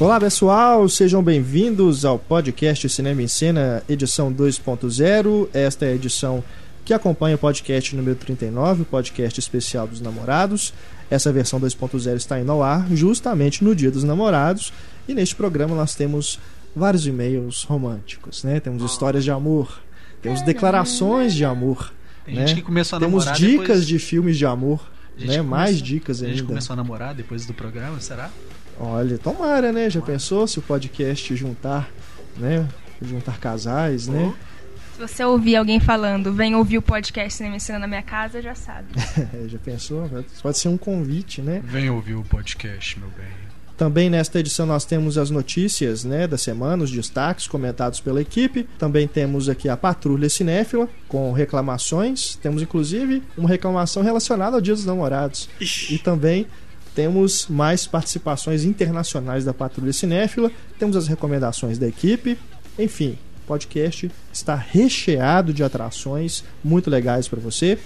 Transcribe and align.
Olá 0.00 0.20
pessoal, 0.20 0.88
sejam 0.88 1.22
bem-vindos 1.22 2.04
ao 2.04 2.18
podcast 2.20 2.88
Cinema 2.88 3.20
em 3.20 3.26
Cena, 3.28 3.82
edição 3.88 4.32
2.0. 4.32 5.48
Esta 5.52 5.86
é 5.86 5.88
a 5.90 5.94
edição 5.94 6.42
que 6.84 6.94
acompanha 6.94 7.34
o 7.34 7.38
podcast 7.38 7.96
número 7.96 8.14
39, 8.14 8.82
o 8.82 8.84
podcast 8.84 9.40
especial 9.40 9.88
dos 9.88 10.00
namorados. 10.00 10.72
Essa 11.10 11.32
versão 11.32 11.60
2.0 11.60 12.16
está 12.16 12.38
indo 12.38 12.52
ao 12.52 12.62
ar 12.62 12.86
justamente 12.94 13.64
no 13.64 13.74
Dia 13.74 13.90
dos 13.90 14.04
Namorados 14.04 14.72
e 15.08 15.14
neste 15.14 15.34
programa 15.34 15.74
nós 15.74 15.94
temos 15.96 16.38
vários 16.76 17.04
e-mails 17.06 17.64
românticos, 17.64 18.44
né? 18.44 18.60
Temos 18.60 18.84
histórias 18.88 19.24
de 19.24 19.32
amor, 19.32 19.80
temos 20.22 20.42
declarações 20.42 21.34
de 21.34 21.44
amor, 21.44 21.92
Tem 22.24 22.36
né? 22.36 22.46
gente 22.46 22.56
que 22.56 22.62
começou 22.62 22.98
a 22.98 23.00
Temos 23.00 23.24
namorar 23.24 23.40
dicas 23.40 23.66
depois... 23.66 23.86
de 23.86 23.98
filmes 23.98 24.38
de 24.38 24.46
amor, 24.46 24.80
né? 25.18 25.42
Mais 25.42 25.82
dicas 25.82 26.22
A 26.22 26.26
gente 26.26 26.36
ainda. 26.36 26.46
começou 26.46 26.74
a 26.74 26.76
namorar 26.76 27.14
depois 27.14 27.44
do 27.46 27.52
programa, 27.54 28.00
será? 28.00 28.30
Olha, 28.80 29.18
tomara, 29.18 29.72
né? 29.72 29.90
Já 29.90 30.00
pensou 30.00 30.46
se 30.46 30.58
o 30.58 30.62
podcast 30.62 31.34
juntar, 31.34 31.90
né? 32.36 32.66
Juntar 33.02 33.38
casais, 33.38 34.06
né? 34.06 34.32
Se 34.94 35.00
você 35.00 35.24
ouvir 35.24 35.56
alguém 35.56 35.78
falando, 35.78 36.32
vem 36.32 36.54
ouvir 36.54 36.78
o 36.78 36.82
podcast 36.82 37.36
Cinema 37.36 37.56
Ensina 37.56 37.78
na 37.78 37.86
minha 37.86 38.02
casa, 38.02 38.42
já 38.42 38.54
sabe. 38.54 38.88
Já 39.46 39.58
pensou? 39.58 40.10
Pode 40.42 40.58
ser 40.58 40.68
um 40.68 40.76
convite, 40.76 41.40
né? 41.40 41.60
Vem 41.64 41.88
ouvir 41.88 42.14
o 42.14 42.24
podcast, 42.24 42.98
meu 42.98 43.08
bem. 43.10 43.48
Também 43.76 44.10
nesta 44.10 44.40
edição 44.40 44.66
nós 44.66 44.84
temos 44.84 45.16
as 45.16 45.30
notícias 45.30 46.02
né, 46.02 46.26
da 46.26 46.36
semana, 46.36 46.82
os 46.82 46.90
destaques 46.90 47.46
comentados 47.46 48.00
pela 48.00 48.20
equipe. 48.20 48.68
Também 48.76 49.06
temos 49.06 49.48
aqui 49.48 49.68
a 49.68 49.76
Patrulha 49.76 50.28
Cinéfila 50.28 50.88
com 51.06 51.30
reclamações. 51.30 52.34
Temos 52.34 52.60
inclusive 52.60 53.22
uma 53.36 53.48
reclamação 53.48 54.02
relacionada 54.02 54.56
ao 54.56 54.60
Dia 54.60 54.74
dos 54.74 54.84
Namorados. 54.84 55.48
E 55.88 55.96
também 55.96 56.48
temos 56.94 57.46
mais 57.48 57.86
participações 57.86 58.64
internacionais 58.64 59.44
da 59.44 59.54
Patrulha 59.54 59.92
Cinéfila. 59.92 60.50
Temos 60.78 60.96
as 60.96 61.06
recomendações 61.06 61.78
da 61.78 61.86
equipe. 61.86 62.38
Enfim, 62.78 63.18
o 63.44 63.46
podcast 63.46 64.10
está 64.32 64.54
recheado 64.54 65.52
de 65.52 65.62
atrações 65.62 66.44
muito 66.62 66.90
legais 66.90 67.28
para 67.28 67.40
você. 67.40 67.78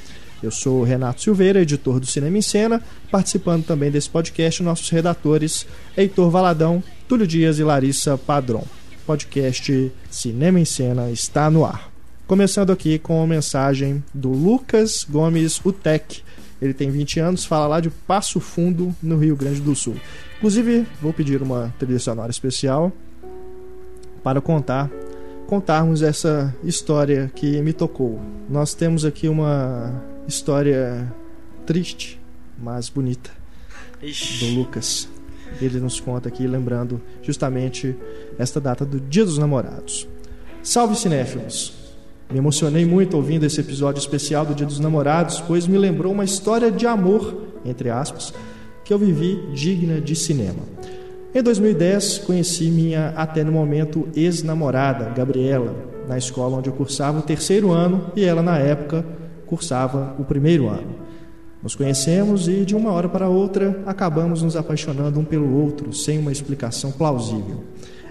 Eu 0.43 0.51
sou 0.51 0.83
Renato 0.83 1.23
Silveira, 1.23 1.63
editor 1.63 2.01
do 2.01 2.07
Cinema 2.07 2.37
em 2.37 2.43
Cena, 2.43 2.83
participando 3.13 3.65
também 3.65 3.93
desse 3.93 4.11
podcast 4.11 4.61
nossos 4.63 4.91
redatores 4.91 5.65
Heitor 5.97 6.31
Valadão, 6.31 6.83
Túlio 7.07 7.27
Dias 7.27 7.61
e 7.61 7.63
Larissa 7.63 8.19
Padron. 8.19 8.65
Podcast 9.07 9.93
Cinema 10.11 10.59
em 10.59 10.65
Cena 10.65 11.11
está 11.11 11.49
no 11.49 11.65
ar. 11.65 11.93
Começando 12.27 12.73
aqui 12.73 12.99
com 12.99 13.23
a 13.23 13.27
mensagem 13.27 14.03
do 14.13 14.31
Lucas 14.31 15.07
Gomes 15.09 15.61
Utec. 15.65 16.25
Ele 16.63 16.73
tem 16.73 16.91
20 16.91 17.19
anos, 17.19 17.45
fala 17.45 17.67
lá 17.67 17.81
de 17.81 17.91
Passo 17.91 18.39
Fundo, 18.39 18.95
no 19.03 19.19
Rio 19.19 19.35
Grande 19.35 19.61
do 19.61 19.75
Sul. 19.75 19.97
Inclusive, 20.39 20.87
vou 21.01 21.13
pedir 21.13 21.43
uma 21.43 21.75
trilha 21.77 21.99
sonora 21.99 22.31
especial 22.31 22.93
para 24.23 24.41
contar 24.41 24.89
contarmos 25.49 26.01
essa 26.01 26.55
história 26.65 27.31
que 27.35 27.61
me 27.61 27.75
tocou. 27.75 28.19
Nós 28.49 28.73
temos 28.73 29.05
aqui 29.05 29.29
uma 29.29 30.03
história 30.27 31.13
triste, 31.67 32.19
mas 32.59 32.89
bonita, 32.89 33.31
do 34.01 34.47
Lucas. 34.55 35.09
Ele 35.61 35.79
nos 35.79 36.01
conta 36.01 36.29
aqui, 36.29 36.47
lembrando 36.47 37.03
justamente 37.23 37.95
esta 38.39 38.61
data 38.61 38.87
do 38.87 38.99
Dia 38.99 39.25
dos 39.25 39.37
Namorados. 39.37 40.09
Salve 40.63 40.97
cinéfilos! 40.97 41.82
Me 42.33 42.39
emocionei 42.39 42.87
muito 42.87 43.15
ouvindo 43.15 43.45
esse 43.45 43.61
episódio 43.61 44.01
especial 44.01 44.47
do 44.47 44.55
Dia 44.55 44.65
dos 44.65 44.81
Namorados, 44.81 45.39
pois 45.47 45.67
me 45.67 45.77
lembrou 45.77 46.11
uma 46.11 46.25
história 46.25 46.71
de 46.71 46.87
amor, 46.87 47.37
entre 47.63 47.91
aspas, 47.91 48.33
que 48.83 48.91
eu 48.91 48.99
vivi 48.99 49.39
digna 49.53 50.01
de 50.01 50.17
cinema. 50.17 50.63
Em 51.35 51.43
2010, 51.43 52.19
conheci 52.19 52.71
minha 52.71 53.11
até 53.11 53.45
no 53.45 53.53
momento 53.53 54.09
ex-namorada, 54.17 55.11
Gabriela, 55.11 55.77
na 56.09 56.17
escola 56.17 56.57
onde 56.57 56.71
eu 56.71 56.73
cursava 56.73 57.19
o 57.19 57.23
terceiro 57.23 57.71
ano 57.71 58.07
e 58.17 58.25
ela, 58.25 58.41
na 58.41 58.57
época, 58.57 59.05
cursava 59.45 60.17
o 60.19 60.25
primeiro 60.25 60.71
ano. 60.71 61.03
Nos 61.63 61.77
conhecemos 61.77 62.49
e, 62.49 62.65
de 62.65 62.75
uma 62.75 62.93
hora 62.93 63.11
para 63.11 63.29
outra, 63.29 63.83
acabamos 63.85 64.41
nos 64.41 64.57
apaixonando 64.57 65.21
um 65.21 65.25
pelo 65.25 65.55
outro, 65.63 65.93
sem 65.93 66.19
uma 66.19 66.33
explicação 66.33 66.93
plausível. 66.93 67.63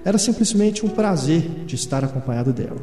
Era 0.03 0.17
simplesmente 0.17 0.85
um 0.85 0.89
prazer 0.89 1.41
de 1.66 1.75
estar 1.75 2.03
acompanhado 2.03 2.51
dela. 2.51 2.78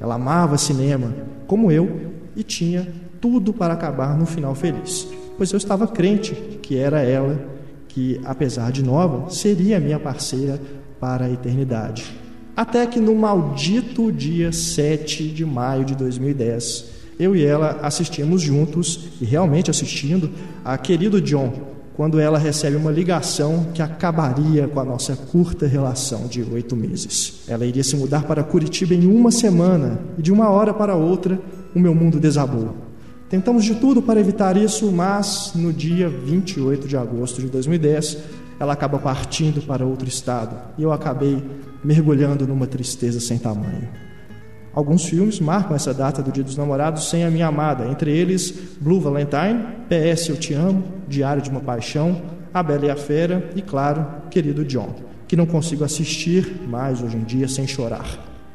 Ela 0.00 0.14
amava 0.14 0.56
cinema, 0.56 1.14
como 1.46 1.70
eu, 1.70 2.12
e 2.34 2.42
tinha 2.42 2.88
tudo 3.20 3.52
para 3.52 3.74
acabar 3.74 4.18
no 4.18 4.26
final 4.26 4.54
feliz, 4.54 5.06
pois 5.36 5.52
eu 5.52 5.56
estava 5.56 5.86
crente 5.86 6.34
que 6.62 6.76
era 6.76 7.00
ela 7.02 7.38
que, 7.88 8.20
apesar 8.24 8.72
de 8.72 8.82
nova, 8.82 9.30
seria 9.30 9.78
minha 9.78 9.98
parceira 9.98 10.60
para 10.98 11.26
a 11.26 11.30
eternidade. 11.30 12.04
Até 12.56 12.86
que 12.86 12.98
no 12.98 13.14
maldito 13.14 14.10
dia 14.10 14.50
7 14.50 15.28
de 15.28 15.44
maio 15.44 15.84
de 15.84 15.94
2010, 15.94 16.86
eu 17.18 17.36
e 17.36 17.44
ela 17.44 17.80
assistimos 17.82 18.42
juntos, 18.42 19.08
e 19.20 19.24
realmente 19.24 19.70
assistindo, 19.70 20.30
a 20.64 20.76
Querido 20.78 21.20
John, 21.20 21.71
quando 21.94 22.18
ela 22.18 22.38
recebe 22.38 22.76
uma 22.76 22.90
ligação 22.90 23.66
que 23.74 23.82
acabaria 23.82 24.66
com 24.66 24.80
a 24.80 24.84
nossa 24.84 25.14
curta 25.14 25.66
relação 25.66 26.26
de 26.26 26.42
oito 26.42 26.74
meses. 26.74 27.42
Ela 27.46 27.66
iria 27.66 27.84
se 27.84 27.96
mudar 27.96 28.24
para 28.24 28.42
Curitiba 28.42 28.94
em 28.94 29.06
uma 29.06 29.30
semana, 29.30 30.00
e 30.18 30.22
de 30.22 30.32
uma 30.32 30.48
hora 30.48 30.72
para 30.72 30.94
outra, 30.94 31.38
o 31.74 31.78
meu 31.78 31.94
mundo 31.94 32.18
desabou. 32.18 32.74
Tentamos 33.28 33.64
de 33.64 33.74
tudo 33.74 34.02
para 34.02 34.20
evitar 34.20 34.56
isso, 34.56 34.92
mas 34.92 35.52
no 35.54 35.72
dia 35.72 36.08
28 36.08 36.86
de 36.86 36.96
agosto 36.96 37.40
de 37.40 37.48
2010, 37.48 38.18
ela 38.60 38.74
acaba 38.74 38.98
partindo 38.98 39.62
para 39.62 39.84
outro 39.84 40.06
estado 40.06 40.54
e 40.78 40.82
eu 40.82 40.92
acabei 40.92 41.42
mergulhando 41.82 42.46
numa 42.46 42.66
tristeza 42.66 43.18
sem 43.18 43.38
tamanho. 43.38 43.88
Alguns 44.74 45.04
filmes 45.04 45.38
marcam 45.38 45.76
essa 45.76 45.92
data 45.92 46.22
do 46.22 46.32
Dia 46.32 46.42
dos 46.42 46.56
Namorados 46.56 47.08
sem 47.08 47.24
a 47.24 47.30
minha 47.30 47.46
amada, 47.46 47.86
entre 47.86 48.10
eles 48.10 48.52
Blue 48.80 49.00
Valentine, 49.00 49.64
PS 49.88 50.28
Eu 50.28 50.36
Te 50.36 50.54
Amo, 50.54 50.82
Diário 51.06 51.42
de 51.42 51.50
uma 51.50 51.60
Paixão, 51.60 52.22
A 52.52 52.62
Bela 52.62 52.86
e 52.86 52.90
a 52.90 52.96
Fera 52.96 53.50
e, 53.54 53.62
claro, 53.62 54.06
Querido 54.30 54.64
John, 54.64 54.94
que 55.28 55.36
não 55.36 55.46
consigo 55.46 55.84
assistir 55.84 56.62
mais 56.66 57.02
hoje 57.02 57.16
em 57.16 57.24
dia 57.24 57.48
sem 57.48 57.66
chorar. 57.66 58.06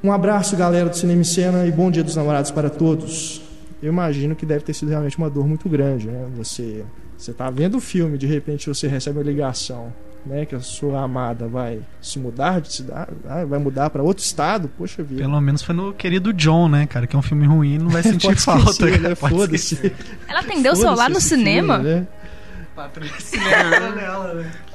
Um 0.03 0.11
abraço, 0.11 0.55
galera 0.55 0.89
do 0.89 0.95
Cinema 0.95 1.21
e 1.21 1.25
Cena, 1.25 1.65
e 1.65 1.71
bom 1.71 1.91
Dia 1.91 2.03
dos 2.03 2.15
Namorados 2.15 2.51
para 2.51 2.69
todos 2.69 3.47
eu 3.81 3.89
imagino 3.89 4.35
que 4.35 4.45
deve 4.45 4.63
ter 4.63 4.73
sido 4.73 4.89
realmente 4.89 5.17
uma 5.17 5.29
dor 5.29 5.47
muito 5.47 5.69
grande, 5.69 6.07
né? 6.07 6.27
Você 6.35 6.83
você 7.17 7.33
tá 7.33 7.49
vendo 7.49 7.77
o 7.77 7.81
filme, 7.81 8.15
de 8.15 8.27
repente 8.27 8.67
você 8.67 8.87
recebe 8.87 9.17
uma 9.17 9.25
ligação, 9.25 9.91
né, 10.27 10.45
que 10.45 10.53
a 10.53 10.59
sua 10.59 11.01
amada 11.01 11.47
vai 11.47 11.79
se 12.01 12.19
mudar 12.19 12.61
de 12.61 12.71
cidade, 12.73 13.11
vai 13.47 13.57
mudar 13.59 13.89
para 13.89 14.03
outro 14.03 14.23
estado, 14.23 14.69
poxa 14.77 15.01
vida. 15.01 15.21
Pelo 15.21 15.39
menos 15.41 15.61
foi 15.61 15.73
no 15.73 15.93
querido 15.93 16.31
John, 16.33 16.67
né, 16.67 16.85
cara? 16.85 17.07
Que 17.07 17.15
é 17.15 17.19
um 17.19 17.21
filme 17.23 17.45
ruim, 17.47 17.77
não 17.77 17.89
vai 17.89 18.03
sentir 18.03 18.27
Pode 18.27 18.41
falta. 18.41 18.69
esquecer, 18.71 18.91
cara. 18.97 19.09
né? 19.09 19.15
Pode 19.15 19.35
Foda-se. 19.35 19.73
esquecer. 19.75 19.95
Ela 20.27 20.39
atendeu 20.41 20.73
o 20.73 20.75
celular 20.75 21.09
no 21.09 21.19
cinema? 21.21 21.75
filme, 21.79 21.89
né? 22.01 22.07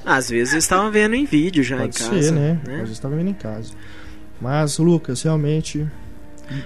Às 0.04 0.28
vezes 0.30 0.54
estavam 0.54 0.90
vendo 0.90 1.14
em 1.14 1.24
vídeo 1.24 1.62
já 1.62 1.76
Pode 1.78 1.96
em 1.96 1.98
casa. 2.08 2.22
ser, 2.22 2.32
né? 2.32 2.58
Às 2.66 2.72
vezes 2.72 2.90
estava 2.92 3.14
vendo 3.14 3.30
em 3.30 3.34
casa. 3.34 3.72
Mas, 4.40 4.78
Lucas, 4.78 5.22
realmente, 5.22 5.86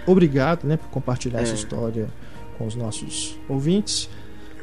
obrigado 0.06 0.64
né, 0.66 0.76
por 0.76 0.88
compartilhar 0.88 1.40
É. 1.40 1.42
essa 1.42 1.54
história 1.54 2.08
com 2.56 2.66
os 2.66 2.74
nossos 2.74 3.38
ouvintes 3.48 4.08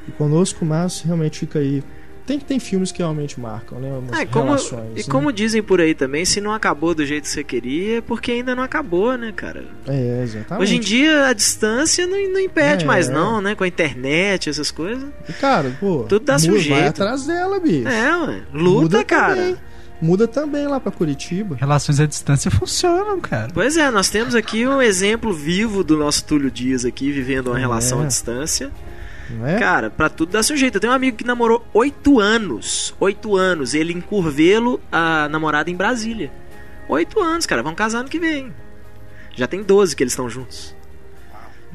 e 0.08 0.12
conosco, 0.12 0.66
mas 0.66 1.02
realmente 1.02 1.40
fica 1.40 1.60
aí. 1.60 1.84
Tem 2.26 2.40
tem 2.40 2.58
filmes 2.60 2.92
que 2.92 3.00
realmente 3.00 3.38
marcam, 3.40 3.80
né? 3.80 3.92
Umas 3.92 4.20
É, 4.20 4.26
como, 4.26 4.46
relações. 4.46 4.92
e 4.96 5.00
né? 5.00 5.04
como 5.10 5.32
dizem 5.34 5.62
por 5.62 5.82
aí 5.82 5.94
também, 5.94 6.24
se 6.24 6.40
não 6.40 6.54
acabou 6.54 6.96
do 6.96 7.06
jeito 7.06 7.24
que 7.24 7.30
você 7.30 7.44
queria, 7.44 7.98
é 7.98 8.02
porque 8.02 8.32
ainda 8.32 8.56
não 8.56 8.64
acabou, 8.64 9.18
né, 9.18 9.34
cara? 9.36 9.66
É, 9.88 10.22
exatamente. 10.24 10.62
Hoje 10.64 10.76
em 10.78 10.80
dia 10.80 11.28
a 11.28 11.34
distância 11.34 12.08
não, 12.08 12.18
não 12.32 12.40
impede 12.40 12.86
É. 12.86 12.88
mais, 12.88 13.10
não, 13.10 13.42
né? 13.42 13.56
Com 13.56 13.64
a 13.66 13.68
internet, 13.68 14.50
essas 14.50 14.72
coisas. 14.72 15.04
E, 15.28 15.34
cara, 15.34 15.76
pô. 15.80 16.04
Tudo 16.08 16.32
um 16.32 16.52
muda- 16.52 16.70
Vai 16.70 16.88
atrás 16.88 17.26
dela, 17.26 17.60
bicho. 17.60 17.88
É, 17.90 18.18
ué. 18.18 18.42
Luta, 18.54 18.82
Muda 18.82 19.04
cara. 19.04 19.36
Também. 19.36 19.58
Muda 20.02 20.28
também 20.28 20.68
lá 20.68 20.80
pra 20.82 20.92
Curitiba. 20.92 21.56
Relações 21.58 21.98
à 22.00 22.06
distância 22.06 22.50
funcionam, 22.52 23.20
cara. 23.22 23.50
Pois 23.54 23.78
é, 23.78 23.90
nós 23.92 24.10
temos 24.10 24.34
aqui 24.36 24.68
um 24.68 24.82
exemplo 24.82 25.32
vivo 25.34 25.82
do 25.84 25.96
nosso 25.98 26.26
Túlio 26.26 26.52
Dias 26.52 26.84
aqui, 26.84 27.10
vivendo 27.12 27.48
uma 27.48 27.58
É. 27.58 27.62
relação 27.62 28.02
à 28.02 28.06
distância. 28.06 28.70
É? 29.46 29.60
Cara, 29.60 29.90
pra 29.90 30.10
tudo 30.10 30.32
dá 30.32 30.44
seu 30.44 30.58
jeito. 30.58 30.76
Eu 30.76 30.82
tenho 30.82 30.94
um 30.94 30.96
amigo 30.96 31.18
que 31.18 31.24
namorou 31.24 31.66
oito 31.74 32.20
anos. 32.20 32.94
Oito 33.00 33.36
anos. 33.36 33.74
Ele 33.74 33.94
em 33.94 34.02
Curvelo, 34.02 34.80
a 34.92 35.28
namorada 35.30 35.70
em 35.70 35.76
Brasília. 35.76 36.32
Oito 36.88 37.20
anos, 37.20 37.46
cara. 37.46 37.64
Vão 37.64 37.74
casar 37.76 38.00
ano 38.00 38.10
que 38.10 38.20
vem. 38.20 38.54
Já 39.36 39.48
tem 39.48 39.64
12 39.64 39.96
que 39.96 40.04
eles 40.04 40.14
estão 40.14 40.30
juntos. 40.30 40.76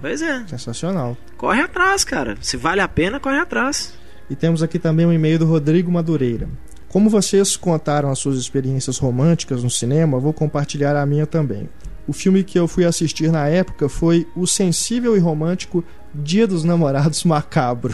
Pois 0.00 0.22
é. 0.22 0.46
Sensacional. 0.46 1.16
Corre 1.36 1.60
atrás, 1.60 2.04
cara. 2.04 2.36
Se 2.40 2.56
vale 2.56 2.80
a 2.80 2.88
pena, 2.88 3.18
corre 3.18 3.38
atrás. 3.38 3.94
E 4.30 4.36
temos 4.36 4.62
aqui 4.62 4.78
também 4.78 5.06
um 5.06 5.12
e-mail 5.12 5.38
do 5.38 5.46
Rodrigo 5.46 5.90
Madureira. 5.90 6.48
Como 6.88 7.10
vocês 7.10 7.56
contaram 7.56 8.10
as 8.10 8.18
suas 8.18 8.38
experiências 8.38 8.98
românticas 8.98 9.62
no 9.62 9.70
cinema, 9.70 10.18
vou 10.18 10.32
compartilhar 10.32 10.96
a 10.96 11.04
minha 11.04 11.26
também. 11.26 11.68
O 12.06 12.12
filme 12.14 12.42
que 12.42 12.58
eu 12.58 12.66
fui 12.66 12.86
assistir 12.86 13.30
na 13.30 13.46
época 13.48 13.88
foi 13.88 14.26
o 14.34 14.46
sensível 14.46 15.14
e 15.14 15.20
romântico 15.20 15.84
Dia 16.14 16.46
dos 16.46 16.64
Namorados 16.64 17.22
Macabro. 17.24 17.92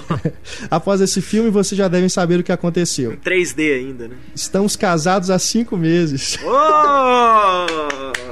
Após 0.70 1.00
esse 1.00 1.20
filme, 1.20 1.50
vocês 1.50 1.76
já 1.76 1.86
devem 1.88 2.08
saber 2.08 2.40
o 2.40 2.42
que 2.42 2.50
aconteceu. 2.52 3.16
3D 3.24 3.74
ainda, 3.76 4.08
né? 4.08 4.16
Estamos 4.34 4.74
casados 4.74 5.30
há 5.30 5.38
cinco 5.38 5.76
meses 5.76 6.38
Oh! 6.44 7.66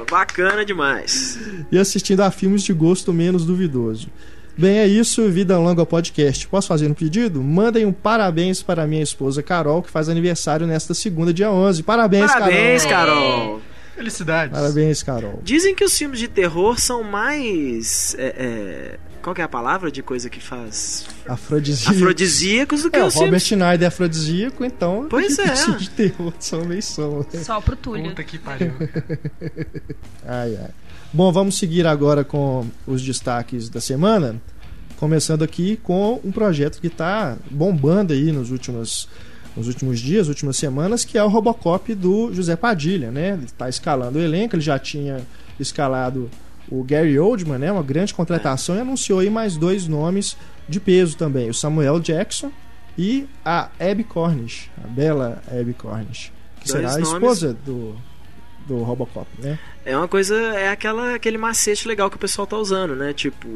Bacana 0.09 0.65
demais. 0.65 1.39
e 1.71 1.77
assistindo 1.77 2.21
a 2.21 2.31
filmes 2.31 2.63
de 2.63 2.73
gosto 2.73 3.13
menos 3.13 3.45
duvidoso. 3.45 4.09
Bem, 4.57 4.79
é 4.79 4.87
isso. 4.87 5.29
Vida 5.29 5.57
longa 5.57 5.85
podcast. 5.85 6.47
Posso 6.47 6.67
fazer 6.67 6.89
um 6.89 6.93
pedido? 6.93 7.41
Mandem 7.41 7.85
um 7.85 7.93
parabéns 7.93 8.61
para 8.61 8.85
minha 8.85 9.01
esposa 9.01 9.41
Carol, 9.41 9.81
que 9.81 9.89
faz 9.89 10.09
aniversário 10.09 10.67
nesta 10.67 10.93
segunda, 10.93 11.33
dia 11.33 11.49
11. 11.49 11.83
Parabéns, 11.83 12.31
Parabéns, 12.31 12.85
Carol. 12.85 13.15
Carol. 13.15 13.61
Felicidades. 13.95 14.57
Parabéns, 14.57 15.03
Carol. 15.03 15.39
Dizem 15.43 15.73
que 15.73 15.83
os 15.85 15.97
filmes 15.97 16.19
de 16.19 16.27
terror 16.27 16.79
são 16.79 17.03
mais. 17.03 18.15
é, 18.17 18.35
é, 18.37 18.99
qual 19.21 19.33
que 19.35 19.41
é 19.41 19.43
a 19.43 19.47
palavra 19.49 19.91
de 19.91 20.01
coisa 20.03 20.29
que 20.29 20.39
faz? 20.41 21.05
Afrodisíaco. 21.27 21.95
Afrodisíacos 21.95 22.83
do 22.83 22.89
que 22.91 22.97
É, 22.97 23.03
o 23.05 23.09
Robert. 23.09 23.39
Schneider 23.39 23.85
é 23.85 23.87
afrodisíaco, 23.87 24.65
então. 24.65 25.07
Pois 25.09 25.37
é. 25.39 25.55
filmes 25.55 25.83
de 25.83 25.89
terror 25.91 26.33
são 26.39 26.65
meio 26.65 26.81
são. 26.81 27.19
né? 27.33 27.43
Só 27.43 27.61
pro 27.61 27.75
Túlio. 27.75 28.09
Puta 28.09 28.23
que 28.23 28.37
pariu. 28.37 28.73
Ai, 30.27 30.55
ai. 30.61 30.69
Bom, 31.13 31.31
vamos 31.31 31.57
seguir 31.57 31.85
agora 31.85 32.23
com 32.23 32.65
os 32.87 33.01
destaques 33.01 33.69
da 33.69 33.81
semana. 33.81 34.41
Começando 34.97 35.43
aqui 35.43 35.77
com 35.77 36.19
um 36.23 36.31
projeto 36.31 36.79
que 36.79 36.87
está 36.87 37.35
bombando 37.49 38.13
aí 38.13 38.31
nos 38.31 38.51
últimos, 38.51 39.09
nos 39.57 39.67
últimos 39.67 39.99
dias, 39.99 40.27
últimas 40.27 40.55
semanas, 40.57 41.03
que 41.03 41.17
é 41.17 41.23
o 41.23 41.27
Robocop 41.27 41.93
do 41.95 42.31
José 42.33 42.55
Padilha, 42.55 43.11
né? 43.11 43.29
Ele 43.31 43.45
está 43.45 43.67
escalando 43.67 44.19
o 44.19 44.21
elenco, 44.21 44.55
ele 44.55 44.61
já 44.61 44.77
tinha 44.79 45.21
escalado 45.59 46.29
o 46.71 46.83
Gary 46.83 47.19
Oldman, 47.19 47.57
né? 47.59 47.71
Uma 47.71 47.83
grande 47.83 48.13
contratação, 48.13 48.75
e 48.75 48.79
anunciou 48.79 49.19
aí 49.19 49.29
mais 49.29 49.57
dois 49.57 49.87
nomes 49.87 50.37
de 50.69 50.79
peso 50.79 51.17
também, 51.17 51.49
o 51.49 51.53
Samuel 51.53 51.99
Jackson 51.99 52.51
e 52.97 53.27
a 53.43 53.69
Abby 53.79 54.03
Cornish, 54.05 54.69
a 54.83 54.87
bela 54.87 55.41
Abby 55.51 55.73
Cornish, 55.73 56.31
que 56.61 56.67
Dois 56.67 56.71
será 56.71 56.89
a 56.89 56.97
nomes- 56.97 57.09
esposa 57.13 57.53
do, 57.53 57.95
do 58.67 58.77
Robocop, 58.83 59.27
né? 59.39 59.59
É 59.85 59.97
uma 59.97 60.07
coisa. 60.07 60.35
É 60.35 60.69
aquela, 60.69 61.15
aquele 61.15 61.37
macete 61.37 61.87
legal 61.87 62.09
que 62.09 62.15
o 62.15 62.19
pessoal 62.19 62.47
tá 62.47 62.57
usando, 62.57 62.95
né? 62.95 63.13
Tipo. 63.13 63.47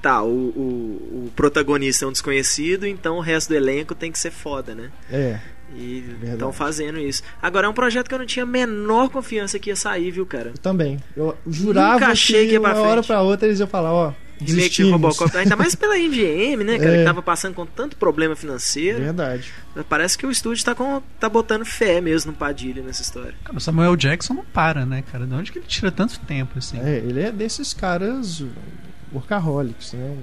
Tá, 0.00 0.22
o, 0.22 0.28
o, 0.28 1.24
o 1.26 1.32
protagonista 1.34 2.04
é 2.04 2.08
um 2.08 2.12
desconhecido, 2.12 2.86
então 2.86 3.16
o 3.16 3.20
resto 3.20 3.48
do 3.48 3.56
elenco 3.56 3.96
tem 3.96 4.12
que 4.12 4.18
ser 4.18 4.30
foda, 4.30 4.72
né? 4.72 4.92
É, 5.10 5.40
E 5.74 6.04
estão 6.22 6.52
fazendo 6.52 6.98
isso. 6.98 7.22
Agora 7.42 7.66
é 7.66 7.70
um 7.70 7.74
projeto 7.74 8.08
que 8.08 8.14
eu 8.14 8.18
não 8.18 8.26
tinha 8.26 8.42
a 8.42 8.46
menor 8.46 9.10
confiança 9.10 9.58
que 9.58 9.70
ia 9.70 9.76
sair, 9.76 10.10
viu, 10.10 10.24
cara? 10.26 10.50
Eu 10.50 10.58
também. 10.58 10.98
Eu 11.16 11.36
jurava 11.46 11.94
Nunca 11.94 12.08
achei 12.08 12.46
que 12.46 12.52
ia 12.52 12.60
uma 12.60 12.70
pra 12.70 12.80
hora 12.80 12.90
frente. 13.02 13.06
pra 13.06 13.20
outra 13.20 13.46
eles 13.46 13.60
iam 13.60 13.68
falar, 13.68 13.92
ó, 13.92 14.12
Remake. 14.40 14.82
Robocop, 14.90 15.36
ainda 15.36 15.56
mais 15.56 15.74
pela 15.74 15.96
MGM, 15.98 16.64
né, 16.64 16.78
cara? 16.78 16.94
É. 16.94 16.98
Que 16.98 17.04
tava 17.04 17.22
passando 17.22 17.54
com 17.54 17.66
tanto 17.66 17.96
problema 17.96 18.36
financeiro. 18.36 18.98
Verdade. 18.98 19.52
Parece 19.88 20.16
que 20.16 20.26
o 20.26 20.30
estúdio 20.30 20.64
tá, 20.64 20.74
com, 20.74 21.02
tá 21.18 21.28
botando 21.28 21.64
fé 21.64 22.00
mesmo 22.00 22.32
no 22.32 22.38
Padilha 22.38 22.82
nessa 22.82 23.02
história. 23.02 23.34
Cara, 23.44 23.58
o 23.58 23.60
Samuel 23.60 23.96
Jackson 23.96 24.34
não 24.34 24.44
para, 24.44 24.86
né, 24.86 25.02
cara? 25.10 25.26
De 25.26 25.34
onde 25.34 25.52
que 25.52 25.58
ele 25.58 25.66
tira 25.66 25.90
tanto 25.90 26.18
tempo, 26.20 26.58
assim? 26.58 26.78
É, 26.80 26.98
ele 26.98 27.20
é 27.20 27.32
desses 27.32 27.74
caras 27.74 28.44
workaholics, 29.12 29.92
né? 29.92 30.16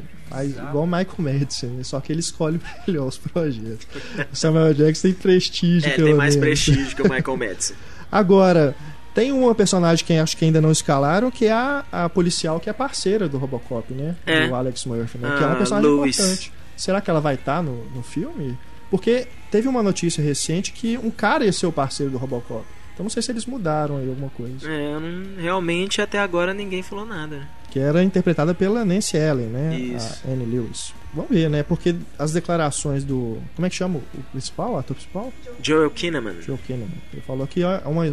Igual 0.44 0.84
o 0.84 0.88
Michael 0.88 1.16
Madison, 1.20 1.68
né? 1.68 1.84
só 1.84 2.00
que 2.00 2.12
ele 2.12 2.20
escolhe 2.20 2.60
melhor 2.88 3.08
os 3.08 3.18
projetos. 3.18 3.88
O 4.32 4.36
Samuel 4.36 4.74
Jackson 4.74 5.04
tem 5.10 5.14
prestígio, 5.14 5.90
É, 5.90 5.96
tem 5.96 6.14
mais 6.14 6.36
menos. 6.36 6.64
prestígio 6.64 6.96
que 6.96 7.02
o 7.02 7.06
Michael 7.12 7.38
Madison. 7.38 7.74
Agora, 8.12 8.76
tem 9.14 9.32
uma 9.32 9.54
personagem 9.56 10.06
que 10.06 10.14
acho 10.14 10.36
que 10.36 10.46
ainda 10.46 10.60
não 10.62 10.72
escalaram, 10.72 11.30
que 11.32 11.46
é 11.46 11.52
a, 11.52 11.86
a 11.92 12.10
policial 12.10 12.60
que 12.60 12.70
é 12.70 12.74
parceira 12.74 13.28
do 13.30 13.38
Robocop, 13.38 13.94
né? 13.94 14.16
É. 14.26 14.48
Do 14.48 14.56
Alex 14.56 14.86
Murphy, 14.86 15.18
né? 15.18 15.36
que 15.38 15.44
é 15.44 15.46
uma 15.46 15.54
Ah, 15.54 15.58
personagem 15.58 15.90
Louis. 15.90 16.18
importante. 16.20 16.52
Será 16.76 17.00
que 17.00 17.10
ela 17.10 17.22
vai 17.22 17.36
estar 17.36 17.64
no, 17.64 17.86
no 17.96 18.04
filme? 18.04 18.58
Porque 18.92 19.28
teve 19.50 19.68
uma 19.68 19.82
notícia 19.82 20.24
recente 20.24 20.72
que 20.72 20.98
um 20.98 21.10
cara 21.10 21.46
ia 21.46 21.52
ser 21.54 21.66
o 21.66 21.72
parceiro 21.72 22.12
do 22.12 22.18
Robocop. 22.18 22.66
Então 22.96 23.04
não 23.04 23.10
sei 23.10 23.22
se 23.22 23.30
eles 23.32 23.46
mudaram 23.46 23.98
aí 23.98 24.08
alguma 24.10 24.30
coisa. 24.30 24.68
É, 24.72 24.98
não- 24.98 25.36
realmente 25.42 26.02
até 26.02 26.18
agora 26.18 26.54
ninguém 26.54 26.82
falou 26.82 27.06
nada. 27.06 27.42
Que 27.70 27.78
era 27.78 28.02
interpretada 28.02 28.56
pela 28.56 28.86
Nancy 28.86 29.18
Allen, 29.18 29.48
né? 29.48 29.78
Isso. 29.78 30.22
A 30.26 30.32
Annie 30.32 30.46
Lewis. 30.48 30.94
Vamos 31.16 31.32
ver, 31.32 31.50
né? 31.50 31.64
Porque 31.64 31.96
as 32.20 32.34
declarações 32.34 33.04
do. 33.04 33.38
Como 33.56 33.66
é 33.66 33.70
que 33.70 33.76
chama 33.76 34.00
o 34.00 34.24
principal, 34.32 34.74
o 34.74 34.78
ator 34.78 34.96
principal? 34.96 35.32
Joel 35.64 35.90
Kinnaman. 35.90 36.42
Joe 36.42 36.58
Kinnaman. 36.58 36.88
Ele 37.14 37.22
falou 37.22 37.48
que 37.48 37.64
é 37.64 37.82
uma, 37.86 38.06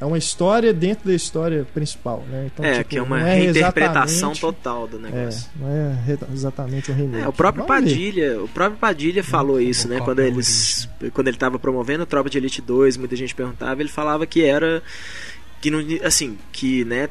é 0.00 0.04
uma 0.04 0.18
história 0.18 0.72
dentro 0.72 1.06
da 1.08 1.14
história 1.14 1.64
principal, 1.72 2.24
né? 2.28 2.50
Então, 2.52 2.64
é, 2.64 2.78
tipo, 2.78 2.90
que 2.90 2.98
é 2.98 3.02
uma 3.02 3.18
não 3.18 3.24
reinterpretação 3.26 4.32
total 4.32 4.88
do 4.88 4.96
É, 4.98 5.00
negócio. 5.10 5.48
não 5.56 5.68
é 5.68 5.94
re- 6.04 6.18
exatamente 6.32 6.90
um 6.90 6.94
remake. 6.94 7.24
É, 7.24 7.28
o 7.28 7.32
próprio 7.32 7.64
Vamos 7.64 7.84
ver. 7.84 7.88
Padilha, 7.90 8.42
o 8.42 8.48
próprio 8.48 8.78
Padilha 8.78 9.22
falou 9.22 9.60
isso, 9.60 9.88
né? 9.88 10.00
Quando 10.00 10.18
é 10.20 10.26
eles, 10.26 10.88
quando 11.14 11.28
ele 11.28 11.36
tava 11.36 11.58
promovendo 11.58 12.02
o 12.02 12.06
Tropa 12.06 12.28
de 12.28 12.36
Elite 12.38 12.60
2, 12.60 12.96
muita 12.96 13.14
gente 13.14 13.34
perguntava, 13.34 13.80
ele 13.80 13.88
falava 13.88 14.26
que 14.26 14.42
era 14.44 14.82
que 15.60 15.70
não, 15.70 15.78
assim, 16.04 16.38
que, 16.50 16.86
né, 16.86 17.10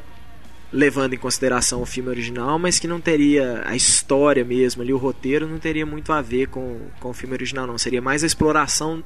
levando 0.72 1.14
em 1.14 1.18
consideração 1.18 1.82
o 1.82 1.86
filme 1.86 2.08
original, 2.10 2.58
mas 2.58 2.78
que 2.78 2.86
não 2.86 3.00
teria 3.00 3.62
a 3.66 3.74
história 3.74 4.44
mesmo 4.44 4.82
ali, 4.82 4.92
o 4.92 4.98
roteiro 4.98 5.48
não 5.48 5.58
teria 5.58 5.84
muito 5.84 6.12
a 6.12 6.22
ver 6.22 6.46
com, 6.48 6.78
com 7.00 7.10
o 7.10 7.12
filme 7.12 7.34
original, 7.34 7.66
não. 7.66 7.76
Seria 7.76 8.00
mais 8.00 8.22
a 8.22 8.26
exploração 8.26 9.02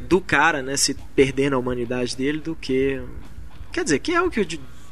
do 0.00 0.20
cara, 0.20 0.62
né, 0.62 0.76
se 0.76 0.94
perdendo 1.14 1.54
a 1.54 1.58
humanidade 1.58 2.16
dele 2.16 2.38
do 2.40 2.54
que 2.54 3.00
quer 3.72 3.84
dizer, 3.84 3.98
que 3.98 4.12
é 4.12 4.20
o 4.22 4.30
que 4.30 4.40
o 4.40 4.46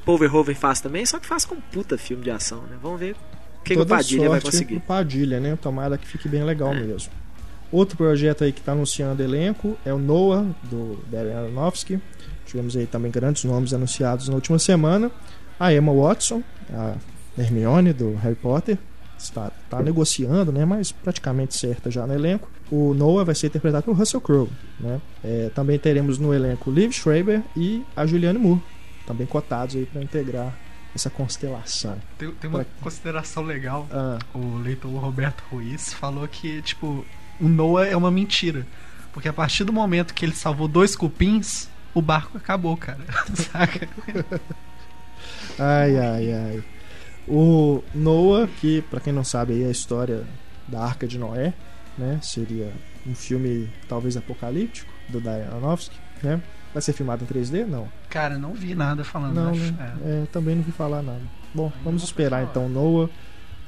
Paul 0.04 0.18
Verhoeven 0.18 0.54
faz 0.54 0.80
também, 0.80 1.04
só 1.06 1.18
que 1.18 1.26
faz 1.26 1.44
com 1.44 1.56
puta 1.56 1.96
filme 1.98 2.22
de 2.24 2.30
ação, 2.30 2.62
né? 2.62 2.76
Vamos 2.82 2.98
ver 2.98 3.14
o 3.60 3.62
que, 3.62 3.74
que 3.74 3.80
o 3.80 3.86
Padilha 3.86 4.28
vai 4.28 4.40
conseguir. 4.40 4.76
pro 4.76 4.86
Padilha, 4.86 5.38
né? 5.38 5.56
Tomara 5.60 5.98
que 5.98 6.06
fique 6.06 6.28
bem 6.28 6.42
legal 6.42 6.72
É. 6.72 6.80
mesmo. 6.80 7.12
Outro 7.70 7.96
projeto 7.96 8.42
aí 8.42 8.50
que 8.52 8.58
está 8.60 8.72
anunciando 8.72 9.22
elenco 9.22 9.76
é 9.84 9.92
o 9.92 9.98
Noah, 9.98 10.44
do 10.64 10.98
Darren 11.08 11.34
Aronofsky. 11.34 12.00
Tivemos 12.46 12.76
aí 12.76 12.86
também 12.86 13.12
grandes 13.12 13.44
nomes 13.44 13.72
anunciados 13.72 14.28
na 14.28 14.34
última 14.34 14.58
semana. 14.58 15.10
A 15.60 15.72
Emma 15.72 15.92
Watson, 15.92 16.42
a 16.72 16.94
Hermione 17.38 17.92
do 17.92 18.14
Harry 18.16 18.34
Potter. 18.34 18.78
Está, 19.18 19.52
está 19.64 19.82
negociando, 19.82 20.50
né? 20.50 20.64
Mas 20.64 20.90
praticamente 20.92 21.54
certa 21.54 21.90
já 21.90 22.06
no 22.06 22.14
elenco. 22.14 22.50
O 22.72 22.94
Noah 22.94 23.22
vai 23.22 23.34
ser 23.34 23.48
interpretado 23.48 23.84
por 23.84 23.94
Russell 23.94 24.20
Crowe. 24.22 24.48
Né? 24.80 24.98
É, 25.22 25.50
também 25.54 25.78
teremos 25.78 26.16
no 26.16 26.32
elenco 26.32 26.70
Liv 26.70 26.90
Schreiber 26.92 27.42
e 27.54 27.84
a 27.94 28.06
Julianne 28.06 28.38
Moore. 28.38 28.62
Também 29.06 29.26
cotados 29.26 29.76
aí 29.76 29.84
para 29.84 30.02
integrar 30.02 30.56
essa 30.94 31.10
constelação. 31.10 31.98
Tem, 32.16 32.30
tem 32.32 32.48
uma 32.48 32.60
Pra- 32.60 32.68
consideração 32.80 33.42
legal. 33.42 33.86
Ah, 33.92 34.18
O 34.34 34.56
leitor 34.56 34.88
Roberto 34.98 35.42
Ruiz 35.50 35.92
falou 35.92 36.26
que, 36.26 36.62
tipo, 36.62 37.04
o 37.38 37.46
Noah 37.48 37.86
é 37.86 37.94
uma 37.96 38.10
mentira. 38.10 38.66
Porque 39.12 39.28
a 39.28 39.32
partir 39.34 39.64
do 39.64 39.72
momento 39.72 40.14
que 40.14 40.24
ele 40.24 40.34
salvou 40.34 40.66
dois 40.66 40.96
cupins, 40.96 41.68
o 41.92 42.00
barco 42.00 42.38
acabou, 42.38 42.74
cara. 42.74 43.00
Saca? 43.34 43.86
Ai, 45.58 45.96
ai, 45.98 46.32
ai. 46.32 46.64
O 47.28 47.82
Noah, 47.94 48.46
que 48.60 48.82
pra 48.82 49.00
quem 49.00 49.12
não 49.12 49.24
sabe 49.24 49.52
aí 49.52 49.62
é 49.62 49.66
a 49.66 49.70
história 49.70 50.24
da 50.66 50.80
Arca 50.80 51.06
de 51.06 51.18
Noé, 51.18 51.52
né? 51.96 52.18
Seria 52.22 52.72
um 53.06 53.14
filme 53.14 53.68
talvez 53.88 54.16
apocalíptico 54.16 54.90
do 55.08 55.20
Darren 55.20 55.46
Aronofsky, 55.46 55.96
né? 56.22 56.40
Vai 56.72 56.82
ser 56.82 56.92
filmado 56.92 57.24
em 57.24 57.26
3D? 57.26 57.66
Não. 57.66 57.88
Cara, 58.08 58.38
não 58.38 58.52
vi 58.54 58.74
nada 58.74 59.02
falando. 59.04 59.34
Não, 59.34 59.50
acho. 59.50 59.72
né? 59.72 59.96
É. 60.04 60.22
É, 60.22 60.26
também 60.32 60.54
não 60.56 60.62
vi 60.62 60.72
falar 60.72 61.02
nada. 61.02 61.20
Bom, 61.54 61.72
vamos 61.84 62.02
esperar 62.02 62.44
então 62.44 62.68
Noah. 62.68 63.10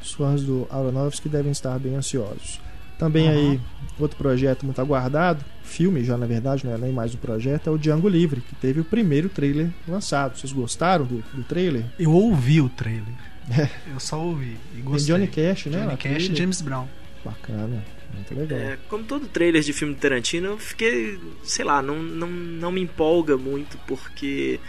Os 0.01 0.13
fãs 0.13 0.43
do 0.43 0.67
Aronofsky 0.71 1.29
devem 1.29 1.53
estar 1.53 1.79
bem 1.79 1.95
ansiosos. 1.95 2.61
Também 3.03 3.29
Uhum. 3.29 3.51
aí, 3.53 3.61
outro 3.99 4.17
projeto 4.17 4.65
muito 4.65 4.81
aguardado, 4.81 5.45
filme 5.65 6.05
já 6.05 6.17
na 6.17 6.25
verdade, 6.25 6.65
não 6.65 6.73
é 6.73 6.79
nem 6.79 6.93
mais 6.93 7.13
um 7.15 7.19
projeto, 7.19 7.67
é 7.67 7.71
o 7.73 7.77
Django 7.77 8.09
Livre, 8.09 8.41
que 8.41 8.55
teve 8.55 8.79
o 8.79 8.85
primeiro 8.85 9.29
trailer 9.29 9.71
lançado. 9.89 10.39
Vocês 10.39 10.53
gostaram 10.53 11.05
do, 11.05 11.17
do 11.35 11.43
trailer? 11.43 11.85
Eu 11.99 12.13
ouvi 12.13 12.61
o 12.61 12.69
trailer. 12.69 13.13
Eu 13.93 13.99
só 13.99 14.21
ouvi. 14.23 14.57
E 14.73 14.77
Tem 14.77 14.85
gostei. 14.85 15.13
Johnny 15.15 15.27
Cash, 15.27 15.67
né? 15.67 15.81
Johnny 15.83 15.97
Cash 15.97 16.29
e 16.29 16.37
James 16.37 16.61
Brown. 16.61 16.87
Bacana, 17.25 17.83
muito 18.15 18.35
legal. 18.37 18.57
É, 18.61 18.79
como 18.89 19.03
todo 19.03 19.27
trailer 19.27 19.63
de 19.63 19.73
filme 19.73 19.95
do 19.95 20.01
Tarantino, 20.01 20.47
eu 20.51 20.59
fiquei, 20.59 21.19
sei 21.43 21.65
lá, 21.65 21.83
não, 21.83 22.01
não, 22.01 22.29
não 22.29 22.71
me 22.71 22.83
empolga 22.83 23.37
muito, 23.37 23.77
porque 23.85 24.61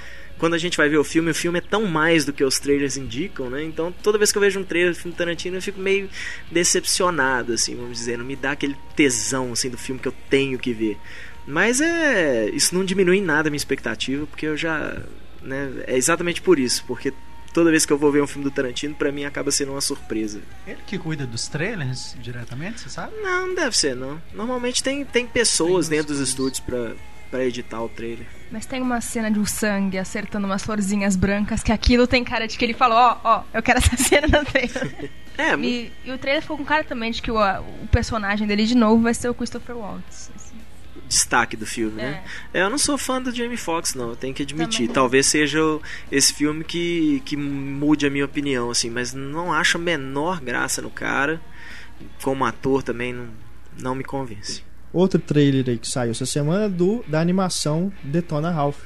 quando 0.44 0.56
a 0.56 0.58
gente 0.58 0.76
vai 0.76 0.90
ver 0.90 0.98
o 0.98 1.06
filme, 1.06 1.32
o 1.32 1.34
filme 1.34 1.60
é 1.60 1.62
tão 1.62 1.86
mais 1.86 2.26
do 2.26 2.34
que 2.34 2.44
os 2.44 2.60
trailers 2.60 2.98
indicam, 2.98 3.50
né? 3.50 3.64
Então 3.64 3.94
toda 4.04 4.18
vez 4.18 4.30
que 4.30 4.38
eu 4.38 4.42
vejo 4.42 4.60
um 4.60 4.64
trailer 4.66 4.92
do 4.92 4.98
filme 4.98 5.16
do 5.16 5.18
Tarantino, 5.18 5.56
eu 5.56 5.62
fico 5.62 5.80
meio 5.80 6.10
decepcionado, 6.52 7.54
assim, 7.54 7.78
vamos 7.78 7.98
dizer, 7.98 8.18
não 8.18 8.26
me 8.26 8.36
dá 8.36 8.52
aquele 8.52 8.76
tesão, 8.94 9.54
assim, 9.54 9.70
do 9.70 9.78
filme 9.78 10.02
que 10.02 10.08
eu 10.10 10.14
tenho 10.30 10.60
que 10.60 10.74
ver. 10.74 10.98
Mas 11.48 11.80
é. 11.80 12.50
Isso 12.50 12.76
não 12.76 12.84
diminui 12.84 13.20
em 13.20 13.22
nada 13.22 13.48
a 13.48 13.52
minha 13.52 13.56
expectativa, 13.56 14.28
porque 14.28 14.46
eu 14.46 14.58
já. 14.58 15.02
Né, 15.42 15.86
é 15.88 15.96
exatamente 15.96 16.42
por 16.42 16.60
isso, 16.60 16.84
porque 16.86 17.14
toda 17.54 17.72
vez 17.72 17.86
que 17.86 17.94
eu 17.94 17.98
vou 17.98 18.12
ver 18.12 18.22
um 18.22 18.28
filme 18.28 18.44
do 18.44 18.52
Tarantino, 18.52 18.94
pra 18.96 19.14
mim 19.14 19.24
acaba 19.24 19.50
sendo 19.50 19.72
uma 19.72 19.80
surpresa. 19.80 20.42
Ele 20.68 20.80
que 20.86 20.98
cuida 20.98 21.26
dos 21.26 21.48
trailers 21.48 22.18
diretamente, 22.20 22.82
você 22.82 22.90
sabe? 22.90 23.16
Não, 23.22 23.48
não 23.48 23.56
deve 23.56 23.78
ser, 23.78 23.96
não. 23.96 24.22
Normalmente 24.34 24.84
tem, 24.84 25.06
tem 25.06 25.26
pessoas 25.26 25.88
Tem 25.88 26.00
dentro 26.00 26.14
dos 26.14 26.22
estúdios. 26.22 26.60
estúdios 26.60 26.98
pra 27.34 27.44
editar 27.44 27.82
o 27.82 27.90
trailer. 27.90 28.28
Mas 28.52 28.68
tem 28.68 28.80
uma 28.80 29.02
cena 29.02 29.32
de 29.32 29.40
um 29.40 29.46
sangue 29.46 29.98
acertando 29.98 30.46
umas 30.46 30.62
florzinhas 30.62 31.16
brancas 31.16 31.64
que 31.64 31.72
aquilo 31.72 32.06
tem 32.06 32.24
cara 32.24 32.48
de 32.48 32.56
que 32.56 32.64
ele 32.64 32.76
falou, 32.76 32.96
ó, 32.96 33.18
ó, 33.24 33.44
eu 33.52 33.64
quero 33.64 33.80
essa 33.80 33.98
cena 33.98 34.28
no 34.28 34.46
trailer. 34.46 35.10
É, 35.36 35.56
e, 35.56 35.92
e 36.06 36.12
o 36.12 36.18
trailer 36.20 36.44
ficou 36.44 36.56
com 36.60 36.64
cara 36.64 36.84
também 36.84 37.10
de 37.12 37.24
que 37.24 37.32
o, 37.32 37.38
o 37.38 37.88
personagem 37.88 38.46
dele 38.46 38.68
de 38.68 38.76
novo 38.76 39.02
vai 39.02 39.16
ser 39.16 39.30
o 39.30 39.34
Christopher 39.34 39.76
Waltz. 39.76 40.30
assim. 40.36 40.56
destaque 41.08 41.58
do 41.58 41.66
filme, 41.66 42.04
né? 42.04 42.24
É, 42.54 42.62
eu 42.62 42.70
não 42.70 42.78
sou 42.78 43.00
fã 43.00 43.20
do 43.20 43.34
Jamie 43.34 43.58
Foxx, 43.58 43.96
não, 43.96 44.10
eu 44.10 44.16
tenho 44.16 44.36
que 44.36 44.44
admitir. 44.44 44.82
Também. 44.82 44.94
Talvez 44.94 45.26
seja 45.26 45.60
esse 46.12 46.32
filme 46.34 46.64
que, 46.64 47.20
que 47.26 47.36
mude 47.36 48.06
a 48.06 48.12
minha 48.12 48.26
opinião, 48.26 48.70
assim, 48.70 48.92
mas 48.92 49.12
não 49.12 49.52
acho 49.52 49.78
a 49.78 49.82
menor 49.82 50.40
graça 50.40 50.84
no 50.84 50.92
cara. 50.92 51.42
Como 52.22 52.46
ator 52.46 52.84
também 52.84 53.12
não, 53.12 53.30
não 53.76 53.96
me 53.96 54.04
convence. 54.04 54.64
Outro 54.94 55.20
trailer 55.20 55.66
aí 55.68 55.78
que 55.78 55.88
saiu 55.90 56.12
essa 56.12 56.26
semana 56.26 56.66
é 56.66 56.70
do, 56.70 57.04
da 57.08 57.20
animação 57.20 57.92
Detona 58.04 58.52
Ralph, 58.52 58.80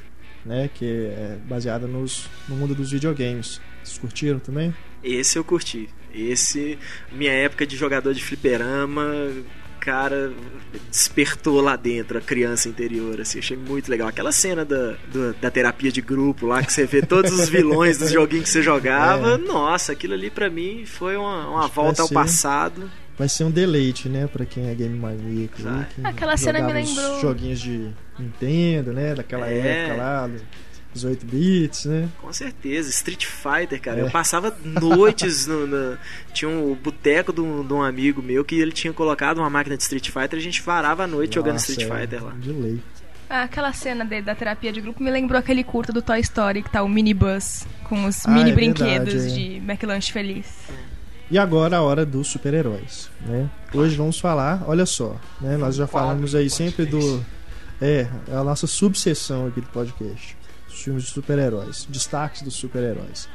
né? 0.44 0.70
Que 0.74 0.86
é 1.12 1.36
baseada 1.46 1.86
nos, 1.86 2.28
no 2.48 2.56
mundo 2.56 2.74
dos 2.74 2.90
videogames. 2.90 3.60
Vocês 3.84 3.98
curtiram 3.98 4.38
também? 4.38 4.74
Esse 5.04 5.38
eu 5.38 5.44
curti. 5.44 5.88
Esse, 6.14 6.78
minha 7.12 7.32
época 7.32 7.66
de 7.66 7.76
jogador 7.76 8.14
de 8.14 8.24
fliperama, 8.24 9.04
cara, 9.78 10.32
despertou 10.90 11.60
lá 11.60 11.76
dentro 11.76 12.18
a 12.18 12.20
criança 12.20 12.68
interior, 12.68 13.20
assim, 13.20 13.38
achei 13.38 13.56
muito 13.56 13.88
legal. 13.90 14.08
Aquela 14.08 14.32
cena 14.32 14.64
da, 14.64 14.96
do- 15.12 15.34
da 15.34 15.50
terapia 15.50 15.92
de 15.92 16.00
grupo 16.00 16.46
lá, 16.46 16.62
que 16.62 16.72
você 16.72 16.86
vê 16.86 17.02
todos 17.02 17.30
os 17.32 17.48
vilões 17.48 17.98
dos 17.98 18.10
joguinhos 18.10 18.44
que 18.46 18.50
você 18.50 18.62
jogava, 18.62 19.34
É. 19.36 19.38
nossa, 19.38 19.92
aquilo 19.92 20.14
ali 20.14 20.30
pra 20.30 20.48
mim 20.50 20.84
foi 20.86 21.16
uma, 21.16 21.48
uma 21.48 21.68
volta 21.68 22.02
ao 22.02 22.08
passado. 22.08 22.90
Vai 23.18 23.28
ser 23.28 23.44
um 23.44 23.50
deleite, 23.50 24.08
né? 24.08 24.26
Pra 24.28 24.46
quem 24.46 24.68
é 24.70 24.74
game 24.74 24.96
maníaco. 24.96 25.56
Aquela 26.04 26.36
cena 26.36 26.60
me 26.62 26.80
os 26.82 26.96
lembrou- 26.96 27.20
joguinhos 27.20 27.60
de 27.60 27.90
Nintendo, 28.18 28.92
né? 28.92 29.14
Daquela 29.14 29.48
É. 29.50 29.58
época 29.86 29.96
lá, 29.96 30.30
dos 30.94 31.04
8 31.04 31.26
bits, 31.26 31.84
né? 31.86 32.08
Com 32.20 32.32
certeza, 32.32 32.88
Street 32.90 33.26
Fighter, 33.26 33.80
cara. 33.80 34.00
É. 34.00 34.02
Eu 34.04 34.10
passava 34.10 34.56
noites 34.64 35.46
no. 35.46 35.66
no- 35.66 35.98
tinha 36.32 36.48
um 36.48 36.74
boteco 36.74 37.32
de 37.32 37.40
um, 37.40 37.66
de 37.66 37.72
um 37.72 37.82
amigo 37.82 38.22
meu 38.22 38.44
que 38.44 38.54
ele 38.54 38.72
tinha 38.72 38.92
colocado 38.92 39.38
uma 39.38 39.50
máquina 39.50 39.76
de 39.76 39.82
Street 39.82 40.06
Fighter 40.10 40.34
e 40.34 40.36
a 40.36 40.40
gente 40.42 40.62
varava 40.62 41.02
a 41.04 41.06
noite 41.06 41.34
jogando 41.34 41.54
Nossa, 41.54 41.70
Street 41.72 41.90
é, 41.90 42.00
Fighter 42.00 42.24
lá. 42.24 42.32
De 42.38 42.52
lei. 42.52 42.80
Ah, 43.28 43.42
aquela 43.42 43.72
cena 43.74 44.04
de- 44.06 44.22
da 44.22 44.34
terapia 44.34 44.72
de 44.72 44.80
grupo 44.80 45.02
me 45.02 45.10
lembrou 45.10 45.38
aquele 45.38 45.62
curto 45.62 45.92
do 45.92 46.00
Toy 46.00 46.20
Story 46.20 46.62
que 46.62 46.70
tá 46.70 46.82
o 46.82 46.88
minibus 46.88 47.66
com 47.84 48.06
os 48.06 48.24
Ah, 48.24 48.30
mini 48.30 48.52
é 48.52 48.54
brinquedos 48.54 49.12
verdade, 49.12 49.32
é. 49.32 49.48
de 49.48 49.56
McLanche 49.56 50.10
Feliz. 50.12 50.46
E 51.30 51.36
agora 51.36 51.76
a 51.76 51.82
hora 51.82 52.06
dos 52.06 52.28
super-heróis, 52.28 53.10
né? 53.26 53.50
Hoje 53.74 53.94
vamos 53.96 54.18
falar, 54.18 54.64
olha 54.66 54.86
só, 54.86 55.14
né? 55.40 55.58
Nós 55.58 55.76
já 55.76 55.86
falamos 55.86 56.34
aí 56.34 56.48
sempre 56.48 56.86
do 56.86 57.22
é, 57.80 58.08
é 58.28 58.34
a 58.34 58.42
nossa 58.42 58.66
subseção 58.66 59.46
aqui 59.46 59.60
do 59.60 59.66
podcast, 59.68 60.36
os 60.66 60.82
filmes 60.82 61.04
de 61.04 61.10
super-heróis, 61.10 61.86
destaques 61.90 62.42
dos 62.42 62.54
super-heróis. 62.54 63.28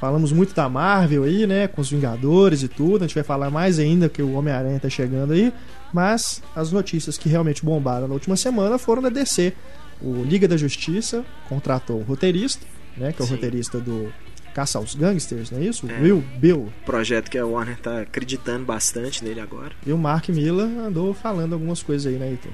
Falamos 0.00 0.32
muito 0.32 0.54
da 0.54 0.68
Marvel 0.68 1.24
aí, 1.24 1.46
né, 1.46 1.68
com 1.68 1.82
os 1.82 1.90
Vingadores 1.90 2.62
e 2.62 2.68
tudo, 2.68 3.04
a 3.04 3.06
gente 3.06 3.14
vai 3.14 3.24
falar 3.24 3.50
mais 3.50 3.78
ainda 3.78 4.08
que 4.08 4.22
o 4.22 4.32
Homem-Aranha 4.32 4.80
tá 4.80 4.88
chegando 4.88 5.34
aí, 5.34 5.52
mas 5.92 6.42
as 6.56 6.72
notícias 6.72 7.18
que 7.18 7.28
realmente 7.28 7.62
bombaram 7.62 8.08
na 8.08 8.14
última 8.14 8.36
semana 8.36 8.78
foram 8.78 9.02
da 9.02 9.10
DC. 9.10 9.52
O 10.00 10.22
Liga 10.22 10.48
da 10.48 10.56
Justiça 10.56 11.22
contratou 11.48 12.00
um 12.00 12.04
roteirista, 12.04 12.64
né, 12.96 13.12
que 13.12 13.20
é 13.20 13.24
o 13.24 13.28
Sim. 13.28 13.34
roteirista 13.34 13.78
do 13.78 14.10
Caça 14.54 14.78
aos 14.78 14.94
Gangsters, 14.94 15.50
não 15.50 15.60
é 15.60 15.64
isso? 15.64 15.86
É. 15.90 16.00
Will 16.00 16.24
Bill. 16.38 16.72
Projeto 16.84 17.30
que 17.30 17.38
a 17.38 17.46
Warner 17.46 17.78
tá 17.78 18.00
acreditando 18.00 18.64
bastante 18.64 19.24
nele 19.24 19.40
agora. 19.40 19.72
E 19.86 19.92
o 19.92 19.98
Mark 19.98 20.28
Miller 20.28 20.66
andou 20.78 21.14
falando 21.14 21.52
algumas 21.52 21.82
coisas 21.82 22.12
aí, 22.12 22.18
né, 22.18 22.30
Heitor? 22.30 22.52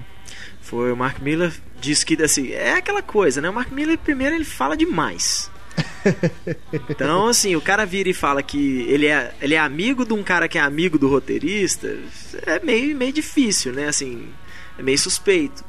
Foi 0.61 0.93
o 0.93 0.97
Mark 0.97 1.21
Miller 1.21 1.53
disse 1.81 2.05
que 2.05 2.21
assim, 2.23 2.51
é 2.51 2.75
aquela 2.75 3.03
coisa, 3.03 3.41
né? 3.41 3.49
O 3.49 3.55
Mark 3.55 3.71
Miller 3.71 3.97
primeiro 3.99 4.35
ele 4.35 4.45
fala 4.45 4.77
demais. 4.77 5.51
Então, 6.89 7.27
assim, 7.27 7.57
o 7.57 7.61
cara 7.61 7.85
vira 7.85 8.09
e 8.09 8.15
fala 8.15 8.43
que 8.43 8.83
ele 8.89 9.07
é, 9.07 9.35
ele 9.43 9.55
é 9.55 9.59
amigo 9.59 10.05
de 10.05 10.13
um 10.13 10.23
cara 10.23 10.49
que 10.49 10.57
é 10.57 10.61
amigo 10.61 10.99
do 10.99 11.09
roteirista, 11.09 11.95
é 12.47 12.65
meio, 12.65 12.97
meio 12.97 13.13
difícil, 13.13 13.73
né? 13.73 13.89
Assim, 13.89 14.29
é 14.79 14.83
meio 14.83 14.99
suspeito. 14.99 15.65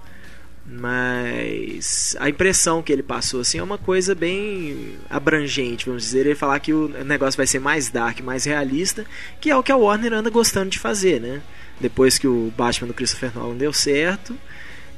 Mas 0.70 2.14
a 2.20 2.30
impressão 2.30 2.84
que 2.84 2.92
ele 2.92 3.02
passou 3.02 3.40
assim 3.40 3.58
é 3.58 3.64
uma 3.64 3.78
coisa 3.78 4.14
bem 4.14 4.96
abrangente, 5.10 5.86
vamos 5.86 6.04
dizer, 6.04 6.26
ele 6.26 6.36
falar 6.36 6.60
que 6.60 6.74
o 6.74 6.90
negócio 7.06 7.38
vai 7.38 7.48
ser 7.48 7.60
mais 7.60 7.90
dark, 7.90 8.20
mais 8.20 8.44
realista, 8.44 9.06
que 9.40 9.50
é 9.50 9.56
o 9.56 9.64
que 9.64 9.72
a 9.72 9.78
Warner 9.78 10.12
anda 10.12 10.30
gostando 10.30 10.70
de 10.70 10.78
fazer, 10.78 11.22
né? 11.22 11.42
Depois 11.80 12.18
que 12.18 12.28
o 12.28 12.52
Batman 12.58 12.90
do 12.90 12.94
Christopher 12.94 13.32
Nolan 13.34 13.56
deu 13.56 13.72
certo, 13.72 14.36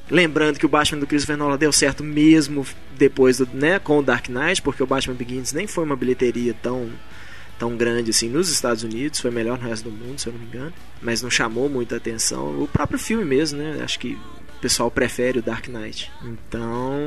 Lembrando 0.10 0.58
que 0.58 0.66
o 0.66 0.70
Batman 0.70 1.00
do 1.00 1.08
Christopher 1.08 1.38
Nolan 1.38 1.58
deu 1.58 1.72
certo 1.72 2.04
mesmo 2.04 2.66
depois 2.98 3.38
do, 3.38 3.48
né, 3.54 3.78
com 3.78 4.00
o 4.00 4.02
Dark 4.02 4.28
Knight, 4.28 4.62
porque 4.62 4.82
o 4.82 4.88
Batman 4.88 5.14
Begins 5.14 5.54
nem 5.54 5.68
foi 5.68 5.84
uma 5.84 5.96
bilheteria 5.96 6.54
tão 6.54 6.90
tão 7.60 7.76
grande 7.76 8.10
assim 8.10 8.30
nos 8.30 8.50
Estados 8.50 8.84
Unidos, 8.84 9.20
foi 9.20 9.30
melhor 9.32 9.60
no 9.60 9.68
resto 9.68 9.90
do 9.90 9.92
mundo, 9.92 10.18
se 10.18 10.28
eu 10.28 10.34
não 10.34 10.40
me 10.40 10.46
engano, 10.46 10.74
mas 11.02 11.22
não 11.22 11.30
chamou 11.30 11.68
muita 11.68 11.98
atenção. 11.98 12.64
O 12.64 12.68
próprio 12.68 12.98
filme 12.98 13.26
mesmo, 13.26 13.60
né? 13.60 13.82
Acho 13.84 14.00
que 14.00 14.18
o 14.60 14.62
pessoal 14.62 14.92
prefere 14.92 15.40
o 15.40 15.42
Dark 15.42 15.68
Knight. 15.70 16.12
Então, 16.22 17.00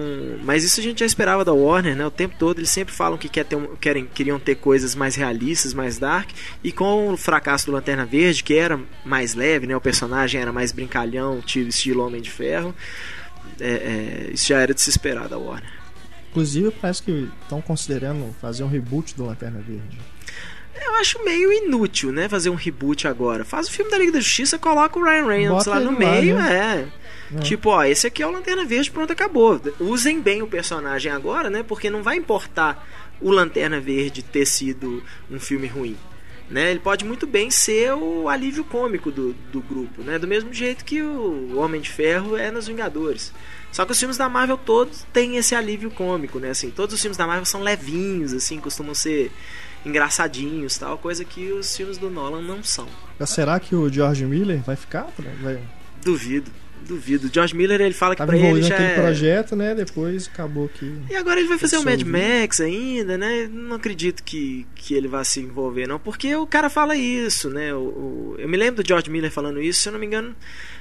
mas 0.42 0.64
isso 0.64 0.80
a 0.80 0.82
gente 0.82 1.00
já 1.00 1.06
esperava 1.06 1.44
da 1.44 1.52
Warner, 1.52 1.94
né? 1.94 2.06
O 2.06 2.10
tempo 2.10 2.34
todo 2.38 2.58
eles 2.58 2.70
sempre 2.70 2.94
falam 2.94 3.18
que 3.18 3.28
quer 3.28 3.44
ter 3.44 3.56
um- 3.56 3.76
querem, 3.76 4.06
queriam 4.06 4.38
ter 4.40 4.54
coisas 4.56 4.94
mais 4.94 5.14
realistas, 5.14 5.74
mais 5.74 5.98
dark, 5.98 6.30
e 6.64 6.72
com 6.72 7.12
o 7.12 7.16
fracasso 7.16 7.66
do 7.66 7.72
Lanterna 7.72 8.06
Verde, 8.06 8.42
que 8.42 8.54
era 8.54 8.80
mais 9.04 9.34
leve, 9.34 9.66
né? 9.66 9.76
O 9.76 9.80
personagem 9.80 10.40
era 10.40 10.50
mais 10.52 10.72
brincalhão, 10.72 11.40
tipo 11.42 11.68
estilo 11.68 12.04
Homem 12.06 12.22
de 12.22 12.30
Ferro. 12.30 12.74
é, 13.60 13.68
é, 13.68 14.30
isso 14.32 14.48
já 14.48 14.58
era 14.58 14.72
de 14.72 14.80
se 14.80 14.88
esperar 14.90 15.28
da 15.28 15.36
Warner. 15.38 15.70
Inclusive, 16.30 16.70
parece 16.80 17.02
que 17.02 17.28
estão 17.42 17.60
considerando 17.60 18.34
fazer 18.40 18.64
um 18.64 18.68
reboot 18.68 19.14
do 19.14 19.26
Lanterna 19.26 19.60
Verde. 19.60 19.98
Eu 20.84 20.94
acho 20.96 21.22
meio 21.22 21.52
inútil, 21.52 22.10
né? 22.10 22.28
Fazer 22.28 22.48
um 22.48 22.54
reboot 22.54 23.06
agora. 23.06 23.44
Faz 23.44 23.68
o 23.68 23.70
filme 23.70 23.90
da 23.90 23.98
Liga 23.98 24.12
da 24.12 24.20
Justiça, 24.20 24.58
coloca 24.58 24.98
o 24.98 25.04
Ryan 25.04 25.26
Reynolds 25.26 25.66
Bota 25.66 25.78
lá 25.78 25.84
no 25.84 25.92
ele 25.92 26.04
lá, 26.04 26.10
meio, 26.14 26.36
né? 26.36 26.88
é. 26.88 27.01
É. 27.36 27.40
Tipo, 27.40 27.70
ó, 27.70 27.84
esse 27.84 28.06
aqui 28.06 28.22
é 28.22 28.26
o 28.26 28.30
Lanterna 28.30 28.64
Verde, 28.64 28.90
pronto, 28.90 29.12
acabou. 29.12 29.60
Usem 29.80 30.20
bem 30.20 30.42
o 30.42 30.46
personagem 30.46 31.10
agora, 31.10 31.48
né? 31.48 31.62
Porque 31.62 31.90
não 31.90 32.02
vai 32.02 32.16
importar 32.16 32.86
o 33.20 33.30
Lanterna 33.30 33.80
Verde 33.80 34.22
ter 34.22 34.46
sido 34.46 35.02
um 35.30 35.38
filme 35.38 35.66
ruim. 35.66 35.96
Né? 36.50 36.70
Ele 36.70 36.80
pode 36.80 37.04
muito 37.04 37.26
bem 37.26 37.50
ser 37.50 37.94
o 37.94 38.28
alívio 38.28 38.62
cômico 38.64 39.10
do, 39.10 39.32
do 39.50 39.60
grupo, 39.62 40.02
né? 40.02 40.18
Do 40.18 40.26
mesmo 40.26 40.52
jeito 40.52 40.84
que 40.84 41.00
o 41.00 41.56
Homem 41.58 41.80
de 41.80 41.88
Ferro 41.88 42.36
é 42.36 42.50
nos 42.50 42.66
Vingadores. 42.66 43.32
Só 43.70 43.86
que 43.86 43.92
os 43.92 43.98
filmes 43.98 44.18
da 44.18 44.28
Marvel 44.28 44.58
todos 44.58 45.06
têm 45.14 45.36
esse 45.36 45.54
alívio 45.54 45.90
cômico, 45.90 46.38
né? 46.38 46.50
Assim, 46.50 46.70
todos 46.70 46.94
os 46.94 47.00
filmes 47.00 47.16
da 47.16 47.26
Marvel 47.26 47.46
são 47.46 47.62
levinhos, 47.62 48.34
assim, 48.34 48.60
costumam 48.60 48.94
ser 48.94 49.32
engraçadinhos, 49.84 50.76
tal, 50.76 50.98
coisa 50.98 51.24
que 51.24 51.50
os 51.52 51.74
filmes 51.74 51.96
do 51.96 52.10
Nolan 52.10 52.42
não 52.42 52.62
são. 52.62 52.86
Mas 53.18 53.30
será 53.30 53.58
que 53.58 53.74
o 53.74 53.88
George 53.90 54.24
Miller 54.26 54.62
vai 54.62 54.76
ficar? 54.76 55.08
Vai... 55.40 55.58
Duvido, 56.04 56.50
duvido. 56.82 57.30
George 57.32 57.54
Miller 57.56 57.80
ele 57.80 57.94
fala 57.94 58.14
que 58.14 58.18
Tava 58.18 58.32
pra 58.32 58.38
ele 58.40 58.62
já 58.62 58.70
naquele 58.78 58.92
é... 58.92 58.94
projeto, 58.94 59.56
né? 59.56 59.74
Depois 59.74 60.28
acabou 60.32 60.68
que. 60.68 60.92
E 61.10 61.16
agora 61.16 61.40
ele 61.40 61.48
vai 61.48 61.58
fazer 61.58 61.78
o 61.78 61.84
Mad. 61.84 62.02
Max 62.02 62.60
ainda, 62.60 63.16
né? 63.16 63.48
Não 63.50 63.76
acredito 63.76 64.22
que, 64.22 64.66
que 64.74 64.94
ele 64.94 65.08
vá 65.08 65.24
se 65.24 65.40
envolver, 65.40 65.86
não. 65.86 65.98
Porque 65.98 66.34
o 66.36 66.46
cara 66.46 66.68
fala 66.68 66.94
isso, 66.96 67.48
né? 67.50 67.72
O, 67.74 67.78
o- 67.78 68.36
eu 68.38 68.48
me 68.48 68.56
lembro 68.56 68.82
do 68.82 68.86
George 68.88 69.10
Miller 69.10 69.30
falando 69.30 69.60
isso, 69.62 69.80
se 69.82 69.88
eu 69.88 69.92
não 69.92 70.00
me 70.00 70.06
engano, 70.06 70.34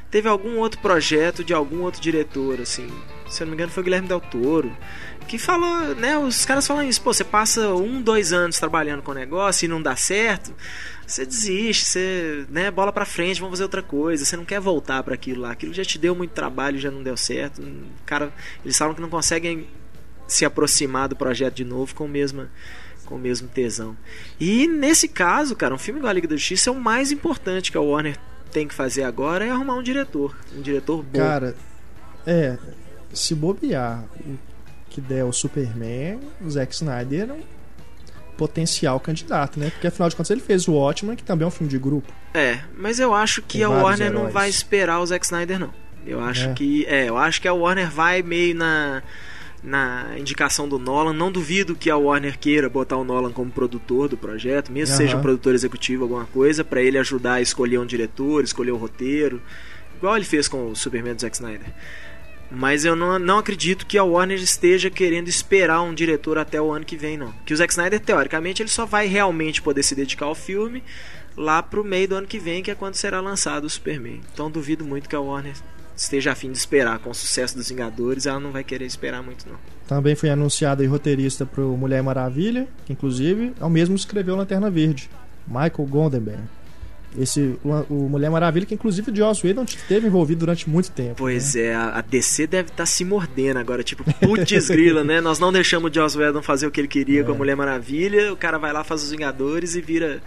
teve 0.10 0.28
algum 0.28 0.58
outro 0.58 0.80
projeto 0.82 1.44
de 1.44 1.54
algum 1.54 1.82
outro 1.82 2.02
diretor, 2.02 2.60
assim. 2.60 2.88
Se 3.30 3.44
eu 3.44 3.46
não 3.46 3.52
me 3.52 3.56
engano, 3.56 3.72
foi 3.72 3.82
o 3.82 3.84
Guilherme 3.86 4.08
Del 4.08 4.20
Toro. 4.20 4.76
Que 5.28 5.38
falou, 5.38 5.96
né? 5.96 6.18
Os 6.18 6.44
caras 6.46 6.68
falam 6.68 6.84
isso, 6.84 7.02
pô, 7.02 7.14
você 7.14 7.24
passa 7.24 7.70
um, 7.74 8.02
dois 8.02 8.34
anos 8.34 8.60
trabalhando 8.60 9.02
com 9.02 9.12
o 9.12 9.14
negócio 9.14 9.64
e 9.64 9.68
não 9.70 9.82
dá 9.82 9.96
certo, 9.96 10.52
você 11.06 11.26
desiste, 11.26 11.86
você, 11.86 12.46
né, 12.50 12.72
bola 12.72 12.92
pra 12.92 13.06
frente, 13.06 13.40
vamos 13.40 13.54
fazer 13.54 13.64
outra 13.64 13.84
coisa, 13.84 14.24
você 14.24 14.38
não 14.38 14.46
quer 14.46 14.60
voltar 14.60 15.04
para 15.04 15.14
aquilo 15.14 15.42
lá, 15.42 15.52
aquilo 15.52 15.74
já 15.74 15.84
te 15.84 15.98
deu 15.98 16.16
muito 16.16 16.32
trabalho, 16.32 16.80
já 16.80 16.90
não 16.90 17.04
deu 17.04 17.18
certo. 17.18 17.62
O 17.62 18.06
cara, 18.06 18.32
eles 18.64 18.78
falam 18.78 18.94
que 18.94 19.02
não 19.02 19.10
conseguem 19.10 19.68
se 20.28 20.46
aproximar 20.46 21.10
do 21.10 21.16
projeto 21.16 21.56
de 21.56 21.66
novo 21.66 21.94
com 21.94 22.06
o 22.06 22.10
mesmo 22.10 22.48
com 23.06 23.16
o 23.16 23.20
mesmo 23.20 23.50
tesão. 23.50 23.98
E 24.40 24.68
nesse 24.68 25.08
caso, 25.08 25.54
cara, 25.54 25.76
um 25.76 25.78
filme 25.78 26.00
igual 26.00 26.12
a 26.12 26.14
Liga 26.14 26.30
da 26.30 26.36
Justiça 26.38 26.70
é 26.70 26.74
o 26.74 26.80
mais 26.80 27.12
importante 27.12 27.70
que 27.70 27.78
a 27.78 27.82
Warner 27.82 28.18
tem 28.52 28.68
que 28.68 28.74
fazer 28.74 29.04
agora 29.04 29.46
é 29.46 29.50
arrumar 29.50 29.76
um 29.76 29.84
diretor, 29.84 30.38
um 30.56 30.62
diretor 30.62 31.04
bom. 31.04 31.20
Cara, 31.20 31.56
é. 32.26 32.58
Se 33.14 33.36
bobear 33.36 34.06
o 34.26 34.38
que 34.90 35.02
der 35.02 35.26
o 35.26 35.34
Superman, 35.34 36.20
o 36.40 36.50
Zack 36.50 36.74
Snyder 36.74 37.32
um 37.32 37.42
potencial 38.38 39.00
candidato, 39.00 39.60
né? 39.60 39.70
Porque 39.70 39.88
afinal 39.88 40.10
de 40.10 40.16
contas 40.16 40.30
ele 40.32 40.42
fez 40.42 40.68
o 40.68 40.74
Watchmen, 40.74 41.16
que 41.16 41.24
também 41.24 41.46
é 41.46 41.48
um 41.48 41.52
filme 41.52 41.70
de 41.70 41.78
grupo. 41.78 42.12
É, 42.34 42.60
mas 42.78 43.00
eu 43.00 43.14
acho 43.14 43.42
que 43.42 43.60
Tem 43.60 43.64
a 43.64 43.70
Warner 43.70 44.12
não 44.12 44.20
heróis. 44.22 44.34
vai 44.34 44.50
esperar 44.50 45.00
o 45.00 45.06
Zack 45.06 45.26
Snyder 45.26 45.60
não. 45.60 45.72
Eu 46.06 46.20
acho 46.20 46.50
É. 46.50 46.54
que 46.54 46.86
é, 46.88 47.08
eu 47.10 47.18
acho 47.18 47.40
que 47.42 47.48
a 47.48 47.54
Warner 47.54 47.90
vai 47.90 48.22
meio 48.22 48.56
na 48.56 49.04
na 49.64 50.16
indicação 50.18 50.68
do 50.68 50.80
Nolan. 50.80 51.14
Não 51.14 51.32
duvido 51.32 51.76
que 51.76 51.88
a 51.92 51.96
Warner 51.96 52.40
queira 52.40 52.68
botar 52.68 52.98
o 52.98 53.04
Nolan 53.04 53.32
como 53.32 53.52
produtor 53.52 54.10
do 54.10 54.18
projeto, 54.18 54.72
mesmo 54.72 54.96
Aham. 54.96 55.04
seja 55.04 55.18
um 55.18 55.22
produtor 55.22 55.54
executivo, 55.54 56.02
alguma 56.04 56.26
coisa, 56.26 56.64
pra 56.64 56.82
ele 56.82 56.98
ajudar 56.98 57.34
a 57.34 57.42
escolher 57.42 57.78
um 57.78 57.86
diretor, 57.86 58.44
escolher 58.44 58.72
o 58.72 58.76
roteiro, 58.78 59.40
igual 59.98 60.16
ele 60.16 60.26
fez 60.26 60.48
com 60.48 60.72
o 60.72 60.76
Superman 60.76 61.14
do 61.14 61.22
Zack 61.22 61.36
Snyder. 61.36 61.68
Mas 62.52 62.84
eu 62.84 62.96
não, 62.96 63.18
não 63.18 63.38
acredito 63.38 63.86
que 63.86 63.98
a 63.98 64.04
Warner 64.04 64.38
esteja 64.38 64.90
querendo 64.90 65.30
esperar 65.30 65.82
um 65.82 65.94
diretor 65.94 66.38
até 66.38 66.62
o 66.62 66.72
ano 66.72 66.84
que 66.84 66.98
vem, 66.98 67.18
não. 67.18 67.34
Que 67.46 67.54
o 67.54 67.58
Zack 67.58 67.72
Snyder, 67.72 68.00
teoricamente, 68.00 68.62
ele 68.62 68.70
só 68.70 68.86
vai 68.86 69.08
realmente 69.08 69.62
poder 69.62 69.84
se 69.84 69.96
dedicar 69.96 70.26
ao 70.26 70.36
filme 70.36 70.84
lá 71.38 71.64
pro 71.64 71.84
meio 71.84 72.10
do 72.10 72.16
ano 72.16 72.28
que 72.28 72.38
vem, 72.38 72.62
que 72.62 72.70
é 72.70 72.76
quando 72.76 72.96
será 72.96 73.22
lançado 73.22 73.64
o 73.64 73.70
Superman. 73.70 74.20
Então 74.34 74.52
duvido 74.52 74.84
muito 74.84 75.08
que 75.08 75.16
a 75.16 75.20
Warner 75.20 75.54
esteja 75.96 76.34
a 76.34 76.36
fim 76.36 76.52
de 76.52 76.58
esperar. 76.58 77.00
Com 77.00 77.12
o 77.12 77.16
sucesso 77.16 77.56
dos 77.56 77.70
Vingadores, 77.70 78.26
ela 78.26 78.40
não 78.40 78.52
vai 78.52 78.64
querer 78.64 78.86
esperar 78.86 79.24
muito, 79.24 79.48
não. 79.48 79.58
Também 79.88 80.16
foi 80.16 80.30
anunciado 80.30 80.82
aí 80.82 80.88
roteirista 80.88 81.46
pro 81.46 81.76
Mulher 81.78 82.04
Maravilha, 82.04 82.68
que 82.86 82.94
inclusive 82.94 83.54
é 83.60 83.66
o 83.66 83.70
mesmo 83.70 83.96
que 83.96 84.02
escreveu 84.02 84.36
Lanterna 84.36 84.70
Verde, 84.70 85.10
Michael 85.48 85.88
Gondenberg. 85.90 86.44
Esse, 87.20 87.58
o, 87.64 87.70
o 87.90 88.10
Mulher 88.10 88.32
Maravilha, 88.32 88.66
que 88.66 88.74
inclusive 88.74 89.12
o 89.12 89.16
Joss 89.16 89.46
Whedon 89.46 89.64
esteve 89.64 90.08
envolvido 90.08 90.40
durante 90.40 90.70
muito 90.70 90.92
tempo. 90.92 91.16
Pois 91.18 91.56
né? 91.56 91.64
é, 91.64 91.76
a 91.76 92.02
DC 92.02 92.48
deve 92.48 92.70
estar 92.70 92.86
se 92.86 93.04
mordendo 93.04 93.58
agora, 93.58 93.84
tipo, 93.84 94.04
putz 94.20 94.68
grila, 94.70 95.04
né? 95.04 95.20
Nós 95.20 95.38
não 95.38 95.52
deixamos 95.52 95.92
o 95.92 95.94
Joss 95.94 96.18
Whedon 96.18 96.42
fazer 96.42 96.68
o 96.68 96.72
que 96.72 96.80
ele 96.80 96.88
queria 96.88 97.22
É. 97.22 97.24
com 97.24 97.34
a 97.34 97.36
Mulher 97.36 97.56
Maravilha, 97.56 98.32
o 98.32 98.38
cara 98.38 98.58
vai 98.58 98.72
lá, 98.72 98.84
faz 98.84 99.04
os 99.04 99.12
Vingadores 99.12 99.76
e 99.76 99.82
vira, 99.82 100.22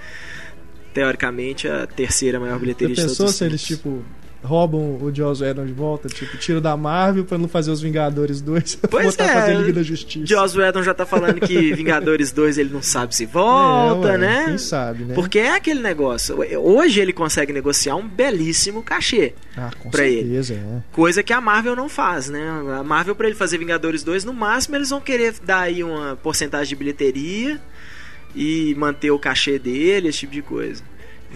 teoricamente, 0.92 1.66
a 1.66 1.86
terceira 1.86 2.38
maior 2.38 2.58
bilheteria 2.58 2.94
de 2.94 3.00
todos 3.00 3.16
pensou 3.16 3.28
se 3.28 3.44
eles, 3.44 3.62
tipo, 3.62 4.04
roubam 4.44 4.98
o 5.00 5.12
Joss 5.14 5.42
Whedon 5.42 5.64
de 5.66 5.72
volta? 5.72 6.08
Tipo, 6.08 6.36
tira 6.36 6.60
da 6.60 6.76
Marvel 6.76 7.24
pra 7.24 7.38
não 7.38 7.48
fazer 7.48 7.70
os 7.70 7.80
Vingadores 7.80 8.40
2, 8.40 8.78
Pois 8.90 9.06
botar 9.06 9.24
é, 9.24 9.32
fazer 9.32 9.54
Liga 9.56 9.72
da 9.72 9.82
Justiça. 9.82 10.26
Joss 10.26 10.56
Whedon 10.56 10.82
já 10.82 10.92
tá 10.94 11.06
falando 11.06 11.40
que 11.40 11.72
Vingadores 11.74 12.30
2 12.30 12.58
ele 12.58 12.70
não 12.72 12.82
sabe 12.82 13.14
se 13.14 13.26
volta, 13.26 14.08
É, 14.08 14.12
ué, 14.12 14.18
né? 14.18 14.44
Quem 14.46 14.58
sabe, 14.58 15.04
né? 15.04 15.14
Porque 15.14 15.38
é 15.38 15.54
aquele 15.54 15.80
negócio. 15.80 16.36
Hoje 16.60 17.00
ele 17.00 17.12
consegue 17.12 17.52
negociar 17.52 17.96
um 17.96 18.06
belíssimo 18.06 18.82
cachê. 18.82 19.34
Ah, 19.56 19.70
com 19.78 19.90
pra 19.90 20.04
ele. 20.06 20.22
certeza, 20.22 20.54
é. 20.54 20.82
Coisa 20.92 21.22
que 21.22 21.32
a 21.32 21.40
Marvel 21.40 21.74
não 21.74 21.88
faz, 21.88 22.28
né? 22.28 22.46
A 22.78 22.82
Marvel, 22.84 23.14
pra 23.14 23.26
ele 23.26 23.36
fazer 23.36 23.58
Vingadores 23.58 24.02
2, 24.02 24.24
no 24.24 24.32
máximo 24.34 24.76
eles 24.76 24.90
vão 24.90 25.00
querer 25.00 25.34
dar 25.44 25.60
aí 25.60 25.82
uma 25.82 26.16
porcentagem 26.16 26.68
de 26.68 26.76
bilheteria 26.76 27.60
e 28.34 28.74
manter 28.76 29.10
o 29.10 29.18
cachê 29.18 29.58
dele, 29.58 30.08
esse 30.08 30.20
tipo 30.20 30.32
de 30.32 30.42
coisa. 30.42 30.82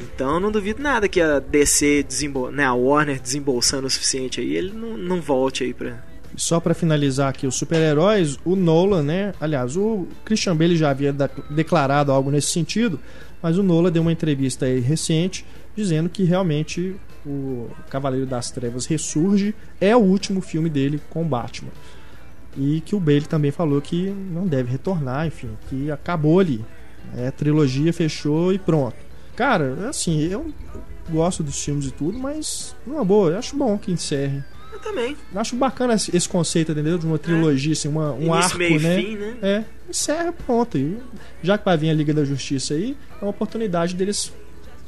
Então 0.02 0.38
não 0.38 0.50
duvido 0.50 0.82
nada 0.82 1.08
que 1.08 1.20
a 1.20 1.38
DC, 1.38 2.02
desembol... 2.02 2.50
né, 2.50 2.64
a 2.64 2.74
Warner 2.74 3.20
desembolsando 3.20 3.86
o 3.86 3.90
suficiente 3.90 4.40
aí, 4.40 4.54
ele 4.54 4.72
não, 4.72 4.96
não 4.96 5.20
volte 5.20 5.64
aí 5.64 5.74
pra. 5.74 6.02
Só 6.36 6.60
pra 6.60 6.74
finalizar 6.74 7.30
aqui 7.30 7.46
os 7.46 7.56
super-heróis, 7.56 8.38
o 8.44 8.54
Nolan, 8.54 9.02
né? 9.02 9.34
Aliás, 9.40 9.76
o 9.76 10.06
Christian 10.24 10.54
Bale 10.56 10.76
já 10.76 10.90
havia 10.90 11.14
declarado 11.50 12.12
algo 12.12 12.30
nesse 12.30 12.48
sentido, 12.48 13.00
mas 13.42 13.58
o 13.58 13.62
Nolan 13.62 13.90
deu 13.90 14.02
uma 14.02 14.12
entrevista 14.12 14.66
aí 14.66 14.78
recente 14.78 15.44
dizendo 15.74 16.08
que 16.08 16.24
realmente 16.24 16.96
o 17.24 17.68
Cavaleiro 17.90 18.26
das 18.26 18.50
Trevas 18.50 18.86
ressurge, 18.86 19.54
é 19.80 19.94
o 19.94 20.00
último 20.00 20.40
filme 20.40 20.68
dele 20.68 21.00
com 21.10 21.26
Batman. 21.26 21.70
E 22.56 22.80
que 22.80 22.94
o 22.96 23.00
Bale 23.00 23.22
também 23.22 23.50
falou 23.50 23.80
que 23.80 24.10
não 24.10 24.46
deve 24.46 24.70
retornar, 24.70 25.26
enfim, 25.26 25.50
que 25.68 25.90
acabou 25.90 26.40
ali. 26.40 26.64
É, 27.16 27.28
a 27.28 27.32
trilogia 27.32 27.92
fechou 27.92 28.52
e 28.52 28.58
pronto. 28.58 28.96
Cara, 29.38 29.88
assim, 29.88 30.20
eu 30.24 30.52
gosto 31.08 31.44
dos 31.44 31.62
filmes 31.62 31.86
e 31.86 31.92
tudo, 31.92 32.18
mas, 32.18 32.74
numa 32.84 33.04
boa, 33.04 33.30
eu 33.30 33.38
acho 33.38 33.56
bom 33.56 33.78
que 33.78 33.92
encerre. 33.92 34.42
Eu 34.72 34.80
também. 34.80 35.16
Eu 35.32 35.40
acho 35.40 35.54
bacana 35.54 35.94
esse 35.94 36.14
esse 36.14 36.28
conceito, 36.28 36.72
entendeu? 36.72 36.98
De 36.98 37.06
uma 37.06 37.20
trilogia, 37.20 37.72
assim, 37.72 37.86
uma, 37.86 38.10
um 38.10 38.22
Início, 38.22 38.34
arco, 38.42 38.58
meio 38.58 38.80
né? 38.80 38.96
fim, 38.96 39.16
né? 39.16 39.36
É, 39.40 39.64
encerra, 39.88 40.32
pronto. 40.32 40.76
E 40.76 40.98
já 41.40 41.56
que 41.56 41.64
vai 41.64 41.76
vir 41.76 41.88
a 41.90 41.94
Liga 41.94 42.12
da 42.12 42.24
Justiça 42.24 42.74
aí, 42.74 42.96
é 43.22 43.24
uma 43.24 43.30
oportunidade 43.30 43.94
deles 43.94 44.32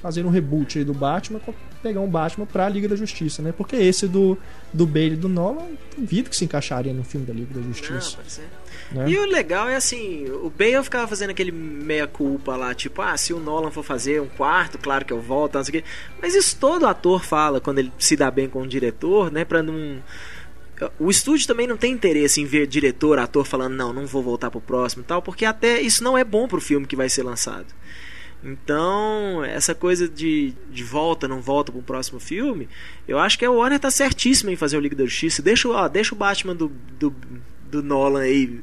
fazerem 0.02 0.28
um 0.28 0.32
reboot 0.32 0.78
aí 0.80 0.84
do 0.84 0.94
Batman, 0.94 1.40
pegar 1.80 2.00
um 2.00 2.10
Batman 2.10 2.44
pra 2.44 2.68
Liga 2.68 2.88
da 2.88 2.96
Justiça, 2.96 3.40
né? 3.42 3.52
Porque 3.56 3.76
esse 3.76 4.08
do, 4.08 4.36
do 4.72 4.84
Bale 4.84 5.12
e 5.12 5.16
do 5.16 5.28
Nolan, 5.28 5.66
duvido 5.96 6.28
que 6.28 6.34
se 6.34 6.44
encaixaria 6.44 6.92
no 6.92 7.04
filme 7.04 7.24
da 7.24 7.32
Liga 7.32 7.54
da 7.54 7.60
Não, 7.60 7.68
Justiça. 7.68 8.16
pode 8.16 8.32
ser. 8.32 8.48
Né? 8.92 9.08
E 9.08 9.18
o 9.18 9.24
legal 9.24 9.68
é 9.68 9.76
assim, 9.76 10.28
o 10.28 10.50
Bale 10.50 10.82
ficava 10.82 11.06
fazendo 11.06 11.30
aquele 11.30 11.52
meia-culpa 11.52 12.56
lá, 12.56 12.74
tipo, 12.74 13.00
ah, 13.02 13.16
se 13.16 13.32
o 13.32 13.38
Nolan 13.38 13.70
for 13.70 13.84
fazer 13.84 14.20
um 14.20 14.28
quarto, 14.28 14.78
claro 14.78 15.04
que 15.04 15.12
eu 15.12 15.20
volto, 15.20 15.54
não 15.54 15.64
sei 15.64 15.78
o 15.78 15.82
quê. 15.82 15.88
Mas 16.20 16.34
isso 16.34 16.56
todo 16.58 16.86
ator 16.86 17.24
fala 17.24 17.60
quando 17.60 17.78
ele 17.78 17.92
se 17.98 18.16
dá 18.16 18.30
bem 18.30 18.48
com 18.48 18.62
o 18.62 18.66
diretor, 18.66 19.30
né, 19.30 19.44
pra 19.44 19.62
não... 19.62 20.02
O 20.98 21.10
estúdio 21.10 21.46
também 21.46 21.66
não 21.66 21.76
tem 21.76 21.92
interesse 21.92 22.40
em 22.40 22.46
ver 22.46 22.66
diretor, 22.66 23.18
ator 23.18 23.44
falando, 23.44 23.74
não, 23.74 23.92
não 23.92 24.06
vou 24.06 24.22
voltar 24.22 24.50
pro 24.50 24.62
próximo 24.62 25.02
e 25.02 25.06
tal, 25.06 25.20
porque 25.20 25.44
até 25.44 25.78
isso 25.80 26.02
não 26.02 26.16
é 26.16 26.24
bom 26.24 26.48
pro 26.48 26.60
filme 26.60 26.86
que 26.86 26.96
vai 26.96 27.08
ser 27.08 27.22
lançado. 27.22 27.66
Então, 28.42 29.44
essa 29.44 29.74
coisa 29.74 30.08
de, 30.08 30.54
de 30.70 30.82
volta, 30.82 31.28
não 31.28 31.42
volta 31.42 31.70
pro 31.70 31.82
próximo 31.82 32.18
filme, 32.18 32.68
eu 33.06 33.18
acho 33.18 33.38
que 33.38 33.44
a 33.44 33.50
Warner 33.50 33.78
tá 33.78 33.90
certíssima 33.90 34.50
em 34.50 34.56
fazer 34.56 34.78
o 34.78 34.80
Liga 34.80 34.96
da 34.96 35.04
Justiça. 35.04 35.42
Deixa, 35.42 35.68
ó, 35.68 35.86
deixa 35.86 36.14
o 36.14 36.18
Batman 36.18 36.56
do, 36.56 36.72
do, 36.98 37.14
do 37.70 37.82
Nolan 37.82 38.20
aí 38.22 38.60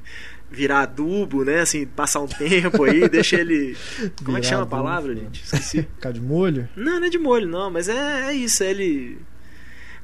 virar 0.49 0.81
adubo, 0.81 1.43
né? 1.43 1.59
Assim, 1.61 1.85
passar 1.85 2.19
um 2.21 2.27
tempo 2.27 2.83
aí, 2.83 3.07
deixa 3.09 3.35
ele. 3.39 3.75
Como 4.23 4.37
é 4.37 4.41
que 4.41 4.47
Virar 4.47 4.49
chama 4.57 4.63
a 4.63 4.65
palavra, 4.65 5.13
né? 5.13 5.21
gente? 5.21 5.43
Esqueci. 5.43 5.81
Ficar 5.95 6.11
de 6.11 6.21
molho? 6.21 6.67
Não, 6.75 6.99
não 6.99 7.07
é 7.07 7.09
de 7.09 7.17
molho, 7.17 7.47
não, 7.47 7.69
mas 7.69 7.89
é, 7.89 8.29
é 8.29 8.33
isso, 8.33 8.63
é 8.63 8.69
ele. 8.69 9.17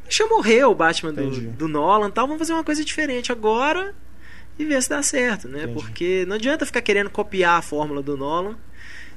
Deixa 0.03 0.27
morrer 0.27 0.65
o 0.65 0.75
Batman 0.75 1.13
do, 1.13 1.23
Entendi. 1.23 1.47
do 1.47 1.67
Nolan 1.67 2.09
e 2.09 2.11
tal, 2.11 2.25
vamos 2.27 2.39
fazer 2.39 2.53
uma 2.53 2.63
coisa 2.63 2.83
diferente 2.83 3.31
agora 3.31 3.95
e 4.59 4.65
ver 4.65 4.81
se 4.83 4.89
dá 4.89 5.01
certo, 5.01 5.47
né? 5.47 5.63
Entendi. 5.63 5.73
Porque 5.73 6.25
não 6.27 6.35
adianta 6.35 6.65
ficar 6.65 6.81
querendo 6.81 7.09
copiar 7.09 7.57
a 7.57 7.61
fórmula 7.61 8.03
do 8.03 8.17
Nolan 8.17 8.57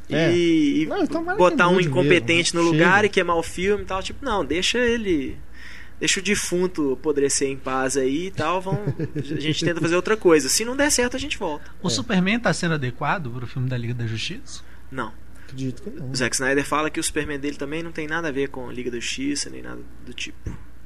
É. 0.09 0.33
e, 0.33 0.87
Não, 0.87 1.05
botar 1.37 1.67
um 1.69 1.75
mude 1.75 1.89
incompetente 1.89 2.55
mesmo, 2.55 2.63
no 2.63 2.73
lugar 2.73 2.95
chega. 2.99 3.07
e 3.07 3.11
queimar 3.11 3.37
o 3.37 3.43
filme 3.43 3.83
e 3.83 3.87
tal. 3.87 4.01
Tipo, 4.01 4.25
não, 4.25 4.45
deixa 4.45 4.79
ele. 4.79 5.37
Deixa 5.99 6.21
o 6.21 6.23
defunto 6.23 6.93
apodrecer 6.93 7.49
em 7.49 7.57
paz 7.57 7.97
aí 7.97 8.27
e 8.27 8.31
tal. 8.31 8.61
Vamos, 8.61 8.93
a 9.17 9.41
gente 9.41 9.65
tenta 9.65 9.81
fazer 9.81 9.97
outra 9.97 10.17
coisa. 10.17 10.49
Se 10.49 10.65
não 10.65 10.77
der 10.77 10.91
certo, 10.91 11.17
a 11.17 11.21
gente 11.21 11.39
volta. 11.39 11.71
O 11.83 11.89
É. 11.89 11.91
Superman 11.91 12.39
tá 12.39 12.53
sendo 12.53 12.75
adequado 12.75 13.31
pro 13.31 13.47
filme 13.47 13.69
da 13.69 13.77
Liga 13.79 13.95
da 13.95 14.07
Justiça? 14.07 14.63
Não. 14.91 15.13
Acredito 15.45 15.83
que 15.83 15.91
não. 15.91 16.11
O 16.11 16.15
Zack 16.15 16.35
Snyder 16.35 16.65
fala 16.67 16.91
que 16.91 16.99
o 17.01 17.03
Superman 17.03 17.39
dele 17.39 17.57
também 17.57 17.83
não 17.83 17.93
tem 17.93 18.07
nada 18.07 18.29
a 18.29 18.33
ver 18.33 18.49
com 18.49 18.71
Liga 18.71 18.91
da 18.91 18.99
Justiça, 18.99 19.49
nem 19.49 19.63
nada 19.63 19.81
do 20.05 20.13
tipo. 20.13 20.37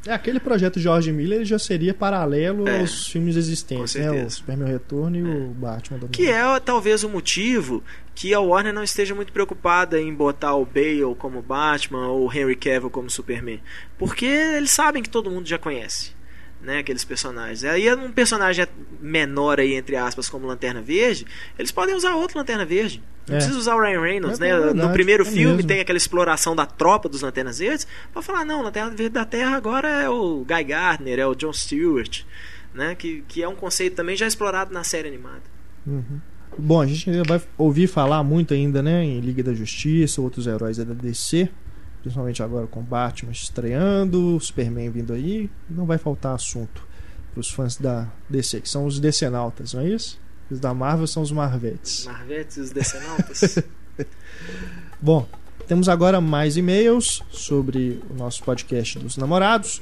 É, 0.06 0.12
aquele 0.12 0.40
projeto 0.40 0.80
George 0.80 1.12
Miller 1.12 1.44
já 1.44 1.58
seria 1.58 1.92
paralelo 1.92 2.66
É, 2.66 2.80
aos 2.80 3.06
filmes 3.06 3.36
existentes, 3.36 3.94
né? 3.94 4.10
O 4.10 4.30
Superman 4.30 4.68
Retorno 4.68 5.16
e 5.16 5.22
o 5.22 5.48
Batman 5.48 5.98
do 5.98 6.08
Que 6.08 6.28
é 6.28 6.42
talvez 6.60 7.04
o 7.04 7.08
motivo 7.08 7.82
que 8.14 8.32
a 8.32 8.40
Warner 8.40 8.72
não 8.72 8.82
esteja 8.82 9.14
muito 9.14 9.32
preocupada 9.32 10.00
em 10.00 10.12
botar 10.14 10.54
o 10.54 10.64
Bale 10.64 11.14
como 11.18 11.42
Batman 11.42 12.08
ou 12.08 12.26
o 12.26 12.32
Henry 12.32 12.56
Cavill 12.56 12.90
como 12.90 13.10
Superman. 13.10 13.60
Porque 13.98 14.26
eles 14.26 14.70
sabem 14.70 15.02
que 15.02 15.08
todo 15.08 15.30
mundo 15.30 15.46
já 15.46 15.58
conhece. 15.58 16.12
Né, 16.62 16.76
aqueles 16.78 17.04
personagens. 17.04 17.64
Aí 17.64 17.90
um 17.94 18.12
personagem 18.12 18.66
menor 19.00 19.58
aí, 19.58 19.72
entre 19.74 19.96
aspas, 19.96 20.28
como 20.28 20.46
Lanterna 20.46 20.82
Verde, 20.82 21.26
eles 21.58 21.72
podem 21.72 21.94
usar 21.94 22.14
outro 22.16 22.36
Lanterna 22.36 22.66
Verde. 22.66 23.02
Não 23.26 23.36
É. 23.36 23.38
precisa 23.38 23.58
usar 23.58 23.76
o 23.76 23.80
Ryan 23.80 24.00
Reynolds, 24.02 24.38
É 24.38 24.42
né? 24.44 24.54
verdade, 24.58 24.78
no 24.78 24.92
primeiro 24.92 25.22
é 25.22 25.26
filme 25.26 25.54
mesmo. 25.56 25.66
tem 25.68 25.80
aquela 25.80 25.96
exploração 25.96 26.54
da 26.54 26.66
tropa 26.66 27.08
dos 27.08 27.22
Lanternas 27.22 27.60
Verdes. 27.60 27.86
Pra 28.12 28.20
falar, 28.20 28.44
não, 28.44 28.60
Lanterna 28.60 28.90
Verde 28.90 29.08
da 29.14 29.24
Terra 29.24 29.56
agora 29.56 29.88
é 29.88 30.08
o 30.10 30.44
Guy 30.46 30.64
Gardner, 30.64 31.18
é 31.18 31.26
o 31.26 31.34
John 31.34 31.52
Stewart, 31.52 32.24
né? 32.74 32.94
Que, 32.94 33.24
que 33.26 33.42
é 33.42 33.48
um 33.48 33.54
conceito 33.56 33.96
também 33.96 34.14
já 34.14 34.26
explorado 34.26 34.70
na 34.74 34.84
série 34.84 35.08
animada. 35.08 35.42
Uhum. 35.86 36.20
Bom, 36.58 36.82
a 36.82 36.86
gente 36.86 37.08
ainda 37.08 37.22
vai 37.24 37.40
ouvir 37.56 37.86
falar 37.86 38.22
muito 38.22 38.52
ainda, 38.52 38.82
né, 38.82 39.02
em 39.02 39.18
Liga 39.20 39.42
da 39.42 39.54
Justiça, 39.54 40.20
outros 40.20 40.46
heróis 40.46 40.76
da 40.76 40.84
DC, 40.84 41.48
principalmente 42.00 42.42
agora 42.42 42.66
com 42.66 42.82
Batman 42.82 43.32
estreando, 43.32 44.38
Superman 44.40 44.90
vindo 44.90 45.12
aí, 45.12 45.50
não 45.68 45.86
vai 45.86 45.98
faltar 45.98 46.34
assunto 46.34 46.86
para 47.32 47.40
os 47.40 47.50
fãs 47.50 47.76
da 47.76 48.08
DC, 48.28 48.60
que 48.60 48.68
são 48.68 48.86
os 48.86 48.98
decenautas, 48.98 49.74
não 49.74 49.82
é 49.82 49.88
isso? 49.88 50.18
Os 50.50 50.58
da 50.58 50.74
Marvel 50.74 51.06
são 51.06 51.22
os 51.22 51.30
Marvetes. 51.30 52.06
Marvetes 52.06 52.56
e 52.56 52.60
os 52.60 52.70
Decenautas. 52.70 53.58
Bom, 55.00 55.26
temos 55.68 55.88
agora 55.88 56.20
mais 56.20 56.56
e-mails 56.56 57.22
sobre 57.30 58.00
o 58.10 58.14
nosso 58.14 58.42
podcast 58.42 58.98
dos 58.98 59.16
namorados. 59.16 59.80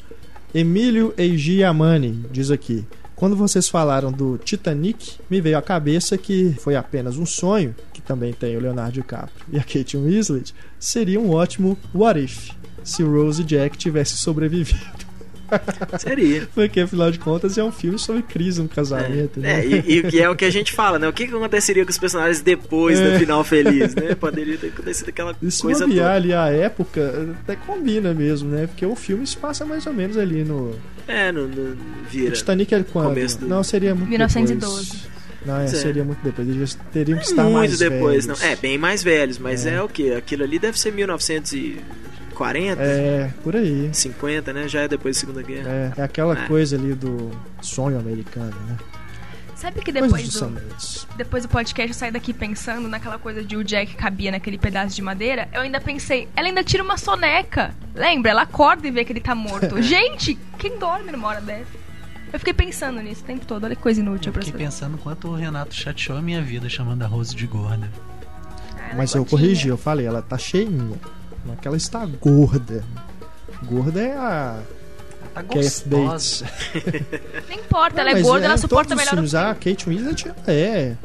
Emílio 0.55 1.15
Eigiamani 1.17 2.27
diz 2.31 2.51
aqui: 2.51 2.87
Quando 3.17 3.35
vocês 3.35 3.69
falaram 3.69 4.13
do 4.13 4.37
Titanic, 4.37 5.19
me 5.31 5.41
veio 5.41 5.57
à 5.57 5.63
cabeça 5.63 6.19
que 6.19 6.55
foi 6.61 6.77
apenas 6.77 7.17
um 7.17 7.25
sonho, 7.25 7.75
também 8.09 8.33
tem 8.33 8.57
o 8.57 8.61
Leonardo 8.61 8.93
DiCaprio 8.95 9.45
e 9.53 9.59
a 9.59 9.63
Kate 9.63 9.97
Winslet, 9.97 10.55
seria 10.81 11.21
um 11.21 11.31
ótimo 11.31 11.79
what 11.95 12.19
if 12.19 12.51
se 12.83 13.03
o 13.05 13.13
Rose 13.13 13.43
e 13.43 13.45
Jack 13.45 13.77
tivessem 13.77 14.17
sobrevivido. 14.17 15.07
Seria. 15.99 16.47
Porque 16.55 16.81
afinal 16.81 17.11
de 17.11 17.19
contas 17.19 17.57
é 17.57 17.65
um 17.65 17.73
filme 17.73 17.99
sobre 17.99 18.21
crise 18.23 18.61
no 18.63 18.69
casamento, 18.69 19.41
né? 19.41 19.61
É, 19.61 19.67
e, 19.67 19.99
e 19.99 20.03
que 20.03 20.21
é 20.21 20.29
o 20.29 20.37
que 20.37 20.45
a 20.45 20.51
gente 20.51 20.73
fala, 20.75 20.99
né? 20.99 21.09
O 21.09 21.13
que, 21.13 21.27
que 21.27 21.35
aconteceria 21.35 21.85
com 21.87 21.91
os 21.91 21.97
personagens 21.97 22.43
depois 22.43 23.01
É. 23.01 23.13
do 23.13 23.19
final 23.19 23.43
feliz, 23.45 23.95
né? 23.95 24.15
Poderia 24.21 24.59
ter 24.59 24.69
acontecido 24.69 25.09
aquela 25.09 25.35
E 25.41 25.51
se 25.51 25.63
coisa 25.63 25.89
toda. 25.89 26.13
ali 26.13 26.35
a 26.35 26.49
época, 26.49 27.35
até 27.43 27.57
combina 27.57 28.13
mesmo, 28.13 28.51
né? 28.51 28.67
Porque 28.67 28.85
o 28.85 28.95
filme 28.95 29.27
se 29.27 29.39
passa 29.39 29.65
mais 29.65 29.87
ou 29.87 29.93
menos 29.95 30.19
ali 30.19 30.45
no. 30.45 30.75
É, 31.07 31.33
no, 31.33 31.49
no 31.49 31.73
O 31.73 31.77
vira. 32.11 32.33
Titanic 32.33 32.75
é 32.75 32.83
quando? 32.83 33.09
Começo 33.09 33.39
do- 33.39 33.49
Não, 33.49 33.63
seria 33.65 33.95
muito 33.95 34.11
1912. 34.11 34.91
depois. 34.91 35.18
Não, 35.45 35.61
é, 35.61 35.67
seria 35.69 36.05
muito 36.05 36.21
depois. 36.23 36.49
Eles 36.49 36.79
teriam 36.93 37.19
que 37.19 37.25
é 37.25 37.29
estar 37.29 37.43
muito 37.45 37.55
mais 37.55 37.79
depois, 37.79 38.27
velhos. 38.27 38.41
não. 38.41 38.49
É, 38.49 38.57
bem 38.57 38.77
mais 38.79 39.03
velhos, 39.03 39.39
mas 39.39 39.67
é. 39.67 39.75
É. 39.75 39.83
o 39.83 39.89
que? 39.89 40.13
Aquilo 40.13 40.45
ali 40.45 40.59
deve 40.59 40.79
ser 40.79 40.93
1900 40.93 41.53
e 41.53 41.81
40, 42.35 42.83
É, 42.83 43.31
por 43.43 43.57
aí. 43.57 43.91
50, 43.93 44.53
né? 44.53 44.69
Já 44.69 44.83
é 44.83 44.89
depois 44.89 45.17
da 45.17 45.21
Segunda 45.21 45.43
Guerra. 45.43 45.69
É, 45.69 45.93
é 46.01 46.03
aquela 46.03 46.39
É. 46.39 46.47
coisa 46.47 46.77
ali 46.77 46.95
do 46.95 47.31
sonho 47.61 47.99
americano, 47.99 48.55
né? 48.69 48.77
Sabe 49.57 49.81
que 49.81 49.91
depois 49.91 50.29
do 50.29 50.55
depois 51.17 51.43
do 51.43 51.49
podcast 51.49 51.89
eu 51.89 51.95
saí 51.95 52.13
daqui 52.13 52.33
pensando 52.33 52.87
naquela 52.87 53.19
coisa 53.19 53.43
de 53.43 53.57
o 53.57 53.65
Jack 53.65 53.97
cabia 53.97 54.31
naquele 54.31 54.57
pedaço 54.57 54.95
de 54.95 55.03
madeira, 55.03 55.49
eu 55.53 55.63
ainda 55.63 55.81
pensei, 55.81 56.29
ela 56.37 56.47
ainda 56.47 56.63
tira 56.63 56.81
uma 56.81 56.97
soneca. 56.97 57.75
Lembra? 57.93 58.31
Ela 58.31 58.43
acorda 58.43 58.87
e 58.87 58.91
vê 58.93 59.05
que 59.05 59.13
ele 59.13 59.21
tá 59.21 59.35
morto. 59.35 59.79
Gente, 59.83 60.39
quem 60.61 60.79
dorme 60.79 61.11
numa 61.11 61.27
hora 61.27 61.41
dessa? 61.41 61.77
Eu 62.33 62.39
fiquei 62.39 62.53
pensando 62.53 63.01
nisso 63.01 63.23
o 63.23 63.25
tempo 63.25 63.47
todo, 63.47 63.65
olha 63.65 63.75
que 63.75 63.83
coisa 63.83 64.01
inútil 64.01 64.33
Eu 64.35 64.43
fiquei 64.43 64.67
pensando 64.67 64.99
quanto 64.99 65.29
o 65.29 65.35
Renato 65.35 65.75
chateou 65.75 66.19
a 66.19 66.23
minha 66.23 66.43
vida 66.43 66.69
chamando 66.69 67.03
a 67.03 67.07
Rose 67.07 67.35
de 67.35 67.47
gorda. 67.47 67.91
Ah, 68.77 68.81
ela 68.81 68.93
é 68.93 68.95
Mas 68.97 69.15
eu 69.15 69.25
corrigi, 69.25 69.69
eu 69.69 69.79
falei, 69.79 70.07
ela 70.07 70.21
tá 70.21 70.37
cheinha. 70.37 70.99
Não 71.45 71.55
é 71.55 71.57
que 71.57 71.67
ela 71.67 71.77
está 71.77 72.05
gorda. 72.05 72.85
Gorda 73.65 74.01
é 74.01 74.13
a 74.13 74.61
Ela 75.21 75.29
tá 75.35 75.43
Kath 75.43 75.55
gostosa. 75.55 76.45
Bates. 76.85 77.49
Não 77.49 77.57
importa, 77.57 78.01
ela 78.01 78.11
é 78.11 78.23
gorda, 78.23 78.47
ela 78.47 78.55
em 78.55 78.59
suporta 78.59 78.95
melhor 78.95 79.13
o 79.13 79.17
filmes, 79.17 79.35
A 79.35 79.55
Kate 79.55 79.89
Winslet 79.89 80.29
ela 80.29 80.37
é. 80.47 80.97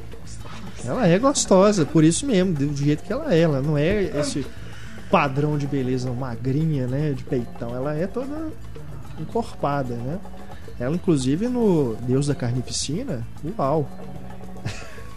Ela 0.85 1.07
é 1.07 1.17
gostosa, 1.17 1.85
por 1.85 2.03
isso 2.03 2.25
mesmo, 2.25 2.53
do 2.53 2.75
jeito 2.75 3.03
que 3.03 3.13
ela 3.13 3.33
é. 3.33 3.39
Ela 3.39 3.61
não 3.61 3.77
é 3.77 4.03
esse 4.19 4.45
padrão 5.09 5.57
de 5.57 5.65
beleza 5.65 6.11
magrinha, 6.11 6.87
né? 6.87 7.13
De 7.13 7.23
peitão. 7.23 7.73
Ela 7.73 7.95
é 7.95 8.07
toda 8.07 8.51
encorpada, 9.19 9.95
né? 9.95 10.19
Ela, 10.79 10.95
inclusive, 10.95 11.47
no 11.47 11.95
Deus 12.01 12.27
da 12.27 12.35
Carnificina, 12.35 13.25
uau. 13.57 13.89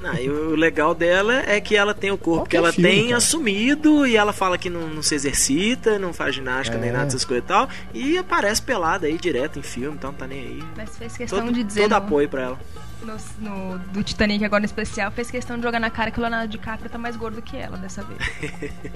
Não, 0.01 0.14
e 0.14 0.29
o 0.31 0.55
legal 0.55 0.95
dela 0.95 1.35
é 1.47 1.61
que 1.61 1.75
ela 1.75 1.95
tem 1.95 2.11
o 2.12 2.19
corpo 2.19 2.40
Qualquer 2.42 2.51
que 2.51 2.57
ela 2.59 2.73
filme, 2.73 2.90
tem 2.90 3.05
cara. 3.07 3.16
assumido 3.16 4.07
e 4.07 4.14
ela 4.16 4.33
fala 4.33 4.57
que 4.59 4.69
não, 4.71 4.87
não 4.88 5.03
se 5.03 5.14
exercita, 5.14 5.99
não 5.99 6.12
faz 6.12 6.35
ginástica 6.35 6.79
nem 6.79 6.90
É. 6.90 6.92
nada 6.92 7.07
dessas 7.07 7.25
coisas 7.25 7.45
e 7.45 7.49
tal. 7.49 7.69
E 7.95 8.19
aparece 8.19 8.61
pelada 8.62 9.07
aí 9.07 9.16
direto 9.19 9.59
em 9.59 9.62
filme, 9.62 9.97
então 9.97 10.12
não 10.12 10.19
tá 10.19 10.27
nem 10.27 10.38
aí. 10.40 10.64
Mas 10.77 10.97
fez 10.97 11.16
questão 11.16 11.40
Todo, 11.40 11.53
de 11.53 11.64
dizer 11.64 11.83
todo 11.83 11.90
no, 11.92 11.97
apoio 11.97 12.29
pra 12.29 12.42
ela. 12.42 12.61
no, 13.03 13.16
no- 13.40 13.79
do 13.79 14.03
Titanic 14.05 14.45
agora 14.45 14.61
no 14.61 14.66
especial, 14.66 15.11
fez 15.11 15.31
questão 15.31 15.57
de 15.57 15.62
jogar 15.62 15.81
na 15.81 15.90
cara 15.90 16.11
que 16.11 16.19
o 16.19 16.21
Leonardo 16.21 16.49
DiCaprio 16.53 16.90
tá 16.90 16.99
mais 16.99 17.16
gordo 17.16 17.40
que 17.42 17.57
ela 17.57 17.79
dessa 17.79 18.03
vez. 18.05 18.21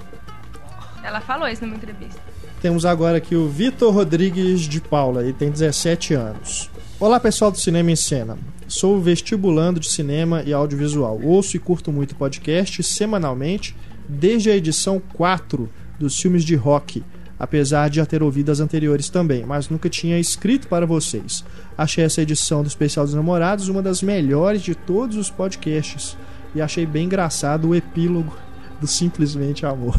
ela 1.02 1.20
falou 1.20 1.48
isso 1.48 1.64
numa 1.64 1.76
entrevista. 1.76 2.20
Temos 2.60 2.84
agora 2.84 3.16
aqui 3.16 3.34
o 3.34 3.48
Vitor 3.48 3.90
Rodrigues 3.90 4.60
de 4.60 4.82
Paula, 4.82 5.22
ele 5.22 5.32
tem 5.32 5.50
17 5.50 6.12
anos. 6.12 6.70
Olá 7.00 7.18
pessoal 7.18 7.50
do 7.50 7.58
Cinema 7.58 7.90
em 7.90 7.96
Cena. 7.96 8.36
Sou 8.68 9.00
vestibulando 9.00 9.80
de 9.80 9.88
cinema 9.88 10.42
e 10.42 10.52
audiovisual. 10.52 11.18
Ouço 11.22 11.56
e 11.56 11.58
curto 11.58 11.90
muito 11.90 12.14
podcast 12.14 12.82
semanalmente 12.82 13.74
desde 14.06 14.50
a 14.50 14.56
edição 14.56 15.00
4 15.14 15.70
dos 15.98 16.20
filmes 16.20 16.44
de 16.44 16.54
rock, 16.54 17.02
apesar 17.38 17.88
de 17.88 17.96
já 17.96 18.04
ter 18.04 18.22
ouvido 18.22 18.52
as 18.52 18.60
anteriores 18.60 19.08
também, 19.08 19.42
mas 19.46 19.70
nunca 19.70 19.88
tinha 19.88 20.18
escrito 20.18 20.68
para 20.68 20.84
vocês. 20.84 21.42
Achei 21.78 22.04
essa 22.04 22.20
edição 22.20 22.62
do 22.62 22.68
Especial 22.68 23.06
dos 23.06 23.14
Namorados 23.14 23.68
uma 23.68 23.80
das 23.80 24.02
melhores 24.02 24.60
de 24.60 24.74
todos 24.74 25.16
os 25.16 25.30
podcasts 25.30 26.14
e 26.54 26.60
achei 26.60 26.84
bem 26.84 27.06
engraçado 27.06 27.68
o 27.70 27.74
epílogo 27.74 28.36
do 28.80 28.86
Simplesmente 28.86 29.66
Amor. 29.66 29.98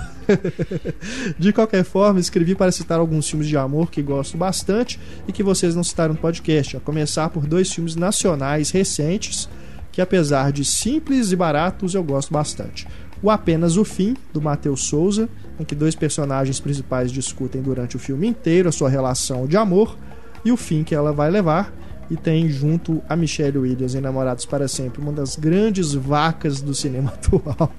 De 1.38 1.54
qualquer 1.54 1.84
forma, 1.84 2.20
escrevi 2.20 2.56
para 2.56 2.72
citar 2.72 3.00
alguns 3.00 3.30
filmes 3.30 3.48
de 3.48 3.56
amor 3.58 3.91
que 3.91 4.02
gosto 4.02 4.38
bastante 4.38 5.00
e 5.28 5.32
que 5.32 5.44
vocês 5.44 5.76
não 5.76 5.84
citaram 5.84 6.13
no 6.13 6.20
podcast, 6.20 6.78
a 6.78 6.80
começar 6.80 7.30
por 7.30 7.46
dois 7.46 7.72
filmes 7.72 7.96
nacionais 7.96 8.72
recentes 8.72 9.48
que, 9.91 10.02
apesar 10.02 10.52
de 10.52 10.63
simples 10.63 11.32
e 11.32 11.36
baratos, 11.36 11.94
eu 11.94 12.04
gosto 12.04 12.32
bastante. 12.32 12.88
O 13.22 13.30
Apenas 13.30 13.78
o 13.78 13.84
Fim, 13.84 14.15
do 14.34 14.41
Matheus 14.41 14.86
Souza, 14.86 15.30
em 15.60 15.63
que 15.63 15.76
dois 15.76 15.94
personagens 15.94 16.60
principais 16.60 17.12
discutem 17.12 17.62
durante 17.62 17.96
o 17.96 18.00
filme 18.00 18.28
inteiro 18.28 18.70
a 18.70 18.72
sua 18.72 18.89
relação 18.89 19.46
de 19.46 19.58
amor 19.58 19.96
e 20.44 20.52
o 20.52 20.58
fim 20.58 20.84
que 20.84 20.96
ela 20.96 21.12
vai 21.12 21.30
levar. 21.30 21.72
E 22.10 22.17
tem 22.17 22.50
junto 22.50 23.02
a 23.08 23.15
Michelle 23.15 23.58
Williams 23.58 23.96
em 23.96 24.02
Namorados 24.02 24.46
para 24.46 24.67
Sempre, 24.67 25.02
uma 25.02 25.13
das 25.13 25.38
grandes 25.38 25.94
vacas 25.94 26.62
do 26.62 26.74
cinema 26.74 27.12
atual. 27.13 27.72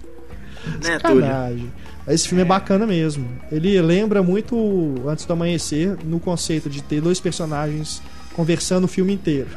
Né? 0.82 0.92
Sacanagem. 0.92 1.72
Esse 2.08 2.28
filme 2.28 2.42
é 2.42 2.44
bacana 2.44 2.86
mesmo. 2.86 3.28
Ele 3.50 3.80
lembra 3.80 4.22
muito 4.22 4.94
Antes 5.06 5.24
do 5.24 5.32
Amanhecer 5.32 5.96
no 6.04 6.18
conceito 6.18 6.68
de 6.68 6.82
ter 6.82 7.00
dois 7.00 7.20
personagens 7.20 8.02
conversando 8.34 8.84
o 8.84 8.88
filme 8.88 9.12
inteiro. 9.12 9.48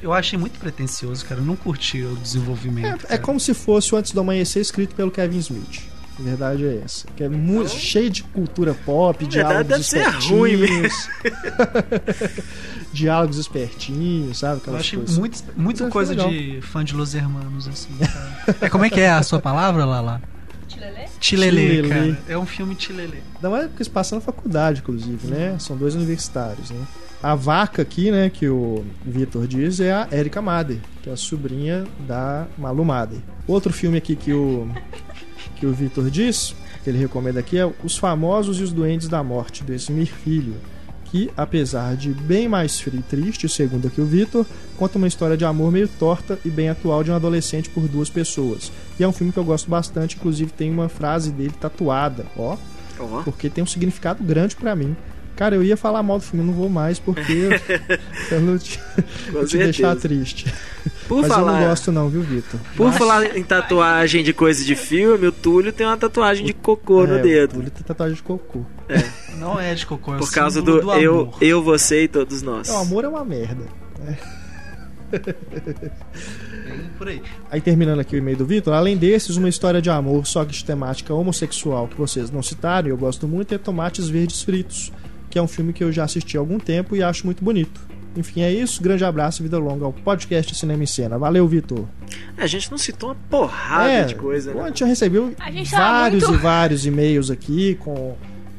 Eu 0.00 0.12
achei 0.12 0.38
muito 0.38 0.58
pretencioso, 0.58 1.24
cara. 1.24 1.40
Eu 1.40 1.44
não 1.44 1.56
curti 1.56 2.02
o 2.02 2.14
desenvolvimento. 2.16 3.06
É, 3.08 3.14
é 3.14 3.18
como 3.18 3.40
se 3.40 3.54
fosse 3.54 3.94
o 3.94 3.98
Antes 3.98 4.12
do 4.12 4.20
Amanhecer 4.20 4.60
escrito 4.60 4.94
pelo 4.94 5.10
Kevin 5.10 5.38
Smith. 5.38 5.93
A 6.18 6.22
verdade 6.22 6.64
é 6.64 6.82
essa. 6.84 7.06
Que 7.16 7.24
é 7.24 7.28
muito 7.28 7.70
cheio 7.70 8.08
de 8.08 8.22
cultura 8.22 8.74
pop, 8.86 9.26
diálogos 9.26 9.66
deve 9.66 9.82
ser 9.82 10.06
ruim 10.28 10.52
espertinhos. 10.52 11.08
diálogos 12.92 13.38
espertinhos, 13.38 14.38
sabe? 14.38 14.54
Eu 14.54 14.58
Aquelas 14.58 14.80
achei 14.80 14.98
coisas. 14.98 15.18
muito, 15.18 15.42
Mas 15.56 15.92
coisa 15.92 16.14
foi 16.14 16.30
de 16.30 16.60
fã 16.62 16.84
de 16.84 16.94
Los 16.94 17.14
Hermanos, 17.14 17.66
assim. 17.66 17.90
cara. 17.98 18.56
É, 18.60 18.68
como 18.68 18.84
é 18.84 18.90
que 18.90 19.00
é 19.00 19.10
a 19.10 19.22
sua 19.22 19.40
palavra, 19.40 19.84
Lala? 19.84 20.22
Tilelê? 20.68 21.04
Tilelê, 21.18 21.66
Tilelê. 21.82 21.88
cara. 21.88 22.18
É 22.28 22.38
um 22.38 22.46
filme 22.46 22.74
tilelê. 22.74 23.18
Ainda 23.36 23.50
mais 23.50 23.66
porque 23.66 23.84
se 23.84 23.90
passa 23.90 24.14
na 24.14 24.20
faculdade, 24.20 24.80
inclusive, 24.80 25.26
né? 25.26 25.56
São 25.58 25.76
dois 25.76 25.94
universitários, 25.94 26.70
né? 26.70 26.80
A 27.22 27.34
vaca 27.34 27.80
aqui, 27.80 28.10
né, 28.10 28.28
que 28.28 28.46
o 28.50 28.84
Vitor 29.02 29.46
diz, 29.46 29.80
é 29.80 29.90
a 29.92 30.06
Erika 30.12 30.42
Mader, 30.42 30.76
que 31.02 31.08
é 31.08 31.12
a 31.14 31.16
sobrinha 31.16 31.84
da 32.06 32.46
Malu 32.58 32.84
Mader. 32.84 33.18
Outro 33.48 33.72
filme 33.72 33.96
aqui 33.96 34.14
que 34.14 34.30
o, 34.34 34.68
que 35.64 35.66
o 35.66 35.72
Vitor 35.72 36.10
diz, 36.10 36.54
que 36.82 36.90
ele 36.90 36.98
recomenda 36.98 37.40
aqui, 37.40 37.56
é 37.58 37.72
Os 37.82 37.96
Famosos 37.96 38.60
e 38.60 38.62
os 38.62 38.70
Doentes 38.70 39.08
da 39.08 39.22
Morte, 39.22 39.64
do 39.64 39.72
Esmir 39.72 40.08
Filho, 40.08 40.56
que, 41.06 41.30
apesar 41.34 41.96
de 41.96 42.10
bem 42.10 42.46
mais 42.46 42.78
frio 42.78 43.00
e 43.00 43.02
triste, 43.02 43.48
segundo 43.48 43.88
aqui 43.88 43.98
o 43.98 44.04
Vitor, 44.04 44.44
conta 44.76 44.98
uma 44.98 45.06
história 45.08 45.38
de 45.38 45.44
amor 45.46 45.72
meio 45.72 45.88
torta 45.88 46.38
e 46.44 46.50
bem 46.50 46.68
atual 46.68 47.02
de 47.02 47.10
um 47.10 47.14
adolescente 47.14 47.70
por 47.70 47.88
duas 47.88 48.10
pessoas. 48.10 48.70
E 49.00 49.04
é 49.04 49.08
um 49.08 49.12
filme 49.12 49.32
que 49.32 49.38
eu 49.38 49.44
gosto 49.44 49.70
bastante, 49.70 50.16
inclusive 50.16 50.52
tem 50.52 50.70
uma 50.70 50.90
frase 50.90 51.32
dele 51.32 51.54
tatuada, 51.58 52.26
ó, 52.36 52.58
Ó, 53.00 53.22
porque 53.22 53.48
tem 53.48 53.64
um 53.64 53.66
significado 53.66 54.22
grande 54.22 54.54
pra 54.54 54.76
mim. 54.76 54.94
Cara, 55.34 55.56
eu 55.56 55.64
ia 55.64 55.76
falar 55.78 56.02
mal 56.02 56.18
do 56.18 56.24
filme, 56.24 56.46
não 56.46 56.52
vou 56.52 56.68
mais 56.68 56.98
porque 56.98 57.48
eu 58.30 58.40
não 58.40 58.58
te, 58.58 58.78
te 59.48 59.56
deixar 59.56 59.96
triste. 59.96 60.52
Por 61.08 61.20
Mas 61.22 61.28
falar, 61.28 61.52
eu 61.52 61.60
não 61.60 61.68
gosto 61.68 61.92
não, 61.92 62.08
viu, 62.08 62.22
Vitor? 62.22 62.58
por 62.76 62.86
Mas- 62.86 62.96
falar 62.96 63.36
em 63.36 63.42
tatuagem 63.42 64.24
de 64.24 64.32
coisa 64.32 64.64
de 64.64 64.74
filme, 64.74 65.26
o 65.26 65.32
Túlio 65.32 65.72
tem 65.72 65.86
uma 65.86 65.96
tatuagem 65.98 66.46
de 66.46 66.52
cocô 66.54 67.06
no 67.06 67.16
É, 67.18 67.22
dedo. 67.22 67.60
Ele 67.60 67.68
tem 67.70 67.82
tatuagem 67.82 68.16
de 68.16 68.22
cocô. 68.22 68.60
Não 69.38 69.60
é 69.60 69.74
de 69.74 69.84
cocô, 69.84 70.12
é 70.14 70.16
o 70.16 70.18
Por 70.20 70.32
causa 70.32 70.60
símbolo 70.60 70.80
do, 70.80 70.92
eu, 70.94 71.20
amor. 71.20 71.34
eu, 71.42 71.62
você 71.62 72.04
e 72.04 72.08
todos 72.08 72.40
nós. 72.42 72.68
O 72.70 72.76
amor 72.76 73.04
é 73.04 73.08
uma 73.08 73.24
merda. 73.24 73.64
Por 76.98 77.08
aí. 77.08 77.22
Aí 77.50 77.60
terminando 77.60 78.00
aqui 78.00 78.14
o 78.16 78.18
e-mail 78.18 78.36
do 78.36 78.46
Vitor, 78.46 78.72
além 78.72 78.96
desses, 78.96 79.36
uma 79.36 79.48
história 79.48 79.80
de 79.82 79.90
amor 79.90 80.26
só 80.26 80.44
que 80.44 80.52
de 80.52 80.64
temática 80.64 81.12
homossexual 81.12 81.86
que 81.88 81.96
vocês 81.96 82.30
não 82.30 82.42
citaram 82.42 82.88
e 82.88 82.90
eu 82.90 82.96
gosto 82.96 83.28
muito 83.28 83.54
é 83.54 83.58
Tomates 83.58 84.08
Verdes 84.08 84.42
Fritos, 84.42 84.92
que 85.30 85.38
é 85.38 85.42
um 85.42 85.48
filme 85.48 85.72
que 85.72 85.84
eu 85.84 85.92
já 85.92 86.04
assisti 86.04 86.36
há 86.36 86.40
algum 86.40 86.58
tempo 86.58 86.96
e 86.96 87.02
acho 87.02 87.26
muito 87.26 87.44
bonito. 87.44 87.80
Enfim, 88.16 88.42
é 88.42 88.52
isso. 88.52 88.82
Grande 88.82 89.04
abraço 89.04 89.40
e 89.40 89.44
vida 89.44 89.58
longa 89.58 89.84
ao 89.84 89.92
podcast 89.92 90.54
Cinema 90.54 90.82
em 90.82 90.86
Cena. 90.86 91.18
Valeu, 91.18 91.46
Vitor. 91.48 91.84
A 92.36 92.46
gente 92.46 92.70
não 92.70 92.78
citou 92.78 93.10
uma 93.10 93.16
porrada 93.28 93.90
é, 93.90 94.04
de 94.04 94.14
coisa, 94.14 94.52
pô, 94.52 94.58
A 94.60 94.62
né? 94.62 94.68
gente 94.68 94.80
já 94.80 94.86
recebeu 94.86 95.34
gente 95.50 95.70
vários 95.70 96.22
muito- 96.24 96.38
e 96.38 96.42
vários 96.42 96.86
e-mails 96.86 97.30
aqui 97.30 97.74
com 97.76 98.16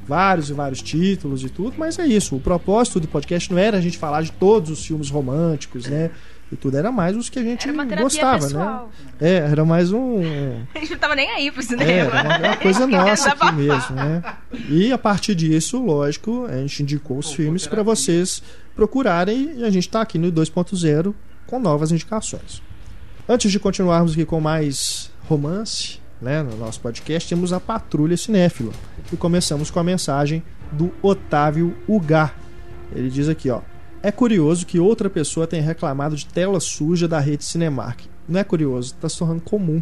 vários 0.08 0.50
e 0.50 0.54
vários 0.54 0.82
títulos 0.82 1.44
e 1.44 1.50
tudo, 1.50 1.74
mas 1.78 1.98
é 1.98 2.06
isso. 2.06 2.36
O 2.36 2.40
propósito 2.40 3.00
do 3.00 3.08
podcast 3.08 3.52
não 3.52 3.58
era 3.58 3.78
a 3.78 3.82
gente 3.82 3.98
falar 3.98 4.22
de 4.22 4.32
todos 4.34 4.70
os 4.70 4.86
filmes 4.86 5.10
românticos, 5.10 5.88
né? 5.88 6.12
E 6.52 6.56
tudo 6.56 6.78
era 6.78 6.92
mais 6.92 7.18
os 7.18 7.28
que 7.28 7.40
a 7.40 7.42
gente 7.42 7.64
Era 7.64 7.74
uma 7.74 7.84
terapia 7.86 8.04
gostava, 8.04 8.34
né? 8.38 8.42
pessoal. 8.44 8.92
É, 9.20 9.34
era 9.38 9.66
mais 9.66 9.92
um. 9.92 10.22
A 10.76 10.80
gente 10.80 10.92
não 10.92 11.00
tava 11.00 11.16
nem 11.16 11.32
aí 11.32 11.50
pro 11.50 11.60
É, 11.60 11.64
cinema. 11.66 12.20
era 12.20 12.38
uma, 12.50 12.58
coisa 12.58 12.86
nossa 12.86 13.30
aqui 13.30 13.52
mesmo, 13.54 13.96
né? 13.96 14.22
E 14.70 14.92
a 14.94 14.98
partir 14.98 15.34
disso, 15.34 15.84
lógico, 15.84 16.46
a 16.48 16.56
gente 16.58 16.84
indicou 16.84 17.18
os 17.18 17.34
filmes 17.34 17.66
para 17.66 17.82
vocês 17.82 18.44
procurarem 18.76 19.54
e 19.58 19.64
a 19.64 19.70
gente 19.70 19.90
tá 19.90 20.02
aqui 20.02 20.18
no 20.18 20.32
2.0 20.32 21.14
com 21.48 21.60
novas 21.60 21.92
indicações. 21.92 22.62
Antes 23.28 23.52
de 23.52 23.60
continuarmos 23.60 24.12
aqui 24.12 24.26
com 24.26 24.40
mais 24.40 25.12
romance, 25.28 26.00
né, 26.22 26.44
no 26.44 26.56
nosso 26.58 26.80
podcast, 26.80 27.28
temos 27.28 27.54
a 27.54 27.60
Patrulha 27.60 28.18
Cinéfila. 28.18 28.72
E 29.12 29.18
começamos 29.18 29.72
com 29.72 29.80
a 29.80 29.84
mensagem 29.84 30.44
do 30.72 30.92
Otávio 31.02 31.76
Ugar. 31.88 32.36
Ele 32.94 33.10
diz 33.10 33.30
aqui, 33.30 33.50
ó: 33.50 33.62
É 34.04 34.12
curioso 34.12 34.66
que 34.66 34.80
outra 34.80 35.10
pessoa 35.10 35.48
tenha 35.48 35.64
reclamado 35.64 36.16
de 36.16 36.26
tela 36.26 36.60
suja 36.60 37.08
da 37.08 37.20
rede 37.20 37.44
Cinemark. 37.44 38.02
Não 38.28 38.40
é 38.40 38.44
curioso, 38.44 38.94
tá 38.96 39.08
se 39.08 39.18
tornando 39.18 39.42
comum. 39.42 39.82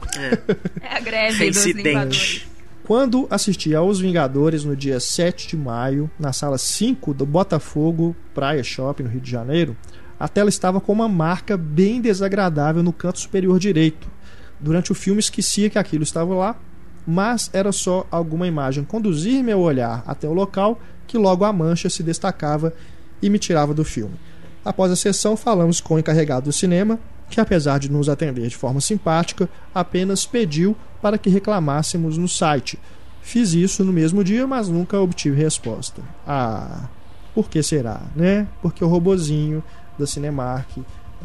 É 0.82 0.98
a 0.98 1.00
greve 1.00 1.50
dos 1.50 1.66
limpadores. 1.66 2.18
Incidente. 2.18 2.53
Quando 2.86 3.28
assisti 3.30 3.74
aos 3.74 4.00
Vingadores 4.00 4.64
no 4.64 4.76
dia 4.76 5.00
7 5.00 5.48
de 5.48 5.58
maio, 5.58 6.12
na 6.20 6.34
sala 6.34 6.58
5 6.58 7.14
do 7.14 7.26
Botafogo 7.26 8.16
Praia 8.34 8.64
Shopping, 8.64 9.04
no 9.04 9.10
Rio 9.10 9.22
de 9.22 9.32
Janeiro, 9.32 9.76
a 10.20 10.28
tela 10.28 10.50
estava 10.50 10.82
com 10.82 10.92
uma 10.92 11.08
marca 11.08 11.56
bem 11.56 12.02
desagradável 12.02 12.84
no 12.84 12.94
canto 12.94 13.20
superior 13.20 13.58
direito. 13.58 14.08
Durante 14.60 14.92
o 14.92 14.96
filme 14.96 15.20
esquecia 15.20 15.70
que 15.70 15.80
aquilo 15.80 16.04
estava 16.04 16.34
lá 16.36 16.58
mas 17.06 17.50
era 17.54 17.72
só 17.72 18.08
alguma 18.10 18.48
imagem 18.48 18.84
conduzir 18.84 19.44
meu 19.44 19.60
olhar 19.60 20.04
até 20.08 20.28
o 20.28 20.34
local 20.34 20.80
que 21.06 21.18
logo 21.18 21.44
a 21.44 21.52
mancha 21.52 21.90
se 21.90 22.02
destacava 22.02 22.74
e 23.22 23.30
me 23.30 23.40
tirava 23.40 23.74
do 23.74 23.84
filme. 23.84 24.16
Após 24.64 24.92
a 24.92 24.96
sessão, 24.96 25.36
falamos 25.36 25.82
com 25.82 25.96
o 25.96 26.00
encarregado 26.00 26.46
do 26.46 26.54
cinema, 26.54 26.98
que 27.30 27.40
apesar 27.42 27.80
de 27.80 27.92
nos 27.92 28.10
atender 28.10 28.48
de 28.48 28.56
forma 28.56 28.80
simpática, 28.82 29.50
apenas 29.74 30.26
pediu 30.26 30.76
para 31.02 31.18
que 31.18 31.30
reclamássemos 31.30 32.18
no 32.18 32.28
site. 32.28 32.78
Fiz 33.22 33.54
isso 33.54 33.84
no 33.84 33.92
mesmo 33.94 34.24
dia, 34.24 34.46
mas 34.46 34.68
nunca 34.68 35.00
obtive 35.00 35.36
resposta. 35.36 36.02
Ah, 36.28 36.88
por 37.34 37.50
que 37.50 37.64
será, 37.64 38.02
né? 38.16 38.48
Porque 38.62 38.84
o 38.84 38.88
robozinho 38.88 39.64
da 39.98 40.06
Cinemark 40.06 40.68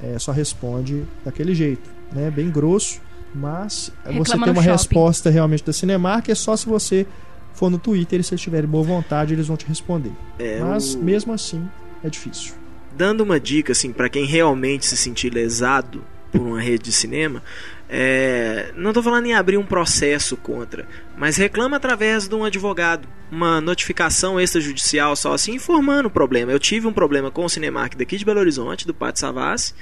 é, 0.02 0.18
só 0.18 0.30
responde 0.32 1.04
daquele 1.24 1.54
jeito, 1.54 1.90
né? 2.12 2.30
Bem 2.30 2.50
grosso, 2.50 3.00
mas 3.34 3.92
Reclama 4.04 4.24
você 4.24 4.32
ter 4.32 4.36
uma 4.38 4.54
shopping. 4.54 4.68
resposta 4.70 5.30
realmente 5.30 5.64
da 5.64 5.72
Cinemark 5.72 6.28
é 6.28 6.34
só 6.34 6.56
se 6.56 6.66
você 6.66 7.06
for 7.52 7.68
no 7.68 7.78
Twitter 7.78 8.20
e 8.20 8.22
se 8.22 8.32
eles 8.32 8.40
tiverem 8.40 8.68
boa 8.70 8.84
vontade, 8.84 9.34
eles 9.34 9.48
vão 9.48 9.56
te 9.56 9.66
responder. 9.66 10.12
É, 10.38 10.60
Mas 10.60 10.94
o- 10.94 11.02
mesmo 11.02 11.32
assim, 11.32 11.68
é 12.04 12.08
difícil. 12.08 12.54
Dando 12.98 13.20
uma 13.20 13.38
dica 13.38 13.70
assim 13.70 13.92
para 13.92 14.08
quem 14.08 14.24
realmente 14.24 14.84
se 14.84 14.96
sentir 14.96 15.32
lesado 15.32 16.04
por 16.32 16.40
uma 16.40 16.60
rede 16.60 16.84
de 16.84 16.92
cinema, 16.92 17.42
é, 17.88 18.72
não 18.76 18.90
estou 18.90 19.02
falando 19.02 19.26
em 19.26 19.34
abrir 19.34 19.56
um 19.56 19.64
processo 19.64 20.36
contra, 20.36 20.86
mas 21.16 21.36
reclama 21.36 21.76
através 21.76 22.28
de 22.28 22.34
um 22.34 22.44
advogado, 22.44 23.08
uma 23.30 23.60
notificação 23.60 24.38
extrajudicial 24.38 25.16
só 25.16 25.32
assim 25.32 25.54
informando 25.54 26.08
o 26.08 26.10
problema. 26.10 26.52
Eu 26.52 26.58
tive 26.58 26.86
um 26.86 26.92
problema 26.92 27.30
com 27.30 27.44
o 27.44 27.48
Cinemark 27.48 27.94
daqui 27.96 28.18
de 28.18 28.24
Belo 28.24 28.40
Horizonte, 28.40 28.86
do 28.86 28.92
Pátio 28.92 29.20
Savassi, 29.20 29.72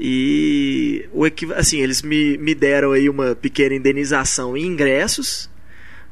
e 0.00 1.08
o 1.12 1.24
assim, 1.54 1.80
eles 1.80 2.02
me, 2.02 2.38
me 2.38 2.54
deram 2.54 2.92
aí 2.92 3.08
uma 3.08 3.34
pequena 3.34 3.74
indenização 3.74 4.56
em 4.56 4.64
ingressos, 4.64 5.50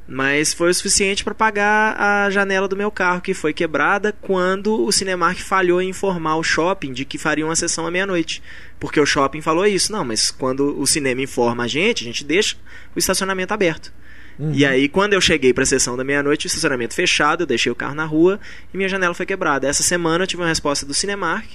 mas 0.09 0.53
foi 0.53 0.71
o 0.71 0.75
suficiente 0.75 1.25
para 1.25 1.35
pagar 1.35 2.01
a 2.01 2.31
janela 2.31 2.69
do 2.69 2.77
meu 2.77 2.91
carro 2.91 3.21
que 3.21 3.35
foi 3.35 3.53
quebrada 3.53 4.13
quando 4.21 4.85
o 4.85 4.93
Cinemark 4.93 5.41
falhou 5.41 5.83
em 5.83 5.89
informar 5.89 6.37
o 6.37 6.45
shopping 6.45 6.93
de 6.93 7.05
que 7.05 7.19
faria 7.19 7.45
uma 7.45 7.57
sessão 7.57 7.87
à 7.87 7.91
meia-noite. 7.91 8.43
Porque 8.79 9.01
o 9.01 9.07
shopping 9.07 9.41
falou 9.41 9.67
isso. 9.67 9.91
Não, 9.91 10.05
mas 10.05 10.31
quando 10.31 10.79
o 10.79 10.87
cinema 10.87 11.23
informa 11.23 11.65
a 11.65 11.69
gente, 11.69 12.03
a 12.03 12.07
gente 12.07 12.25
deixa 12.25 12.57
o 12.95 12.99
estacionamento 12.99 13.53
aberto. 13.53 13.93
E 14.39 14.67
aí, 14.67 14.89
quando 14.89 15.15
eu 15.15 15.21
cheguei 15.21 15.55
para 15.55 15.63
a 15.63 15.67
sessão 15.67 15.97
da 15.97 16.05
meia-noite, 16.05 16.47
o 16.47 16.49
estacionamento 16.49 16.95
fechado, 16.95 17.43
eu 17.43 17.47
deixei 17.47 17.73
o 17.73 17.75
carro 17.75 17.95
na 17.95 18.05
rua 18.05 18.39
e 18.73 18.77
minha 18.77 18.89
janela 18.89 19.15
foi 19.15 19.25
quebrada. 19.25 19.67
Essa 19.67 19.83
semana 19.83 20.25
eu 20.25 20.27
tive 20.27 20.43
uma 20.43 20.49
resposta 20.49 20.85
do 20.85 20.93
Cinemark 20.93 21.47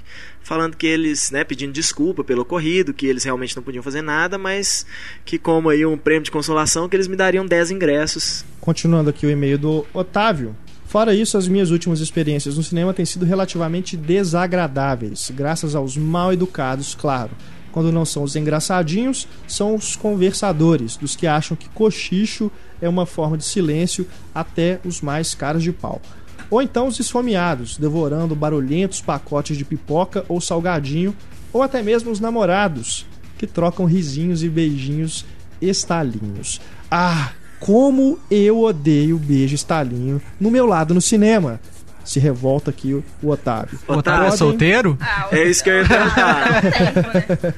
falando 0.41 0.75
que 0.75 0.87
eles, 0.87 1.29
né, 1.29 1.43
pedindo 1.43 1.71
desculpa 1.71 2.23
pelo 2.23 2.41
ocorrido, 2.41 2.93
que 2.93 3.05
eles 3.05 3.23
realmente 3.23 3.55
não 3.55 3.61
podiam 3.61 3.83
fazer 3.83 4.01
nada, 4.01 4.37
mas 4.37 4.85
que 5.23 5.37
como 5.37 5.69
aí 5.69 5.85
um 5.85 5.97
prêmio 5.97 6.23
de 6.23 6.31
consolação, 6.31 6.89
que 6.89 6.95
eles 6.95 7.07
me 7.07 7.15
dariam 7.15 7.45
10 7.45 7.71
ingressos 7.71 8.43
Continuando 8.61 9.09
aqui 9.09 9.25
o 9.25 9.29
e-mail 9.29 9.57
do 9.57 9.85
Otávio. 9.91 10.55
Fora 10.85 11.15
isso, 11.15 11.37
as 11.37 11.47
minhas 11.47 11.71
últimas 11.71 11.99
experiências 11.99 12.57
no 12.57 12.63
cinema 12.63 12.93
têm 12.93 13.05
sido 13.05 13.25
relativamente 13.25 13.97
desagradáveis, 13.97 15.31
graças 15.33 15.73
aos 15.73 15.97
mal 15.97 16.31
educados, 16.31 16.93
claro. 16.93 17.31
Quando 17.71 17.91
não 17.91 18.05
são 18.05 18.23
os 18.23 18.35
engraçadinhos, 18.35 19.27
são 19.47 19.75
os 19.75 19.95
conversadores, 19.95 20.97
dos 20.97 21.15
que 21.15 21.27
acham 21.27 21.55
que 21.55 21.69
cochicho 21.69 22.51
é 22.81 22.89
uma 22.89 23.05
forma 23.05 23.37
de 23.37 23.45
silêncio 23.45 24.07
até 24.33 24.79
os 24.83 25.01
mais 25.01 25.33
caros 25.33 25.63
de 25.63 25.71
pau. 25.71 26.01
Ou 26.49 26.61
então 26.61 26.87
os 26.87 26.99
esfomeados, 26.99 27.77
devorando 27.77 28.35
barulhentos 28.35 28.99
pacotes 28.99 29.57
de 29.57 29.63
pipoca 29.63 30.25
ou 30.27 30.41
salgadinho, 30.41 31.15
ou 31.53 31.63
até 31.63 31.81
mesmo 31.81 32.11
os 32.11 32.19
namorados, 32.19 33.05
que 33.37 33.47
trocam 33.47 33.85
risinhos 33.85 34.43
e 34.43 34.49
beijinhos 34.49 35.25
estalinhos. 35.61 36.59
Ah, 36.89 37.31
como 37.59 38.19
eu 38.29 38.61
odeio 38.61 39.17
beijo 39.17 39.55
estalinho 39.55 40.21
no 40.39 40.51
meu 40.51 40.65
lado 40.65 40.93
no 40.93 41.01
cinema. 41.01 41.59
Se 42.03 42.19
revolta 42.19 42.69
aqui 42.71 42.93
o, 42.93 43.03
o 43.21 43.29
Otávio. 43.29 43.79
O 43.87 43.93
Otávio 43.93 44.21
é 44.21 44.23
Podem- 44.25 44.37
solteiro? 44.37 44.97
Ah, 44.99 45.27
É 45.31 45.43
isso 45.49 45.63
que 45.63 45.69
eu 45.69 45.81
ia 45.81 45.87
perguntar. 45.87 46.61
tempo, 46.61 47.09
né? 47.13 47.53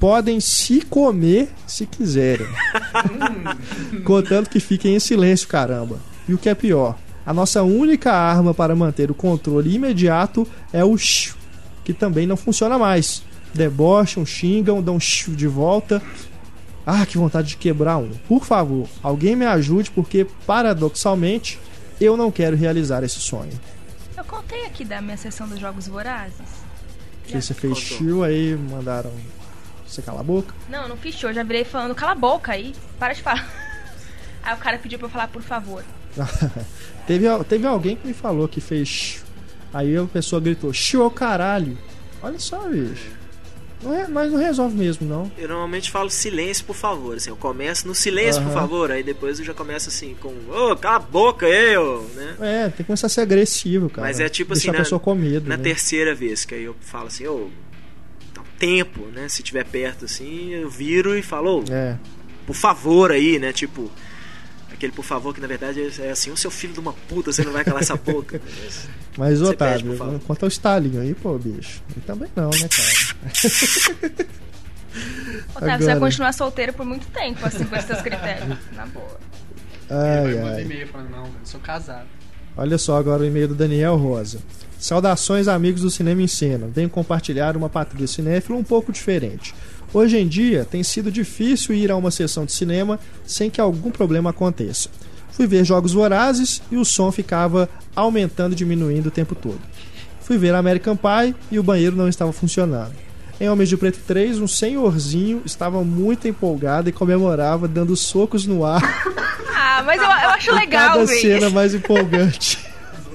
podem 0.00 0.40
se 0.40 0.80
comer 0.82 1.48
se 1.66 1.86
quiserem. 1.86 2.46
Contanto 4.04 4.50
que 4.50 4.60
fiquem 4.60 4.94
em 4.96 5.00
silêncio, 5.00 5.48
caramba. 5.48 5.98
E 6.28 6.34
o 6.34 6.38
que 6.38 6.48
é 6.48 6.54
pior, 6.54 6.96
a 7.24 7.32
nossa 7.32 7.62
única 7.62 8.12
arma 8.12 8.52
para 8.52 8.74
manter 8.74 9.10
o 9.10 9.14
controle 9.14 9.74
imediato 9.74 10.46
é 10.72 10.84
o 10.84 10.96
sh, 10.96 11.34
que 11.84 11.92
também 11.92 12.26
não 12.26 12.36
funciona 12.36 12.78
mais. 12.78 13.22
Debocham, 13.54 14.26
xingam, 14.26 14.82
dão 14.82 14.98
sh 14.98 15.30
de 15.30 15.46
volta. 15.46 16.02
Ah, 16.86 17.06
que 17.06 17.16
vontade 17.16 17.48
de 17.48 17.56
quebrar 17.56 17.96
um. 17.96 18.10
Por 18.28 18.44
favor, 18.44 18.86
alguém 19.02 19.34
me 19.34 19.46
ajude, 19.46 19.90
porque 19.90 20.26
paradoxalmente 20.46 21.58
eu 22.00 22.16
não 22.16 22.30
quero 22.30 22.56
realizar 22.56 23.02
esse 23.02 23.20
sonho. 23.20 23.52
Eu 24.16 24.24
contei 24.24 24.66
aqui 24.66 24.84
da 24.84 25.00
minha 25.00 25.16
sessão 25.16 25.48
dos 25.48 25.58
Jogos 25.58 25.86
Vorazes. 25.86 26.64
Que 27.24 27.40
você 27.40 27.54
fez 27.54 27.78
chill, 27.78 28.22
aí 28.22 28.54
mandaram 28.54 29.10
você 29.86 30.02
calar 30.02 30.20
a 30.20 30.24
boca. 30.24 30.54
Não, 30.68 30.88
não 30.88 30.96
fiz 30.96 31.14
show, 31.14 31.30
eu 31.30 31.34
já 31.34 31.42
virei 31.42 31.64
falando, 31.64 31.94
cala 31.94 32.12
a 32.12 32.16
boca 32.16 32.52
aí, 32.52 32.74
para 32.98 33.14
de 33.14 33.22
falar. 33.22 33.48
Aí 34.42 34.52
o 34.52 34.58
cara 34.58 34.76
pediu 34.76 34.98
pra 34.98 35.06
eu 35.06 35.10
falar, 35.10 35.28
por 35.28 35.40
favor. 35.40 35.82
teve, 37.06 37.26
teve 37.44 37.66
alguém 37.66 37.96
que 37.96 38.06
me 38.06 38.12
falou 38.12 38.46
que 38.46 38.60
fez. 38.60 39.24
Aí 39.72 39.96
a 39.96 40.04
pessoa 40.04 40.38
gritou: 40.38 40.70
o 40.70 41.10
caralho. 41.10 41.78
Olha 42.22 42.38
só, 42.38 42.68
bicho. 42.68 43.10
Não 43.84 43.94
é, 43.94 44.08
mas 44.08 44.32
não 44.32 44.38
resolve 44.38 44.76
mesmo, 44.76 45.06
não. 45.06 45.30
Eu 45.36 45.46
normalmente 45.48 45.90
falo 45.90 46.08
silêncio, 46.10 46.64
por 46.64 46.74
favor. 46.74 47.16
Assim, 47.16 47.30
eu 47.30 47.36
começo 47.36 47.86
no 47.86 47.94
silêncio, 47.94 48.40
por 48.42 48.48
Aham. 48.50 48.60
favor. 48.60 48.90
Aí 48.90 49.02
depois 49.02 49.38
eu 49.38 49.44
já 49.44 49.52
começo 49.54 49.88
assim 49.90 50.16
com, 50.20 50.32
ô, 50.50 50.74
cala 50.76 50.96
a 50.96 50.98
boca 50.98 51.46
ô, 51.46 52.00
né? 52.14 52.36
É, 52.40 52.62
tem 52.68 52.76
que 52.78 52.84
começar 52.84 53.06
a 53.06 53.10
ser 53.10 53.20
agressivo, 53.20 53.90
cara. 53.90 54.06
Mas 54.08 54.18
é 54.20 54.28
tipo 54.28 54.54
Deixar 54.54 54.70
assim, 54.70 54.76
a 54.78 54.82
pessoa 54.82 54.98
na- 54.98 55.04
com 55.04 55.14
medo. 55.14 55.48
Na 55.48 55.56
né? 55.56 55.62
terceira 55.62 56.14
vez 56.14 56.44
que 56.44 56.54
aí 56.54 56.64
eu 56.64 56.74
falo 56.80 57.08
assim, 57.08 57.26
ô, 57.26 57.48
dá 58.34 58.40
um 58.40 58.58
tempo, 58.58 59.02
né? 59.14 59.28
Se 59.28 59.42
tiver 59.42 59.64
perto 59.64 60.06
assim, 60.06 60.50
eu 60.50 60.70
viro 60.70 61.16
e 61.16 61.22
falo, 61.22 61.60
ô, 61.60 61.64
É. 61.72 61.96
por 62.46 62.54
favor 62.56 63.12
aí, 63.12 63.38
né? 63.38 63.52
Tipo, 63.52 63.90
aquele 64.74 64.92
por 64.92 65.04
favor 65.04 65.34
que 65.34 65.40
na 65.40 65.46
verdade 65.46 65.80
é 66.00 66.10
assim, 66.10 66.30
ô 66.30 66.36
seu 66.36 66.50
filho 66.50 66.72
de 66.72 66.80
uma 66.80 66.92
puta, 66.92 67.32
você 67.32 67.42
não 67.44 67.52
vai 67.52 67.64
calar 67.64 67.82
essa 67.82 67.96
boca. 67.96 68.40
Mas, 69.16 69.38
Você 69.38 69.52
Otávio, 69.52 69.96
pede, 69.96 70.24
quanto 70.26 70.42
ao 70.42 70.48
Stalinho 70.48 71.00
aí, 71.00 71.14
pô, 71.14 71.38
bicho. 71.38 71.80
Ele 71.90 72.04
também 72.04 72.28
não, 72.34 72.50
né, 72.50 72.68
cara? 72.68 74.24
Otávio, 75.54 75.78
você 75.78 75.84
vai 75.84 75.94
Agora. 75.94 76.00
continuar 76.00 76.32
solteiro 76.32 76.72
por 76.72 76.84
muito 76.84 77.06
tempo, 77.08 77.46
assim, 77.46 77.64
com 77.64 77.76
esses 77.76 78.00
critérios. 78.02 78.58
Na 78.74 78.86
boa. 78.86 79.20
Ai, 79.90 80.24
Ele 80.26 80.38
manda 80.40 80.56
ai. 80.56 80.62
e-mail 80.62 80.88
falando, 80.88 81.10
não, 81.10 81.24
eu 81.26 81.32
sou 81.44 81.60
casado. 81.60 82.06
Olha 82.56 82.78
só 82.78 82.96
agora 82.96 83.22
o 83.22 83.26
e-mail 83.26 83.48
do 83.48 83.54
Daniel 83.54 83.96
Rosa. 83.96 84.38
Saudações, 84.78 85.48
amigos 85.48 85.82
do 85.82 85.90
Cinema 85.90 86.22
em 86.22 86.28
Cena. 86.28 86.68
Venho 86.72 86.88
compartilhar 86.90 87.56
uma 87.56 87.68
patrulha 87.68 88.06
cinéfila 88.06 88.58
um 88.58 88.64
pouco 88.64 88.92
diferente. 88.92 89.54
Hoje 89.94 90.18
em 90.18 90.26
dia, 90.28 90.66
tem 90.68 90.82
sido 90.82 91.10
difícil 91.10 91.74
ir 91.74 91.90
a 91.90 91.96
uma 91.96 92.10
sessão 92.10 92.44
de 92.44 92.52
cinema 92.52 92.98
sem 93.24 93.48
que 93.48 93.60
algum 93.60 93.90
problema 93.90 94.30
aconteça. 94.30 94.88
Fui 95.30 95.46
ver 95.46 95.64
Jogos 95.64 95.92
Vorazes 95.92 96.60
e 96.70 96.76
o 96.76 96.84
som 96.84 97.10
ficava 97.12 97.68
aumentando 97.94 98.52
e 98.52 98.56
diminuindo 98.56 99.06
o 99.06 99.10
tempo 99.10 99.34
todo. 99.34 99.60
Fui 100.20 100.36
ver 100.36 100.54
American 100.54 100.96
Pie 100.96 101.34
e 101.50 101.58
o 101.58 101.62
banheiro 101.62 101.94
não 101.96 102.08
estava 102.08 102.32
funcionando. 102.32 102.92
Em 103.40 103.48
Homens 103.48 103.68
de 103.68 103.76
Preto 103.76 103.98
3, 104.06 104.38
um 104.40 104.46
senhorzinho 104.48 105.42
estava 105.44 105.82
muito 105.82 106.26
empolgado 106.28 106.88
e 106.88 106.92
comemorava, 106.92 107.66
dando 107.68 107.96
socos 107.96 108.46
no 108.46 108.64
ar. 108.64 108.82
Ah, 109.76 109.82
mas 109.84 109.96
eu, 110.00 110.04
eu 110.06 110.10
acho 110.30 110.54
legal 110.54 110.88
cada 110.92 111.04
ver 111.04 111.20
cena 111.20 111.50
mais 111.50 111.74
empolgante. 111.74 112.58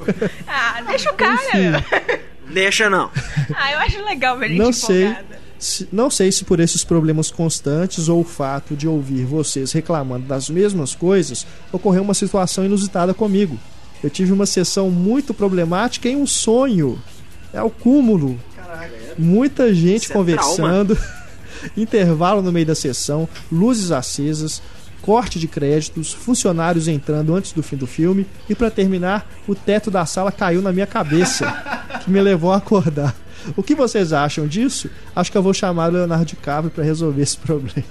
Ah, 0.47 0.81
deixa 0.87 1.11
o 1.11 1.13
cara. 1.13 1.85
Deixa 2.51 2.89
não. 2.89 3.09
Ah, 3.55 3.71
eu 3.73 3.79
acho 3.79 4.03
legal 4.03 4.37
ver 4.37 4.47
gente 4.49 4.57
Não 4.57 4.73
sei. 4.73 5.03
empolgada. 5.03 5.35
Se- 5.35 5.48
não 5.91 6.09
sei 6.09 6.31
se 6.31 6.45
por 6.45 6.59
esses 6.59 6.83
problemas 6.83 7.29
constantes 7.29 8.07
ou 8.07 8.21
o 8.21 8.23
fato 8.23 8.75
de 8.75 8.87
ouvir 8.87 9.25
vocês 9.25 9.71
reclamando 9.71 10.25
das 10.25 10.49
mesmas 10.49 10.95
coisas, 10.95 11.45
ocorreu 11.71 12.01
uma 12.01 12.13
situação 12.13 12.65
inusitada 12.65 13.13
comigo. 13.13 13.59
Eu 14.01 14.09
tive 14.09 14.31
uma 14.31 14.45
sessão 14.45 14.89
muito 14.89 15.33
problemática 15.33 16.07
em 16.07 16.15
um 16.15 16.25
sonho. 16.25 16.97
É 17.51 17.61
o 17.61 17.69
cúmulo. 17.69 18.39
Muita 19.17 19.73
gente 19.73 20.03
Isso 20.03 20.11
é 20.11 20.15
conversando, 20.15 20.97
intervalo 21.75 22.41
no 22.41 22.51
meio 22.51 22.65
da 22.65 22.75
sessão, 22.75 23.27
luzes 23.51 23.91
acesas, 23.91 24.61
corte 25.01 25.39
de 25.39 25.47
créditos, 25.47 26.13
funcionários 26.13 26.87
entrando 26.87 27.35
antes 27.35 27.51
do 27.51 27.63
fim 27.63 27.75
do 27.75 27.87
filme 27.87 28.25
e 28.47 28.55
para 28.55 28.71
terminar, 28.71 29.29
o 29.47 29.55
teto 29.55 29.91
da 29.91 30.05
sala 30.05 30.31
caiu 30.31 30.61
na 30.61 30.71
minha 30.71 30.87
cabeça, 30.87 31.51
que 32.03 32.09
me 32.09 32.21
levou 32.21 32.53
a 32.53 32.57
acordar. 32.57 33.13
O 33.55 33.63
que 33.63 33.75
vocês 33.75 34.13
acham 34.13 34.47
disso? 34.47 34.89
Acho 35.15 35.31
que 35.31 35.37
eu 35.37 35.43
vou 35.43 35.53
chamar 35.53 35.89
o 35.89 35.93
Leonardo 35.93 36.25
DiCaprio 36.25 36.71
para 36.71 36.83
resolver 36.83 37.21
esse 37.21 37.37
problema. 37.39 37.83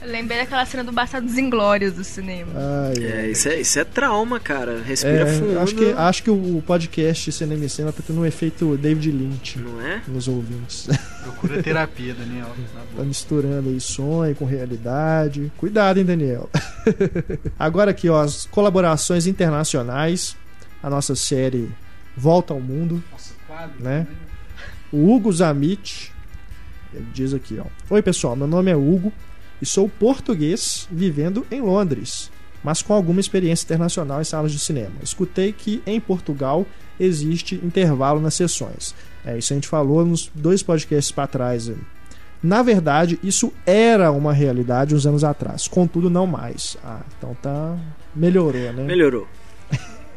Eu 0.00 0.08
lembrei 0.10 0.38
daquela 0.38 0.66
cena 0.66 0.82
do 0.82 0.90
Bastardos 0.90 1.38
Inglórios 1.38 1.92
do 1.92 2.02
cinema. 2.02 2.50
Ai, 2.56 3.04
É, 3.04 3.30
isso 3.30 3.48
é, 3.48 3.60
isso 3.60 3.78
é 3.78 3.84
trauma, 3.84 4.40
cara. 4.40 4.82
Respira 4.82 5.28
É, 5.28 5.38
fundo. 5.38 5.60
acho, 5.60 5.74
que, 5.76 5.92
acho 5.92 6.22
que 6.24 6.30
o 6.30 6.62
podcast 6.66 7.30
Cinema 7.30 7.64
e 7.64 7.68
Cena 7.68 7.92
tá 7.92 8.02
tendo 8.04 8.20
um 8.20 8.26
efeito 8.26 8.76
David 8.76 9.12
Lynch 9.12 9.60
Não 9.60 9.80
é? 9.80 10.02
nos 10.08 10.26
ouvintes. 10.26 10.88
Procura 11.22 11.62
terapia, 11.62 12.14
Daniel. 12.14 12.48
Tá 12.96 13.04
misturando 13.04 13.68
aí 13.68 13.80
sonho 13.80 14.34
com 14.34 14.44
realidade. 14.44 15.52
Cuidado, 15.56 15.98
hein, 15.98 16.04
Daniel? 16.04 16.50
Agora 17.56 17.92
aqui, 17.92 18.08
ó, 18.08 18.22
as 18.22 18.44
colaborações 18.46 19.28
internacionais. 19.28 20.36
A 20.82 20.90
nossa 20.90 21.14
série 21.14 21.70
Volta 22.16 22.52
ao 22.52 22.60
Mundo, 22.60 23.02
Nossa, 23.12 23.32
quadro. 23.46 23.80
né? 23.80 24.04
O 24.92 25.10
Hugo 25.10 25.32
Zamit, 25.32 26.12
ele 26.92 27.06
diz 27.14 27.32
aqui, 27.32 27.58
ó. 27.58 27.64
Oi, 27.88 28.02
pessoal, 28.02 28.36
meu 28.36 28.46
nome 28.46 28.70
é 28.70 28.76
Hugo 28.76 29.10
e 29.60 29.64
sou 29.64 29.88
português 29.88 30.86
vivendo 30.90 31.46
em 31.50 31.62
Londres, 31.62 32.30
mas 32.62 32.82
com 32.82 32.92
alguma 32.92 33.18
experiência 33.18 33.64
internacional 33.64 34.20
em 34.20 34.24
salas 34.24 34.52
de 34.52 34.58
cinema. 34.58 34.92
Escutei 35.02 35.52
que 35.52 35.82
em 35.86 35.98
Portugal 35.98 36.66
existe 37.00 37.54
intervalo 37.64 38.20
nas 38.20 38.34
sessões. 38.34 38.94
É, 39.24 39.38
isso 39.38 39.52
a 39.52 39.56
gente 39.56 39.66
falou 39.66 40.04
nos 40.04 40.30
dois 40.34 40.62
podcasts 40.62 41.10
para 41.10 41.26
trás. 41.26 41.72
Na 42.42 42.62
verdade, 42.62 43.18
isso 43.22 43.52
era 43.64 44.10
uma 44.10 44.32
realidade 44.32 44.94
uns 44.94 45.06
anos 45.06 45.24
atrás, 45.24 45.66
contudo 45.68 46.10
não 46.10 46.26
mais. 46.26 46.76
Ah, 46.84 47.00
então 47.16 47.34
tá 47.40 47.78
melhorou, 48.14 48.72
né? 48.72 48.82
Melhorou. 48.82 49.26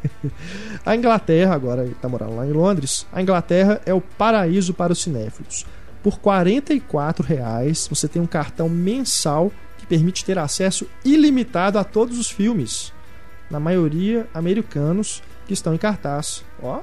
A 0.84 0.94
Inglaterra, 0.94 1.54
agora 1.54 1.82
ele 1.82 1.92
está 1.92 2.08
morando 2.08 2.36
lá 2.36 2.46
em 2.46 2.52
Londres, 2.52 3.06
a 3.12 3.20
Inglaterra 3.22 3.80
é 3.86 3.92
o 3.94 4.00
paraíso 4.00 4.72
para 4.74 4.92
os 4.92 5.02
cinéfilos. 5.02 5.66
Por 6.02 6.18
44 6.20 7.24
reais, 7.26 7.86
você 7.90 8.06
tem 8.06 8.20
um 8.22 8.26
cartão 8.26 8.68
mensal 8.68 9.50
que 9.78 9.86
permite 9.86 10.24
ter 10.24 10.38
acesso 10.38 10.86
ilimitado 11.04 11.78
a 11.78 11.84
todos 11.84 12.18
os 12.18 12.30
filmes, 12.30 12.92
na 13.50 13.58
maioria 13.58 14.26
americanos 14.32 15.22
que 15.46 15.52
estão 15.52 15.74
em 15.74 15.78
cartaz. 15.78 16.44
Ó, 16.62 16.80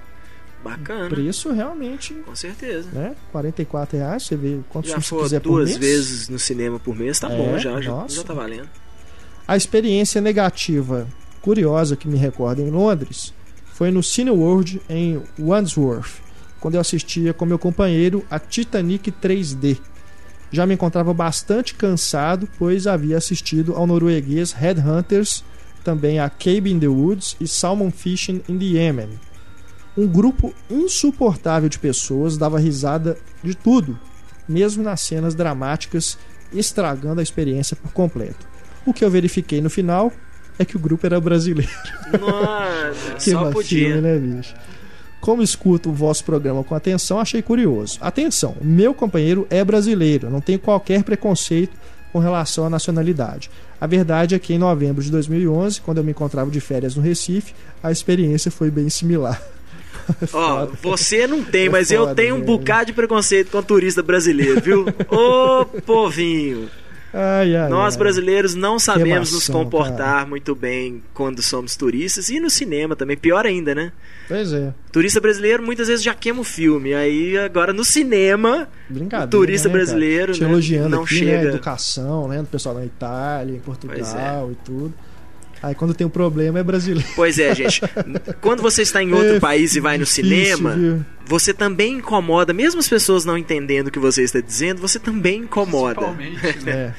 Bacana. 0.63 1.10
preço 1.10 1.52
realmente, 1.52 2.13
Com 2.26 2.36
certeza. 2.36 2.89
né? 2.91 3.15
44 3.32 3.97
reais, 3.97 4.23
você 4.23 4.36
vê 4.36 4.60
quantos 4.69 4.91
Já 4.91 5.02
for 5.02 5.23
quiser 5.23 5.39
duas 5.41 5.76
vezes 5.78 6.28
no 6.30 6.39
cinema 6.39 6.80
por 6.80 6.95
mês, 6.95 7.19
tá 7.19 7.30
É, 7.32 7.38
bom 7.38 7.58
já. 7.58 7.80
Já, 7.82 7.91
nossa. 7.91 8.15
já 8.15 8.23
tá 8.23 8.34
valendo. 8.34 8.69
A 9.47 9.58
experiência 9.58 10.21
negativa, 10.21 11.06
curiosa 11.43 11.97
que 11.97 12.08
me 12.08 12.17
recordo 12.17 12.62
em 12.62 12.71
Londres, 12.71 13.34
foi 13.73 13.91
no 13.91 14.01
Cineworld 14.01 14.82
em 14.89 15.21
Wandsworth, 15.38 16.21
quando 16.60 16.75
eu 16.75 16.82
assistia 16.82 17.34
com 17.34 17.45
meu 17.45 17.60
companheiro 17.60 18.25
a 18.32 18.39
Titanic 18.39 19.12
3D. 19.12 19.77
Já 20.49 20.65
me 20.65 20.73
encontrava 20.73 21.13
bastante 21.13 21.75
cansado, 21.75 22.47
pois 22.58 22.88
havia 22.88 23.17
assistido 23.17 23.73
ao 23.73 23.86
norueguês 23.86 24.53
Headhunters, 24.53 25.43
também 25.84 26.17
a 26.17 26.29
Cabe 26.29 26.71
in 26.71 26.79
the 26.79 26.88
Woods 26.88 27.36
e 27.41 27.47
Salmon 27.47 27.91
Fishing 27.91 28.41
in 28.47 28.58
the 28.58 28.65
Yemen. 28.65 29.10
Um 29.97 30.08
grupo 30.08 30.53
insuportável 30.69 31.67
de 31.67 31.77
pessoas 31.77 32.38
dava 32.38 32.58
risada 32.58 33.17
de 33.43 33.53
tudo, 33.53 33.99
mesmo 34.47 34.82
nas 34.82 35.01
cenas 35.01 35.36
dramáticas, 35.36 36.17
estragando 36.53 37.19
a 37.19 37.23
experiência 37.23 37.75
por 37.75 37.91
completo. 37.91 38.47
O 38.86 38.93
que 38.93 39.03
eu 39.03 39.12
verifiquei 39.12 39.60
no 39.60 39.69
final 39.69 40.10
é 40.60 40.66
que 40.66 40.76
o 40.76 40.80
grupo 40.80 41.06
era 41.06 41.20
brasileiro. 41.20 41.72
Nossa, 42.20 43.16
Que 43.20 43.32
só 43.32 43.52
podia. 43.52 44.00
né, 44.02 44.18
bicho? 44.18 44.54
Como 45.20 45.42
escuto 45.42 45.89
o 45.89 45.94
vosso 45.94 46.24
programa 46.26 46.63
com 46.63 46.76
atenção, 46.76 47.20
achei 47.20 47.42
curioso. 47.42 47.98
Atenção, 48.02 48.56
meu 48.62 48.94
companheiro 48.94 49.48
é 49.50 49.63
brasileiro, 49.63 50.30
não 50.30 50.42
tenho 50.42 50.60
qualquer 50.60 51.04
preconceito 51.04 51.72
com 52.12 52.20
relação 52.20 52.66
à 52.66 52.70
nacionalidade. 52.70 53.50
A 53.80 53.88
verdade 53.88 54.36
é 54.36 54.39
que 54.39 54.54
em 54.54 54.58
novembro 54.58 55.02
de 55.02 55.10
2011, 55.10 55.82
quando 55.82 55.98
eu 56.00 56.04
me 56.04 56.12
encontrava 56.12 56.52
de 56.52 56.60
férias 56.60 56.96
no 56.96 57.02
Recife, 57.02 57.54
a 57.82 57.92
experiência 57.92 58.52
foi 58.52 58.70
bem 58.70 58.89
similar. 58.89 59.42
Ó, 60.34 60.68
você 60.82 61.26
não 61.26 61.42
tem, 61.44 61.68
É 61.68 61.70
mas 61.70 61.89
eu 61.89 62.13
tenho 62.13 62.36
um 62.36 62.39
velho. 62.39 62.58
bocado 62.58 62.88
de 62.88 62.94
preconceito 62.94 63.50
com 63.50 63.63
turista 63.63 64.04
brasileiro, 64.04 64.60
viu? 64.62 64.86
Ô, 65.10 65.63
povinho. 65.86 66.70
Ai, 67.13 67.56
ai, 67.56 67.69
Nós 67.69 67.95
brasileiros 67.95 68.56
não 68.56 68.80
sabemos 68.80 69.32
nos 69.32 69.47
comportar 69.47 70.28
muito 70.28 70.56
bem 70.56 71.04
quando 71.13 71.43
somos 71.43 71.76
turistas 71.76 72.30
e 72.30 72.39
no 72.39 72.49
cinema 72.49 72.95
também, 72.95 73.15
pior 73.15 73.45
ainda, 73.45 73.76
né? 73.76 73.91
Pois 74.28 74.52
é, 74.52 74.73
Turista 74.91 75.21
brasileiro 75.21 75.62
muitas 75.62 75.88
vezes 75.88 76.04
já 76.04 76.13
queima 76.15 76.41
o 76.41 76.43
filme, 76.43 76.93
aí 76.93 77.38
agora 77.38 77.71
no 77.71 77.84
cinema. 77.84 78.67
O 78.89 79.28
turista 79.28 79.67
né, 79.67 79.73
cara? 79.73 79.84
brasileiro, 79.86 80.34
Te 80.34 80.41
né, 80.43 80.49
elogiando 80.49 80.89
não 80.89 81.04
aqui, 81.04 81.15
chega- 81.17 81.43
né? 81.43 81.49
Educação, 81.49 82.28
né? 82.28 82.38
Do 82.41 82.47
pessoal 82.47 82.73
na 82.76 82.86
Itália, 82.86 83.56
em 83.56 83.60
Pois 83.60 83.78
Portugal 83.80 84.52
e 84.52 84.56
tudo. 84.65 84.93
Aí 85.63 85.73
quando 85.73 85.93
tem 85.93 86.06
um 86.06 86.10
problema 86.10 86.60
é 86.60 86.63
brasileiro. 86.63 87.08
Pois 87.15 87.39
é, 87.39 87.56
gente. 87.56 87.82
Quando 88.41 88.62
você 88.62 88.82
está 88.82 89.02
em 89.02 89.13
outro 89.13 89.38
É 89.38 89.39
país 89.39 89.73
e 89.78 89.80
vai 89.80 89.97
no 89.97 90.04
difícil, 90.04 90.26
cinema, 90.26 90.76
viu? 90.76 91.06
você 91.26 91.54
também 91.54 91.93
incomoda, 91.99 92.52
mesmo 92.52 92.82
as 92.82 92.89
pessoas 92.89 93.23
não 93.23 93.38
entendendo 93.38 93.88
o 93.88 93.91
que 93.91 93.97
você 93.97 94.23
está 94.23 94.41
dizendo, 94.41 94.82
você 94.82 94.99
também 94.99 95.43
incomoda. 95.43 96.02
Principalmente, 96.02 96.65
né? 96.65 96.71
É. 96.71 96.93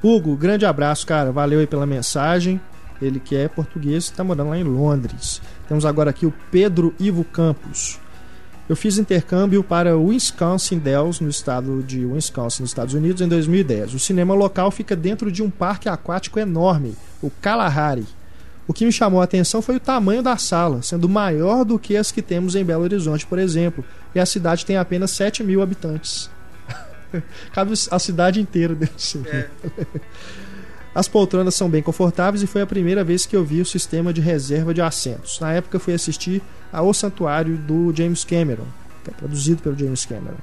Hugo, 0.00 0.36
grande 0.36 0.64
abraço, 0.64 1.04
cara. 1.04 1.32
Valeu 1.32 1.58
aí 1.58 1.66
pela 1.66 1.84
mensagem. 1.84 2.60
Ele 3.02 3.18
que 3.18 3.34
é 3.34 3.48
português 3.48 4.04
e 4.04 4.10
está 4.10 4.22
morando 4.22 4.50
lá 4.50 4.58
em 4.58 4.62
Londres. 4.62 5.42
Temos 5.68 5.84
agora 5.84 6.10
aqui 6.10 6.26
o 6.26 6.34
Pedro 6.50 6.94
Ivo 6.98 7.24
Campos. 7.24 7.98
Eu 8.70 8.76
fiz 8.76 8.98
intercâmbio 8.98 9.64
para 9.64 9.98
Wisconsin 9.98 10.78
Dells, 10.78 11.20
no 11.20 11.28
estado 11.28 11.82
de 11.82 12.06
Wisconsin, 12.06 12.62
nos 12.62 12.70
Estados 12.70 12.94
Unidos, 12.94 13.20
em 13.20 13.26
2010. 13.26 13.94
O 13.94 13.98
cinema 13.98 14.32
local 14.32 14.70
fica 14.70 14.94
dentro 14.94 15.32
de 15.32 15.42
um 15.42 15.50
parque 15.50 15.88
aquático 15.88 16.38
enorme, 16.38 16.94
o 17.20 17.28
Kalahari. 17.28 18.06
O 18.68 18.72
que 18.72 18.84
me 18.84 18.92
chamou 18.92 19.20
a 19.20 19.24
atenção 19.24 19.60
foi 19.60 19.74
o 19.74 19.80
tamanho 19.80 20.22
da 20.22 20.36
sala, 20.36 20.82
sendo 20.82 21.08
maior 21.08 21.64
do 21.64 21.80
que 21.80 21.96
as 21.96 22.12
que 22.12 22.22
temos 22.22 22.54
em 22.54 22.64
Belo 22.64 22.84
Horizonte, 22.84 23.26
por 23.26 23.40
exemplo. 23.40 23.84
E 24.14 24.20
a 24.20 24.24
cidade 24.24 24.64
tem 24.64 24.76
apenas 24.76 25.10
7 25.10 25.42
mil 25.42 25.62
habitantes. 25.62 26.30
Cabe 27.52 27.72
a 27.90 27.98
cidade 27.98 28.40
inteira 28.40 28.72
dentro 28.72 28.94
do 28.94 29.02
cinema. 29.02 29.46
As 30.94 31.06
poltronas 31.06 31.54
são 31.54 31.70
bem 31.70 31.82
confortáveis 31.82 32.42
e 32.42 32.46
foi 32.46 32.62
a 32.62 32.66
primeira 32.66 33.04
vez 33.04 33.24
que 33.24 33.36
eu 33.36 33.44
vi 33.44 33.60
o 33.60 33.66
sistema 33.66 34.12
de 34.12 34.20
reserva 34.20 34.74
de 34.74 34.82
assentos. 34.82 35.38
Na 35.40 35.52
época 35.52 35.78
fui 35.78 35.94
assistir 35.94 36.42
a 36.72 36.82
O 36.82 36.92
Santuário 36.92 37.56
do 37.56 37.92
James 37.94 38.24
Cameron, 38.24 38.66
que 39.04 39.10
é 39.10 39.14
produzido 39.14 39.62
pelo 39.62 39.78
James 39.78 40.04
Cameron, 40.04 40.36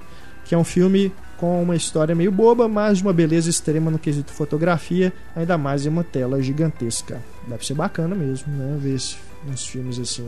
que 0.46 0.56
é 0.56 0.58
um 0.58 0.64
filme 0.64 1.12
com 1.36 1.62
uma 1.62 1.76
história 1.76 2.16
meio 2.16 2.32
boba, 2.32 2.68
mas 2.68 2.98
de 2.98 3.04
uma 3.04 3.14
beleza 3.14 3.50
extrema 3.50 3.92
no 3.92 4.00
quesito 4.00 4.32
fotografia, 4.32 5.12
ainda 5.36 5.58
mais 5.58 5.86
em 5.86 5.90
uma 5.90 6.04
tela 6.04 6.42
gigantesca. 6.42 7.22
Deve 7.48 7.66
ser 7.66 7.74
bacana 7.74 8.16
mesmo, 8.16 8.52
né? 8.56 8.78
Ver 8.80 8.98
uns 9.52 9.66
filmes 9.68 10.00
assim. 10.00 10.28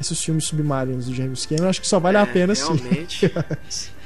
Esses 0.00 0.22
filmes 0.22 0.44
submarinos 0.44 1.06
do 1.06 1.14
James 1.14 1.44
Cameron, 1.44 1.68
acho 1.68 1.80
que 1.80 1.88
só 1.88 1.98
vale 1.98 2.16
a 2.16 2.22
É, 2.22 2.26
pena 2.26 2.54
sim. 2.54 2.72
Realmente. 2.74 3.30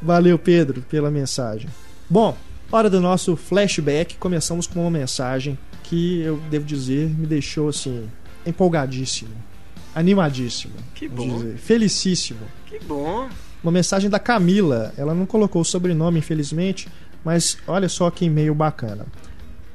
Valeu, 0.00 0.38
Pedro, 0.38 0.82
pela 0.82 1.10
mensagem. 1.10 1.68
Bom, 2.08 2.36
hora 2.76 2.90
do 2.90 3.00
nosso 3.00 3.36
flashback. 3.36 4.16
Começamos 4.16 4.66
com 4.66 4.80
uma 4.80 4.90
mensagem 4.90 5.58
que 5.84 6.20
eu 6.20 6.38
devo 6.50 6.64
dizer 6.64 7.08
me 7.10 7.26
deixou 7.26 7.68
assim 7.68 8.08
empolgadíssimo, 8.46 9.30
animadíssimo, 9.94 10.74
Que 10.94 11.08
bom. 11.08 11.36
dizer, 11.36 11.56
felicíssimo. 11.58 12.40
Que 12.66 12.78
bom. 12.80 13.28
Uma 13.62 13.70
mensagem 13.72 14.10
da 14.10 14.18
Camila. 14.18 14.92
Ela 14.96 15.14
não 15.14 15.26
colocou 15.26 15.62
o 15.62 15.64
sobrenome, 15.64 16.18
infelizmente, 16.18 16.88
mas 17.24 17.58
olha 17.66 17.88
só 17.88 18.10
que 18.10 18.24
e-mail 18.24 18.54
bacana. 18.54 19.06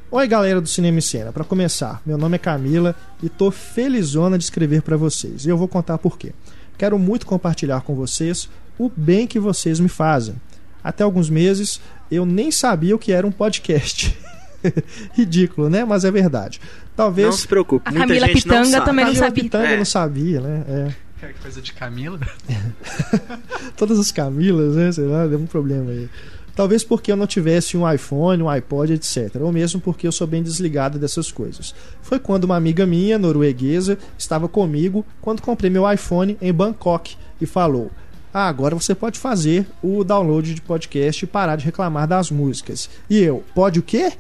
Oi, 0.10 0.28
galera 0.28 0.60
do 0.60 0.68
Cinema 0.68 1.00
e 1.00 1.02
Cena. 1.02 1.32
Para 1.32 1.44
começar, 1.44 2.02
meu 2.06 2.18
nome 2.18 2.36
é 2.36 2.40
Camila 2.40 2.96
e 3.22 3.30
tô 3.30 3.52
felizona 3.52 4.38
de 4.38 4.44
escrever 4.46 4.82
para 4.82 4.98
vocês. 4.98 5.46
E 5.46 5.50
eu 5.50 5.58
vou 5.58 5.68
contar 5.68 5.98
por 5.98 6.18
quê. 6.18 6.34
Quero 6.78 6.98
muito 6.98 7.26
compartilhar 7.26 7.82
com 7.82 7.94
vocês 7.96 8.50
o 8.78 8.90
bem 8.90 9.28
que 9.28 9.40
vocês 9.40 9.80
me 9.80 9.90
fazem. 9.90 10.36
Até 10.84 11.04
alguns 11.04 11.30
meses 11.30 11.82
eu 12.12 12.26
nem 12.26 12.52
sabia 12.52 12.96
o 12.96 13.00
que 13.00 13.12
era 13.12 13.26
um 13.26 13.32
podcast. 13.32 14.18
Ridículo, 15.14 15.70
né? 15.70 15.86
Mas 15.86 16.04
é 16.06 16.12
verdade. 16.12 16.60
Talvez 16.96 17.28
Não 17.28 17.34
se 17.34 17.48
preocupe. 17.48 17.88
A 17.88 17.92
muita 17.92 18.08
Camila 18.08 18.28
gente 18.28 18.36
não 18.36 18.42
Pitanga 18.42 18.66
sabe. 18.72 18.86
também 18.86 19.06
não 19.06 19.14
Camila 19.14 19.28
sabia. 19.28 19.44
Pitanga 19.44 19.68
É. 19.68 19.78
não 19.78 19.86
sabia, 19.86 20.42
né? 20.42 20.64
É. 20.68 21.08
Que 21.28 21.34
coisa 21.42 21.62
de 21.62 21.74
Camila. 21.74 22.20
todas 23.76 23.98
as 24.00 24.12
Camilas, 24.12 24.76
né? 24.76 24.92
Sei 24.92 25.06
lá, 25.06 25.26
deu 25.28 25.40
um 25.40 25.46
problema 25.46 25.92
aí. 25.92 26.10
Talvez 26.56 26.84
porque 26.84 27.12
eu 27.12 27.16
não 27.16 27.28
tivesse 27.28 27.78
um 27.78 27.92
iPhone, 27.92 28.42
um 28.42 28.50
iPod, 28.50 28.92
etc. 28.94 29.36
Ou 29.42 29.52
mesmo 29.52 29.80
porque 29.80 30.08
eu 30.08 30.12
sou 30.12 30.26
bem 30.26 30.42
desligado 30.42 30.98
dessas 30.98 31.32
coisas. 31.32 31.74
Foi 32.02 32.18
quando 32.18 32.46
uma 32.46 32.56
amiga 32.56 32.84
minha, 32.86 33.20
norueguesa, 33.20 33.98
estava 34.18 34.48
comigo 34.48 35.06
quando 35.22 35.42
comprei 35.42 35.70
meu 35.70 35.92
iPhone 35.92 36.36
em 36.42 36.52
Bangkok 36.52 37.16
e 37.40 37.46
falou: 37.46 37.92
Ah, 38.40 38.50
agora 38.50 38.76
você 38.76 38.94
pode 38.94 39.18
fazer 39.18 39.66
o 39.82 40.04
download 40.04 40.54
de 40.54 40.62
podcast 40.62 41.26
e 41.26 41.28
parar 41.28 41.56
de 41.56 41.66
reclamar 41.66 42.08
das 42.08 42.30
músicas. 42.30 42.88
E 43.10 43.18
eu, 43.18 43.44
pode 43.56 43.80
o 43.80 43.82
quê? 43.82 44.14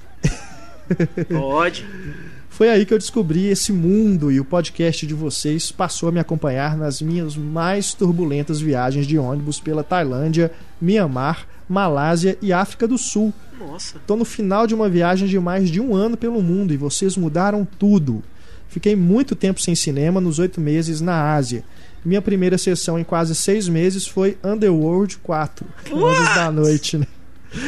Pode. 1.29 1.85
Foi 2.49 2.67
aí 2.67 2.83
que 2.83 2.95
eu 2.95 2.97
descobri 2.97 3.45
esse 3.45 3.71
mundo 3.71 4.31
e 4.31 4.39
o 4.39 4.43
podcast 4.43 5.05
de 5.05 5.13
vocês 5.13 5.71
passou 5.71 6.09
a 6.09 6.11
me 6.11 6.19
acompanhar 6.19 6.75
nas 6.75 6.99
minhas 6.99 7.37
mais 7.37 7.93
turbulentas 7.93 8.59
viagens 8.59 9.05
de 9.05 9.19
ônibus 9.19 9.59
pela 9.59 9.83
Tailândia, 9.83 10.51
Mianmar, 10.81 11.45
Malásia 11.69 12.39
e 12.41 12.51
África 12.51 12.87
do 12.87 12.97
Sul. 12.97 13.31
Nossa. 13.59 13.99
Tô 14.07 14.15
no 14.15 14.25
final 14.25 14.65
de 14.65 14.73
uma 14.73 14.89
viagem 14.89 15.27
de 15.27 15.39
mais 15.39 15.69
de 15.69 15.79
um 15.79 15.93
ano 15.93 16.17
pelo 16.17 16.41
mundo 16.41 16.73
e 16.73 16.77
vocês 16.77 17.15
mudaram 17.15 17.67
tudo. 17.77 18.23
Fiquei 18.67 18.95
muito 18.95 19.35
tempo 19.35 19.61
sem 19.61 19.75
cinema 19.75 20.19
nos 20.19 20.39
oito 20.39 20.59
meses 20.59 21.01
na 21.01 21.35
Ásia. 21.35 21.63
Minha 22.07 22.21
primeira 22.21 22.57
sessão 22.57 22.97
em 22.97 23.03
quase 23.03 23.35
seis 23.35 23.67
meses 23.67 24.07
foi 24.07 24.37
Underworld 24.41 25.17
4, 25.17 25.65
11 25.91 26.35
da 26.35 26.49
noite, 26.49 26.97
né? 26.97 27.05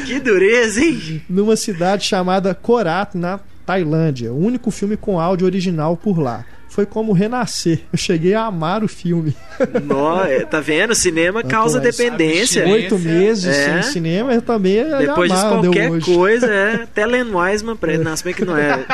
Que 0.06 0.18
dureza, 0.18 0.80
hein? 0.80 1.22
numa 1.30 1.58
cidade 1.58 2.06
chamada 2.06 2.56
Korat, 2.56 3.16
na 3.16 3.42
Tailândia. 3.66 4.32
O 4.32 4.40
único 4.40 4.72
filme 4.72 4.96
com 4.96 5.20
áudio 5.20 5.46
original 5.46 5.98
por 5.98 6.18
lá. 6.18 6.46
Foi 6.70 6.86
como 6.86 7.12
renascer. 7.12 7.82
Eu 7.92 7.98
cheguei 7.98 8.34
a 8.34 8.46
amar 8.46 8.82
o 8.82 8.88
filme. 8.88 9.36
Nó, 9.84 10.24
é, 10.24 10.46
tá 10.46 10.62
vendo? 10.62 10.96
Cinema 10.96 11.44
causa 11.44 11.80
Rapaz, 11.80 11.98
dependência. 11.98 12.66
Oito 12.66 12.98
meses 12.98 13.54
É. 13.54 13.82
sem 13.82 13.92
cinema, 13.92 14.34
eu 14.34 14.42
também 14.42 14.86
Depois 15.00 15.32
amar 15.32 15.50
qualquer 15.64 15.68
Underworld. 15.92 16.06
coisa, 16.16 16.46
é. 16.48 16.76
Até 16.84 17.06
Len 17.06 17.26
Wiseman, 17.36 17.76
pra... 17.76 17.98
não, 17.98 18.16
se 18.16 18.24
bem 18.24 18.34
que 18.34 18.46
não 18.46 18.56
é, 18.56 18.86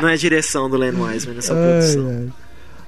não 0.00 0.08
é 0.08 0.16
direção 0.16 0.70
do 0.70 0.78
Len 0.78 0.92
Wiseman 0.94 1.34
nessa 1.36 1.54
produção. 1.54 2.32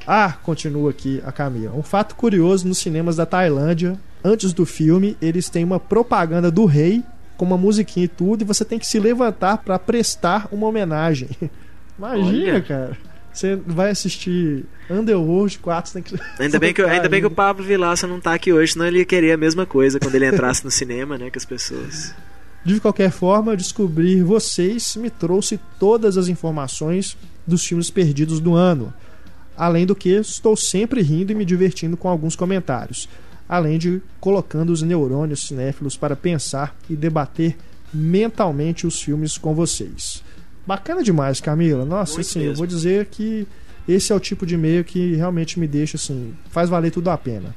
Ah, 0.06 0.34
continua 0.42 0.90
aqui 0.90 1.22
a 1.24 1.32
Camila. 1.32 1.74
Um 1.74 1.82
fato 1.82 2.14
curioso 2.14 2.66
nos 2.68 2.78
cinemas 2.78 3.16
da 3.16 3.24
Tailândia, 3.24 3.98
antes 4.22 4.52
do 4.52 4.66
filme, 4.66 5.16
eles 5.20 5.48
têm 5.48 5.64
uma 5.64 5.80
propaganda 5.80 6.50
do 6.50 6.64
rei 6.64 7.02
com 7.36 7.44
uma 7.44 7.58
musiquinha 7.58 8.04
e 8.04 8.08
tudo, 8.08 8.42
e 8.42 8.44
você 8.44 8.64
tem 8.64 8.78
que 8.78 8.86
se 8.86 8.98
levantar 8.98 9.58
pra 9.58 9.78
prestar 9.78 10.48
uma 10.52 10.66
homenagem. 10.66 11.28
Imagina, 11.98 12.52
Olha. 12.52 12.62
cara. 12.62 12.98
Você 13.32 13.56
vai 13.56 13.90
assistir 13.90 14.64
Underworld 14.88 15.58
4, 15.58 15.90
você 15.90 16.00
tem 16.00 16.16
que 16.16 16.24
Ainda 16.40 16.58
bem, 16.60 16.72
que, 16.72 16.82
ainda 16.82 17.08
bem 17.08 17.20
que 17.20 17.26
o. 17.26 17.30
Pablo 17.30 17.64
Vilaça 17.64 18.06
não 18.06 18.20
tá 18.20 18.32
aqui 18.32 18.52
hoje, 18.52 18.74
senão 18.74 18.86
ele 18.86 18.98
ia 18.98 19.04
querer 19.04 19.32
a 19.32 19.36
mesma 19.36 19.66
coisa 19.66 19.98
quando 19.98 20.14
ele 20.14 20.28
entrasse 20.28 20.64
no 20.64 20.70
cinema, 20.70 21.18
né? 21.18 21.30
Que 21.30 21.38
as 21.38 21.44
pessoas. 21.44 22.14
De 22.64 22.78
qualquer 22.78 23.10
forma, 23.10 23.56
descobrir 23.56 24.22
vocês 24.22 24.94
me 24.94 25.10
trouxe 25.10 25.58
todas 25.80 26.16
as 26.16 26.28
informações 26.28 27.16
dos 27.44 27.66
filmes 27.66 27.90
perdidos 27.90 28.38
do 28.38 28.54
ano. 28.54 28.94
Além 29.56 29.86
do 29.86 29.94
que, 29.94 30.10
estou 30.10 30.56
sempre 30.56 31.02
rindo 31.02 31.32
e 31.32 31.34
me 31.34 31.44
divertindo 31.44 31.96
com 31.96 32.08
alguns 32.08 32.34
comentários. 32.34 33.08
Além 33.48 33.78
de 33.78 34.02
colocando 34.20 34.70
os 34.70 34.82
neurônios 34.82 35.46
cinéfilos 35.46 35.96
para 35.96 36.16
pensar 36.16 36.76
e 36.88 36.96
debater 36.96 37.56
mentalmente 37.92 38.86
os 38.86 39.00
filmes 39.00 39.38
com 39.38 39.54
vocês. 39.54 40.22
Bacana 40.66 41.02
demais, 41.02 41.40
Camila. 41.40 41.84
Nossa, 41.84 42.14
Muito 42.14 42.26
assim, 42.26 42.40
eu 42.40 42.44
mesmo. 42.46 42.56
vou 42.56 42.66
dizer 42.66 43.06
que 43.06 43.46
esse 43.86 44.12
é 44.12 44.14
o 44.14 44.20
tipo 44.20 44.46
de 44.46 44.54
e-mail 44.54 44.82
que 44.82 45.14
realmente 45.14 45.60
me 45.60 45.68
deixa 45.68 45.96
assim, 45.96 46.34
faz 46.48 46.68
valer 46.68 46.90
tudo 46.90 47.10
a 47.10 47.18
pena. 47.18 47.54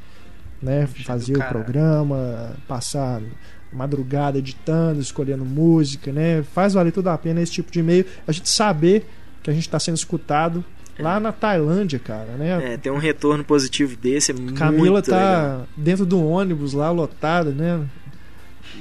Né? 0.62 0.88
Fazer 1.06 1.38
o 1.38 1.48
programa, 1.48 2.56
passar 2.68 3.22
madrugada 3.72 4.38
editando, 4.38 5.00
escolhendo 5.00 5.46
música, 5.46 6.12
né? 6.12 6.44
Faz 6.54 6.74
valer 6.74 6.92
tudo 6.92 7.10
a 7.10 7.18
pena 7.18 7.42
esse 7.42 7.52
tipo 7.52 7.72
de 7.72 7.80
e-mail. 7.80 8.06
A 8.28 8.32
gente 8.32 8.50
saber 8.50 9.08
que 9.44 9.50
a 9.50 9.54
gente 9.54 9.68
está 9.68 9.80
sendo 9.80 9.96
escutado 9.96 10.64
lá 11.00 11.20
na 11.20 11.32
Tailândia, 11.32 12.00
cara, 12.00 12.32
né? 12.38 12.74
É, 12.74 12.78
ter 12.78 12.92
um 12.92 12.98
retorno 12.98 13.44
positivo 13.44 13.96
desse 13.96 14.32
é 14.32 14.36
Camila 14.56 15.02
tá 15.02 15.16
legal. 15.18 15.68
dentro 15.78 16.06
do 16.06 16.24
ônibus 16.26 16.74
lá 16.74 16.90
lotado, 16.92 17.52
né? 17.52 17.82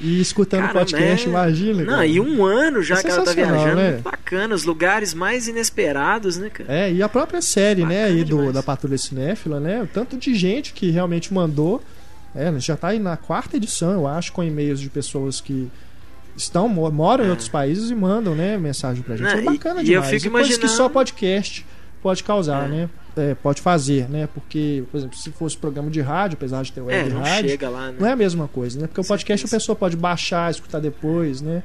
E 0.03 0.21
escutando 0.21 0.61
o 0.61 0.67
Caramba, 0.67 0.81
podcast, 0.81 1.27
é- 1.27 1.31
imagina. 1.31 1.83
Não, 1.85 1.93
cara. 1.95 2.07
e 2.07 2.21
um 2.21 2.45
ano 2.45 2.83
já 2.83 2.97
É 2.99 3.03
que 3.03 3.09
ela 3.09 3.23
tá 3.25 3.33
viajando. 3.33 3.77
né? 3.77 3.91
Muito 3.93 4.03
bacana, 4.03 4.55
os 4.55 4.65
lugares 4.65 5.15
mais 5.15 5.49
inesperados, 5.49 6.37
né, 6.37 6.51
cara? 6.51 6.71
É, 6.71 6.93
e 6.93 7.03
a 7.03 7.09
própria 7.09 7.41
série, 7.41 7.83
né, 7.85 8.03
Bacana 8.03 8.07
aí 8.19 8.25
do, 8.25 8.37
demais. 8.37 8.53
da 8.53 8.63
Patrulha 8.63 8.99
Cinéfila, 8.99 9.59
né? 9.61 9.83
O 9.83 9.87
tanto 9.87 10.17
de 10.19 10.35
gente 10.35 10.73
que 10.75 10.91
realmente 10.91 11.33
mandou. 11.33 11.83
É, 12.35 12.49
a 12.49 12.53
gente 12.53 12.67
já 12.67 12.77
tá 12.77 12.89
aí 12.89 12.99
na 12.99 13.17
quarta 13.17 13.57
edição, 13.57 13.93
eu 13.93 14.07
acho, 14.07 14.33
com 14.33 14.43
e-mails 14.45 14.81
de 14.81 14.91
pessoas 14.91 15.41
que 15.41 15.71
estão, 16.37 16.69
mo- 16.69 16.91
moram 16.91 17.25
em 17.25 17.29
É. 17.29 17.31
outros 17.31 17.49
países 17.49 17.91
e 17.91 17.95
mandam, 17.95 18.35
né, 18.35 18.59
mensagem 18.59 19.03
pra 19.03 19.17
gente. 19.17 19.33
Não, 19.33 19.39
é 19.39 19.43
bacana 19.43 19.81
e- 19.83 19.87
e 19.87 19.93
eu 19.95 20.03
demais. 20.03 20.23
fico 20.23 20.31
coisas 20.33 20.51
que 20.51 20.55
imaginando- 20.65 20.77
só 20.77 20.89
podcast 20.91 21.65
pode 22.07 22.23
causar, 22.23 22.67
É. 22.67 22.69
né? 22.69 22.89
É, 23.17 23.35
pode 23.35 23.61
fazer, 23.63 24.09
né? 24.11 24.29
Porque, 24.33 24.85
por 24.93 24.99
exemplo, 24.99 25.17
se 25.17 25.33
fosse 25.33 25.57
programa 25.57 25.91
de 25.91 26.01
rádio, 26.03 26.37
apesar 26.37 26.63
de 26.63 26.71
ter 26.71 26.81
É, 26.81 26.85
web 26.85 27.11
não 27.11 27.23
rádio, 27.23 27.49
chega 27.51 27.69
lá, 27.69 27.87
né? 27.91 27.97
não 27.99 28.07
é 28.07 28.13
a 28.13 28.17
mesma 28.17 28.47
coisa, 28.47 28.79
né? 28.79 28.87
Porque 28.87 29.01
o 29.01 29.05
podcast 29.05 29.47
a 29.47 29.49
pessoa 29.49 29.75
pode 29.75 29.97
baixar, 29.97 30.51
escutar 30.51 30.79
depois, 30.81 31.41
né? 31.41 31.63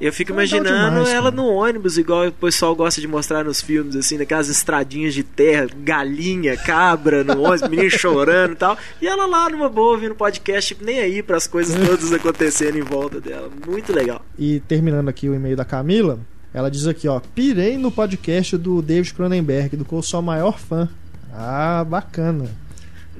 Eu 0.00 0.12
fico 0.12 0.32
legal 0.32 0.46
imaginando 0.58 0.90
demais, 0.90 1.08
ela 1.10 1.30
cara. 1.30 1.36
no 1.36 1.46
ônibus, 1.46 1.96
igual 1.98 2.26
o 2.26 2.32
pessoal 2.32 2.74
gosta 2.74 3.00
de 3.00 3.06
mostrar 3.06 3.44
nos 3.44 3.60
filmes, 3.60 3.94
assim, 3.94 4.18
daquelas 4.18 4.48
estradinhas 4.48 5.14
de 5.14 5.22
terra, 5.22 5.68
galinha, 5.76 6.56
cabra 6.56 7.22
no 7.22 7.40
ônibus, 7.42 7.68
menino 7.68 7.90
chorando 7.96 8.52
e 8.52 8.56
tal. 8.56 8.76
E 9.00 9.06
ela 9.06 9.26
lá 9.26 9.48
numa 9.48 9.68
boa, 9.68 9.92
ouvindo 9.92 10.14
podcast, 10.16 10.68
tipo, 10.74 10.84
nem 10.84 10.98
aí 11.00 11.22
para 11.22 11.36
as 11.36 11.46
coisas 11.46 11.76
todas 11.86 12.10
acontecendo 12.14 12.76
em 12.78 12.82
volta 12.82 13.20
dela. 13.20 13.48
Muito 13.68 13.92
legal. 13.92 14.20
E 14.38 14.58
terminando 14.60 15.08
aqui 15.10 15.28
o 15.28 15.34
e-mail 15.34 15.56
da 15.56 15.64
Camila, 15.64 16.18
ela 16.54 16.70
diz 16.70 16.86
aqui, 16.86 17.06
ó, 17.08 17.20
pirei 17.34 17.76
no 17.76 17.90
podcast 17.90 18.56
do 18.56 18.80
David 18.80 19.12
Cronenberg, 19.12 19.76
do 19.76 19.84
qual 19.84 20.02
sou 20.02 20.18
a 20.20 20.22
maior 20.22 20.58
fã. 20.58 20.88
Ah, 21.32 21.84
bacana. 21.86 22.46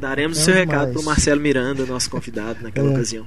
Daremos 0.01 0.39
o 0.39 0.41
seu 0.41 0.55
demais. 0.55 0.71
recado 0.71 0.93
pro 0.93 1.03
Marcelo 1.03 1.41
Miranda, 1.41 1.85
nosso 1.85 2.09
convidado 2.09 2.63
naquela 2.63 2.89
É. 2.91 2.93
ocasião. 2.95 3.27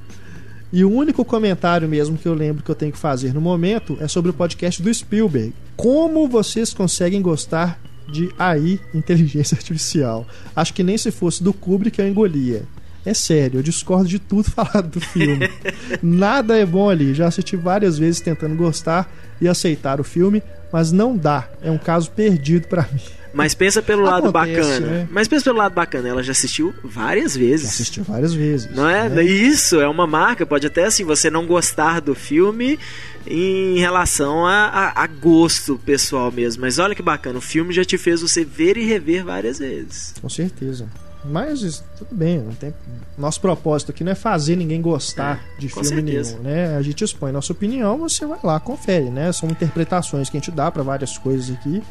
E 0.71 0.83
o 0.83 0.91
único 0.91 1.23
comentário 1.23 1.87
mesmo 1.87 2.17
que 2.17 2.27
eu 2.27 2.33
lembro 2.33 2.61
que 2.63 2.69
eu 2.71 2.75
tenho 2.75 2.91
que 2.91 2.97
fazer 2.97 3.33
no 3.33 3.39
momento 3.41 3.97
é 4.01 4.07
sobre 4.07 4.31
o 4.31 4.33
podcast 4.33 4.81
do 4.81 4.93
Spielberg. 4.93 5.53
Como 5.77 6.27
vocês 6.27 6.73
conseguem 6.73 7.21
gostar 7.21 7.79
de 8.11 8.29
AI, 8.37 8.79
inteligência 8.93 9.55
artificial? 9.55 10.25
Acho 10.55 10.73
que 10.73 10.83
nem 10.83 10.97
se 10.97 11.09
fosse 11.11 11.41
do 11.43 11.53
Kubrick 11.53 11.99
eu 11.99 12.07
engolia. 12.07 12.63
É 13.09 13.13
sério, 13.13 13.59
eu 13.59 13.63
discordo 13.63 14.07
de 14.07 14.19
tudo 14.19 14.43
falado 14.51 14.89
do 14.89 14.99
filme. 15.01 15.49
Nada 16.01 16.57
é 16.57 16.65
bom 16.65 16.89
ali. 16.89 17.13
Já 17.13 17.27
assisti 17.27 17.55
várias 17.55 17.97
vezes 17.97 18.19
tentando 18.21 18.55
gostar 18.55 19.09
e 19.39 19.47
aceitar 19.47 19.99
o 20.01 20.03
filme, 20.03 20.41
mas 20.73 20.91
não 20.91 21.15
dá. 21.15 21.47
É 21.61 21.71
um 21.71 21.77
caso 21.77 22.11
perdido 22.11 22.67
pra 22.67 22.81
mim. 22.91 22.99
Mas 23.33 23.53
pensa 23.53 23.81
pelo 23.83 24.01
lado 24.03 24.29
Acontece, 24.29 24.61
bacana. 24.81 24.87
né? 24.87 25.07
Mas 25.11 25.27
pensa 25.27 25.43
pelo 25.43 25.57
lado 25.57 25.73
bacana, 25.73 26.09
ela 26.09 26.23
já 26.23 26.31
assistiu 26.31 26.73
várias 26.83 27.35
vezes. 27.37 27.67
Já 27.67 27.73
assisti 27.73 28.01
várias 28.01 28.33
vezes. 28.33 28.73
Não 28.75 28.89
é? 28.89 29.07
né? 29.07 29.23
Isso, 29.23 29.79
é 29.79 29.87
uma 29.87 30.07
marca. 30.07 30.43
Pode 30.45 30.65
até 30.65 30.85
assim 30.85 31.03
você 31.03 31.29
não 31.29 31.45
gostar 31.45 31.99
do 32.01 32.15
filme 32.15 32.79
em 33.27 33.77
relação 33.79 34.45
a, 34.45 34.65
a- 34.67 35.03
a 35.03 35.07
gosto 35.07 35.77
pessoal 35.85 36.31
mesmo. 36.31 36.61
Mas 36.61 36.79
olha 36.79 36.95
que 36.95 37.03
bacana, 37.03 37.37
o 37.37 37.41
filme 37.41 37.73
já 37.73 37.85
te 37.85 37.97
fez 37.97 38.21
você 38.21 38.43
ver 38.43 38.75
e 38.75 38.85
rever 38.85 39.23
várias 39.23 39.59
vezes. 39.59 40.15
Com 40.19 40.29
certeza. 40.29 40.87
Mas 41.29 41.61
isso, 41.61 41.83
tudo 41.97 42.15
bem, 42.15 42.39
não 42.39 42.53
tem... 42.53 42.73
nosso 43.17 43.39
propósito 43.41 43.91
aqui 43.91 44.03
não 44.03 44.11
é 44.11 44.15
fazer 44.15 44.55
ninguém 44.55 44.81
gostar 44.81 45.43
de 45.59 45.67
com 45.69 45.83
filme 45.83 46.01
certeza. 46.11 46.31
nenhum, 46.39 46.43
né? 46.43 46.75
A 46.77 46.81
gente 46.81 47.03
expõe 47.03 47.31
nossa 47.31 47.51
opinião, 47.53 47.97
você 47.97 48.25
vai 48.25 48.39
lá, 48.43 48.59
confere, 48.59 49.09
né? 49.09 49.31
São 49.31 49.49
interpretações 49.49 50.29
que 50.29 50.37
a 50.37 50.39
gente 50.39 50.51
dá 50.51 50.71
pra 50.71 50.83
várias 50.83 51.17
coisas 51.17 51.55
aqui, 51.55 51.81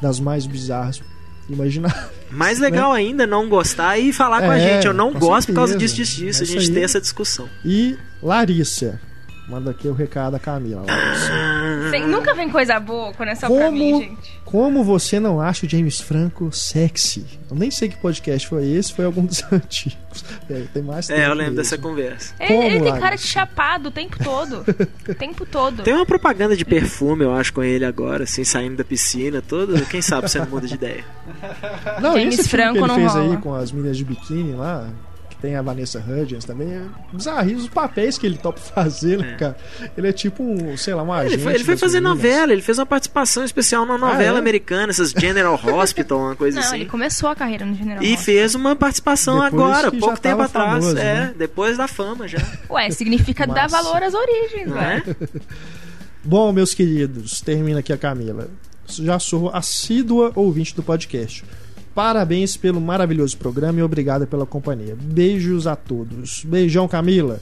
das 0.00 0.20
mais 0.20 0.46
bizarras 0.46 1.00
imaginar. 1.48 2.10
Mais 2.30 2.58
legal 2.58 2.92
ainda 2.92 3.26
não 3.26 3.48
gostar 3.48 3.98
e 3.98 4.12
falar 4.12 4.40
com 4.42 4.50
a 4.50 4.56
É, 4.58 4.74
gente. 4.74 4.86
Eu 4.86 4.94
não 4.94 5.12
gosto 5.12 5.48
por 5.48 5.54
causa 5.56 5.72
certeza. 5.72 5.94
disso, 5.96 6.16
disso, 6.16 6.24
disso. 6.26 6.38
É 6.38 6.42
A 6.42 6.44
isso 6.44 6.52
gente 6.60 6.68
aí. 6.70 6.74
ter 6.74 6.82
essa 6.82 7.00
discussão. 7.00 7.48
E 7.64 7.96
Larissa, 8.22 9.00
manda 9.48 9.70
aqui 9.70 9.86
o 9.88 9.92
recado 9.92 10.32
da 10.32 10.38
Camila. 10.38 10.84
Larissa. 10.86 11.90
Tem- 11.90 12.06
nunca 12.06 12.32
vem 12.34 12.48
coisa 12.48 12.78
boa 12.80 13.12
quando 13.12 13.28
é 13.30 13.34
só 13.34 13.48
Como? 13.48 13.58
pra 13.58 13.70
mim, 13.70 13.98
gente. 14.00 14.41
Como 14.52 14.84
você 14.84 15.18
não 15.18 15.40
acha 15.40 15.64
o 15.64 15.68
James 15.68 15.98
Franco 15.98 16.52
sexy? 16.52 17.24
Eu 17.50 17.56
nem 17.56 17.70
sei 17.70 17.88
que 17.88 17.96
podcast 17.96 18.46
foi 18.46 18.66
esse, 18.68 18.92
foi 18.92 19.06
algum 19.06 19.24
dos 19.24 19.42
antigos. 19.50 20.22
É, 20.50 20.64
tem 20.74 20.82
mais 20.82 21.08
É, 21.08 21.26
eu 21.26 21.32
lembro 21.32 21.54
dessa 21.54 21.78
conversa. 21.78 22.34
Ele, 22.38 22.48
Como, 22.48 22.62
ele 22.62 22.80
tem 22.82 23.00
cara 23.00 23.16
de 23.16 23.22
chapado 23.26 23.88
o 23.88 23.90
tempo 23.90 24.22
todo. 24.22 24.62
o 25.08 25.14
tempo 25.14 25.46
todo. 25.46 25.82
Tem 25.82 25.94
uma 25.94 26.04
propaganda 26.04 26.54
de 26.54 26.66
perfume, 26.66 27.24
eu 27.24 27.32
acho, 27.34 27.50
com 27.54 27.62
ele 27.62 27.86
agora, 27.86 28.24
assim, 28.24 28.44
saindo 28.44 28.76
da 28.76 28.84
piscina, 28.84 29.40
todo. 29.40 29.86
Quem 29.86 30.02
sabe 30.02 30.28
você 30.28 30.38
não 30.38 30.46
muda 30.46 30.66
de 30.66 30.74
ideia. 30.74 31.02
Não, 32.02 32.12
James 32.12 32.38
esse 32.38 32.48
filme 32.50 32.62
Franco 32.64 32.72
que 32.74 32.78
ele 32.80 32.88
não 32.88 32.94
fez 32.96 33.12
rola. 33.14 33.30
aí 33.32 33.36
com 33.38 33.54
as 33.54 33.72
meninas 33.72 33.96
de 33.96 34.04
biquíni 34.04 34.52
lá, 34.52 34.86
tem 35.42 35.56
a 35.56 35.60
Vanessa 35.62 35.98
Hudgens 35.98 36.44
também, 36.44 36.72
é 36.72 36.82
bizarrinho 37.12 37.58
os 37.58 37.68
papéis 37.68 38.16
que 38.16 38.24
ele 38.24 38.38
topa 38.38 38.60
fazer, 38.74 39.18
né, 39.18 39.32
É. 39.32 39.36
cara? 39.36 39.56
Ele 39.96 40.08
é 40.08 40.12
tipo 40.12 40.42
um, 40.42 40.76
sei 40.76 40.94
lá, 40.94 41.02
um 41.02 41.12
Ele 41.14 41.26
agente 41.26 41.42
foi, 41.42 41.54
ele 41.54 41.64
foi 41.64 41.76
fazer 41.76 42.00
meninas. 42.00 42.16
novela, 42.16 42.52
ele 42.52 42.62
fez 42.62 42.78
uma 42.78 42.86
participação 42.86 43.44
especial 43.44 43.84
numa 43.84 43.98
novela 43.98 44.38
é? 44.38 44.40
americana, 44.40 44.90
essas 44.90 45.10
General 45.18 45.60
Hospital, 45.62 46.18
uma 46.20 46.36
coisa 46.36 46.60
Não, 46.60 46.66
assim. 46.66 46.76
ele 46.76 46.86
começou 46.86 47.28
a 47.28 47.34
carreira 47.34 47.66
no 47.66 47.74
General 47.74 48.02
E 48.02 48.06
Hospital. 48.14 48.24
fez 48.24 48.54
uma 48.54 48.76
participação 48.76 49.40
Depois 49.42 49.52
agora, 49.62 49.90
pouco 49.92 50.20
tempo 50.20 50.42
atrás. 50.42 50.70
famoso, 50.84 50.96
é, 50.98 51.02
né? 51.14 51.34
depois 51.36 51.76
da 51.76 51.88
fama 51.88 52.28
já. 52.28 52.38
Ué, 52.70 52.88
significa 52.90 53.46
dar 53.46 53.68
valor 53.68 54.02
às 54.02 54.14
origens, 54.14 54.68
Não 54.68 54.76
né? 54.76 55.02
é? 55.06 55.14
Bom, 56.24 56.52
meus 56.52 56.72
queridos, 56.72 57.40
termina 57.40 57.80
aqui 57.80 57.92
a 57.92 57.98
Camila. 57.98 58.48
Já 58.88 59.18
sou 59.18 59.50
assídua 59.52 60.30
ouvinte 60.36 60.74
do 60.76 60.82
podcast. 60.82 61.44
Parabéns 61.94 62.56
pelo 62.56 62.80
maravilhoso 62.80 63.36
programa 63.36 63.78
e 63.78 63.82
obrigada 63.82 64.26
pela 64.26 64.46
companhia. 64.46 64.96
Beijos 65.00 65.66
a 65.66 65.76
todos. 65.76 66.42
Beijão, 66.44 66.88
Camila. 66.88 67.40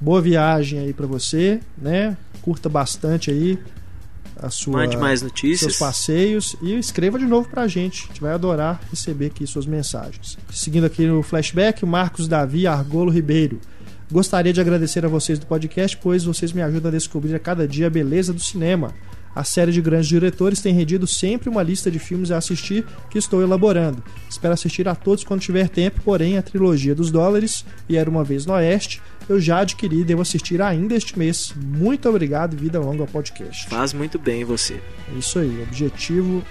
Boa 0.00 0.20
viagem 0.20 0.80
aí 0.80 0.92
pra 0.92 1.06
você, 1.06 1.60
né? 1.78 2.16
Curta 2.42 2.68
bastante 2.68 3.30
aí 3.30 3.58
a 4.36 4.50
sua, 4.50 4.78
Mande 4.78 4.96
mais 4.96 5.20
seus 5.20 5.30
notícias. 5.30 5.78
passeios 5.78 6.56
e 6.60 6.74
escreva 6.78 7.18
de 7.18 7.24
novo 7.24 7.48
pra 7.48 7.66
gente. 7.66 8.04
A 8.04 8.06
gente 8.08 8.20
vai 8.20 8.32
adorar 8.32 8.80
receber 8.90 9.26
aqui 9.26 9.46
suas 9.46 9.66
mensagens. 9.66 10.36
Seguindo 10.50 10.84
aqui 10.84 11.06
no 11.06 11.22
flashback, 11.22 11.82
o 11.84 11.86
Marcos 11.86 12.28
Davi 12.28 12.66
Argolo 12.66 13.10
Ribeiro. 13.10 13.60
Gostaria 14.10 14.52
de 14.52 14.60
agradecer 14.60 15.04
a 15.04 15.08
vocês 15.08 15.38
do 15.38 15.46
podcast, 15.46 15.96
pois 15.96 16.24
vocês 16.24 16.52
me 16.52 16.62
ajudam 16.62 16.90
a 16.90 16.94
descobrir 16.94 17.34
a 17.34 17.40
cada 17.40 17.66
dia 17.66 17.86
a 17.86 17.90
beleza 17.90 18.32
do 18.32 18.40
cinema. 18.40 18.92
A 19.36 19.44
série 19.44 19.70
de 19.70 19.82
grandes 19.82 20.08
diretores 20.08 20.60
tem 20.60 20.74
rendido 20.74 21.06
sempre 21.06 21.48
uma 21.48 21.62
lista 21.62 21.90
de 21.90 21.98
filmes 21.98 22.30
a 22.30 22.38
assistir 22.38 22.84
que 23.10 23.18
estou 23.18 23.42
elaborando. 23.42 24.02
Espero 24.28 24.54
assistir 24.54 24.88
a 24.88 24.94
todos 24.94 25.22
quando 25.22 25.42
tiver 25.42 25.68
tempo, 25.68 26.00
porém 26.02 26.38
a 26.38 26.42
trilogia 26.42 26.94
dos 26.94 27.10
dólares 27.10 27.64
e 27.88 27.96
Era 27.96 28.08
Uma 28.08 28.24
Vez 28.24 28.46
no 28.46 28.54
Oeste 28.54 29.02
eu 29.28 29.40
já 29.40 29.58
adquiri 29.58 30.00
e 30.00 30.04
devo 30.04 30.22
assistir 30.22 30.62
ainda 30.62 30.94
este 30.94 31.18
mês. 31.18 31.52
Muito 31.56 32.08
obrigado 32.08 32.54
e 32.54 32.56
vida 32.56 32.78
longa 32.78 33.02
ao 33.02 33.08
podcast. 33.08 33.68
Faz 33.68 33.92
muito 33.92 34.18
bem 34.18 34.44
você. 34.44 34.80
É 35.12 35.18
isso 35.18 35.38
aí, 35.38 35.48
o 35.48 35.62
objetivo 35.64 36.44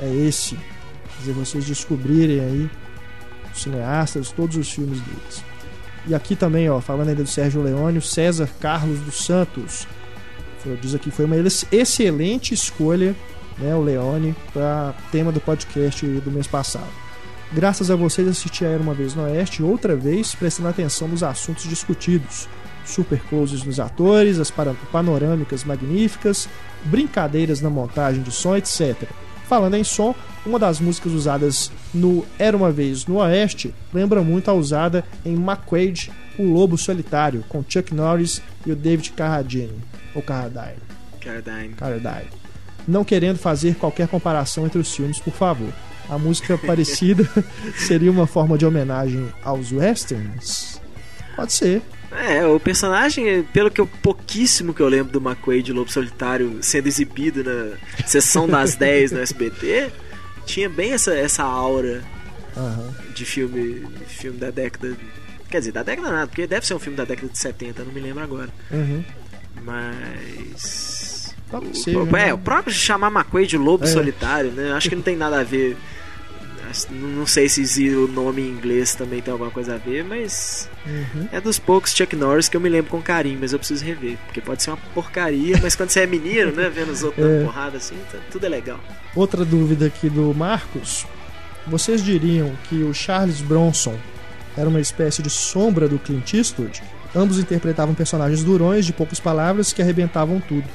é 0.00 0.08
esse. 0.08 0.56
Fazer 1.18 1.32
vocês 1.32 1.64
descobrirem 1.64 2.40
aí 2.40 2.70
os 3.52 3.62
cineastas, 3.62 4.30
todos 4.30 4.56
os 4.56 4.70
filmes 4.70 5.00
deles. 5.00 5.44
E 6.06 6.14
aqui 6.14 6.36
também, 6.36 6.70
ó, 6.70 6.80
falando 6.80 7.08
ainda 7.08 7.22
do 7.22 7.28
Sérgio 7.28 7.62
Leone, 7.62 7.98
o 7.98 8.02
César 8.02 8.48
Carlos 8.60 9.00
dos 9.00 9.24
Santos. 9.24 9.86
Diz 10.80 10.94
aqui 10.94 11.10
foi 11.10 11.24
uma 11.24 11.36
ex- 11.36 11.64
excelente 11.70 12.52
escolha, 12.54 13.14
né, 13.58 13.74
o 13.74 13.82
Leone, 13.82 14.34
para 14.52 14.94
tema 15.10 15.32
do 15.32 15.40
podcast 15.40 16.04
do 16.06 16.30
mês 16.30 16.46
passado. 16.46 16.90
Graças 17.52 17.90
a 17.90 17.96
vocês 17.96 18.28
assisti 18.28 18.64
a 18.64 18.68
Era 18.68 18.82
Uma 18.82 18.92
Vez 18.94 19.14
no 19.14 19.22
Oeste, 19.22 19.62
outra 19.62 19.96
vez 19.96 20.34
prestando 20.34 20.68
atenção 20.68 21.08
nos 21.08 21.22
assuntos 21.22 21.64
discutidos. 21.64 22.48
Super 22.84 23.20
closes 23.28 23.62
nos 23.64 23.80
atores, 23.80 24.38
as 24.38 24.50
panorâmicas 24.92 25.64
magníficas, 25.64 26.48
brincadeiras 26.84 27.60
na 27.60 27.70
montagem 27.70 28.22
de 28.22 28.30
som, 28.30 28.56
etc. 28.56 28.96
Falando 29.46 29.74
em 29.76 29.84
som, 29.84 30.14
uma 30.44 30.58
das 30.58 30.78
músicas 30.78 31.12
usadas 31.12 31.72
no 31.92 32.24
Era 32.38 32.56
Uma 32.56 32.70
Vez 32.70 33.06
no 33.06 33.16
Oeste 33.16 33.74
lembra 33.94 34.22
muito 34.22 34.50
a 34.50 34.54
usada 34.54 35.04
em 35.24 35.34
McQuaid, 35.34 36.10
O 36.38 36.44
Lobo 36.44 36.76
Solitário, 36.76 37.42
com 37.48 37.64
Chuck 37.66 37.94
Norris 37.94 38.42
e 38.66 38.72
o 38.72 38.76
David 38.76 39.12
Carradine, 39.12 39.72
ou 40.18 40.22
Carradine. 40.22 40.82
Cardine. 41.20 41.74
Carradine. 41.74 42.30
Não 42.86 43.04
querendo 43.04 43.38
fazer 43.38 43.76
qualquer 43.76 44.08
comparação 44.08 44.66
entre 44.66 44.78
os 44.78 44.94
filmes, 44.94 45.18
por 45.18 45.32
favor. 45.32 45.72
A 46.08 46.18
música 46.18 46.58
parecida 46.58 47.28
seria 47.76 48.10
uma 48.10 48.26
forma 48.26 48.58
de 48.58 48.66
homenagem 48.66 49.28
aos 49.42 49.72
westerns? 49.72 50.80
Pode 51.36 51.52
ser. 51.52 51.82
É, 52.10 52.44
o 52.46 52.58
personagem, 52.58 53.42
pelo 53.52 53.70
que 53.70 53.80
eu 53.80 53.86
pouquíssimo 53.86 54.72
que 54.72 54.80
eu 54.80 54.88
lembro 54.88 55.12
do 55.12 55.20
McQuaid 55.20 55.66
de 55.66 55.72
Lobo 55.72 55.92
Solitário 55.92 56.58
sendo 56.62 56.86
exibido 56.86 57.44
na 57.44 57.76
sessão 58.06 58.48
das 58.48 58.74
10 58.76 59.12
no 59.12 59.20
SBT, 59.20 59.90
tinha 60.46 60.70
bem 60.70 60.92
essa, 60.92 61.12
essa 61.14 61.44
aura 61.44 62.02
Aham. 62.56 62.94
de 63.14 63.24
filme, 63.26 63.86
filme 64.06 64.38
da 64.38 64.50
década. 64.50 64.96
Quer 65.50 65.58
dizer, 65.58 65.72
da 65.72 65.82
década 65.82 66.10
nada, 66.10 66.26
porque 66.26 66.46
deve 66.46 66.66
ser 66.66 66.74
um 66.74 66.78
filme 66.78 66.96
da 66.96 67.04
década 67.04 67.28
de 67.28 67.38
70, 67.38 67.84
não 67.84 67.92
me 67.92 68.00
lembro 68.00 68.24
agora. 68.24 68.48
Uhum. 68.70 69.04
Mas. 69.64 71.34
Pode 71.50 71.66
O- 71.66 72.02
o, 72.02 72.06
né? 72.06 72.28
é, 72.28 72.34
o 72.34 72.38
próprio 72.38 72.72
chamar 72.74 73.10
McQuaid 73.10 73.48
de 73.50 73.56
Lobo 73.56 73.84
É. 73.84 73.86
Solitário, 73.86 74.50
né? 74.52 74.72
Acho 74.72 74.88
que 74.90 74.96
não 74.96 75.02
tem 75.02 75.16
nada 75.16 75.40
a 75.40 75.44
ver. 75.44 75.76
Não 76.90 77.26
sei 77.26 77.48
se 77.48 77.88
o 77.94 78.06
nome 78.06 78.42
em 78.42 78.50
inglês 78.50 78.94
também 78.94 79.22
tem 79.22 79.32
alguma 79.32 79.50
coisa 79.50 79.76
a 79.76 79.78
ver, 79.78 80.04
mas 80.04 80.68
Uhum. 80.86 81.26
é 81.32 81.40
dos 81.40 81.58
poucos 81.58 81.94
Chuck 81.94 82.14
Norris 82.14 82.46
que 82.46 82.58
eu 82.58 82.60
me 82.60 82.68
lembro 82.68 82.90
com 82.90 83.00
carinho, 83.00 83.38
mas 83.40 83.54
eu 83.54 83.58
preciso 83.58 83.82
rever. 83.82 84.18
Porque 84.26 84.42
pode 84.42 84.62
ser 84.62 84.70
uma 84.72 84.76
porcaria, 84.94 85.58
mas 85.62 85.74
quando 85.74 85.88
você 85.88 86.00
é 86.00 86.06
menino, 86.06 86.52
né? 86.52 86.68
Vendo 86.68 86.92
os 86.92 87.02
outros 87.02 87.24
É. 87.24 87.28
dando 87.38 87.46
porrada 87.46 87.78
assim, 87.78 87.96
tá- 88.12 88.18
tudo 88.30 88.44
é 88.44 88.48
legal. 88.50 88.78
Outra 89.16 89.46
dúvida 89.46 89.86
aqui 89.86 90.10
do 90.10 90.34
Marcos. 90.34 91.06
Vocês 91.66 92.04
diriam 92.04 92.52
que 92.68 92.82
o 92.82 92.92
Charles 92.92 93.40
Bronson 93.40 93.98
era 94.54 94.68
uma 94.68 94.80
espécie 94.80 95.22
de 95.22 95.30
sombra 95.30 95.88
do 95.88 95.98
Clint 95.98 96.34
Eastwood? 96.34 96.82
Ambos 97.14 97.38
interpretavam 97.38 97.94
personagens 97.94 98.44
durões, 98.44 98.84
de 98.84 98.92
poucas 98.92 99.18
palavras, 99.18 99.72
que 99.72 99.80
arrebentavam 99.80 100.40
tudo. 100.40 100.66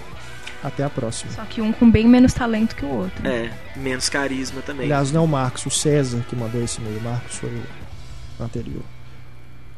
Até 0.63 0.83
a 0.83 0.89
próxima. 0.89 1.31
Só 1.33 1.43
que 1.43 1.61
um 1.61 1.73
com 1.73 1.91
bem 1.91 2.07
menos 2.07 2.33
talento 2.33 2.75
que 2.75 2.85
o 2.85 2.89
outro. 2.89 3.27
É, 3.27 3.51
menos 3.75 4.07
carisma 4.07 4.61
também. 4.61 4.85
Aliás, 4.85 5.11
não 5.11 5.21
é 5.21 5.23
o 5.25 5.27
Marcos, 5.27 5.65
o 5.65 5.69
César 5.69 6.23
que 6.29 6.35
mandou 6.37 6.63
esse 6.63 6.79
e-mail. 6.79 6.99
O 6.99 7.01
Marcos 7.01 7.35
foi 7.35 7.49
o 7.49 8.43
anterior. 8.43 8.83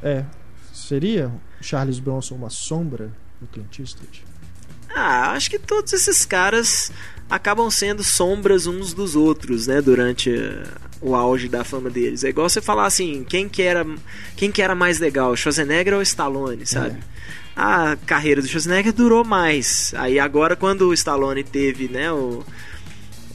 É. 0.03 0.24
Seria 0.72 1.28
o 1.28 1.64
Charles 1.64 1.99
Bronson 1.99 2.36
uma 2.36 2.51
sombra 2.51 3.12
do 3.41 3.47
Clint 3.47 3.80
Eastwood? 3.80 4.24
Ah, 4.95 5.32
acho 5.32 5.49
que 5.49 5.58
todos 5.58 5.91
esses 5.91 6.24
caras 6.24 6.91
acabam 7.30 7.70
sendo 7.72 8.03
sombras 8.03 8.68
uns 8.68 8.93
dos 8.93 9.16
outros, 9.16 9.68
né, 9.68 9.82
durante 9.82 10.32
o 11.02 11.16
auge 11.16 11.48
da 11.48 11.64
fama 11.64 11.89
deles. 11.89 12.24
É 12.24 12.30
igual 12.30 12.50
você 12.50 12.62
falar 12.62 12.86
assim, 12.86 13.24
quem 13.28 13.48
que 13.48 13.62
era, 13.62 13.86
quem 14.36 14.52
que 14.52 14.62
era 14.62 14.76
mais 14.76 15.00
legal, 15.00 15.36
Schwarzenegger 15.36 15.93
ou 15.93 16.02
Stallone, 16.02 16.66
sabe? 16.66 16.98
A 17.56 17.96
carreira 18.06 18.41
do 18.41 18.48
Schwarzenegger 18.48 18.93
durou 18.93 19.24
mais. 19.24 19.93
Aí 19.96 20.20
agora 20.20 20.56
quando 20.56 20.88
o 20.88 20.93
Stallone 20.93 21.43
teve, 21.43 21.88
né, 21.88 22.12
o 22.12 22.43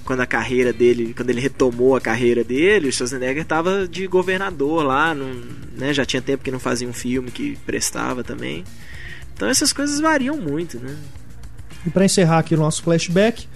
quando 0.04 0.20
a 0.20 0.26
carreira 0.26 0.72
dele, 0.72 1.14
quando 1.14 1.30
ele 1.30 1.40
retomou 1.40 1.94
a 1.94 2.00
carreira 2.00 2.42
dele, 2.42 2.88
o 2.88 2.92
Schwarzenegger 2.92 3.44
tava 3.44 3.86
de 3.86 4.08
governador 4.08 4.82
lá, 4.82 5.14
não, 5.14 5.32
né, 5.76 5.94
já 5.94 6.04
tinha 6.04 6.20
tempo 6.20 6.42
que 6.42 6.50
não 6.50 6.58
fazia 6.58 6.88
um 6.88 6.92
filme 6.92 7.30
que 7.30 7.56
prestava 7.64 8.24
também. 8.24 8.64
Então 9.34 9.48
essas 9.48 9.72
coisas 9.72 10.00
variam 10.00 10.36
muito, 10.36 10.78
né? 10.78 10.96
E 11.86 11.90
para 11.90 12.04
encerrar 12.04 12.40
aqui 12.40 12.54
o 12.54 12.58
nosso 12.58 12.82
flashback, 12.82 13.46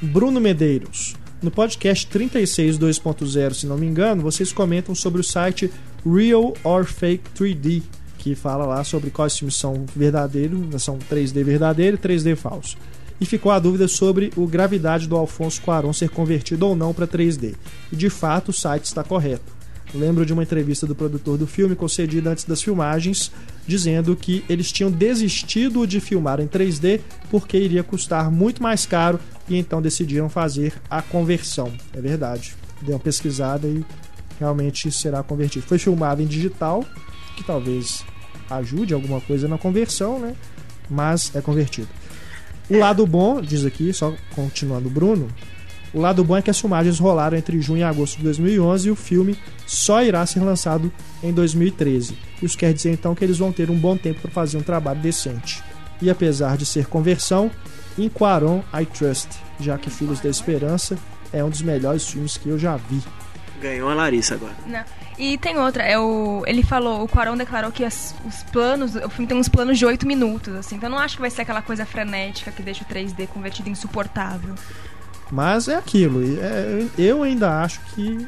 Bruno 0.00 0.40
Medeiros. 0.40 1.16
No 1.42 1.50
podcast 1.50 2.06
36 2.06 2.78
2.0, 2.78 3.54
se 3.54 3.66
não 3.66 3.76
me 3.76 3.86
engano, 3.86 4.22
vocês 4.22 4.52
comentam 4.52 4.94
sobre 4.94 5.20
o 5.20 5.24
site 5.24 5.70
Real 6.04 6.54
or 6.62 6.84
Fake 6.84 7.30
3D, 7.36 7.82
que 8.18 8.34
fala 8.34 8.64
lá 8.64 8.82
sobre 8.82 9.10
quais 9.10 9.36
filmes 9.36 9.56
são 9.56 9.84
verdadeiros, 9.94 10.82
são 10.82 10.98
3D 10.98 11.44
verdadeiro 11.44 11.96
e 11.96 11.98
3D 11.98 12.34
falso. 12.34 12.76
E 13.20 13.26
ficou 13.26 13.52
a 13.52 13.58
dúvida 13.58 13.86
sobre 13.86 14.32
o 14.36 14.46
gravidade 14.46 15.06
do 15.06 15.16
Alfonso 15.16 15.60
Cuarón 15.62 15.92
ser 15.92 16.08
convertido 16.08 16.66
ou 16.66 16.74
não 16.74 16.92
para 16.92 17.06
3D. 17.06 17.54
E 17.92 17.96
de 17.96 18.10
fato 18.10 18.48
o 18.48 18.52
site 18.52 18.86
está 18.86 19.04
correto. 19.04 19.52
Lembro 19.94 20.26
de 20.26 20.32
uma 20.32 20.42
entrevista 20.42 20.86
do 20.86 20.94
produtor 20.94 21.38
do 21.38 21.46
filme 21.46 21.76
concedida 21.76 22.30
antes 22.30 22.44
das 22.44 22.60
filmagens, 22.60 23.30
dizendo 23.64 24.16
que 24.16 24.44
eles 24.48 24.72
tinham 24.72 24.90
desistido 24.90 25.86
de 25.86 26.00
filmar 26.00 26.40
em 26.40 26.48
3D 26.48 27.00
porque 27.30 27.56
iria 27.56 27.84
custar 27.84 28.28
muito 28.28 28.60
mais 28.60 28.84
caro 28.84 29.20
e 29.48 29.56
então 29.56 29.80
decidiram 29.80 30.28
fazer 30.28 30.74
a 30.90 31.00
conversão. 31.00 31.72
É 31.92 32.00
verdade. 32.00 32.56
Deu 32.82 32.96
uma 32.96 33.00
pesquisada 33.00 33.68
e 33.68 33.84
realmente 34.40 34.90
será 34.90 35.22
convertido. 35.22 35.64
Foi 35.64 35.78
filmado 35.78 36.20
em 36.20 36.26
digital, 36.26 36.84
que 37.36 37.44
talvez 37.44 38.04
ajude 38.50 38.92
alguma 38.94 39.20
coisa 39.20 39.46
na 39.46 39.58
conversão, 39.58 40.18
né? 40.18 40.34
Mas 40.90 41.34
é 41.36 41.40
convertido. 41.40 41.88
O 42.68 42.78
lado 42.78 43.06
bom, 43.06 43.40
diz 43.40 43.64
aqui, 43.64 43.92
só 43.92 44.12
continuando 44.34 44.88
o 44.88 44.90
Bruno, 44.90 45.28
o 45.94 46.00
lado 46.00 46.22
bom 46.24 46.36
é 46.36 46.42
que 46.42 46.50
as 46.50 46.60
filmagens 46.60 46.98
rolaram 46.98 47.36
entre 47.38 47.60
junho 47.60 47.80
e 47.80 47.84
agosto 47.84 48.16
de 48.18 48.24
2011 48.24 48.88
e 48.88 48.90
o 48.90 48.96
filme 48.96 49.38
só 49.66 50.02
irá 50.02 50.26
ser 50.26 50.40
lançado 50.40 50.92
em 51.22 51.32
2013. 51.32 52.18
Isso 52.42 52.58
quer 52.58 52.72
dizer 52.74 52.92
então 52.92 53.14
que 53.14 53.24
eles 53.24 53.38
vão 53.38 53.52
ter 53.52 53.70
um 53.70 53.78
bom 53.78 53.96
tempo 53.96 54.20
para 54.20 54.30
fazer 54.30 54.56
um 54.58 54.62
trabalho 54.62 55.00
decente. 55.00 55.62
E 56.02 56.10
apesar 56.10 56.56
de 56.56 56.66
ser 56.66 56.86
conversão, 56.86 57.50
em 57.96 58.08
Quaron 58.08 58.62
I 58.78 58.84
Trust, 58.84 59.28
já 59.60 59.78
que 59.78 59.88
Filhos 59.88 60.18
da 60.20 60.28
Esperança 60.28 60.98
é 61.32 61.42
um 61.44 61.48
dos 61.48 61.62
melhores 61.62 62.06
filmes 62.08 62.36
que 62.36 62.48
eu 62.48 62.58
já 62.58 62.76
vi. 62.76 63.00
Ganhou 63.62 63.88
a 63.88 63.94
Larissa 63.94 64.34
agora. 64.34 64.52
Não. 64.66 64.82
E 65.16 65.38
tem 65.38 65.56
outra, 65.56 65.84
é 65.84 65.96
o, 65.96 66.42
ele 66.44 66.64
falou, 66.64 67.04
o 67.04 67.08
Quaron 67.08 67.36
declarou 67.36 67.70
que 67.70 67.84
as- 67.84 68.12
os 68.26 68.42
planos, 68.50 68.96
o 68.96 69.08
filme 69.08 69.28
tem 69.28 69.38
uns 69.38 69.48
planos 69.48 69.78
de 69.78 69.86
8 69.86 70.04
minutos, 70.08 70.52
assim, 70.56 70.74
então 70.74 70.88
eu 70.88 70.90
não 70.90 70.98
acho 70.98 71.14
que 71.14 71.20
vai 71.20 71.30
ser 71.30 71.42
aquela 71.42 71.62
coisa 71.62 71.86
frenética 71.86 72.50
que 72.50 72.60
deixa 72.62 72.82
o 72.82 72.86
3D 72.86 73.28
convertido 73.28 73.68
em 73.68 73.72
insuportável. 73.72 74.54
Mas 75.30 75.68
é 75.68 75.76
aquilo, 75.76 76.22
é- 76.22 76.86
eu 76.98 77.22
ainda 77.22 77.60
acho 77.62 77.80
que 77.94 78.26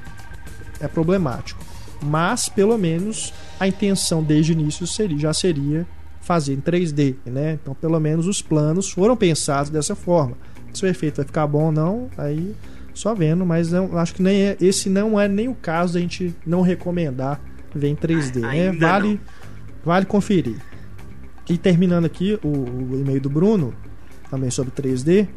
é 0.80 0.88
problemático. 0.88 1.62
Mas, 2.02 2.48
pelo 2.48 2.76
menos, 2.76 3.32
a 3.58 3.66
intenção 3.66 4.22
desde 4.22 4.52
o 4.52 4.54
início 4.54 4.86
seria, 4.86 5.18
já 5.18 5.32
seria 5.32 5.86
fazer 6.20 6.54
em 6.54 6.60
3D, 6.60 7.14
né? 7.24 7.58
Então, 7.62 7.74
pelo 7.74 7.98
menos 8.00 8.26
os 8.26 8.42
planos 8.42 8.90
foram 8.90 9.16
pensados 9.16 9.70
dessa 9.70 9.94
forma. 9.94 10.36
Se 10.74 10.84
o 10.84 10.88
efeito 10.88 11.16
vai 11.16 11.24
ficar 11.24 11.46
bom 11.46 11.66
ou 11.66 11.72
não, 11.72 12.10
aí 12.18 12.54
só 12.92 13.14
vendo, 13.14 13.46
mas 13.46 13.70
não, 13.72 13.96
acho 13.96 14.14
que 14.14 14.22
nem 14.22 14.42
é- 14.42 14.56
esse 14.60 14.88
não 14.90 15.18
é 15.18 15.28
nem 15.28 15.48
o 15.48 15.54
caso 15.54 15.94
da 15.94 16.00
gente 16.00 16.34
não 16.44 16.60
recomendar 16.62 17.40
ver 17.74 17.88
em 17.88 17.94
3D, 17.96 18.40
né? 18.40 18.72
Vale, 18.72 19.08
não. 19.08 19.20
vale 19.84 20.06
conferir. 20.06 20.56
E 21.48 21.56
terminando 21.56 22.04
aqui 22.06 22.38
o, 22.42 22.48
o 22.48 23.00
e-mail 23.00 23.20
do 23.20 23.30
Bruno, 23.30 23.72
também 24.30 24.50
sobre 24.50 24.72
3D, 24.72 25.28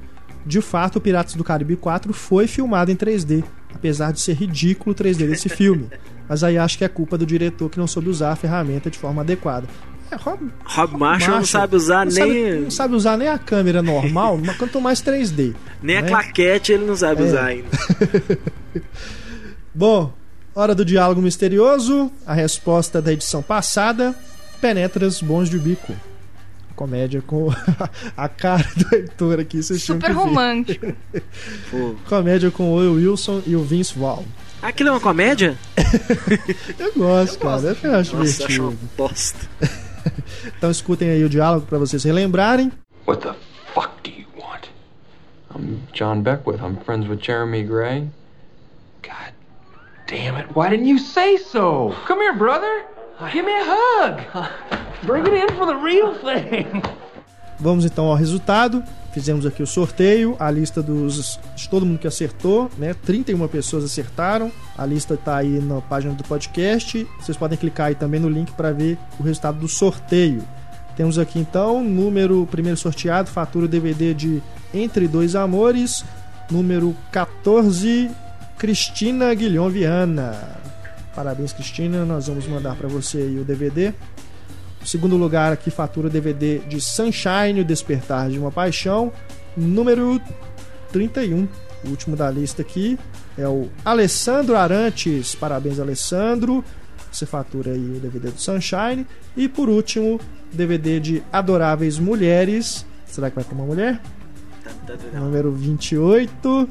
de 0.46 0.62
fato, 0.62 0.98
o 0.98 1.02
Piratas 1.02 1.36
do 1.36 1.44
Caribe 1.44 1.76
4 1.76 2.14
foi 2.14 2.48
filmado 2.48 2.92
em 2.92 2.96
3D, 2.96 3.44
apesar 3.74 4.12
de 4.12 4.20
ser 4.20 4.34
ridículo 4.34 4.94
o 4.94 4.96
3D 4.96 5.28
desse 5.28 5.50
filme. 5.50 5.88
Mas 6.28 6.44
aí 6.44 6.58
acho 6.58 6.78
que 6.78 6.84
é 6.84 6.88
culpa 6.88 7.18
do 7.18 7.26
diretor 7.26 7.70
que 7.70 7.80
não 7.80 7.88
soube 7.88 8.10
usar 8.10 8.32
a 8.32 8.36
ferramenta 8.36 8.90
de 8.90 8.98
forma 8.98 9.22
adequada. 9.22 9.68
É, 10.12 10.16
Rob, 10.16 10.50
Rob 10.64 10.98
Marshall 10.98 11.38
não 11.38 11.46
sabe 11.46 11.76
usar 11.76 12.06
não, 12.06 12.14
nem, 12.14 12.24
sabe, 12.24 12.60
não 12.62 12.72
sabe 12.72 12.96
usar 12.96 13.18
nem 13.18 13.28
a 13.28 13.38
câmera 13.38 13.82
normal, 13.82 14.38
mas 14.44 14.58
quanto 14.58 14.82
mais 14.82 15.02
3D. 15.04 15.54
nem 15.84 15.98
a 15.98 16.02
né? 16.02 16.08
claquete 16.08 16.72
ele 16.72 16.86
não 16.86 16.96
sabe 16.96 17.22
É. 17.22 17.26
usar 17.26 17.46
ainda. 17.46 17.68
Bom, 19.74 20.12
hora 20.56 20.74
do 20.74 20.84
diálogo 20.84 21.22
misterioso. 21.22 22.12
A 22.26 22.34
resposta 22.34 23.02
da 23.02 23.14
edição 23.14 23.42
passada: 23.42 24.16
Penetras 24.60 25.22
Bons 25.22 25.50
de 25.50 25.60
Bico. 25.60 25.94
Comédia 26.80 27.22
com 27.22 27.50
a 28.16 28.30
cara 28.30 28.66
do 28.78 28.96
Heitor 28.96 29.38
aqui, 29.38 29.62
vocês 29.62 29.84
tinham 29.84 30.00
Super 30.00 30.14
romântico. 30.14 30.86
Comédia 32.08 32.50
com 32.50 32.72
o 32.72 32.76
Will 32.78 32.94
Wilson 32.94 33.42
e 33.46 33.54
o 33.54 33.62
Vince 33.66 34.00
Vaughn. 34.00 34.24
Aquilo 34.62 34.88
é 34.88 34.92
uma 34.94 35.02
comédia? 35.02 35.58
Eu 36.80 36.94
gosto, 36.94 37.38
cara. 37.40 37.76
Eu 37.84 37.96
acho 37.96 38.16
Nossa, 38.16 38.46
acho 38.46 38.62
uma 38.64 38.72
divertido. 38.72 38.78
bosta. 38.98 39.40
Então 40.58 40.72
escutem 40.72 41.10
aí 41.10 41.22
o 41.24 41.28
diálogo 41.30 41.66
pra 41.66 41.78
vocês 41.78 42.06
relembrarem. 42.06 42.72
What 43.06 43.22
the 43.28 43.34
fuck 43.74 43.90
do 44.02 44.10
you 44.10 44.26
want? 44.38 44.68
I'm 45.54 45.80
John 45.94 46.22
Beckwith. 46.22 46.62
I'm 46.62 46.78
friends 46.86 47.10
with 47.10 47.20
Jeremy 47.22 47.64
Gray. 47.64 48.08
God 49.04 49.34
damn 50.08 50.38
it. 50.38 50.48
Why 50.56 50.70
didn't 50.70 50.88
you 50.88 50.98
say 50.98 51.38
so? 51.38 51.94
Come 52.08 52.22
here, 52.22 52.34
brother. 52.38 52.86
Give 53.28 53.43
me 53.43 53.51
a 53.51 53.63
hug. 53.63 54.47
Bring 55.05 55.26
it 55.28 55.36
in 55.36 55.55
for 55.55 55.65
the 55.65 55.76
real 55.76 56.15
thing. 56.15 56.82
Vamos 57.59 57.84
então 57.84 58.05
ao 58.05 58.15
resultado. 58.15 58.82
Fizemos 59.11 59.45
aqui 59.45 59.61
o 59.61 59.67
sorteio, 59.67 60.38
a 60.39 60.49
lista 60.49 60.82
dos 60.82 61.38
de 61.55 61.67
todo 61.67 61.86
mundo 61.86 61.99
que 61.99 62.07
acertou, 62.07 62.70
né? 62.78 62.93
31 62.93 63.45
pessoas 63.49 63.84
acertaram. 63.84 64.49
A 64.78 64.86
lista 64.86 65.17
tá 65.17 65.36
aí 65.36 65.59
na 65.59 65.82
página 65.82 66.13
do 66.13 66.24
podcast. 66.24 67.05
Vocês 67.20 67.38
podem 67.38 67.57
clicar 67.57 67.88
aí 67.88 67.95
também 67.95 68.20
no 68.20 68.30
link 68.30 68.53
para 68.53 68.72
ver 68.72 68.97
o 69.20 69.24
resultado 69.24 69.59
do 69.59 69.67
sorteio. 69.67 70.41
Temos 70.95 71.17
aqui 71.17 71.39
então 71.39 71.84
número 71.84 72.47
primeiro 72.49 72.78
sorteado, 72.78 73.30
fatura 73.30 73.67
DVD 73.67 74.13
de 74.13 74.41
Entre 74.74 75.07
Dois 75.07 75.36
Amores, 75.36 76.05
número 76.49 76.95
14, 77.11 78.09
Cristina 78.57 79.34
Guilhom 79.34 79.70
Viana. 79.70 80.68
Parabéns, 81.16 81.53
Cristina. 81.53 82.05
Nós 82.05 82.28
vamos 82.28 82.47
mandar 82.47 82.76
para 82.76 82.88
você 82.88 83.18
o 83.39 83.43
DVD. 83.43 83.93
Segundo 84.86 85.18
lugar 85.18 85.51
aqui, 85.51 85.70
fatura 85.70 86.10
DVD 86.10 86.60
de 86.60 86.80
Sunshine, 86.80 87.62
o 87.62 87.66
Despertar 87.66 88.30
de 88.30 88.39
uma 88.39 88.51
Paixão, 88.51 89.12
número 89.55 90.22
31. 90.91 91.47
O 91.84 91.89
último 91.89 92.16
da 92.16 92.30
lista 92.30 92.62
aqui 92.62 92.97
é 93.38 93.47
o 93.47 93.70
Alessandro 93.84 94.55
Arantes. 94.55 95.36
Parabéns, 95.36 95.80
Alessandro. 95.80 96.64
Você 97.12 97.26
fatura 97.26 97.72
aí 97.72 97.97
o 97.97 97.99
DVD 97.99 98.32
do 98.32 98.39
Sunshine. 98.39 99.05
E 99.36 99.47
por 99.47 99.70
último, 99.70 100.20
DVD 100.51 100.99
de 100.99 101.24
Adoráveis 101.32 101.97
Mulheres. 101.97 102.86
Será 103.05 103.30
que 103.30 103.36
vai 103.36 103.43
ter 103.43 103.53
uma 103.53 103.66
mulher? 103.66 104.01
Tá, 104.64 104.72
tá, 104.88 104.93
tá. 104.97 105.20
Número 105.20 105.51
28. 105.51 106.70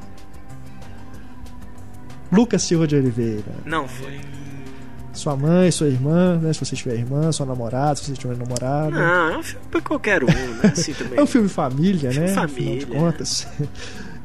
Lucas 2.30 2.62
Silva 2.62 2.86
de 2.86 2.96
Oliveira. 2.96 3.44
Não 3.64 3.86
foi. 3.88 4.20
Sua 5.12 5.36
mãe, 5.36 5.70
sua 5.70 5.88
irmã, 5.88 6.36
né? 6.38 6.52
Se 6.52 6.60
você 6.64 6.76
tiver 6.76 6.94
irmã, 6.94 7.32
sua 7.32 7.44
namorada, 7.46 7.96
se 7.96 8.04
você 8.04 8.12
tiver 8.12 8.36
namorado. 8.36 8.92
Não, 8.92 9.30
é 9.30 9.38
um 9.38 9.42
filme 9.42 9.66
pra 9.70 9.80
qualquer 9.80 10.22
um, 10.22 10.26
né? 10.26 10.70
Assim 10.72 10.92
também. 10.98 11.18
É 11.18 11.22
um 11.22 11.26
filme 11.26 11.48
família, 11.48 12.10
né? 12.12 12.28
Filme 12.28 12.38
Afinal 12.40 12.46
de 12.76 12.80
família. 12.86 12.86
contas. 13.00 13.46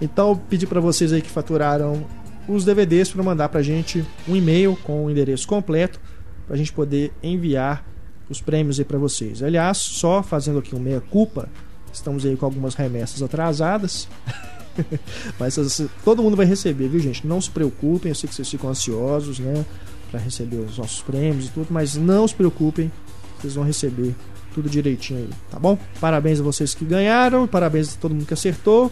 Então, 0.02 0.30
eu 0.32 0.36
pedi 0.36 0.68
pra 0.68 0.82
vocês 0.82 1.14
aí 1.14 1.22
que 1.22 1.30
faturaram 1.30 2.06
os 2.46 2.66
DVDs 2.66 3.10
para 3.10 3.24
mandar 3.24 3.48
pra 3.48 3.62
gente 3.62 4.04
um 4.28 4.36
e-mail 4.36 4.78
com 4.84 5.06
o 5.06 5.10
endereço 5.10 5.48
completo 5.48 5.98
pra 6.46 6.58
gente 6.58 6.74
poder 6.74 7.14
enviar 7.24 7.86
os 8.28 8.42
prêmios 8.42 8.80
aí 8.80 8.84
pra 8.86 8.98
vocês. 8.98 9.42
Aliás, 9.42 9.78
só 9.78 10.22
fazendo 10.22 10.60
aqui 10.60 10.76
um 10.76 10.80
meia 10.80 11.00
culpa, 11.00 11.48
estamos 11.94 12.26
aí 12.26 12.36
com 12.36 12.46
algumas 12.46 12.76
remessas 12.76 13.22
atrasadas. 13.24 14.10
Mas 15.40 15.58
assim, 15.58 15.90
todo 16.04 16.22
mundo 16.22 16.36
vai 16.36 16.46
receber, 16.46 16.88
viu, 16.88 17.00
gente? 17.00 17.26
Não 17.26 17.40
se 17.40 17.50
preocupem, 17.50 18.10
eu 18.10 18.16
sei 18.16 18.28
que 18.28 18.36
vocês 18.36 18.50
ficam 18.50 18.70
ansiosos, 18.70 19.40
né, 19.40 19.66
Pra 20.12 20.20
receber 20.20 20.58
os 20.58 20.78
nossos 20.78 21.02
prêmios 21.02 21.48
e 21.48 21.50
tudo, 21.50 21.68
mas 21.72 21.96
não 21.96 22.28
se 22.28 22.36
preocupem, 22.36 22.92
vocês 23.40 23.56
vão 23.56 23.64
receber 23.64 24.14
tudo 24.54 24.70
direitinho 24.70 25.22
aí, 25.22 25.30
tá 25.50 25.58
bom? 25.58 25.76
Parabéns 26.00 26.40
a 26.40 26.44
vocês 26.44 26.76
que 26.76 26.86
ganharam, 26.86 27.48
parabéns 27.48 27.96
a 27.96 27.98
todo 28.00 28.14
mundo 28.14 28.28
que 28.28 28.34
acertou. 28.34 28.92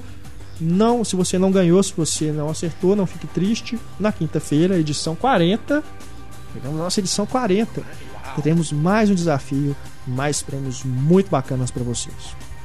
Não, 0.59 1.03
se 1.03 1.15
você 1.15 1.37
não 1.37 1.51
ganhou, 1.51 1.81
se 1.81 1.93
você 1.95 2.31
não 2.31 2.49
acertou, 2.49 2.95
não 2.95 3.05
fique 3.05 3.27
triste. 3.27 3.79
Na 3.99 4.11
quinta-feira, 4.11 4.79
edição 4.79 5.15
40, 5.15 5.83
pegamos 6.53 6.79
a 6.79 6.83
nossa 6.83 6.99
edição 6.99 7.25
40. 7.25 7.83
Teremos 8.35 8.71
mais 8.71 9.09
um 9.09 9.15
desafio, 9.15 9.75
mais 10.07 10.41
prêmios 10.41 10.83
muito 10.83 11.29
bacanas 11.29 11.69
pra 11.69 11.83
vocês. 11.83 12.15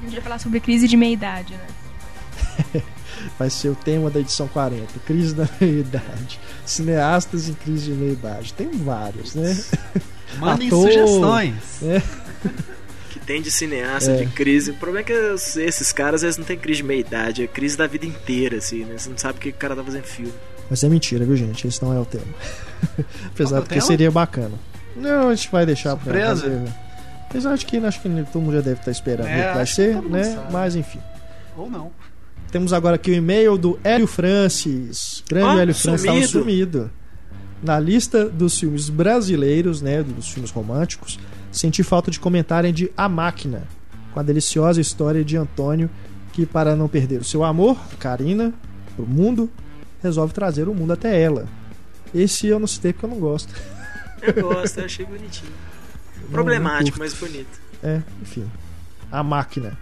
A 0.00 0.04
gente 0.04 0.14
vai 0.14 0.22
falar 0.22 0.38
sobre 0.38 0.60
crise 0.60 0.86
de 0.86 0.96
meia-idade, 0.96 1.54
né? 1.54 2.82
Vai 3.38 3.50
ser 3.50 3.68
o 3.68 3.74
tema 3.74 4.10
da 4.10 4.20
edição 4.20 4.46
40, 4.48 4.86
crise 5.06 5.34
da 5.34 5.48
meia-idade. 5.60 6.38
Cineastas 6.64 7.48
em 7.48 7.54
crise 7.54 7.86
de 7.86 7.92
meia-idade. 7.92 8.52
Tem 8.54 8.70
vários, 8.70 9.34
né? 9.34 9.56
Mandem 10.38 10.68
Ator. 10.68 10.82
sugestões. 10.90 11.54
Que 13.10 13.18
tem 13.20 13.40
de 13.40 13.50
cineasta 13.50 14.10
É. 14.10 14.16
de 14.16 14.26
crise. 14.26 14.70
O 14.72 14.74
problema 14.74 15.00
é 15.00 15.04
que 15.04 15.60
esses 15.60 15.92
caras, 15.92 16.22
eles 16.22 16.36
não 16.36 16.44
têm 16.44 16.58
crise 16.58 16.78
de 16.82 16.86
meia-idade, 16.88 17.42
é 17.42 17.46
crise 17.46 17.76
da 17.76 17.86
vida 17.86 18.04
inteira, 18.06 18.58
assim, 18.58 18.84
né? 18.84 18.98
Você 18.98 19.08
não 19.08 19.18
sabe 19.18 19.38
o 19.38 19.40
que 19.40 19.48
o 19.50 19.54
cara 19.54 19.74
tá 19.74 19.82
fazendo 19.82 20.04
filme. 20.04 20.32
Mas 20.68 20.82
é 20.82 20.88
mentira, 20.88 21.24
viu, 21.24 21.36
gente? 21.36 21.66
Esse 21.66 21.82
não 21.82 21.92
é 21.94 21.98
o 22.00 22.04
tema. 22.04 22.24
Apesar 23.32 23.58
de 23.60 23.64
que 23.64 23.74
tema? 23.74 23.80
seria 23.86 24.10
bacana. 24.10 24.54
Não, 24.96 25.28
a 25.28 25.34
gente 25.34 25.50
vai 25.50 25.64
deixar 25.64 25.96
pra 25.96 26.04
Surpresa? 26.12 26.42
fazer. 26.42 26.62
Apesar 27.30 27.56
de 27.56 27.66
que 27.66 27.76
acho 27.78 28.00
que 28.00 28.08
todo 28.32 28.42
mundo 28.42 28.54
já 28.54 28.60
deve 28.60 28.80
estar 28.80 28.90
esperando 28.90 29.26
É, 29.28 29.46
o 29.46 29.48
que 29.50 29.54
vai 29.56 29.66
ser, 29.66 30.00
né? 30.02 30.46
Mas 30.50 30.74
enfim. 30.76 31.00
Ou 31.56 31.70
não. 31.70 31.90
Temos 32.56 32.72
agora 32.72 32.96
aqui 32.96 33.10
o 33.10 33.14
e-mail 33.14 33.58
do 33.58 33.78
Hélio 33.84 34.06
Francis. 34.06 35.22
Grande 35.28 35.46
Ó, 35.46 35.58
Hélio 35.60 35.74
Francis 35.74 36.04
estava 36.06 36.26
sumido. 36.26 36.90
Na 37.62 37.78
lista 37.78 38.30
dos 38.30 38.58
filmes 38.58 38.88
brasileiros, 38.88 39.82
né, 39.82 40.02
dos 40.02 40.30
filmes 40.30 40.50
românticos, 40.50 41.18
senti 41.52 41.82
falta 41.82 42.10
de 42.10 42.18
comentarem 42.18 42.72
de 42.72 42.90
A 42.96 43.10
Máquina, 43.10 43.64
com 44.10 44.20
a 44.20 44.22
deliciosa 44.22 44.80
história 44.80 45.22
de 45.22 45.36
Antônio, 45.36 45.90
que 46.32 46.46
para 46.46 46.74
não 46.74 46.88
perder 46.88 47.20
o 47.20 47.24
seu 47.24 47.44
amor, 47.44 47.76
Karina, 47.98 48.54
pro 48.96 49.04
mundo, 49.06 49.50
resolve 50.02 50.32
trazer 50.32 50.66
o 50.66 50.72
mundo 50.74 50.94
até 50.94 51.20
ela. 51.20 51.46
Esse 52.14 52.46
eu 52.46 52.58
não 52.58 52.66
citei 52.66 52.94
porque 52.94 53.04
eu 53.04 53.10
não 53.10 53.18
gosto. 53.18 53.52
Eu 54.22 54.32
gosto, 54.42 54.78
eu 54.78 54.86
achei 54.86 55.04
bonitinho. 55.04 55.52
Não- 56.22 56.30
Problemático, 56.30 56.98
não 56.98 57.04
mas 57.04 57.12
bonito. 57.12 57.60
É, 57.82 58.00
enfim. 58.22 58.50
A 59.12 59.22
máquina. 59.22 59.76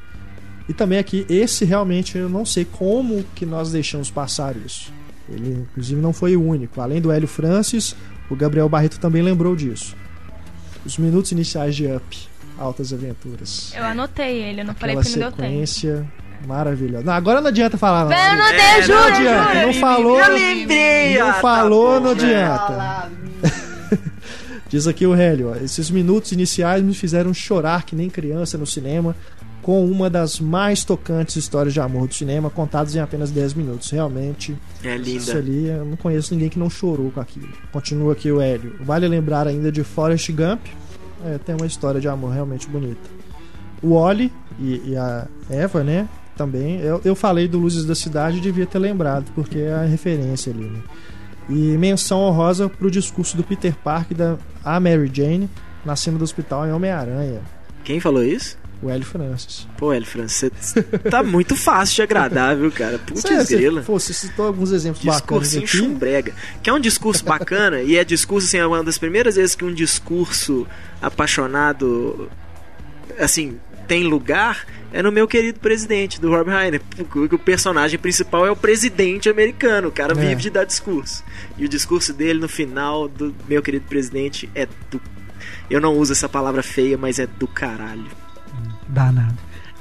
E 0.68 0.72
também 0.72 0.98
aqui, 0.98 1.26
esse 1.28 1.64
realmente 1.64 2.16
eu 2.16 2.28
não 2.28 2.44
sei 2.46 2.64
como 2.64 3.24
que 3.34 3.44
nós 3.44 3.70
deixamos 3.70 4.10
passar 4.10 4.56
isso. 4.56 4.92
Ele, 5.28 5.66
inclusive, 5.70 6.00
não 6.00 6.12
foi 6.12 6.36
o 6.36 6.42
único. 6.42 6.80
Além 6.80 7.00
do 7.00 7.10
Hélio 7.12 7.28
Francis, 7.28 7.94
o 8.30 8.36
Gabriel 8.36 8.68
Barreto 8.68 8.98
também 8.98 9.22
lembrou 9.22 9.54
disso. 9.54 9.94
Os 10.84 10.98
minutos 10.98 11.32
iniciais 11.32 11.74
de 11.74 11.86
Up. 11.86 12.28
Altas 12.58 12.92
Aventuras. 12.92 13.72
Eu 13.76 13.84
anotei 13.84 14.40
ele, 14.42 14.60
eu 14.60 14.64
não 14.64 14.74
falei 14.74 14.96
Aquela 14.96 15.04
porque 15.04 15.18
não 15.18 15.28
deu 15.28 15.36
tempo. 15.36 15.48
sequência 15.50 16.06
maravilhosa. 16.46 17.04
Não, 17.04 17.12
agora 17.12 17.40
não 17.40 17.48
adianta 17.48 17.76
falar, 17.76 18.04
não. 18.04 18.10
Não 18.10 18.36
Não 18.36 18.52
deu, 18.52 18.82
juro, 18.82 18.98
adianta. 18.98 19.66
Não 19.66 19.74
falou. 19.74 20.20
Eu 20.20 20.32
lembrei! 20.32 21.18
Não 21.18 21.26
tá 21.26 21.40
falou, 21.40 22.00
bom, 22.00 22.04
não 22.04 22.10
adianta. 22.12 23.10
Diz 24.68 24.86
aqui 24.86 25.06
o 25.06 25.14
Hélio, 25.14 25.50
ó, 25.50 25.56
esses 25.56 25.90
minutos 25.90 26.32
iniciais 26.32 26.82
me 26.82 26.94
fizeram 26.94 27.32
chorar 27.34 27.84
que 27.84 27.94
nem 27.96 28.08
criança 28.08 28.56
no 28.58 28.66
cinema 28.66 29.16
com 29.64 29.84
uma 29.90 30.10
das 30.10 30.38
mais 30.38 30.84
tocantes 30.84 31.36
histórias 31.36 31.72
de 31.72 31.80
amor 31.80 32.06
do 32.06 32.14
cinema, 32.14 32.50
contadas 32.50 32.94
em 32.94 33.00
apenas 33.00 33.30
10 33.30 33.54
minutos. 33.54 33.90
Realmente, 33.90 34.54
É 34.84 34.94
isso 34.96 35.30
linda. 35.30 35.38
ali, 35.38 35.66
eu 35.68 35.84
não 35.86 35.96
conheço 35.96 36.34
ninguém 36.34 36.50
que 36.50 36.58
não 36.58 36.68
chorou 36.68 37.10
com 37.10 37.18
aquilo. 37.18 37.48
Continua 37.72 38.12
aqui 38.12 38.30
o 38.30 38.40
Hélio. 38.42 38.76
Vale 38.80 39.08
lembrar 39.08 39.48
ainda 39.48 39.72
de 39.72 39.82
Forrest 39.82 40.30
Gump. 40.30 40.60
É, 41.24 41.38
tem 41.38 41.54
uma 41.56 41.66
história 41.66 41.98
de 41.98 42.06
amor 42.06 42.30
realmente 42.32 42.68
bonita. 42.68 43.00
O 43.82 43.92
Oli 43.94 44.30
e, 44.60 44.82
e 44.90 44.96
a 44.96 45.26
Eva, 45.48 45.82
né? 45.82 46.06
Também. 46.36 46.80
Eu, 46.80 47.00
eu 47.02 47.14
falei 47.14 47.48
do 47.48 47.58
Luzes 47.58 47.86
da 47.86 47.94
Cidade 47.94 48.36
e 48.36 48.40
devia 48.40 48.66
ter 48.66 48.78
lembrado, 48.78 49.32
porque 49.34 49.58
é 49.60 49.72
a 49.72 49.84
referência 49.84 50.52
ali, 50.52 50.64
né? 50.64 50.80
E 51.48 51.54
menção 51.78 52.20
honrosa 52.20 52.68
pro 52.68 52.90
discurso 52.90 53.34
do 53.36 53.42
Peter 53.42 53.74
Parker 53.82 54.14
da 54.16 54.36
a 54.62 54.78
Mary 54.78 55.10
Jane 55.12 55.48
na 55.84 55.96
cena 55.96 56.18
do 56.18 56.24
hospital 56.24 56.66
em 56.66 56.72
Homem-Aranha. 56.72 57.40
Quem 57.82 57.98
falou 58.00 58.22
isso? 58.22 58.58
O 58.82 58.90
Hélio 58.90 59.06
Francis. 59.06 59.66
Pô, 59.78 59.92
Hélio 59.92 60.06
Francis, 60.06 60.50
você 60.60 60.82
tá 60.82 61.22
muito 61.22 61.56
fácil 61.56 61.94
de 61.96 62.02
agradar, 62.02 62.54
viu, 62.56 62.70
cara? 62.70 62.98
Putz, 62.98 63.22
Você, 63.22 63.56
grila. 63.56 63.80
pô, 63.82 63.98
você 63.98 64.12
citou 64.12 64.46
alguns 64.46 64.72
exemplos 64.72 65.02
bacanas 65.04 65.22
Discursinho 65.50 65.64
aqui. 65.64 65.76
chumbrega. 65.76 66.34
Que 66.62 66.68
é 66.68 66.72
um 66.72 66.80
discurso 66.80 67.24
bacana, 67.24 67.80
e 67.80 67.96
é 67.96 68.04
discurso, 68.04 68.46
assim, 68.46 68.58
é 68.58 68.66
uma 68.66 68.84
das 68.84 68.98
primeiras 68.98 69.36
vezes 69.36 69.54
que 69.54 69.64
um 69.64 69.72
discurso 69.72 70.66
apaixonado, 71.00 72.28
assim, 73.18 73.58
tem 73.88 74.04
lugar, 74.04 74.66
é 74.92 75.02
no 75.02 75.10
meu 75.10 75.26
querido 75.26 75.58
presidente, 75.60 76.20
do 76.20 76.28
Rob 76.30 76.50
Reiner. 76.50 76.80
Porque 77.10 77.34
o 77.34 77.38
personagem 77.38 77.98
principal 77.98 78.46
é 78.46 78.50
o 78.50 78.56
presidente 78.56 79.28
americano, 79.28 79.88
o 79.88 79.92
cara 79.92 80.12
É. 80.12 80.14
vive 80.28 80.42
de 80.42 80.50
dar 80.50 80.64
discurso. 80.64 81.24
E 81.56 81.64
o 81.64 81.68
discurso 81.68 82.12
dele 82.12 82.38
no 82.38 82.48
final 82.48 83.08
do 83.08 83.34
meu 83.48 83.62
querido 83.62 83.86
presidente 83.86 84.48
é 84.54 84.66
do 84.90 85.00
Eu 85.70 85.80
não 85.80 85.96
uso 85.96 86.12
essa 86.12 86.28
palavra 86.28 86.62
feia, 86.62 86.96
mas 86.98 87.18
é 87.18 87.26
do 87.26 87.46
caralho. 87.48 88.06
Danado. 88.94 89.34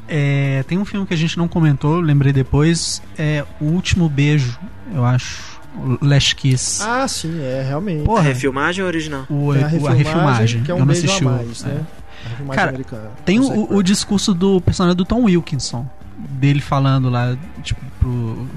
É, 0.07 0.63
tem 0.67 0.77
um 0.77 0.83
filme 0.85 1.05
que 1.07 1.13
a 1.13 1.17
gente 1.17 1.37
não 1.37 1.47
comentou, 1.47 1.99
lembrei 2.01 2.33
depois, 2.33 3.01
é 3.17 3.45
O 3.61 3.65
Último 3.65 4.09
Beijo, 4.09 4.59
eu 4.93 5.05
acho. 5.05 5.53
Last 6.01 6.35
Kiss. 6.35 6.83
Ah, 6.85 7.07
sim, 7.07 7.41
é, 7.41 7.63
realmente. 7.67 8.03
Porra, 8.03 8.21
Refilmagem 8.21 8.83
ou 8.83 8.87
original? 8.87 9.25
o, 9.27 9.55
É 9.55 9.59
o- 9.59 9.87
a 9.87 9.91
refilmagem. 9.93 10.61
que 10.61 10.69
é 10.69 10.73
um 10.75 10.77
eu 10.77 10.85
não 10.85 10.93
beijo 10.93 11.05
assisti 11.07 11.23
a 11.23 11.27
o- 11.27 11.31
mais, 11.31 11.63
é. 11.63 11.67
né? 11.67 11.85
A 12.25 12.29
refilmagem 12.29 12.55
Cara, 12.59 12.69
americana. 12.69 13.09
Tem 13.25 13.39
o, 13.39 13.73
o- 13.75 13.81
discurso 13.81 14.33
do 14.35 14.61
personagem 14.61 14.95
do 14.95 15.03
Tom 15.03 15.23
Wilkinson. 15.23 15.87
Dele 16.15 16.61
falando 16.61 17.09
lá, 17.09 17.35
tipo, 17.63 17.81
pro. 17.99 18.47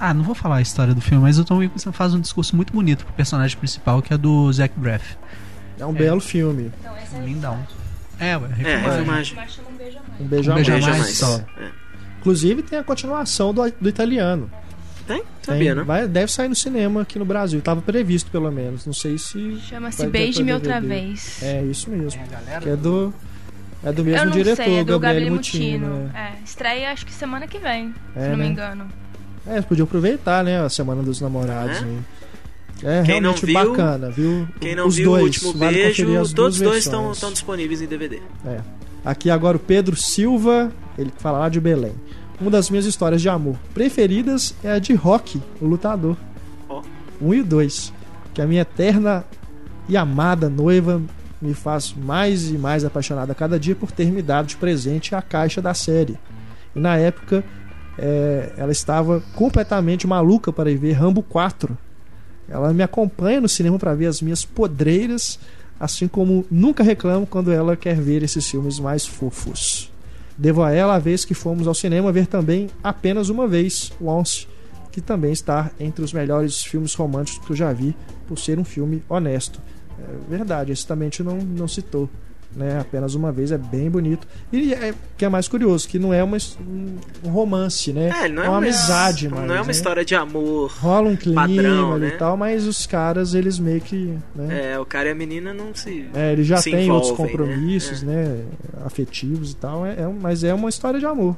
Ah, 0.00 0.14
não 0.14 0.22
vou 0.24 0.34
falar 0.34 0.56
a 0.56 0.62
história 0.62 0.94
do 0.94 1.00
filme, 1.02 1.22
mas 1.22 1.38
o 1.38 1.44
Tom 1.44 1.56
Wilkinson 1.58 1.92
faz 1.92 2.14
um 2.14 2.20
discurso 2.20 2.56
muito 2.56 2.72
bonito 2.72 3.04
pro 3.04 3.12
personagem 3.14 3.56
principal, 3.58 4.00
que 4.00 4.14
é 4.14 4.16
do 4.16 4.50
Zach 4.50 4.72
Braff. 4.78 5.16
É 5.78 5.84
um 5.84 5.92
belo 5.92 6.20
filme. 6.22 6.72
Então, 6.80 6.96
essa 6.96 7.18
Lindão. 7.18 7.58
É, 8.18 8.36
ué, 8.36 8.48
É, 8.64 8.76
refilmagem. 8.76 9.36
chama 9.48 9.68
um 9.68 9.76
beijo 9.76 9.98
a 9.98 10.02
mais. 10.02 10.20
Um 10.20 10.24
beijo 10.26 10.50
Um 10.50 10.54
beijo 10.54 10.72
a 10.72 10.78
mais. 10.80 10.98
mais. 10.98 11.16
só. 11.16 11.36
É. 11.58 11.70
Inclusive 12.20 12.62
tem 12.62 12.78
a 12.78 12.84
continuação 12.84 13.52
do, 13.54 13.62
do 13.80 13.88
italiano. 13.88 14.50
Tem? 15.06 15.18
Tem, 15.18 15.26
Sabia, 15.42 15.74
né? 15.76 15.82
vai- 15.84 16.08
deve 16.08 16.32
sair 16.32 16.48
no 16.48 16.54
cinema 16.56 17.02
aqui 17.02 17.18
no 17.18 17.24
Brasil. 17.24 17.60
Tava 17.62 17.80
previsto, 17.80 18.28
pelo 18.30 18.50
menos. 18.50 18.84
Não 18.86 18.92
sei 18.92 19.16
se. 19.18 19.58
Chama-se 19.60 20.04
Beije-me 20.08 20.52
outra 20.52 20.80
vez. 20.80 21.40
É 21.42 21.62
isso 21.62 21.88
mesmo. 21.90 22.20
galera 22.28 22.60
Que 22.60 22.70
é 22.70 22.76
do. 22.76 23.14
É 23.84 23.92
do 23.92 24.02
mesmo 24.02 24.30
diretor, 24.32 24.64
sei, 24.64 24.78
é 24.80 24.84
do 24.84 24.98
Gabriele 24.98 25.30
Mutino. 25.30 25.86
Mutino. 25.86 26.04
né? 26.12 26.32
É, 26.40 26.44
estreia 26.44 26.90
acho 26.90 27.06
que 27.06 27.12
semana 27.12 27.46
que 27.46 27.58
vem, 27.58 27.94
É, 28.16 28.22
se 28.24 28.28
não 28.30 28.36
me 28.38 28.44
né? 28.44 28.48
engano. 28.48 28.88
É, 29.46 29.52
eles 29.52 29.64
podiam 29.64 29.84
aproveitar, 29.84 30.42
né? 30.42 30.60
A 30.60 30.68
Semana 30.68 31.04
dos 31.04 31.20
Namorados. 31.20 31.76
É? 31.76 31.80
aí. 31.84 31.98
É 32.86 33.02
Quem 33.02 33.20
não 33.20 33.32
viu- 33.32 33.52
bacana, 33.52 34.10
viu? 34.10 34.46
Quem 34.60 34.76
não 34.76 34.86
Os 34.86 34.94
viu 34.94 35.10
dois, 35.10 35.22
o 35.22 35.26
último 35.26 35.52
vale 35.54 35.74
beijo, 35.76 36.34
todos 36.34 36.60
dois 36.60 36.86
estão 36.86 37.32
disponíveis 37.32 37.82
em 37.82 37.86
DVD. 37.86 38.20
É. 38.46 38.60
Aqui 39.04 39.28
agora 39.28 39.56
o 39.56 39.60
Pedro 39.60 39.96
Silva, 39.96 40.70
ele 40.96 41.12
fala 41.18 41.38
lá 41.40 41.48
de 41.48 41.60
Belém. 41.60 41.94
Uma 42.40 42.48
das 42.50 42.70
minhas 42.70 42.86
histórias 42.86 43.20
de 43.20 43.28
amor 43.28 43.56
preferidas 43.74 44.54
é 44.62 44.70
a 44.70 44.78
de 44.78 44.94
Rock, 44.94 45.42
o 45.60 45.66
lutador. 45.66 46.16
Ó. 46.68 46.80
Um 47.20 47.34
e 47.34 47.42
dois. 47.42 47.92
Que 48.32 48.40
a 48.40 48.46
minha 48.46 48.60
eterna 48.62 49.24
e 49.88 49.96
amada 49.96 50.48
noiva 50.48 51.02
me 51.42 51.54
faz 51.54 51.92
mais 51.92 52.50
e 52.50 52.54
mais 52.58 52.84
apaixonada 52.84 53.32
a 53.32 53.34
cada 53.34 53.58
dia 53.58 53.74
por 53.74 53.90
ter 53.90 54.12
me 54.12 54.22
dado 54.22 54.46
de 54.46 54.56
presente 54.56 55.12
a 55.12 55.20
caixa 55.20 55.60
da 55.60 55.74
série. 55.74 56.16
E 56.74 56.78
na 56.78 56.96
época 56.96 57.42
é, 57.98 58.52
ela 58.56 58.70
estava 58.70 59.22
completamente 59.34 60.06
maluca 60.06 60.52
para 60.52 60.70
ir 60.70 60.76
ver 60.76 60.92
Rambo 60.92 61.22
4. 61.22 61.76
Ela 62.48 62.72
me 62.72 62.82
acompanha 62.82 63.40
no 63.40 63.48
cinema 63.48 63.78
para 63.78 63.94
ver 63.94 64.06
as 64.06 64.22
minhas 64.22 64.44
podreiras, 64.44 65.38
assim 65.78 66.08
como 66.08 66.44
nunca 66.50 66.82
reclamo 66.82 67.26
quando 67.26 67.52
ela 67.52 67.76
quer 67.76 68.00
ver 68.00 68.22
esses 68.22 68.48
filmes 68.48 68.78
mais 68.78 69.06
fofos. 69.06 69.90
Devo 70.38 70.62
a 70.62 70.70
ela 70.70 70.94
a 70.94 70.98
vez 70.98 71.24
que 71.24 71.34
fomos 71.34 71.66
ao 71.66 71.74
cinema 71.74 72.12
ver 72.12 72.26
também 72.26 72.68
apenas 72.82 73.28
uma 73.28 73.48
vez, 73.48 73.92
Once, 74.00 74.46
que 74.92 75.00
também 75.00 75.32
está 75.32 75.70
entre 75.80 76.04
os 76.04 76.12
melhores 76.12 76.62
filmes 76.62 76.94
românticos 76.94 77.44
que 77.44 77.52
eu 77.52 77.56
já 77.56 77.72
vi, 77.72 77.96
por 78.28 78.38
ser 78.38 78.58
um 78.58 78.64
filme 78.64 79.02
honesto. 79.08 79.60
É 79.98 80.30
verdade, 80.30 80.72
esse 80.72 80.86
também 80.86 81.08
a 81.08 81.10
gente 81.10 81.22
não, 81.22 81.38
não 81.38 81.66
citou. 81.66 82.08
Né, 82.56 82.80
apenas 82.80 83.14
uma 83.14 83.30
vez, 83.30 83.52
é 83.52 83.58
bem 83.58 83.90
bonito. 83.90 84.26
E 84.50 84.72
é 84.72 84.94
que 85.18 85.26
é 85.26 85.28
mais 85.28 85.46
curioso, 85.46 85.86
que 85.86 85.98
não 85.98 86.14
é 86.14 86.24
uma, 86.24 86.38
um 87.22 87.28
romance, 87.28 87.92
né? 87.92 88.10
É, 88.18 88.24
ele 88.24 88.34
não 88.34 88.42
é, 88.42 88.48
uma 88.48 88.56
uma 88.56 88.66
amizade, 88.66 89.28
Não 89.28 89.38
mais, 89.38 89.50
é 89.50 89.54
uma 89.54 89.64
né? 89.64 89.70
história 89.70 90.04
de 90.04 90.14
amor. 90.14 90.72
Rola 90.78 91.10
um 91.10 91.16
clima 91.16 91.42
padrão, 91.42 91.92
ali 91.92 92.06
né? 92.06 92.08
e 92.08 92.18
tal, 92.18 92.36
mas 92.36 92.66
os 92.66 92.86
caras, 92.86 93.34
eles 93.34 93.58
meio 93.58 93.80
que. 93.80 94.16
Né? 94.34 94.72
É, 94.72 94.78
o 94.78 94.86
cara 94.86 95.08
e 95.08 95.12
a 95.12 95.14
menina 95.14 95.52
não 95.52 95.74
se. 95.74 96.08
É, 96.14 96.32
eles 96.32 96.46
já 96.46 96.60
têm 96.62 96.90
outros 96.90 97.12
envolvem, 97.12 97.36
compromissos, 97.36 98.02
né? 98.02 98.24
né? 98.24 98.44
Afetivos 98.84 99.52
e 99.52 99.56
tal. 99.56 99.84
É, 99.84 99.92
é 100.00 100.08
mas 100.08 100.42
é 100.42 100.54
uma 100.54 100.68
história 100.68 100.98
de 100.98 101.06
amor. 101.06 101.36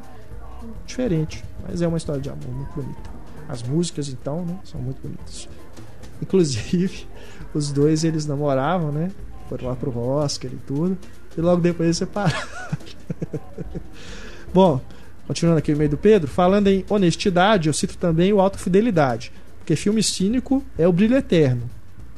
Diferente. 0.87 1.45
Mas 1.67 1.83
é 1.83 1.89
uma 1.89 1.99
história 1.99 2.21
de 2.21 2.31
amor 2.31 2.49
muito 2.49 2.73
bonita. 2.75 3.11
As 3.49 3.63
músicas, 3.63 4.09
então, 4.09 4.45
né? 4.45 4.57
São 4.65 4.81
muito 4.81 5.01
bonitas. 5.03 5.49
Inclusive, 6.23 7.07
os 7.53 7.73
dois 7.73 8.05
eles 8.05 8.27
namoravam, 8.27 8.93
né? 8.93 9.11
Foram 9.49 9.69
lá 9.69 9.77
pro 9.77 9.97
Oscar 9.99 10.51
e 10.53 10.57
tudo. 10.67 10.97
E 11.37 11.41
logo 11.41 11.61
depois 11.61 11.87
eles 11.87 11.97
separaram. 11.97 12.39
Bom, 14.53 14.81
continuando 15.27 15.59
aqui 15.59 15.73
no 15.73 15.79
meio 15.79 15.91
do 15.91 15.97
Pedro, 15.97 16.29
falando 16.29 16.69
em 16.69 16.85
honestidade, 16.89 17.69
eu 17.69 17.73
cito 17.73 17.97
também 17.99 18.33
o 18.33 18.41
Alto 18.41 18.59
Fidelidade. 18.59 19.33
Porque 19.59 19.77
filme 19.77 20.03
cínico 20.03 20.65
é 20.79 20.87
o 20.89 20.93
Brilho 20.93 21.17
Eterno, 21.17 21.69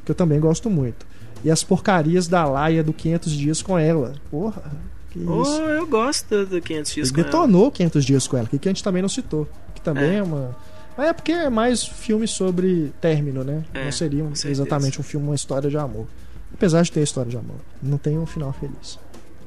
que 0.05 0.11
eu 0.11 0.15
também 0.15 0.39
gosto 0.41 0.71
muito. 0.71 1.07
E 1.45 1.51
as 1.51 1.65
porcarias 1.65 2.29
da 2.29 2.45
Laia 2.45 2.83
do 2.83 2.93
500 2.93 3.33
Dias 3.33 3.63
com 3.63 3.79
ela. 3.79 4.13
Porra, 4.31 4.63
que 5.11 5.25
Oh, 5.27 5.43
isso. 5.43 5.61
eu 5.63 5.87
gosto 5.87 6.47
do 6.47 6.61
500 6.61 6.93
dias 6.93 7.09
Ele 7.09 7.15
com 7.15 7.21
ela. 7.21 7.31
detonou 7.31 7.71
500 7.73 8.05
Dias 8.05 8.29
com 8.29 8.37
ela, 8.37 8.47
que 8.47 8.69
a 8.69 8.71
gente 8.71 8.85
também 8.85 9.03
não 9.03 9.09
citou. 9.09 9.49
Que 9.75 9.81
também 9.81 10.05
É. 10.11 10.15
é, 10.17 10.23
uma. 10.23 10.57
Mas 10.97 11.09
é 11.09 11.13
porque 11.13 11.33
é 11.33 11.49
mais 11.51 11.83
filme 11.83 12.29
sobre 12.29 12.93
término, 13.01 13.43
né? 13.43 13.65
É, 13.73 13.85
não 13.87 13.93
seria 13.93 14.25
exatamente 14.45 15.01
um 15.01 15.03
filme, 15.03 15.27
uma 15.27 15.35
história 15.35 15.71
de 15.71 15.79
amor. 15.79 16.07
Apesar 16.53 16.83
de 16.83 16.93
ter 16.93 17.03
história 17.03 17.31
de 17.31 17.37
amor. 17.37 17.57
Não 17.83 17.99
tem 17.99 18.19
um 18.19 18.27
final 18.27 18.53
feliz. 18.53 18.99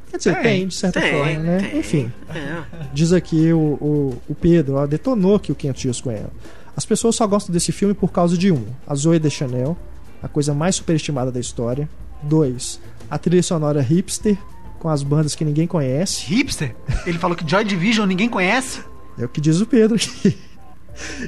Quer 0.09 0.17
dizer, 0.17 0.33
Tem, 0.35 0.43
tem, 0.43 0.67
de 0.67 0.75
certa 0.75 1.01
tem, 1.01 1.11
forma, 1.11 1.39
né? 1.39 1.57
tem. 1.57 1.79
Enfim. 1.79 2.13
É. 2.29 2.63
Diz 2.93 3.11
aqui 3.13 3.51
o, 3.51 3.57
o, 3.59 4.21
o 4.29 4.35
Pedro, 4.35 4.75
ó, 4.75 4.85
detonou 4.85 5.35
aqui 5.35 5.51
o 5.51 5.55
500 5.55 5.81
Dias 5.81 6.01
com 6.01 6.11
ela. 6.11 6.31
As 6.75 6.85
pessoas 6.85 7.15
só 7.15 7.25
gostam 7.27 7.51
desse 7.53 7.71
filme 7.71 7.93
por 7.93 8.11
causa 8.11 8.37
de 8.37 8.51
um: 8.51 8.63
a 8.85 8.93
Zoe 8.95 9.19
Deschanel, 9.19 9.77
a 10.21 10.27
coisa 10.27 10.53
mais 10.53 10.75
superestimada 10.75 11.31
da 11.31 11.39
história. 11.39 11.89
Dois, 12.21 12.79
a 13.09 13.17
trilha 13.17 13.43
sonora 13.43 13.81
hipster, 13.81 14.37
com 14.79 14.87
as 14.87 15.03
bandas 15.03 15.35
que 15.35 15.43
ninguém 15.43 15.67
conhece. 15.67 16.23
Hipster? 16.25 16.75
Ele 17.05 17.17
falou 17.17 17.35
que 17.35 17.49
Joy 17.49 17.63
Division 17.65 18.07
ninguém 18.07 18.29
conhece? 18.29 18.81
É 19.17 19.25
o 19.25 19.29
que 19.29 19.41
diz 19.41 19.59
o 19.61 19.65
Pedro 19.65 19.95
aqui. 19.95 20.37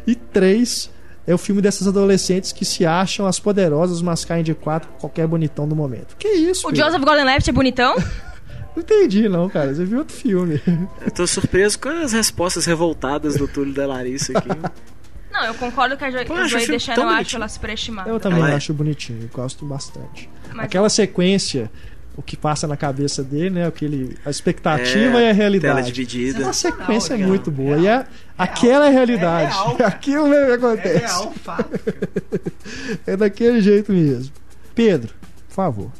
E 0.06 0.14
três, 0.16 0.92
é 1.28 1.34
o 1.34 1.38
filme 1.38 1.62
dessas 1.62 1.88
adolescentes 1.88 2.52
que 2.52 2.64
se 2.66 2.86
acham 2.86 3.26
as 3.26 3.40
poderosas, 3.40 4.02
mas 4.02 4.24
caem 4.26 4.44
de 4.44 4.54
quatro 4.54 4.90
com 4.90 5.00
qualquer 5.00 5.28
bonitão 5.28 5.68
do 5.68 5.76
momento. 5.76 6.16
Que 6.18 6.28
isso, 6.28 6.68
O 6.68 6.72
Pedro? 6.72 6.86
Joseph 6.86 7.04
Gordon-Levitt 7.04 7.50
é 7.50 7.54
bonitão? 7.54 7.96
Não 8.76 8.84
entendi, 8.84 9.30
não, 9.30 9.48
cara. 9.50 9.74
Você 9.74 9.86
viu 9.86 10.00
outro 10.00 10.14
filme. 10.14 10.62
Eu 11.06 11.10
tô 11.12 11.26
surpreso 11.26 11.80
com 11.80 11.88
as 11.88 12.12
respostas 12.12 12.66
revoltadas 12.66 13.38
do 13.38 13.48
Túlio 13.48 13.74
da 13.74 13.88
Larissa 13.88 14.38
aqui. 14.38 14.50
Não, 15.32 15.46
eu 15.46 15.54
concordo 15.54 15.96
que 15.96 16.04
a 16.04 16.12
Pô, 16.26 16.36
Joy 16.36 16.50
filme 16.50 16.68
deixando 16.68 17.00
eu 17.02 17.08
acho 17.10 17.36
ela 17.38 17.48
superestimada. 17.48 18.10
Eu 18.10 18.20
também 18.20 18.40
Ela 18.40 18.52
é. 18.52 18.56
acho 18.56 18.74
bonitinho, 18.74 19.22
eu 19.24 19.30
gosto 19.34 19.66
bastante. 19.66 20.30
Mas- 20.54 20.66
Aquela 20.66 20.90
sequência, 20.90 21.72
o 22.18 22.22
que 22.22 22.36
passa 22.38 22.68
na 22.68 22.78
cabeça 22.78 23.24
dele, 23.24 23.50
né? 23.52 23.68
Aquele, 23.68 24.18
a 24.26 24.30
expectativa 24.30 24.98
É, 24.98 25.06
e 25.10 25.16
a 25.16 25.20
Tela 25.20 25.34
realidade. 25.34 25.92
dividida. 25.92 26.40
Essa 26.42 26.54
sequência 26.54 27.14
é 27.14 27.18
muito 27.18 27.52
boa. 27.52 27.78
E 27.78 27.88
é, 27.88 28.06
aquela 28.38 28.86
é 28.86 28.88
a 28.88 28.92
realidade. 28.92 29.52
É 29.52 29.54
real. 29.54 29.78
Aquilo 29.86 30.28
mesmo 30.30 30.46
que 30.46 30.52
É 30.52 30.56
acontece. 30.56 30.98
real, 31.00 31.34
fato. 31.44 31.70
É 33.06 33.16
daquele 33.18 33.62
jeito 33.62 33.92
mesmo. 33.92 34.32
Pedro, 34.74 35.14
por 35.50 35.54
favor. 35.56 35.92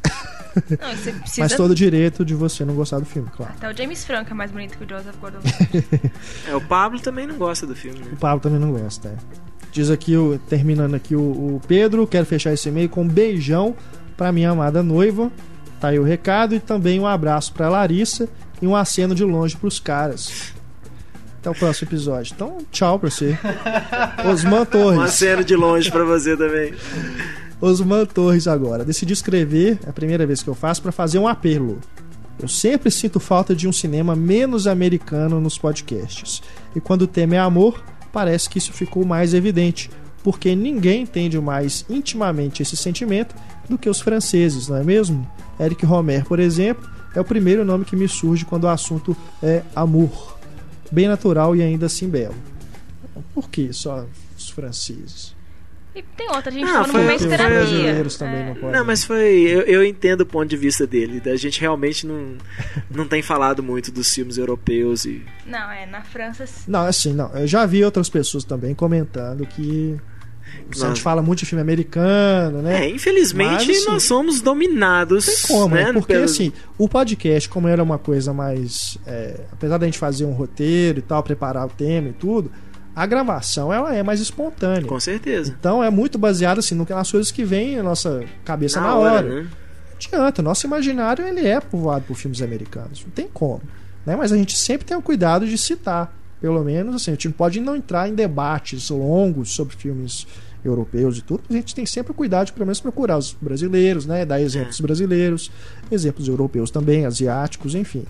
Não, 0.70 0.76
precisa... 1.20 1.42
Mas 1.42 1.54
todo 1.54 1.74
direito 1.74 2.24
de 2.24 2.34
você 2.34 2.64
não 2.64 2.74
gostar 2.74 2.98
do 2.98 3.04
filme, 3.04 3.28
claro. 3.36 3.52
Até 3.56 3.70
o 3.70 3.76
James 3.76 4.04
Franco 4.04 4.30
é 4.30 4.34
mais 4.34 4.50
bonito 4.50 4.76
que 4.78 4.84
o 4.84 4.88
Joseph 4.88 5.16
Gordon-Levitt. 5.20 6.12
É, 6.48 6.54
o 6.56 6.60
Pablo 6.62 6.98
também 7.00 7.26
não 7.26 7.36
gosta 7.36 7.66
do 7.66 7.74
filme, 7.76 7.98
né? 8.00 8.06
O 8.12 8.16
Pablo 8.16 8.40
também 8.40 8.58
não 8.58 8.72
gosta. 8.72 9.08
é. 9.08 9.16
Diz 9.72 9.90
aqui, 9.90 10.16
o, 10.16 10.38
terminando 10.48 10.94
aqui 10.94 11.14
o, 11.14 11.20
o 11.20 11.60
Pedro, 11.68 12.06
quero 12.06 12.24
fechar 12.24 12.52
esse 12.54 12.68
e-mail 12.70 12.88
com 12.88 13.02
um 13.02 13.08
beijão 13.08 13.76
pra 14.16 14.32
minha 14.32 14.48
amada 14.50 14.82
noiva. 14.82 15.30
Tá 15.80 15.88
aí 15.88 15.98
o 15.98 16.02
recado 16.04 16.54
e 16.54 16.60
também 16.60 16.98
um 16.98 17.06
abraço 17.06 17.52
pra 17.52 17.68
Larissa 17.68 18.28
e 18.60 18.66
um 18.66 18.74
aceno 18.74 19.14
de 19.14 19.24
longe 19.24 19.56
pros 19.56 19.78
caras. 19.78 20.52
Até 21.40 21.50
o 21.50 21.54
próximo 21.54 21.88
episódio. 21.88 22.32
Então, 22.34 22.58
tchau 22.72 22.98
pra 22.98 23.10
você. 23.10 23.38
Osman 24.28 24.58
Uma 24.60 24.66
Torres. 24.66 25.12
cena 25.12 25.44
de 25.44 25.54
longe 25.54 25.90
pra 25.90 26.04
você 26.04 26.36
também. 26.36 26.74
Osman 27.60 28.06
Torres 28.06 28.48
agora. 28.48 28.84
Decidi 28.84 29.12
escrever, 29.12 29.78
é 29.86 29.90
a 29.90 29.92
primeira 29.92 30.26
vez 30.26 30.42
que 30.42 30.48
eu 30.48 30.54
faço, 30.54 30.82
para 30.82 30.92
fazer 30.92 31.18
um 31.18 31.28
apelo. 31.28 31.78
Eu 32.38 32.48
sempre 32.48 32.90
sinto 32.90 33.18
falta 33.20 33.54
de 33.54 33.66
um 33.68 33.72
cinema 33.72 34.14
menos 34.14 34.66
americano 34.66 35.40
nos 35.40 35.56
podcasts. 35.56 36.42
E 36.74 36.80
quando 36.80 37.02
o 37.02 37.06
tema 37.06 37.36
é 37.36 37.38
amor, 37.38 37.82
parece 38.12 38.48
que 38.50 38.58
isso 38.58 38.72
ficou 38.72 39.06
mais 39.06 39.32
evidente, 39.32 39.90
porque 40.22 40.54
ninguém 40.54 41.02
entende 41.02 41.40
mais 41.40 41.84
intimamente 41.88 42.62
esse 42.62 42.76
sentimento 42.76 43.34
do 43.70 43.78
que 43.78 43.88
os 43.88 44.00
franceses, 44.00 44.68
não 44.68 44.76
é 44.76 44.84
mesmo? 44.84 45.26
Eric 45.58 45.84
Romer, 45.86 46.24
por 46.24 46.38
exemplo, 46.38 46.88
é 47.14 47.20
o 47.20 47.24
primeiro 47.24 47.64
nome 47.64 47.84
que 47.84 47.96
me 47.96 48.08
surge 48.08 48.44
quando 48.44 48.64
o 48.64 48.68
assunto 48.68 49.16
é 49.42 49.62
amor. 49.74 50.36
Bem 50.90 51.08
natural 51.08 51.56
e 51.56 51.62
ainda 51.62 51.86
assim 51.86 52.08
belo. 52.08 52.34
Por 53.34 53.48
que 53.50 53.72
só 53.72 54.04
os 54.36 54.50
franceses? 54.50 55.34
E 55.94 56.02
tem 56.02 56.28
outra, 56.28 56.50
a 56.50 56.52
gente 56.52 56.68
Ah, 56.68 56.72
tá 56.74 56.78
no 56.80 56.88
foi- 56.92 57.00
momento 57.00 57.18
foi- 57.20 57.26
Os 57.28 57.36
terapia. 57.36 57.56
brasileiros 57.58 58.16
também 58.18 58.40
É. 58.42 58.46
não 58.48 58.54
podem. 58.54 58.70
Não, 58.72 58.84
mas 58.84 59.02
foi. 59.04 59.24
Eu, 59.48 59.62
eu 59.62 59.82
entendo 59.84 60.20
o 60.20 60.26
ponto 60.26 60.46
de 60.46 60.56
vista 60.56 60.86
dele. 60.86 61.22
A 61.24 61.36
gente 61.36 61.58
realmente 61.58 62.06
não, 62.06 62.34
não 62.90 63.08
tem 63.08 63.22
falado 63.22 63.62
muito 63.62 63.90
dos 63.90 64.14
filmes 64.14 64.36
europeus 64.36 65.06
e. 65.06 65.22
Não, 65.46 65.70
é, 65.70 65.86
na 65.86 66.02
França... 66.02 66.44
Não, 66.68 66.80
assim, 66.80 67.14
não. 67.14 67.30
Eu 67.34 67.46
já 67.46 67.64
vi 67.64 67.82
outras 67.82 68.10
pessoas 68.10 68.44
também 68.44 68.74
comentando 68.74 69.46
que 69.46 69.96
A 70.82 70.88
gente 70.88 71.00
fala 71.02 71.22
muito 71.22 71.40
de 71.40 71.46
filme 71.46 71.62
americano, 71.62 72.60
né? 72.62 72.84
É, 72.86 72.90
infelizmente 72.90 73.66
Mas, 73.66 73.68
assim, 73.78 73.86
nós 73.90 74.02
somos 74.02 74.40
dominados. 74.40 75.26
Não 75.26 75.34
tem 75.34 75.42
como, 75.46 75.74
né, 75.74 75.84
né? 75.84 75.92
Porque 75.92 76.12
pelo- 76.12 76.24
assim, 76.24 76.52
o 76.76 76.88
podcast, 76.88 77.48
como 77.48 77.68
era 77.68 77.82
uma 77.82 77.98
coisa 77.98 78.32
mais. 78.32 78.98
é, 79.06 79.40
apesar 79.52 79.78
da 79.78 79.86
gente 79.86 79.98
fazer 79.98 80.24
um 80.24 80.32
roteiro 80.32 80.98
e 80.98 81.02
tal, 81.02 81.22
preparar 81.22 81.66
o 81.66 81.70
tema 81.70 82.08
e 82.08 82.12
tudo, 82.12 82.50
a 82.94 83.06
gravação 83.06 83.72
ela 83.72 83.94
é 83.94 84.02
mais 84.02 84.20
espontânea. 84.20 84.88
Com 84.88 84.98
certeza. 85.00 85.54
Então 85.58 85.82
é 85.82 85.90
muito 85.90 86.18
baseado 86.18 86.58
assim, 86.58 86.74
nas 86.74 87.10
coisas 87.10 87.30
que 87.30 87.44
vêm 87.44 87.76
na 87.76 87.82
nossa 87.82 88.24
cabeça 88.44 88.80
na, 88.80 88.94
hora. 88.96 89.22
né? 89.22 89.46
Não 90.12 90.18
adianta, 90.20 90.42
nosso 90.42 90.66
imaginário 90.66 91.26
ele 91.26 91.46
é 91.46 91.60
povoado 91.60 92.04
por 92.06 92.16
filmes 92.16 92.42
americanos. 92.42 93.02
Não 93.04 93.10
tem 93.10 93.28
como. 93.32 93.62
Né? 94.04 94.14
Mas 94.16 94.32
a 94.32 94.36
gente 94.36 94.56
sempre 94.56 94.86
tem 94.86 94.96
o 94.96 95.02
cuidado 95.02 95.46
de 95.46 95.56
citar. 95.58 96.14
Pelo 96.46 96.62
menos, 96.62 96.94
assim, 96.94 97.10
a 97.10 97.14
gente 97.14 97.26
não 97.26 97.32
pode 97.32 97.58
não 97.58 97.74
entrar 97.74 98.08
em 98.08 98.14
debates 98.14 98.88
longos 98.88 99.50
sobre 99.52 99.74
filmes 99.74 100.28
europeus 100.64 101.18
e 101.18 101.22
tudo. 101.22 101.42
A 101.50 101.52
gente 101.52 101.74
tem 101.74 101.84
sempre 101.84 102.12
o 102.12 102.14
cuidado 102.14 102.46
de 102.46 102.52
pelo 102.52 102.64
menos 102.66 102.78
procurar 102.80 103.18
os 103.18 103.32
brasileiros, 103.32 104.06
né? 104.06 104.24
Dar 104.24 104.40
exemplos 104.40 104.80
brasileiros, 104.80 105.50
exemplos 105.90 106.28
europeus 106.28 106.70
também, 106.70 107.04
asiáticos, 107.04 107.74
enfim. 107.74 108.04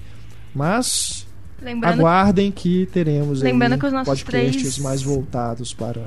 Mas 0.55 1.27
Lembrando 1.63 1.95
aguardem 2.01 2.53
que 2.53 2.85
teremos 2.93 3.43
aí 3.43 3.51
lembrando 3.53 3.79
que 3.79 3.87
os 3.87 3.93
nossos 3.95 4.23
podcasts 4.23 4.61
três- 4.61 4.79
mais 4.81 5.01
voltados 5.03 5.73
para 5.73 6.03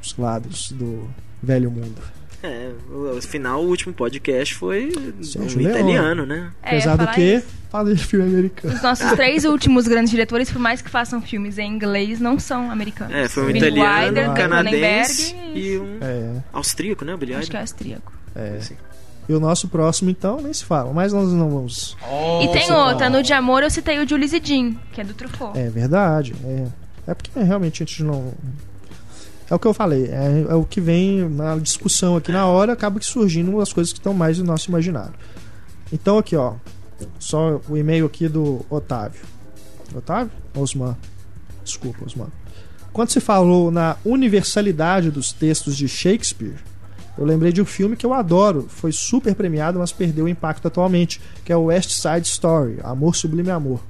os 0.00 0.16
lados 0.16 0.70
do 0.70 1.10
velho 1.42 1.68
mundo. 1.68 2.00
É, 2.42 2.70
o- 2.90 3.16
afinal, 3.18 3.62
o 3.62 3.68
último 3.68 3.94
podcast 3.94 4.54
foi 4.56 4.90
Sérgio 5.22 5.58
um 5.60 5.62
italiano, 5.62 6.26
né? 6.26 6.50
É, 6.62 6.70
Apesar 6.70 6.96
do 6.96 7.06
que, 7.12 7.20
isso. 7.36 7.46
falei 7.70 7.94
de 7.94 8.04
filme 8.04 8.26
americano. 8.26 8.74
Os 8.74 8.82
nossos 8.82 9.12
três 9.12 9.44
últimos 9.44 9.86
grandes 9.86 10.10
diretores, 10.10 10.50
por 10.50 10.58
mais 10.58 10.82
que 10.82 10.90
façam 10.90 11.22
filmes 11.22 11.56
em 11.58 11.70
inglês, 11.72 12.18
não 12.20 12.38
são 12.40 12.70
americanos. 12.70 13.14
É, 13.14 13.28
foi 13.28 13.44
um 13.44 13.46
Billy 13.46 13.58
italiano, 13.58 14.06
Wilder, 14.06 14.30
um 14.30 14.34
canadense 14.34 15.36
e 15.54 15.78
um 15.78 15.98
É, 16.00 16.42
austríaco, 16.52 17.04
né? 17.04 17.14
O 17.14 17.18
Billy 17.18 17.34
Acho 17.34 17.50
que 17.50 17.56
é 17.56 17.60
austríaco. 17.60 18.12
é. 18.34 18.56
Assim. 18.58 18.74
E 19.28 19.32
o 19.34 19.38
nosso 19.38 19.68
próximo, 19.68 20.10
então, 20.10 20.40
nem 20.42 20.52
se 20.52 20.64
fala. 20.64 20.92
Mas 20.92 21.12
nós 21.12 21.28
não 21.32 21.48
vamos. 21.48 21.96
e 22.42 22.48
tem 22.48 22.72
outra, 22.72 23.08
no 23.08 23.22
De 23.22 23.32
Amor 23.32 23.62
eu 23.62 23.70
citei 23.70 24.00
o 24.00 24.08
Jules 24.08 24.32
e 24.32 24.40
Jean, 24.44 24.74
que 24.92 25.00
é 25.00 25.04
do 25.04 25.14
Truffaut. 25.14 25.56
É 25.56 25.70
verdade. 25.70 26.34
É, 26.44 26.66
é 27.06 27.14
porque 27.14 27.30
realmente 27.38 27.84
a 27.84 27.86
gente 27.86 28.02
não. 28.02 28.34
É 29.52 29.54
o 29.54 29.58
que 29.58 29.66
eu 29.66 29.74
falei. 29.74 30.06
É, 30.06 30.46
é 30.48 30.54
o 30.54 30.64
que 30.64 30.80
vem 30.80 31.28
na 31.28 31.58
discussão 31.58 32.16
aqui 32.16 32.32
na 32.32 32.46
hora, 32.46 32.72
acaba 32.72 32.98
que 32.98 33.04
surgindo 33.04 33.60
as 33.60 33.70
coisas 33.70 33.92
que 33.92 33.98
estão 33.98 34.14
mais 34.14 34.38
no 34.38 34.46
nosso 34.46 34.70
imaginário. 34.70 35.12
Então, 35.92 36.16
aqui, 36.16 36.34
ó. 36.34 36.54
Só 37.18 37.60
o 37.68 37.76
e-mail 37.76 38.06
aqui 38.06 38.28
do 38.28 38.64
Otávio. 38.70 39.20
Otávio? 39.94 40.32
Osman. 40.56 40.96
Desculpa, 41.62 42.02
Osman. 42.06 42.28
Quando 42.94 43.10
se 43.10 43.20
falou 43.20 43.70
na 43.70 43.98
universalidade 44.06 45.10
dos 45.10 45.32
textos 45.34 45.76
de 45.76 45.86
Shakespeare, 45.86 46.56
eu 47.18 47.26
lembrei 47.26 47.52
de 47.52 47.60
um 47.60 47.66
filme 47.66 47.94
que 47.94 48.06
eu 48.06 48.14
adoro, 48.14 48.64
foi 48.70 48.90
super 48.90 49.34
premiado, 49.34 49.78
mas 49.78 49.92
perdeu 49.92 50.24
o 50.24 50.28
impacto 50.30 50.66
atualmente, 50.66 51.20
que 51.44 51.52
é 51.52 51.56
o 51.56 51.64
West 51.64 51.90
Side 51.90 52.26
Story, 52.26 52.78
Amor 52.82 53.14
Sublime 53.14 53.50
Amor. 53.50 53.80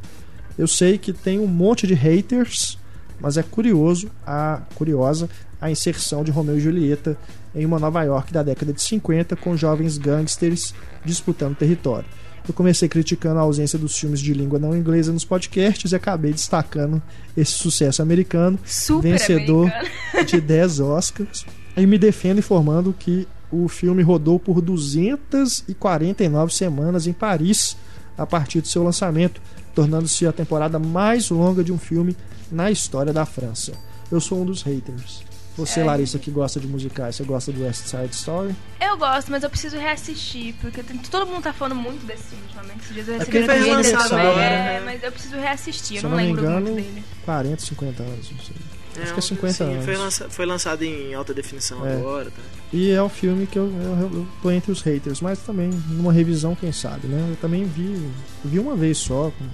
Eu 0.58 0.66
sei 0.66 0.98
que 0.98 1.12
tem 1.12 1.38
um 1.38 1.46
monte 1.46 1.86
de 1.86 1.94
haters, 1.94 2.76
mas 3.20 3.36
é 3.36 3.44
curioso 3.44 4.10
a 4.26 4.62
curiosa 4.74 5.30
a 5.62 5.70
inserção 5.70 6.22
de 6.24 6.32
Romeu 6.32 6.58
e 6.58 6.60
Julieta 6.60 7.16
em 7.54 7.64
uma 7.64 7.78
Nova 7.78 8.02
York 8.02 8.32
da 8.32 8.42
década 8.42 8.72
de 8.72 8.82
50 8.82 9.36
com 9.36 9.56
jovens 9.56 9.96
gangsters 9.96 10.74
disputando 11.04 11.56
território. 11.56 12.08
Eu 12.46 12.52
comecei 12.52 12.88
criticando 12.88 13.38
a 13.38 13.42
ausência 13.42 13.78
dos 13.78 13.96
filmes 13.96 14.18
de 14.18 14.34
língua 14.34 14.58
não 14.58 14.76
inglesa 14.76 15.12
nos 15.12 15.24
podcasts 15.24 15.92
e 15.92 15.96
acabei 15.96 16.32
destacando 16.32 17.00
esse 17.36 17.52
sucesso 17.52 18.02
americano 18.02 18.58
Super 18.66 19.12
vencedor 19.12 19.70
americano. 19.70 20.26
de 20.26 20.40
10 20.40 20.80
Oscars. 20.80 21.46
E 21.76 21.86
me 21.86 21.96
defendo 21.96 22.40
informando 22.40 22.92
que 22.92 23.28
o 23.50 23.68
filme 23.68 24.02
rodou 24.02 24.40
por 24.40 24.60
249 24.60 26.52
semanas 26.52 27.06
em 27.06 27.12
Paris 27.12 27.76
a 28.18 28.26
partir 28.26 28.60
do 28.60 28.66
seu 28.66 28.82
lançamento, 28.82 29.40
tornando-se 29.72 30.26
a 30.26 30.32
temporada 30.32 30.80
mais 30.80 31.30
longa 31.30 31.62
de 31.62 31.72
um 31.72 31.78
filme 31.78 32.16
na 32.50 32.68
história 32.70 33.12
da 33.12 33.24
França. 33.24 33.72
Eu 34.10 34.20
sou 34.20 34.42
um 34.42 34.44
dos 34.44 34.62
haters. 34.62 35.22
Você, 35.56 35.80
É. 35.80 35.84
Larissa, 35.84 36.18
que 36.18 36.30
gosta 36.30 36.58
de 36.58 36.66
musicais, 36.66 37.14
você 37.16 37.24
gosta 37.24 37.52
do 37.52 37.62
West 37.62 37.84
Side 37.86 38.14
Story? 38.14 38.54
Eu 38.80 38.96
gosto, 38.96 39.30
mas 39.30 39.42
eu 39.42 39.50
preciso 39.50 39.76
reassistir, 39.76 40.54
porque 40.60 40.82
tem- 40.82 40.96
todo 40.98 41.26
mundo 41.26 41.42
tá 41.42 41.52
falando 41.52 41.74
muito 41.76 42.06
desse 42.06 42.22
filme 42.24 42.44
ultimamente. 42.44 42.80
Esses 42.84 42.94
dias 42.94 43.08
eu 43.08 43.14
É 43.14 43.18
recebi 43.18 43.38
porque 43.40 43.52
foi 43.60 43.70
lançado 43.72 44.08
também, 44.10 44.26
agora, 44.26 44.42
é, 44.44 44.48
né? 44.80 44.82
mas 44.84 45.02
eu 45.02 45.12
preciso 45.12 45.36
reassistir, 45.36 45.98
Se 46.00 46.04
eu 46.06 46.10
não, 46.10 46.16
não 46.16 46.24
me 46.24 46.28
lembro 46.30 46.42
engano, 46.44 46.70
muito 46.70 46.74
dele. 46.76 47.04
40, 47.24 47.62
50 47.62 48.02
anos, 48.02 48.30
não 48.30 48.38
sei. 48.38 48.56
Acho 48.94 49.04
que 49.06 49.10
é 49.12 49.18
um- 49.18 49.20
50 49.22 49.52
sim, 49.54 49.64
anos. 49.72 49.84
Foi, 49.84 49.96
lança- 49.96 50.28
foi 50.30 50.46
lançado 50.46 50.82
em 50.82 51.14
alta 51.14 51.32
definição 51.32 51.86
É. 51.86 51.94
agora. 51.94 52.26
Tá? 52.30 52.42
E 52.72 52.90
é 52.90 53.02
um 53.02 53.08
filme 53.08 53.46
que 53.46 53.58
eu, 53.58 53.64
eu, 53.64 54.10
eu 54.18 54.28
tô 54.42 54.50
entre 54.50 54.70
os 54.72 54.80
haters, 54.82 55.20
mas 55.20 55.38
também 55.40 55.68
numa 55.88 56.12
revisão, 56.12 56.54
quem 56.54 56.72
sabe, 56.72 57.06
né? 57.08 57.26
Eu 57.30 57.36
também 57.36 57.64
vi, 57.64 58.10
vi 58.44 58.58
uma 58.58 58.74
vez 58.76 58.98
só, 58.98 59.30
com 59.38 59.44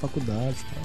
faculdade 0.00 0.56
e 0.60 0.74
tal. 0.74 0.82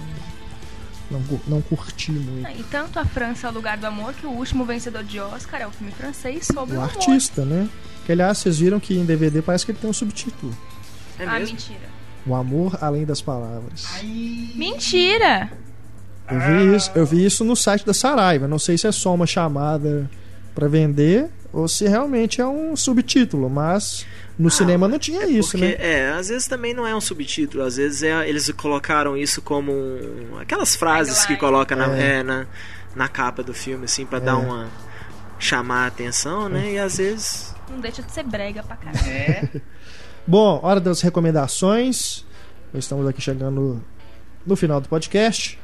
Não, 1.10 1.22
não 1.48 1.62
curti 1.62 2.12
muito. 2.12 2.46
Ah, 2.46 2.52
E 2.54 2.64
tanto 2.64 3.00
a 3.00 3.06
França 3.06 3.48
é 3.48 3.50
o 3.50 3.54
lugar 3.54 3.78
do 3.78 3.86
amor 3.86 4.14
que 4.14 4.26
o 4.26 4.30
último 4.32 4.66
vencedor 4.66 5.04
de 5.04 5.20
Oscar 5.20 5.62
é 5.62 5.68
o 5.68 5.72
filme 5.72 5.92
francês 5.94 6.46
sobre 6.48 6.76
O 6.76 6.80
o, 6.80 6.82
amor. 6.84 6.94
artista, 6.96 7.46
né? 7.46 7.70
Que 8.06 8.12
aliás, 8.12 8.38
vocês 8.40 8.60
viram 8.60 8.80
que 8.80 8.98
em 8.98 9.06
DVD 9.06 9.42
parece 9.42 9.66
que 9.66 9.72
ele 9.72 9.80
tem 9.80 9.90
um 9.90 9.94
subtítulo. 9.94 10.56
É 11.20 11.26
Ah, 11.26 11.34
mesmo? 11.40 11.56
mentira. 11.56 11.98
O 12.26 12.36
amor 12.36 12.78
além 12.82 13.06
das 13.06 13.22
palavras. 13.22 13.86
Mentira! 14.56 15.50
Eu 16.30 16.40
vi 16.40 16.76
isso, 16.76 16.92
eu 16.94 17.06
vi 17.06 17.26
isso 17.26 17.44
no 17.46 17.56
site 17.56 17.86
da 17.86 17.94
Saraiva. 17.94 18.48
Não 18.48 18.60
sei 18.60 18.78
se 18.78 18.86
é 18.86 18.92
só 18.92 19.14
uma 19.14 19.26
chamada 19.26 20.10
pra 20.54 20.68
vender 20.68 21.30
ou 21.54 21.68
se 21.70 21.88
realmente 21.88 22.42
é 22.42 22.46
um 22.48 22.76
subtítulo, 22.76 23.50
mas 23.50 24.06
no 24.38 24.50
cinema 24.52 24.88
não 24.88 25.00
tinha 25.00 25.26
isso, 25.28 25.52
Porque, 25.52 25.66
né? 25.66 25.76
é, 25.80 26.10
às 26.12 26.30
vezes 26.30 26.48
também 26.48 26.74
não 26.74 26.86
é 26.86 26.96
um 26.96 27.02
subtítulo, 27.02 27.64
às 27.64 27.78
vezes 27.78 28.04
é- 28.04 28.28
eles 28.30 28.50
colocaram 28.52 29.18
isso 29.18 29.42
como 29.42 29.72
um- 29.72 30.38
aquelas 30.40 30.76
frases 30.76 31.26
que 31.26 31.36
coloca 31.36 31.76
na, 31.76 31.98
É. 31.98 32.20
é, 32.20 32.24
na, 32.24 32.46
na 32.96 33.08
capa 33.08 33.42
do 33.42 33.54
filme, 33.54 33.86
assim, 33.86 34.06
pra 34.06 34.20
dar 34.20 34.32
É. 34.34 34.36
uma. 34.36 34.68
chamar 35.40 35.84
a 35.84 35.88
atenção, 35.88 36.50
né? 36.50 36.74
E 36.74 36.80
às 36.80 36.98
vezes. 36.98 37.54
Não 37.70 37.80
deixa 37.80 38.02
de 38.02 38.12
ser 38.12 38.24
brega 38.24 38.64
pra 38.64 38.76
caralho. 38.76 39.62
Bom, 40.26 40.60
hora 40.64 40.80
das 40.80 41.00
recomendações. 41.02 42.26
Estamos 42.74 43.08
aqui 43.08 43.22
chegando 43.22 43.80
no 44.46 44.56
final 44.56 44.82
do 44.82 44.90
podcast. 44.90 45.60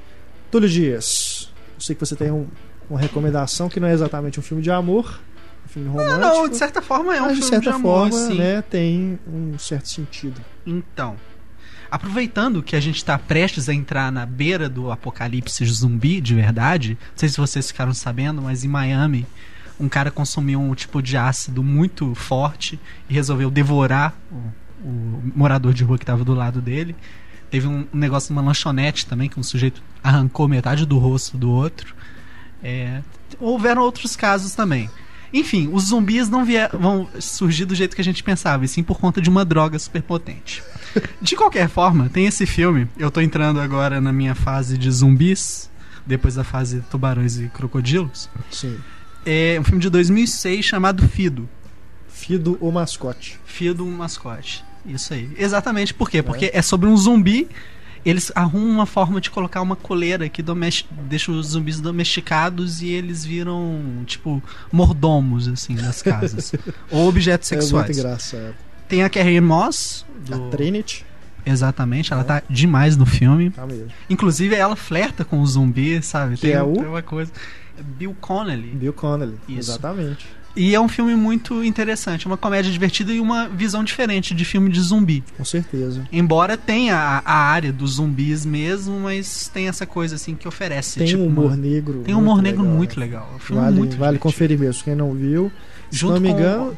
Túlio 0.52 0.70
Dias, 0.70 1.52
eu 1.76 1.82
sei 1.82 1.96
que 1.96 2.06
você 2.06 2.16
tem 2.16 2.30
um- 2.32 2.48
uma 2.88 3.00
recomendação 3.00 3.68
que 3.68 3.80
não 3.80 3.88
é 3.88 3.94
exatamente 3.94 4.40
um 4.40 4.44
filme 4.44 4.62
de 4.62 4.70
amor, 4.70 5.20
filme 5.68 5.90
romântico. 5.90 6.20
Não, 6.20 6.50
de 6.50 6.58
certa 6.58 6.82
forma 6.82 7.16
é 7.16 7.22
um 7.22 7.26
mas 7.26 7.36
de 7.36 7.42
filme 7.42 7.50
certa 7.50 7.70
de 7.70 7.76
amor, 7.76 8.10
forma, 8.10 8.28
sim. 8.28 8.38
né, 8.38 8.62
tem 8.62 9.20
um 9.28 9.58
certo 9.58 9.90
sentido. 9.90 10.42
Então, 10.66 11.16
aproveitando 11.90 12.64
que 12.64 12.76
a 12.76 12.80
gente 12.80 12.98
está 12.98 13.18
prestes 13.18 13.70
a 13.70 13.74
entrar 13.74 14.12
na 14.12 14.26
beira 14.26 14.70
do 14.70 14.92
apocalipse 14.92 15.66
zumbi 15.66 16.22
de 16.22 16.36
verdade, 16.36 16.98
não 17.12 17.18
sei 17.18 17.30
se 17.30 17.38
vocês 17.38 17.68
ficaram 17.68 17.94
sabendo, 17.94 18.42
mas 18.42 18.64
em 18.64 18.68
Miami 18.68 19.26
um 19.80 19.90
cara 19.90 20.12
consumiu 20.12 20.60
um 20.60 20.74
tipo 20.76 21.02
de 21.02 21.18
ácido 21.18 21.64
muito 21.64 22.14
forte 22.16 22.80
e 23.10 23.14
resolveu 23.14 23.50
devorar 23.50 24.14
o, 24.32 24.88
o 24.88 25.32
morador 25.36 25.74
de 25.74 25.84
rua 25.84 25.98
que 25.98 26.04
estava 26.04 26.24
do 26.24 26.34
lado 26.34 26.62
dele. 26.62 26.96
Teve 27.50 27.68
um, 27.68 27.86
um 27.94 27.98
negócio 27.98 28.34
numa 28.34 28.46
lanchonete 28.46 29.06
também, 29.06 29.30
que 29.30 29.40
um 29.40 29.44
sujeito 29.44 29.82
arrancou 30.04 30.48
metade 30.48 30.86
do 30.86 30.98
rosto 30.98 31.38
do 31.38 31.52
outro. 31.52 31.96
É, 32.64 33.02
houveram 33.40 33.82
outros 33.82 34.16
casos 34.16 34.56
também. 34.56 34.90
Enfim, 35.34 35.70
os 35.74 35.88
zumbis 35.88 36.30
não 36.30 36.46
vier, 36.46 36.70
vão 36.72 37.10
surgir 37.20 37.66
do 37.66 37.74
jeito 37.74 37.96
que 37.96 38.02
a 38.02 38.06
gente 38.06 38.24
pensava, 38.24 38.64
e 38.64 38.68
sim 38.68 38.84
por 38.84 39.00
conta 39.00 39.20
de 39.20 39.30
uma 39.30 39.44
droga 39.44 39.80
superpotente. 39.80 40.64
De 41.20 41.36
qualquer 41.36 41.68
forma, 41.68 42.08
tem 42.08 42.28
esse 42.28 42.46
filme. 42.46 42.88
Eu 42.98 43.10
tô 43.10 43.20
entrando 43.20 43.60
agora 43.60 44.00
na 44.00 44.14
minha 44.14 44.36
fase 44.36 44.78
de 44.78 44.92
zumbis, 44.92 45.72
depois 46.06 46.36
da 46.36 46.44
fase 46.44 46.84
tubarões 46.92 47.40
e 47.40 47.48
crocodilos. 47.48 48.30
Sim. 48.52 48.78
É 49.26 49.58
um 49.60 49.64
filme 49.64 49.82
de 49.82 49.90
2006 49.90 50.64
chamado 50.64 51.08
Fido. 51.08 51.50
Fido 52.08 52.58
o 52.62 52.72
mascote. 52.72 53.40
Fido, 53.44 53.84
um 53.86 53.92
mascote. 53.92 54.64
Isso 54.86 55.14
aí. 55.14 55.32
Exatamente 55.38 55.94
por 55.94 56.10
quê? 56.10 56.22
Porque 56.22 56.52
é 56.54 56.62
sobre 56.62 56.88
um 56.88 56.96
zumbi. 56.96 57.50
Eles 58.06 58.32
arrumam 58.36 58.70
uma 58.70 58.86
forma 58.86 59.22
de 59.22 59.30
colocar 59.32 59.62
uma 59.62 59.76
coleira 59.76 60.28
que 60.28 60.44
deixa 61.08 61.32
os 61.32 61.48
zumbis 61.48 61.80
domesticados 61.80 62.82
e 62.82 62.88
eles 62.90 63.24
viram, 63.24 64.04
tipo, 64.06 64.44
mordomos, 64.72 65.48
assim, 65.48 65.76
das 65.76 66.02
casas. 66.02 66.54
Ou 66.92 67.08
objetos 67.08 67.52
É 67.52 67.56
muito 67.56 67.66
sexuais. 67.68 67.98
engraçado. 67.98 68.56
Tem 68.90 69.04
a 69.04 69.10
Carrie 69.10 69.40
Moss. 69.42 70.06
Do... 70.26 70.36
A 70.36 70.50
Trinity, 70.50 71.06
Exatamente, 71.46 72.14
ela 72.14 72.24
tá 72.24 72.42
demais 72.50 72.96
no 72.96 73.06
filme. 73.06 73.50
tá 73.50 73.66
mesmo. 73.68 73.88
Inclusive, 74.10 74.56
ela 74.56 74.76
flerta 74.78 75.26
com 75.26 75.42
o 75.42 75.46
zumbi, 75.48 76.02
sabe? 76.02 76.38
Que 76.38 76.52
é 76.54 76.64
o? 76.64 76.72
tem 76.74 76.86
uma 76.86 77.02
coisa. 77.02 77.32
Bill 77.98 78.16
Connelly. 78.22 78.68
Bill 78.70 78.94
Connelly, 78.94 79.36
Isso. 79.50 79.72
exatamente. 79.72 80.26
E 80.56 80.76
é 80.76 80.80
um 80.80 80.88
filme 80.88 81.16
muito 81.16 81.64
interessante, 81.64 82.28
uma 82.28 82.38
comédia 82.38 82.72
divertida 82.72 83.12
e 83.12 83.20
uma 83.20 83.48
visão 83.50 83.84
diferente 83.84 84.36
de 84.36 84.46
filme 84.46 84.70
de 84.70 84.80
zumbi. 84.82 85.24
Com 85.36 85.44
certeza. 85.44 86.08
Embora 86.12 86.56
tenha 86.56 86.96
a, 86.96 87.20
a 87.26 87.36
área 87.38 87.74
dos 87.74 87.94
zumbis 87.96 88.46
mesmo, 88.46 89.00
mas 89.00 89.48
tem 89.52 89.68
essa 89.68 89.86
coisa 89.88 90.16
assim 90.16 90.36
que 90.36 90.48
oferece. 90.48 91.00
Tem 91.00 91.08
tipo, 91.08 91.24
um 91.24 91.28
humor 91.28 91.46
uma- 91.48 91.56
negro. 91.58 92.02
Tem 92.06 92.14
um 92.14 92.20
humor 92.20 92.42
negro 92.42 92.62
legal, 92.62 92.76
muito 92.78 93.00
né? 93.00 93.06
legal. 93.06 93.30
É 93.32 93.52
um 93.52 93.56
Vale, 93.56 93.76
muito 93.78 93.90
vale 93.92 93.96
divertido. 93.98 94.20
conferir 94.20 94.60
mesmo. 94.60 94.84
Quem 94.84 94.96
não 94.96 95.14
viu, 95.14 95.52
se 95.90 95.98
Junto 95.98 96.14
não 96.14 96.22
me 96.22 96.30
com- 96.30 96.38
engano, 96.40 96.76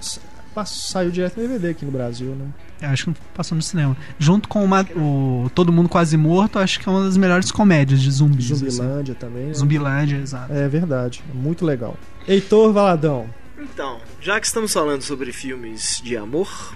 saiu 0.65 1.11
direto 1.11 1.35
no 1.35 1.43
DVD 1.47 1.69
aqui 1.69 1.83
no 1.85 1.91
Brasil, 1.91 2.29
né? 2.33 2.45
Eu 2.81 2.89
acho 2.89 3.11
que 3.11 3.19
passou 3.33 3.57
no 3.57 3.61
cinema. 3.61 3.95
Junto 4.17 4.47
com 4.47 4.63
uma- 4.63 4.85
o 4.95 5.49
Todo 5.53 5.71
Mundo 5.73 5.89
Quase 5.89 6.15
Morto, 6.15 6.59
acho 6.59 6.79
que 6.79 6.87
é 6.87 6.91
uma 6.91 7.03
das 7.03 7.17
melhores 7.17 7.51
comédias 7.51 8.01
de 8.01 8.09
zumbis. 8.09 8.51
assim. 8.53 8.69
Zumbilândia 8.69 9.15
também. 9.15 9.47
Né? 9.47 9.53
Zumbilândia, 9.53 10.17
exato. 10.17 10.53
É 10.53 10.65
verdade. 10.69 11.21
Muito 11.33 11.65
legal. 11.65 11.97
Heitor 12.25 12.71
Valadão. 12.71 13.25
Então, 13.73 13.99
já 14.21 14.39
que 14.39 14.45
estamos 14.45 14.71
falando 14.71 15.01
sobre 15.01 15.33
filmes 15.33 15.99
de 16.03 16.15
amor, 16.15 16.75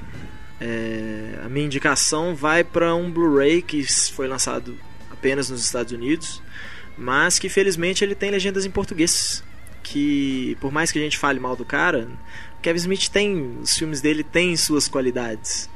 é, 0.60 1.40
a 1.46 1.48
minha 1.48 1.66
indicação 1.66 2.36
vai 2.36 2.64
para 2.64 2.96
um 2.96 3.12
Blu-ray 3.12 3.62
que 3.62 3.84
foi 4.12 4.28
lançado 4.28 4.76
apenas 5.12 5.50
nos 5.50 5.64
Estados 5.64 5.94
Unidos, 5.94 6.42
mas 6.98 7.38
que 7.38 7.48
felizmente 7.48 8.04
ele 8.04 8.16
tem 8.16 8.32
legendas 8.32 8.66
em 8.66 8.72
português. 8.72 9.44
Que 9.84 10.58
por 10.60 10.72
mais 10.72 10.92
que 10.92 11.00
a 11.00 11.02
gente 11.02 11.18
fale 11.18 11.40
mal 11.40 11.56
do 11.56 11.64
cara, 11.64 12.10
Kevin 12.62 12.80
Smith 12.80 13.08
tem 13.10 13.58
os 13.62 13.78
filmes 13.78 14.02
dele 14.02 14.24
têm 14.24 14.58
suas 14.58 14.88
qualidades. 14.88 15.70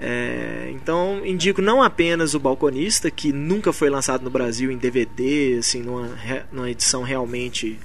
É, 0.00 0.70
então 0.72 1.24
indico 1.24 1.62
não 1.62 1.82
apenas 1.82 2.34
o 2.34 2.40
Balconista, 2.40 3.10
que 3.10 3.32
nunca 3.32 3.72
foi 3.72 3.88
lançado 3.88 4.22
no 4.22 4.30
Brasil 4.30 4.70
em 4.72 4.76
DVD, 4.76 5.56
assim, 5.60 5.82
numa, 5.82 6.10
numa 6.52 6.70
edição 6.70 7.02
realmente 7.02 7.78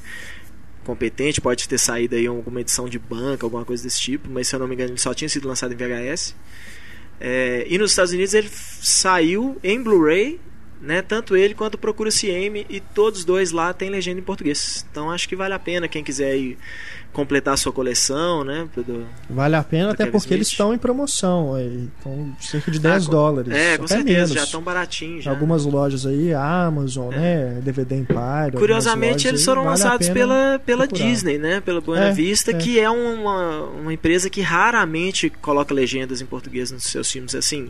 competente, 0.83 1.41
pode 1.41 1.67
ter 1.67 1.77
saído 1.77 2.15
aí 2.15 2.27
alguma 2.27 2.61
edição 2.61 2.87
de 2.87 2.99
banca, 2.99 3.45
alguma 3.45 3.65
coisa 3.65 3.83
desse 3.83 3.99
tipo, 3.99 4.29
mas 4.29 4.47
se 4.47 4.55
eu 4.55 4.59
não 4.59 4.67
me 4.67 4.75
engano 4.75 4.91
ele 4.91 4.99
só 4.99 5.13
tinha 5.13 5.29
sido 5.29 5.47
lançado 5.47 5.73
em 5.73 5.77
VHS. 5.77 6.35
É, 7.19 7.65
e 7.69 7.77
nos 7.77 7.91
Estados 7.91 8.11
Unidos 8.11 8.33
ele 8.33 8.49
saiu 8.51 9.57
em 9.63 9.81
Blu-ray, 9.81 10.39
né, 10.81 11.01
tanto 11.01 11.37
ele 11.37 11.53
quanto 11.53 11.77
Procura-se 11.77 12.27
M, 12.27 12.65
e 12.69 12.79
todos 12.79 13.19
os 13.19 13.25
dois 13.25 13.51
lá 13.51 13.73
tem 13.73 13.89
legenda 13.89 14.19
em 14.19 14.23
português. 14.23 14.85
Então 14.91 15.09
acho 15.09 15.27
que 15.29 15.35
vale 15.35 15.53
a 15.53 15.59
pena 15.59 15.87
quem 15.87 16.03
quiser 16.03 16.31
aí 16.31 16.57
completar 17.13 17.53
a 17.53 17.57
sua 17.57 17.71
coleção, 17.71 18.43
né, 18.43 18.67
do- 18.75 19.05
Vale 19.29 19.55
a 19.55 19.63
pena, 19.63 19.91
até 19.91 20.05
Kevin 20.05 20.11
porque 20.17 20.33
eles 20.33 20.47
Smith. 20.47 20.53
estão 20.53 20.73
em 20.73 20.77
promoção. 20.77 21.53
aí. 21.55 21.87
Estão 21.97 22.35
cerca 22.39 22.71
de 22.71 22.79
10 22.79 23.07
Ah, 23.07 23.11
dólares. 23.11 23.53
É, 23.53 23.77
com 23.77 23.85
até 23.85 23.95
certeza, 23.95 24.15
menos. 24.19 24.33
já 24.33 24.43
estão 24.43 24.61
baratinhos 24.61 25.23
já. 25.23 25.31
Algumas 25.31 25.63
lojas 25.65 26.05
aí, 26.05 26.33
Amazon, 26.33 27.13
né? 27.13 27.59
DVD 27.63 27.95
Empire. 27.95 28.57
Curiosamente, 28.57 29.27
eles 29.27 29.41
aí, 29.41 29.45
foram 29.45 29.63
vale 29.63 29.79
a 29.81 29.83
lançados 29.83 30.09
pela, 30.09 30.59
pela 30.65 30.87
procurar. 30.87 31.07
Disney, 31.07 31.37
né? 31.37 31.61
Pela 31.61 31.79
Buena 31.81 32.07
É, 32.07 32.11
Vista, 32.11 32.51
é. 32.51 32.53
que 32.55 32.79
é 32.79 32.89
uma, 32.89 33.61
uma 33.81 33.93
empresa 33.93 34.29
que 34.29 34.41
raramente 34.41 35.29
coloca 35.29 35.73
legendas 35.73 36.19
em 36.21 36.25
português 36.25 36.71
nos 36.71 36.83
seus 36.83 37.09
filmes. 37.11 37.35
Assim, 37.35 37.67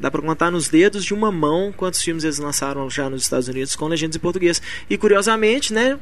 dá 0.00 0.10
pra 0.10 0.22
contar 0.22 0.50
nos 0.50 0.68
dedos 0.68 1.04
de 1.04 1.12
uma 1.14 1.30
mão 1.30 1.72
quantos 1.76 2.00
filmes 2.00 2.24
eles 2.24 2.38
lançaram 2.38 2.88
já 2.88 3.08
nos 3.10 3.22
Estados 3.22 3.46
Unidos 3.48 3.76
com 3.76 3.86
legendas 3.86 4.16
em 4.16 4.20
português. 4.20 4.60
E 4.88 4.96
curiosamente, 4.96 5.72
né? 5.74 5.98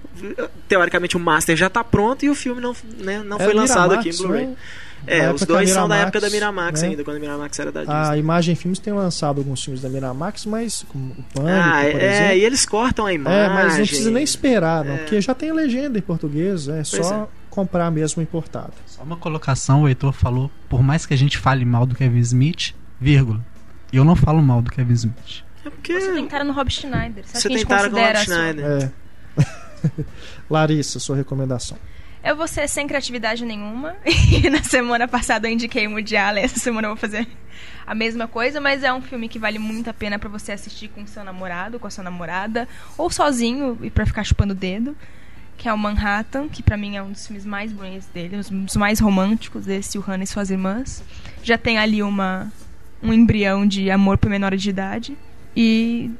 Teoricamente 0.68 1.16
o 1.16 1.20
Master 1.20 1.56
já 1.56 1.68
tá 1.68 1.82
pronto 1.82 2.24
e 2.24 2.30
o 2.30 2.34
filme 2.34 2.60
não, 2.60 2.74
né, 2.98 3.22
não 3.24 3.38
É 3.38 3.44
foi 3.44 3.54
lançado 3.54 3.90
Miramax, 3.90 4.06
aqui 4.06 4.10
em 4.14 4.22
Blu-ray. 4.26 4.46
né? 4.46 4.56
É, 5.06 5.22
Da 5.26 5.32
os 5.32 5.42
época 5.42 5.46
dois 5.54 5.68
da 5.68 5.74
são 5.74 5.88
da 5.88 5.94
Miramax, 5.94 6.08
época 6.08 6.20
da 6.20 6.30
Miramax 6.30 6.82
né? 6.82 6.88
ainda, 6.88 7.04
quando 7.04 7.16
a 7.16 7.20
Miramax 7.20 7.58
era 7.60 7.70
da 7.72 7.80
Disney. 7.80 7.94
A 7.96 8.16
Imagem 8.16 8.54
Filmes 8.56 8.78
tem 8.80 8.92
lançado 8.92 9.38
alguns 9.38 9.62
filmes 9.62 9.80
da 9.80 9.88
Miramax, 9.88 10.44
mas 10.44 10.84
como 10.88 11.12
o 11.12 11.22
Pânico, 11.34 11.48
Ah, 11.56 11.82
por 11.92 12.00
é, 12.00 12.14
exemplo. 12.16 12.36
e 12.36 12.44
eles 12.44 12.66
cortam 12.66 13.06
a 13.06 13.12
imagem. 13.12 13.38
É, 13.40 13.48
mas 13.48 13.78
não 13.78 13.86
precisa 13.86 14.10
nem 14.10 14.24
esperar, 14.24 14.84
não, 14.84 14.94
É. 14.94 14.98
porque 14.98 15.20
já 15.20 15.34
tem 15.34 15.52
legenda 15.52 15.98
em 15.98 16.02
português, 16.02 16.66
é 16.68 16.72
Pois 16.74 16.88
só 16.88 17.22
é. 17.24 17.26
comprar 17.48 17.90
mesmo 17.92 18.20
importado. 18.20 18.72
Só 18.86 19.02
uma 19.02 19.16
colocação, 19.16 19.82
o 19.82 19.88
Heitor 19.88 20.12
falou, 20.12 20.50
por 20.68 20.82
mais 20.82 21.06
que 21.06 21.14
a 21.14 21.16
gente 21.18 21.38
fale 21.38 21.64
mal 21.64 21.86
do 21.86 21.94
Kevin 21.94 22.18
Smith, 22.18 22.74
vírgula, 23.00 23.40
eu 23.96 24.04
não 24.04 24.14
falo 24.14 24.42
mal 24.42 24.60
do 24.60 24.70
Kevin 24.70 24.92
Smith. 24.92 25.44
É 25.64 25.70
porque 25.70 26.00
Você 26.00 26.12
tentaram 26.12 26.44
no 26.44 26.52
Rob 26.52 26.70
Schneider. 26.70 27.24
Você, 27.24 27.36
acha 27.36 27.40
você 27.40 27.48
que 27.48 27.54
a 27.54 27.58
gente 27.58 27.68
tentaram 27.68 27.90
com 27.90 27.96
o 27.96 28.04
Rob 28.04 28.16
Schneider. 28.18 28.64
É. 28.64 30.04
Larissa, 30.48 30.98
sua 30.98 31.16
recomendação. 31.16 31.78
Eu 32.22 32.36
vou 32.36 32.48
ser 32.48 32.68
sem 32.68 32.86
criatividade 32.86 33.44
nenhuma. 33.44 33.96
E 34.30 34.50
na 34.50 34.62
semana 34.62 35.08
passada 35.08 35.48
eu 35.48 35.52
indiquei 35.52 35.86
Allen. 36.16 36.44
Essa 36.44 36.58
semana 36.58 36.86
eu 36.86 36.90
vou 36.90 36.96
fazer 36.96 37.26
a 37.86 37.94
mesma 37.94 38.28
coisa. 38.28 38.60
Mas 38.60 38.82
é 38.82 38.92
um 38.92 39.00
filme 39.00 39.28
que 39.28 39.38
vale 39.38 39.58
muito 39.58 39.88
a 39.88 39.94
pena 39.94 40.18
pra 40.18 40.28
você 40.28 40.52
assistir 40.52 40.88
com 40.88 41.06
seu 41.06 41.24
namorado, 41.24 41.78
com 41.78 41.86
a 41.86 41.90
sua 41.90 42.04
namorada. 42.04 42.68
Ou 42.96 43.10
sozinho 43.10 43.78
e 43.82 43.90
pra 43.90 44.06
ficar 44.06 44.24
chupando 44.24 44.52
o 44.52 44.56
dedo. 44.56 44.96
Que 45.56 45.68
é 45.68 45.72
o 45.72 45.78
Manhattan, 45.78 46.48
que 46.48 46.62
pra 46.62 46.76
mim 46.76 46.96
é 46.96 47.02
um 47.02 47.10
dos 47.10 47.26
filmes 47.26 47.44
mais 47.44 47.72
bonitos 47.72 48.06
dele. 48.08 48.40
Um 48.52 48.64
dos 48.64 48.76
mais 48.76 49.00
românticos 49.00 49.64
desse, 49.64 49.98
o 49.98 50.00
Hannah 50.00 50.24
e 50.24 50.26
suas 50.26 50.50
irmãs. 50.50 51.02
Já 51.42 51.58
tem 51.58 51.78
ali 51.78 52.00
uma, 52.00 52.52
um 53.02 53.12
embrião 53.12 53.66
de 53.66 53.90
amor 53.90 54.18
por 54.18 54.28
menor 54.28 54.56
de 54.56 54.70
idade. 54.70 55.16
E 55.56 56.10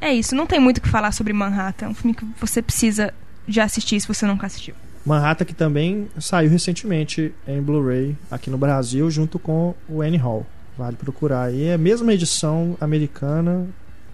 é 0.00 0.12
isso. 0.12 0.34
Não 0.34 0.46
tem 0.46 0.58
muito 0.58 0.78
o 0.78 0.80
que 0.80 0.88
falar 0.88 1.12
sobre 1.12 1.32
Manhattan. 1.32 1.86
É 1.86 1.88
um 1.88 1.94
filme 1.94 2.14
que 2.14 2.24
você 2.40 2.62
precisa 2.62 3.12
já 3.46 3.64
assistir 3.64 4.00
se 4.00 4.08
você 4.08 4.26
nunca 4.26 4.46
assistiu. 4.46 4.74
Manhattan 5.04 5.44
que 5.44 5.54
também 5.54 6.08
saiu 6.18 6.50
recentemente 6.50 7.32
em 7.46 7.60
Blu-ray 7.60 8.16
aqui 8.30 8.50
no 8.50 8.58
Brasil 8.58 9.10
junto 9.10 9.38
com 9.38 9.74
o 9.88 10.02
Annie 10.02 10.18
Hall. 10.18 10.46
Vale 10.76 10.96
procurar 10.96 11.44
aí. 11.44 11.64
É 11.64 11.74
a 11.74 11.78
mesma 11.78 12.12
edição 12.12 12.76
americana, 12.80 13.66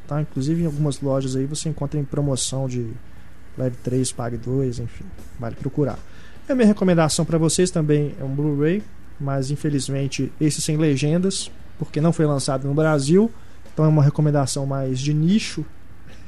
tá? 0.06 0.20
Inclusive 0.20 0.62
em 0.62 0.66
algumas 0.66 1.00
lojas 1.00 1.36
aí 1.36 1.44
você 1.44 1.68
encontra 1.68 1.98
em 1.98 2.04
promoção 2.04 2.68
de 2.68 2.88
leve 3.58 3.76
3, 3.82 4.12
pague 4.12 4.36
2, 4.36 4.78
enfim. 4.78 5.04
Vale 5.38 5.56
procurar. 5.56 5.98
A 6.48 6.54
minha 6.54 6.66
recomendação 6.66 7.24
para 7.24 7.38
vocês 7.38 7.70
também 7.70 8.14
é 8.20 8.24
um 8.24 8.34
Blu-ray, 8.34 8.82
mas 9.18 9.50
infelizmente 9.50 10.32
esse 10.40 10.60
sem 10.60 10.76
legendas, 10.76 11.50
porque 11.78 12.00
não 12.00 12.12
foi 12.12 12.26
lançado 12.26 12.66
no 12.66 12.74
Brasil. 12.74 13.30
Então 13.72 13.84
é 13.84 13.88
uma 13.88 14.02
recomendação 14.02 14.64
mais 14.64 14.98
de 14.98 15.12
nicho 15.12 15.64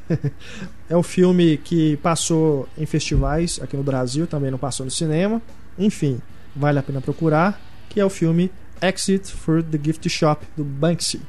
é 0.89 0.97
um 0.97 1.03
filme 1.03 1.57
que 1.59 1.97
passou 1.99 2.69
em 2.77 2.87
festivais 2.87 3.59
aqui 3.63 3.77
no 3.77 3.83
Brasil, 3.83 4.27
também 4.27 4.51
não 4.51 4.59
passou 4.59 4.85
no 4.85 4.91
cinema. 4.91 5.41
Enfim, 5.79 6.21
vale 6.55 6.79
a 6.79 6.83
pena 6.83 7.01
procurar, 7.01 7.61
que 7.89 8.01
é 8.01 8.05
o 8.05 8.11
filme 8.11 8.51
Exit 8.81 9.33
for 9.33 9.63
the 9.63 9.79
Gift 9.83 10.09
Shop 10.09 10.45
do 10.57 10.65
Banksy, 10.65 11.21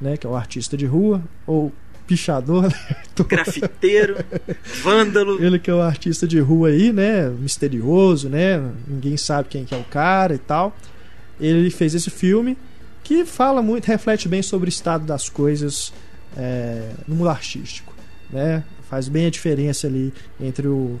né, 0.00 0.16
que 0.16 0.26
é 0.26 0.30
o 0.30 0.36
artista 0.36 0.76
de 0.76 0.86
rua 0.86 1.22
ou 1.46 1.72
pichador, 2.06 2.62
né? 2.68 2.96
grafiteiro, 3.28 4.16
vândalo. 4.82 5.42
Ele 5.42 5.58
que 5.58 5.70
é 5.70 5.74
o 5.74 5.82
artista 5.82 6.26
de 6.26 6.40
rua 6.40 6.68
aí, 6.68 6.92
né, 6.92 7.28
misterioso, 7.28 8.28
né? 8.28 8.62
Ninguém 8.86 9.16
sabe 9.16 9.48
quem 9.48 9.64
que 9.64 9.74
é 9.74 9.78
o 9.78 9.84
cara 9.84 10.34
e 10.34 10.38
tal. 10.38 10.74
Ele 11.38 11.70
fez 11.70 11.94
esse 11.94 12.10
filme 12.10 12.56
que 13.08 13.24
fala 13.24 13.62
muito, 13.62 13.86
reflete 13.86 14.28
bem 14.28 14.42
sobre 14.42 14.68
o 14.68 14.70
estado 14.70 15.06
das 15.06 15.30
coisas 15.30 15.92
é, 16.36 16.90
no 17.06 17.14
mundo 17.16 17.30
artístico, 17.30 17.94
né? 18.30 18.62
Faz 18.88 19.08
bem 19.08 19.24
a 19.26 19.30
diferença 19.30 19.86
ali 19.86 20.12
entre 20.38 20.68
o 20.68 21.00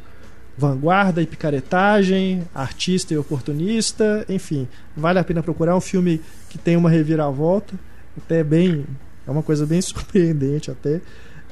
vanguarda 0.56 1.20
e 1.20 1.26
picaretagem, 1.26 2.42
artista 2.54 3.12
e 3.12 3.18
oportunista, 3.18 4.24
enfim, 4.26 4.66
vale 4.96 5.18
a 5.18 5.24
pena 5.24 5.42
procurar 5.42 5.72
É 5.72 5.74
um 5.74 5.80
filme 5.82 6.20
que 6.48 6.56
tem 6.56 6.76
uma 6.76 6.88
reviravolta, 6.88 7.74
até 8.16 8.42
bem, 8.42 8.86
é 9.26 9.30
uma 9.30 9.42
coisa 9.42 9.66
bem 9.66 9.80
surpreendente 9.82 10.70
até. 10.70 11.02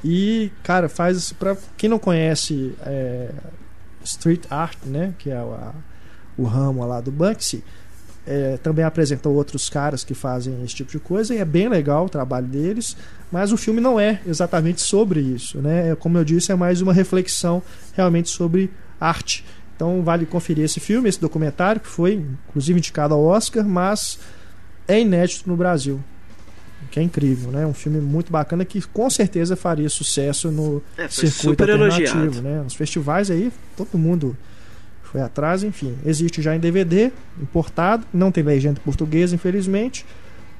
E, 0.03 0.51
cara, 0.63 0.89
faz 0.89 1.31
para 1.33 1.55
quem 1.77 1.87
não 1.89 1.99
conhece 1.99 2.73
é, 2.81 3.29
street 4.03 4.43
art, 4.49 4.77
né, 4.85 5.13
que 5.19 5.29
é 5.29 5.37
a- 5.37 5.73
o 6.35 6.43
ramo 6.45 6.83
lá 6.85 6.99
do 6.99 7.11
Banksy, 7.11 7.63
é, 8.27 8.57
também 8.57 8.83
apresentou 8.83 9.33
outros 9.35 9.69
caras 9.69 10.03
que 10.03 10.13
fazem 10.13 10.61
esse 10.63 10.75
tipo 10.75 10.91
de 10.91 10.99
coisa 10.99 11.33
e 11.33 11.37
é 11.37 11.45
bem 11.45 11.69
legal 11.69 12.05
o 12.05 12.09
trabalho 12.09 12.45
deles, 12.45 12.97
mas 13.31 13.51
o 13.53 13.57
filme 13.57 13.79
não 13.79 13.99
é 13.99 14.19
exatamente 14.27 14.81
sobre 14.81 15.19
isso, 15.21 15.59
né? 15.59 15.89
É, 15.91 15.95
Como 15.95 16.17
eu 16.17 16.23
disse, 16.25 16.51
é 16.51 16.55
mais 16.55 16.81
uma 16.81 16.91
reflexão 16.93 17.63
realmente 17.93 18.29
sobre 18.29 18.69
arte. 18.99 19.45
Então 19.75 20.01
vale 20.03 20.25
conferir 20.25 20.65
esse 20.65 20.79
filme, 20.79 21.07
esse 21.07 21.21
documentário 21.21 21.79
que 21.79 21.87
foi 21.87 22.23
inclusive 22.49 22.77
indicado 22.79 23.13
ao 23.13 23.23
Oscar, 23.23 23.63
mas 23.65 24.19
é 24.87 24.99
inédito 24.99 25.47
no 25.49 25.55
Brasil. 25.55 25.99
Que 26.91 26.99
é 26.99 27.03
incrível, 27.03 27.51
né? 27.51 27.65
Um 27.65 27.73
filme 27.73 27.99
muito 27.99 28.31
bacana 28.31 28.63
que 28.63 28.81
com 28.81 29.09
certeza 29.09 29.55
faria 29.55 29.89
sucesso 29.89 30.49
no 30.51 30.81
É, 30.97 31.07
circuito 31.07 31.63
alternativo, 31.63 32.17
elogiado. 32.17 32.41
né? 32.41 32.61
Nos 32.63 32.75
festivais 32.75 33.29
aí, 33.29 33.51
todo 33.75 33.97
mundo 33.97 34.35
foi 35.07 35.21
atrás, 35.21 35.63
enfim. 35.63 35.95
Existe 36.05 36.41
já 36.41 36.55
em 36.55 36.59
DVD, 36.59 37.11
importado, 37.41 38.05
não 38.13 38.31
tem 38.31 38.43
legenda 38.43 38.79
em 38.79 38.83
português, 38.83 39.33
infelizmente, 39.33 40.05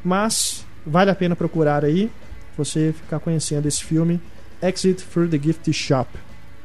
mas 0.04 0.66
vale 0.86 1.12
a 1.12 1.16
pena 1.16 1.36
procurar 1.36 1.84
aí, 1.84 2.10
você 2.58 2.94
ficar 2.94 3.20
conhecendo 3.20 3.68
esse 3.68 3.84
filme, 3.84 4.20
Exit 4.62 5.04
through 5.04 5.30
the 5.30 5.38
Gift 5.38 5.72
Shop. 5.74 6.10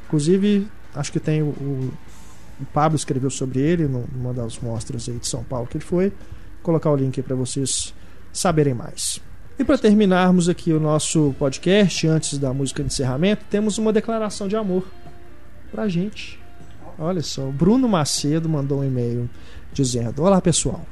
Inclusive, 0.07 0.67
acho 0.95 1.13
que 1.13 1.21
tem 1.21 1.43
o, 1.43 1.47
o, 1.47 1.93
Pablo 2.73 2.97
escreveu 2.97 3.29
sobre 3.31 3.61
ele 3.61 3.89
num- 3.89 4.05
numa 4.15 4.33
das 4.33 4.59
mostras 4.59 5.09
aí 5.09 5.17
de 5.19 5.27
São 5.27 5.43
Paulo 5.43 5.67
que 5.67 5.77
ele 5.77 5.85
foi. 5.85 6.09
Vou 6.09 6.17
colocar 6.63 6.91
o 6.91 6.97
link 6.97 7.21
para 7.23 7.35
vocês 7.35 7.93
saberem 8.33 8.73
mais. 8.75 9.21
E 9.59 9.65
para 9.65 9.77
terminarmos 9.77 10.49
aqui 10.49 10.73
o 10.73 10.81
nosso 10.81 11.35
podcast, 11.39 12.07
antes 12.07 12.39
da 12.39 12.55
música 12.55 12.83
de 12.83 12.87
encerramento, 12.87 13.45
temos 13.51 13.77
uma 13.77 13.93
declaração 13.93 14.49
de 14.49 14.57
amor 14.57 14.85
pra 15.71 15.89
gente. 15.89 16.39
Olha 17.03 17.21
só, 17.21 17.49
o 17.49 17.53
Bruno 17.53 17.89
Macedo 17.89 18.49
mandou 18.49 18.79
um 18.79 18.85
e-mail 18.85 19.29
dizendo: 19.73 20.23
Olá 20.23 20.41
pessoal. 20.41 20.87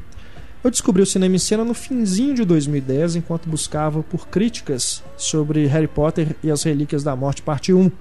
Eu 0.63 0.69
descobri 0.69 1.01
o 1.01 1.07
cinema 1.07 1.37
em 1.37 1.39
cena 1.39 1.65
no 1.65 1.73
finzinho 1.73 2.35
de 2.35 2.45
2010 2.45 3.15
enquanto 3.15 3.49
buscava 3.49 4.03
por 4.03 4.27
críticas 4.27 5.05
sobre 5.17 5.67
Harry 5.67 5.87
Potter 5.87 6.35
e 6.43 6.51
as 6.51 6.65
Relíquias 6.65 7.05
da 7.05 7.15
Morte, 7.15 7.43
parte 7.43 7.73
1. 7.73 7.93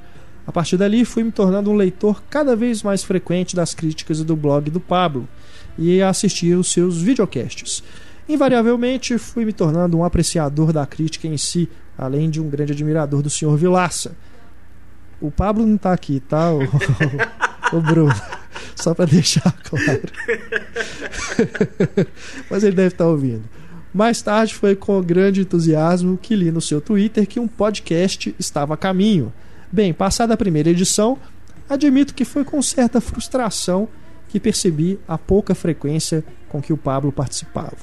A 0.48 0.52
partir 0.52 0.76
dali, 0.76 1.06
fui 1.06 1.24
me 1.24 1.32
tornando 1.32 1.70
um 1.70 1.76
leitor 1.76 2.24
cada 2.32 2.56
vez 2.56 2.82
mais 2.82 3.04
frequente 3.04 3.56
das 3.56 3.76
críticas 3.76 4.20
e 4.20 4.26
do 4.26 4.36
blog 4.36 4.72
do 4.72 4.80
Pablo 4.80 5.30
e 5.78 6.02
a 6.02 6.10
assistir 6.10 6.56
os 6.56 6.72
seus 6.72 7.00
videocasts. 7.00 7.84
Invariavelmente, 8.28 9.20
fui 9.20 9.46
me 9.46 9.54
tornando 9.54 10.00
um 10.00 10.04
apreciador 10.04 10.74
da 10.74 10.84
crítica 10.88 11.28
em 11.28 11.38
si, 11.38 11.70
além 11.96 12.28
de 12.28 12.42
um 12.42 12.50
grande 12.50 12.74
admirador 12.74 13.22
do 13.22 13.30
Sr. 13.30 13.56
Vilaça. 13.56 14.18
O 15.22 15.30
Pablo 15.30 15.64
não 15.64 15.78
tá 15.78 15.94
aqui, 15.94 16.20
tá? 16.20 16.50
O, 17.74 17.82
Bruno. 17.82 18.14
Só 18.76 18.94
para 18.94 19.06
deixar 19.06 19.54
claro. 19.64 20.02
Mas 22.50 22.64
ele 22.64 22.76
deve 22.76 22.94
estar 22.94 23.08
ouvindo. 23.08 23.44
Mais 23.94 24.22
tarde 24.22 24.54
foi 24.54 24.76
com 24.76 25.02
grande 25.02 25.42
entusiasmo 25.42 26.18
que 26.18 26.36
li 26.36 26.52
no 26.52 26.62
seu 26.62 26.80
Twitter 26.80 27.28
que 27.28 27.40
um 27.40 27.48
podcast 27.48 28.34
estava 28.38 28.76
a 28.76 28.78
caminho. 28.78 29.34
Bem, 29.72 29.94
passada 29.94 30.34
a 30.34 30.38
primeira 30.38 30.70
edição, 30.70 31.18
admito 31.68 32.14
que 32.14 32.26
foi 32.26 32.44
com 32.44 32.62
certa 32.62 33.02
frustração 33.02 33.88
que 34.28 34.40
percebi 34.40 35.00
a 35.08 35.18
pouca 35.18 35.56
frequência 35.56 36.24
com 36.48 36.62
que 36.62 36.72
o 36.72 36.78
Pablo 36.78 37.12
participava. 37.12 37.78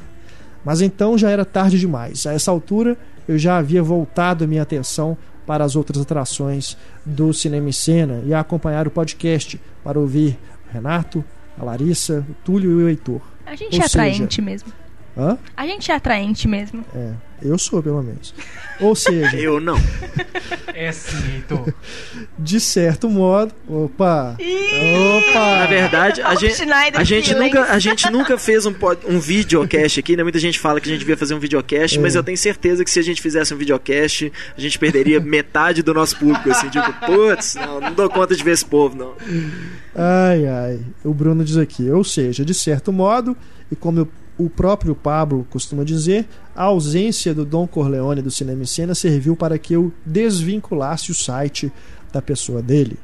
Mas 0.65 0.81
então 0.81 1.19
já 1.19 1.31
era 1.31 1.45
tarde 1.45 1.79
demais. 1.79 2.27
A 2.27 2.33
essa 2.33 2.51
altura 2.51 2.97
eu 3.29 3.39
já 3.39 3.59
havia 3.59 3.83
voltado 3.83 4.45
a 4.45 4.47
minha 4.47 4.63
atenção 4.63 5.17
para 5.47 5.65
as 5.65 5.77
outras 5.77 6.03
atrações 6.03 6.77
do 7.05 7.33
Cinema 7.33 7.69
em 7.69 7.73
Cena 7.73 8.23
e 8.27 8.35
a 8.35 8.41
acompanhar 8.41 8.87
o 8.87 8.91
podcast 8.91 9.61
para 9.87 10.01
ouvir 10.01 10.37
o 10.69 10.73
Renato, 10.75 11.25
a 11.57 11.63
Larissa, 11.65 12.27
o 12.29 12.35
Túlio 12.45 12.81
e 12.81 12.83
o 12.83 12.89
Heitor. 12.89 13.21
A 13.47 13.55
gente 13.55 13.77
Ou 13.77 13.83
é 13.83 13.87
atraente 13.87 14.35
seja- 14.35 14.43
mesmo. 14.45 14.73
Hã? 15.17 15.39
A 15.57 15.67
gente 15.67 15.91
é 15.91 15.95
atraente 15.95 16.47
mesmo. 16.47 16.85
É, 16.95 17.13
eu 17.43 17.57
sou 17.59 17.83
pelo 17.83 18.03
menos. 18.03 18.35
Ou 18.81 18.95
seja, 18.95 19.35
Eu 19.41 19.59
não. 19.61 19.77
É 20.75 20.93
sim, 20.93 21.17
Heitor. 21.37 21.73
de 22.39 22.61
certo 22.61 23.09
modo, 23.09 23.55
opa, 23.67 24.37
opa, 24.39 25.57
Na 25.61 25.67
verdade, 25.67 26.21
a 26.21 26.35
gente, 26.35 26.63
a 26.95 27.03
gente, 27.05 27.35
nunca, 27.35 27.63
a 27.65 27.79
gente 27.79 28.11
nunca 28.11 28.37
fez 28.37 28.67
um, 28.67 28.75
um 29.09 29.19
videocast 29.19 29.99
aqui, 29.99 30.17
né? 30.17 30.23
Muita 30.23 30.39
gente 30.39 30.59
fala 30.59 30.81
que 30.83 30.89
a 30.89 30.93
gente 30.93 30.99
devia 31.01 31.17
fazer 31.17 31.33
um 31.35 31.39
videocast, 31.39 31.97
É. 31.97 32.01
mas 32.01 32.15
eu 32.15 32.23
tenho 32.23 32.37
certeza 32.37 32.85
que 32.85 32.91
se 32.91 32.99
a 32.99 33.03
gente 33.03 33.23
fizesse 33.23 33.55
um 33.55 33.57
videocast, 33.57 34.31
a 34.57 34.61
gente 34.61 34.79
perderia 34.79 35.19
metade 35.19 35.83
do 35.83 35.95
nosso 35.95 36.19
público, 36.19 36.51
assim, 36.51 36.69
tipo, 36.69 36.93
putz, 37.07 37.55
não, 37.55 37.81
não 37.81 37.95
dou 37.95 38.11
conta 38.11 38.37
de 38.37 38.45
ver 38.45 38.51
esse 38.53 38.67
povo, 38.67 38.95
não. 38.97 39.15
Ai, 39.95 40.47
ai. 40.47 40.81
O 41.03 41.15
Bruno 41.15 41.43
diz 41.43 41.57
aqui, 41.57 41.91
ou 41.91 42.05
seja, 42.05 42.45
de 42.45 42.53
certo 42.53 42.93
modo, 42.93 43.35
e 43.73 43.77
como 43.77 44.01
eu- 44.01 44.09
o 44.39 44.51
próprio 44.51 44.95
Pablo 44.95 45.47
costuma 45.51 45.85
dizer, 45.85 46.27
a 46.55 46.65
ausência 46.65 47.35
do 47.35 47.45
Dom 47.45 47.67
Corleone 47.67 48.23
do 48.23 48.31
Cinema 48.31 48.63
em 48.63 48.67
Cena 48.67 48.95
serviu 48.95 49.35
para 49.35 49.59
que 49.59 49.75
eu 49.75 49.93
desvinculasse 50.05 51.11
o 51.11 51.15
site 51.15 51.73
da 52.13 52.21
pessoa 52.21 52.63
dele. 52.63 52.99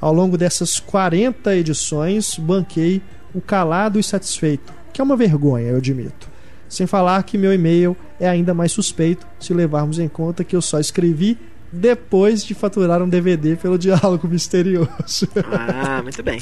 Ao 0.00 0.12
longo 0.12 0.38
dessas 0.38 0.78
40 0.78 1.56
edições, 1.56 2.38
banquei 2.38 3.02
o 3.34 3.40
calado 3.40 3.98
e 3.98 4.02
satisfeito, 4.02 4.72
que 4.92 5.00
é 5.00 5.04
uma 5.04 5.16
vergonha, 5.16 5.68
eu 5.68 5.76
admito. 5.78 6.28
Sem 6.68 6.86
falar 6.86 7.22
que 7.22 7.38
meu 7.38 7.52
e-mail 7.52 7.96
é 8.20 8.28
ainda 8.28 8.54
mais 8.54 8.72
suspeito 8.72 9.26
se 9.40 9.52
levarmos 9.54 9.98
em 9.98 10.08
conta 10.08 10.44
que 10.44 10.54
eu 10.54 10.62
só 10.62 10.78
escrevi 10.78 11.38
depois 11.72 12.44
de 12.44 12.54
faturar 12.54 13.02
um 13.02 13.08
DVD 13.08 13.56
pelo 13.56 13.78
diálogo 13.78 14.26
misterioso. 14.28 15.28
Ah, 15.52 16.02
muito 16.02 16.22
bem. 16.22 16.38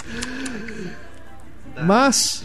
Mas, 1.85 2.45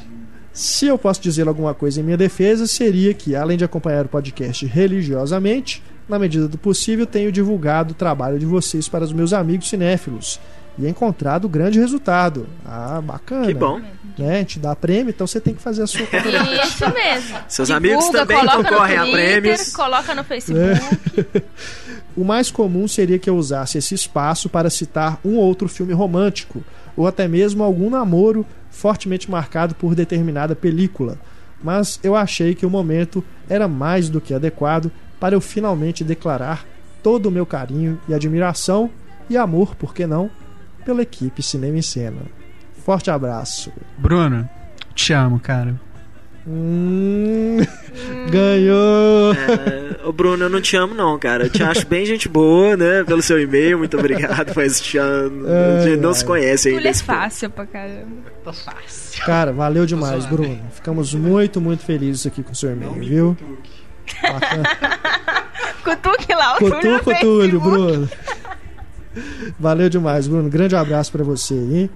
se 0.54 0.88
eu 0.88 0.98
posso 0.98 1.22
dizer 1.22 1.48
alguma 1.48 1.74
coisa 1.74 2.00
em 2.00 2.04
minha 2.04 2.18
defesa, 2.18 2.68
seria 2.68 3.14
que, 3.14 3.36
além 3.36 3.58
de 3.58 3.64
acompanhar 3.64 4.06
o 4.06 4.10
podcast 4.10 4.66
religiosamente, 4.66 5.82
na 6.08 6.20
medida 6.20 6.48
do 6.48 6.58
possível, 6.58 7.06
tenho 7.06 7.32
divulgado 7.32 7.92
o 7.92 7.96
trabalho 7.96 8.38
de 8.38 8.46
vocês 8.46 8.90
para 8.90 9.04
os 9.04 9.14
meus 9.14 9.32
amigos 9.32 9.70
cinéfilos 9.70 10.40
e 10.78 10.88
encontrado 10.88 11.48
grande 11.48 11.80
resultado. 11.80 12.48
Ah, 12.66 13.02
bacana. 13.02 13.46
Que 13.46 13.54
bom. 13.54 13.82
Né? 14.18 14.36
A 14.36 14.40
gente 14.40 14.60
dá 14.60 14.76
prêmio, 14.76 15.10
então 15.10 15.26
você 15.26 15.40
tem 15.40 15.54
que 15.54 15.62
fazer 15.62 15.84
a 15.84 15.88
sua 15.88 16.02
Isso 16.02 16.94
mesmo. 16.94 17.38
Seus 17.48 17.68
Divulga, 17.68 17.76
amigos 17.76 18.10
também 18.10 18.46
concorrem 18.46 18.98
a 18.98 19.02
Twitter, 19.04 19.42
prêmios. 19.42 19.74
Coloca 19.74 20.16
no 20.16 20.24
Facebook. 20.24 21.44
O 22.16 22.26
mais 22.26 22.52
comum 22.52 22.90
seria 22.90 23.18
que 23.18 23.30
eu 23.30 23.38
usasse 23.38 23.78
esse 23.78 23.96
espaço 23.96 24.50
para 24.50 24.70
citar 24.70 25.18
um 25.24 25.38
outro 25.38 25.70
filme 25.70 25.94
romântico, 25.94 26.62
ou 26.96 27.08
até 27.08 27.26
mesmo 27.26 27.64
algum 27.64 27.90
namoro 27.90 28.46
fortemente 28.72 29.30
marcado 29.30 29.76
por 29.76 29.94
determinada 29.94 30.56
película. 30.56 31.20
Mas 31.64 32.00
eu 32.02 32.16
achei 32.16 32.56
que 32.56 32.66
o 32.66 32.70
momento 32.70 33.24
era 33.48 33.68
mais 33.68 34.10
do 34.10 34.20
que 34.20 34.34
adequado 34.34 34.92
para 35.20 35.36
eu 35.36 35.42
finalmente 35.42 36.04
declarar 36.04 36.66
todo 37.04 37.28
o 37.28 37.32
meu 37.32 37.46
carinho 37.46 38.00
e 38.08 38.14
admiração 38.14 38.90
e 39.30 39.38
amor, 39.38 39.76
por 39.76 39.94
que 39.94 40.08
não, 40.08 40.32
pela 40.84 41.02
equipe 41.04 41.44
Cinema 41.44 41.78
em 41.78 41.82
Cena. 41.82 42.22
Forte 42.84 43.12
abraço. 43.12 43.72
Bruno, 43.98 44.50
te 44.96 45.14
amo, 45.14 45.40
cara. 45.40 45.80
Hum, 46.48 47.58
ganhou! 48.32 49.34
É, 49.34 50.08
ô 50.08 50.12
Bruno, 50.12 50.46
eu 50.46 50.50
não 50.50 50.60
te 50.60 50.76
amo 50.76 50.96
não, 50.96 51.20
cara. 51.20 51.46
Eu 51.46 51.50
te 51.50 51.62
acho 51.62 51.86
bem 51.86 52.04
gente 52.06 52.28
boa, 52.28 52.76
né? 52.76 53.04
Pelo 53.04 53.22
seu 53.22 53.40
e-mail, 53.40 53.78
muito 53.78 53.98
obrigado, 53.98 54.52
mas 54.56 54.82
te 54.82 54.98
amo. 54.98 55.46
a 55.48 55.82
gente 55.86 56.02
não 56.02 56.14
se 56.14 56.26
conhece 56.26 56.70
ainda. 56.70 56.82
Tudo 56.82 56.90
é 56.90 56.94
fácil 56.94 57.50
pra 57.52 57.68
caramba. 57.68 58.32
Tô 58.44 58.52
fácil. 58.52 59.24
Cara, 59.24 59.54
valeu 59.54 59.86
demais, 59.86 60.24
zoando, 60.24 60.38
Bruno. 60.38 60.60
Ficamos 60.72 61.14
muito, 61.14 61.62
muito 61.62 61.84
felizes 61.84 62.26
aqui 62.26 62.42
com 62.42 62.54
o 62.54 62.56
seu 62.56 62.72
e-mail, 62.72 62.94
viu? 62.94 63.38
Cutuque 65.84 66.34
lá 66.34 66.56
o 66.56 66.58
Túlio, 66.58 67.04
Facebook. 67.04 67.58
Bruno. 67.60 68.10
Valeu 69.60 69.90
demais, 69.90 70.28
Bruno. 70.28 70.50
Grande 70.50 70.76
abraço 70.76 71.12
pra 71.12 71.24
você 71.24 71.54
aí. 71.54 71.90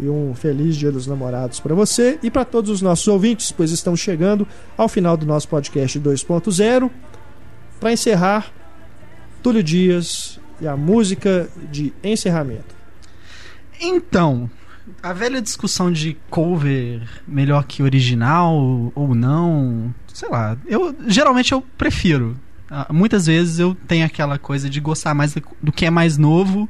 E 0.00 0.08
um 0.08 0.34
feliz 0.34 0.76
Dia 0.76 0.90
dos 0.90 1.06
Namorados 1.06 1.60
pra 1.60 1.74
você 1.74 2.18
e 2.22 2.30
pra 2.30 2.44
todos 2.44 2.70
os 2.70 2.82
nossos 2.82 3.06
ouvintes, 3.06 3.52
pois 3.52 3.70
estamos 3.70 4.00
chegando 4.00 4.46
ao 4.76 4.88
final 4.88 5.16
do 5.16 5.24
nosso 5.24 5.48
podcast 5.48 5.98
2.0. 6.00 6.90
Pra 7.78 7.92
encerrar, 7.92 8.52
Túlio 9.42 9.62
Dias 9.62 10.40
e 10.60 10.66
a 10.66 10.76
música 10.76 11.48
de 11.70 11.92
encerramento. 12.02 12.74
Então, 13.80 14.50
a 15.02 15.12
velha 15.12 15.40
discussão 15.40 15.92
de 15.92 16.16
cover 16.30 17.02
melhor 17.26 17.64
que 17.64 17.82
original 17.82 18.92
ou 18.94 19.14
não, 19.14 19.94
sei 20.12 20.28
lá. 20.28 20.56
Eu 20.66 20.94
geralmente 21.06 21.52
eu 21.52 21.62
prefiro. 21.76 22.36
Ah, 22.70 22.86
Muitas 22.92 23.26
vezes 23.26 23.58
eu 23.58 23.76
tenho 23.86 24.04
aquela 24.06 24.38
coisa 24.38 24.68
de 24.68 24.80
gostar 24.80 25.14
mais 25.14 25.34
do 25.62 25.72
que 25.72 25.86
é 25.86 25.90
mais 25.90 26.16
novo 26.16 26.68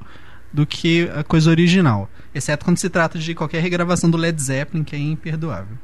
do 0.55 0.65
que 0.65 1.11
a 1.13 1.25
coisa 1.25 1.51
original, 1.51 2.09
exceto 2.33 2.65
quando 2.65 2.79
se 2.79 2.89
trata 2.89 3.19
de 3.19 3.35
qualquer 3.35 3.61
regravação 3.61 4.09
do 4.09 4.17
Led 4.17 4.41
Zeppelin, 4.41 4.85
que 4.85 4.95
é 4.95 4.99
imperdoável. 5.01 5.77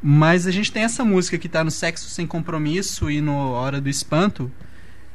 Mas 0.00 0.46
a 0.46 0.52
gente 0.52 0.70
tem 0.70 0.84
essa 0.84 1.04
música 1.04 1.36
que 1.36 1.48
tá 1.48 1.64
no 1.64 1.70
Sexo 1.70 2.08
Sem 2.08 2.24
Compromisso 2.24 3.10
e 3.10 3.20
no 3.20 3.34
Hora 3.34 3.80
do 3.80 3.88
Espanto, 3.88 4.52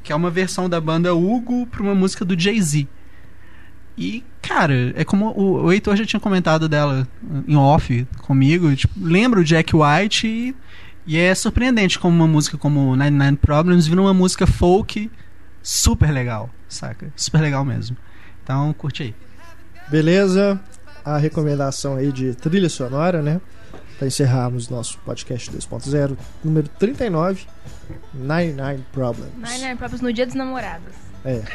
que 0.03 0.11
é 0.11 0.15
uma 0.15 0.29
versão 0.29 0.67
da 0.67 0.81
banda 0.81 1.15
Hugo 1.15 1.65
pra 1.67 1.81
uma 1.81 1.95
música 1.95 2.25
do 2.25 2.37
Jay-Z. 2.37 2.89
E, 3.97 4.21
cara, 4.41 4.91
é 4.97 5.05
como 5.05 5.31
o, 5.37 5.71
Heitor 5.71 5.95
já 5.95 6.05
tinha 6.05 6.19
comentado 6.19 6.67
dela 6.67 7.07
em 7.47 7.55
off 7.55 8.05
comigo. 8.17 8.75
Tipo, 8.75 8.93
lembra 8.99 9.39
o 9.39 9.43
Jack 9.45 9.73
White 9.73 10.27
e, 10.27 10.55
e 11.07 11.17
é 11.17 11.33
surpreendente 11.33 11.97
como 11.97 12.15
uma 12.15 12.27
música 12.27 12.57
como 12.57 12.97
99 12.97 13.37
Problems 13.37 13.87
vira 13.87 14.01
uma 14.01 14.13
música 14.13 14.45
folk 14.45 15.09
super 15.63 16.11
legal, 16.11 16.49
saca? 16.67 17.13
Super 17.15 17.39
legal 17.39 17.63
mesmo. 17.63 17.95
Então, 18.49 18.73
curte 18.73 19.03
aí. 19.03 19.13
Beleza? 19.89 20.59
A 21.05 21.19
recomendação 21.19 21.97
aí 21.97 22.11
de 22.11 22.33
trilha 22.33 22.67
sonora, 22.67 23.21
né? 23.21 23.39
Para 23.99 24.07
encerrarmos 24.07 24.69
nosso 24.69 24.97
podcast 25.05 25.51
2.0, 25.51 26.17
número 26.43 26.67
39, 26.79 27.45
99 28.11 28.79
Problems. 28.91 29.31
Nine 29.37 29.59
Nine 29.65 29.75
Problems 29.75 30.01
no 30.01 30.11
Dia 30.11 30.25
dos 30.25 30.33
Namorados. 30.33 30.91
É. 31.23 31.41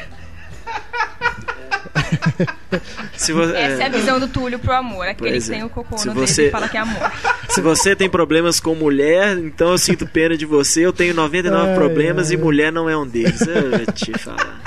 Se, 3.17 3.33
vo- 3.33 3.43
Essa 3.43 3.57
é 3.57 3.83
a 3.83 3.87
é, 3.87 3.89
visão 3.89 4.17
do 4.17 4.29
Túlio 4.29 4.57
pro 4.57 4.71
amor. 4.71 5.05
Aquele 5.05 5.31
Pois 5.31 5.45
que 5.47 5.51
é. 5.51 5.55
tem 5.55 5.63
o 5.65 5.69
cocô 5.69 5.97
Se 5.97 6.07
no 6.07 6.13
dedo 6.13 6.25
você- 6.27 6.47
e 6.47 6.51
fala 6.51 6.69
que 6.69 6.77
é 6.77 6.79
amor. 6.79 7.11
se 7.49 7.59
você 7.59 7.93
tem 7.93 8.09
problemas 8.09 8.61
com 8.61 8.73
mulher, 8.73 9.37
então 9.37 9.71
eu 9.71 9.77
sinto 9.77 10.07
pena 10.07 10.37
de 10.37 10.45
você. 10.45 10.85
Eu 10.85 10.93
tenho 10.93 11.13
99 11.13 11.69
Ai, 11.71 11.75
problemas 11.75 12.29
ai. 12.29 12.35
e 12.35 12.37
mulher 12.37 12.71
não 12.71 12.89
é 12.89 12.95
um 12.97 13.05
deles. 13.05 13.41
Eu 13.41 13.69
vou 13.71 13.85
te 13.93 14.17
falar. 14.17 14.61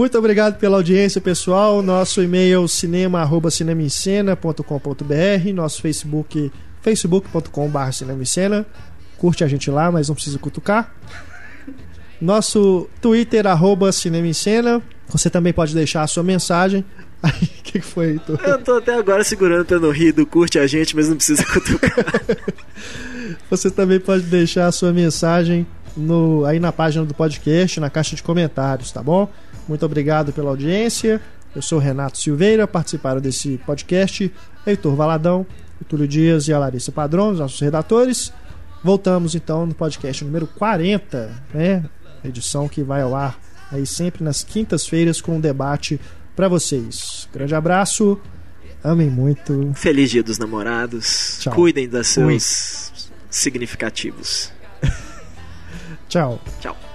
Muito 0.00 0.16
obrigado 0.16 0.58
pela 0.58 0.78
audiência, 0.78 1.20
pessoal. 1.20 1.82
Nosso 1.82 2.22
e-mail 2.22 2.66
cinema@cinemaencena.com.br, 2.66 5.52
nosso 5.54 5.82
Facebook 5.82 6.50
facebook.com.br 6.80 7.92
cinemaencena. 7.92 8.64
Curte 9.18 9.44
a 9.44 9.46
gente 9.46 9.70
lá, 9.70 9.92
mas 9.92 10.08
não 10.08 10.14
precisa 10.14 10.38
cutucar. 10.38 10.94
Nosso 12.18 12.88
Twitter 12.98 13.46
arroba 13.46 13.92
Cinema 13.92 14.26
em 14.26 14.32
Cena. 14.32 14.80
Você 15.10 15.28
também 15.28 15.52
pode 15.52 15.74
deixar 15.74 16.02
a 16.02 16.06
sua 16.06 16.22
mensagem 16.22 16.82
Aí, 17.22 17.30
o 17.30 17.62
que, 17.62 17.72
que 17.72 17.82
foi, 17.82 18.12
Heitor? 18.12 18.40
Eu 18.42 18.56
tô 18.56 18.78
até 18.78 18.94
agora 18.94 19.22
segurando 19.22 19.66
pra 19.66 19.78
não 19.78 19.90
rir 19.90 20.12
do 20.12 20.24
curte 20.24 20.58
a 20.58 20.66
gente, 20.66 20.96
mas 20.96 21.10
não 21.10 21.16
precisa 21.16 21.44
cutucar. 21.44 21.92
Você 23.50 23.70
também 23.70 24.00
pode 24.00 24.22
deixar 24.22 24.66
a 24.66 24.72
sua 24.72 24.94
mensagem 24.94 25.66
no, 25.94 26.46
aí 26.46 26.58
na 26.58 26.72
página 26.72 27.04
do 27.04 27.12
podcast, 27.12 27.78
na 27.78 27.90
caixa 27.90 28.16
de 28.16 28.22
comentários, 28.22 28.90
tá 28.90 29.02
bom? 29.02 29.30
Muito 29.70 29.86
obrigado 29.86 30.32
pela 30.32 30.50
audiência. 30.50 31.20
Eu 31.54 31.62
sou 31.62 31.78
Renato 31.78 32.18
Silveira, 32.18 32.66
participaram 32.66 33.20
desse 33.20 33.56
podcast 33.58 34.32
Heitor 34.66 34.96
Valadão, 34.96 35.46
o 35.80 35.84
Túlio 35.84 36.08
Dias 36.08 36.48
e 36.48 36.52
a 36.52 36.58
Larissa 36.58 36.90
Padrão, 36.90 37.30
os 37.30 37.38
nossos 37.38 37.60
redatores. 37.60 38.32
Voltamos 38.82 39.36
então 39.36 39.64
no 39.66 39.72
podcast 39.72 40.24
número 40.24 40.48
40, 40.48 41.44
né? 41.54 41.84
Edição 42.24 42.68
que 42.68 42.82
vai 42.82 43.02
ao 43.02 43.14
ar 43.14 43.38
aí 43.70 43.86
sempre 43.86 44.24
nas 44.24 44.42
quintas-feiras 44.42 45.20
com 45.20 45.36
um 45.36 45.40
debate 45.40 46.00
para 46.34 46.48
vocês. 46.48 47.28
Grande 47.32 47.54
abraço, 47.54 48.20
amem 48.82 49.08
muito. 49.08 49.70
Feliz 49.76 50.10
Dia 50.10 50.24
dos 50.24 50.36
Namorados. 50.36 51.38
Tchau. 51.42 51.54
Cuidem 51.54 51.88
dos 51.88 52.08
seus 52.08 53.08
significativos. 53.30 54.50
Tchau. 56.08 56.40
Tchau. 56.60 56.89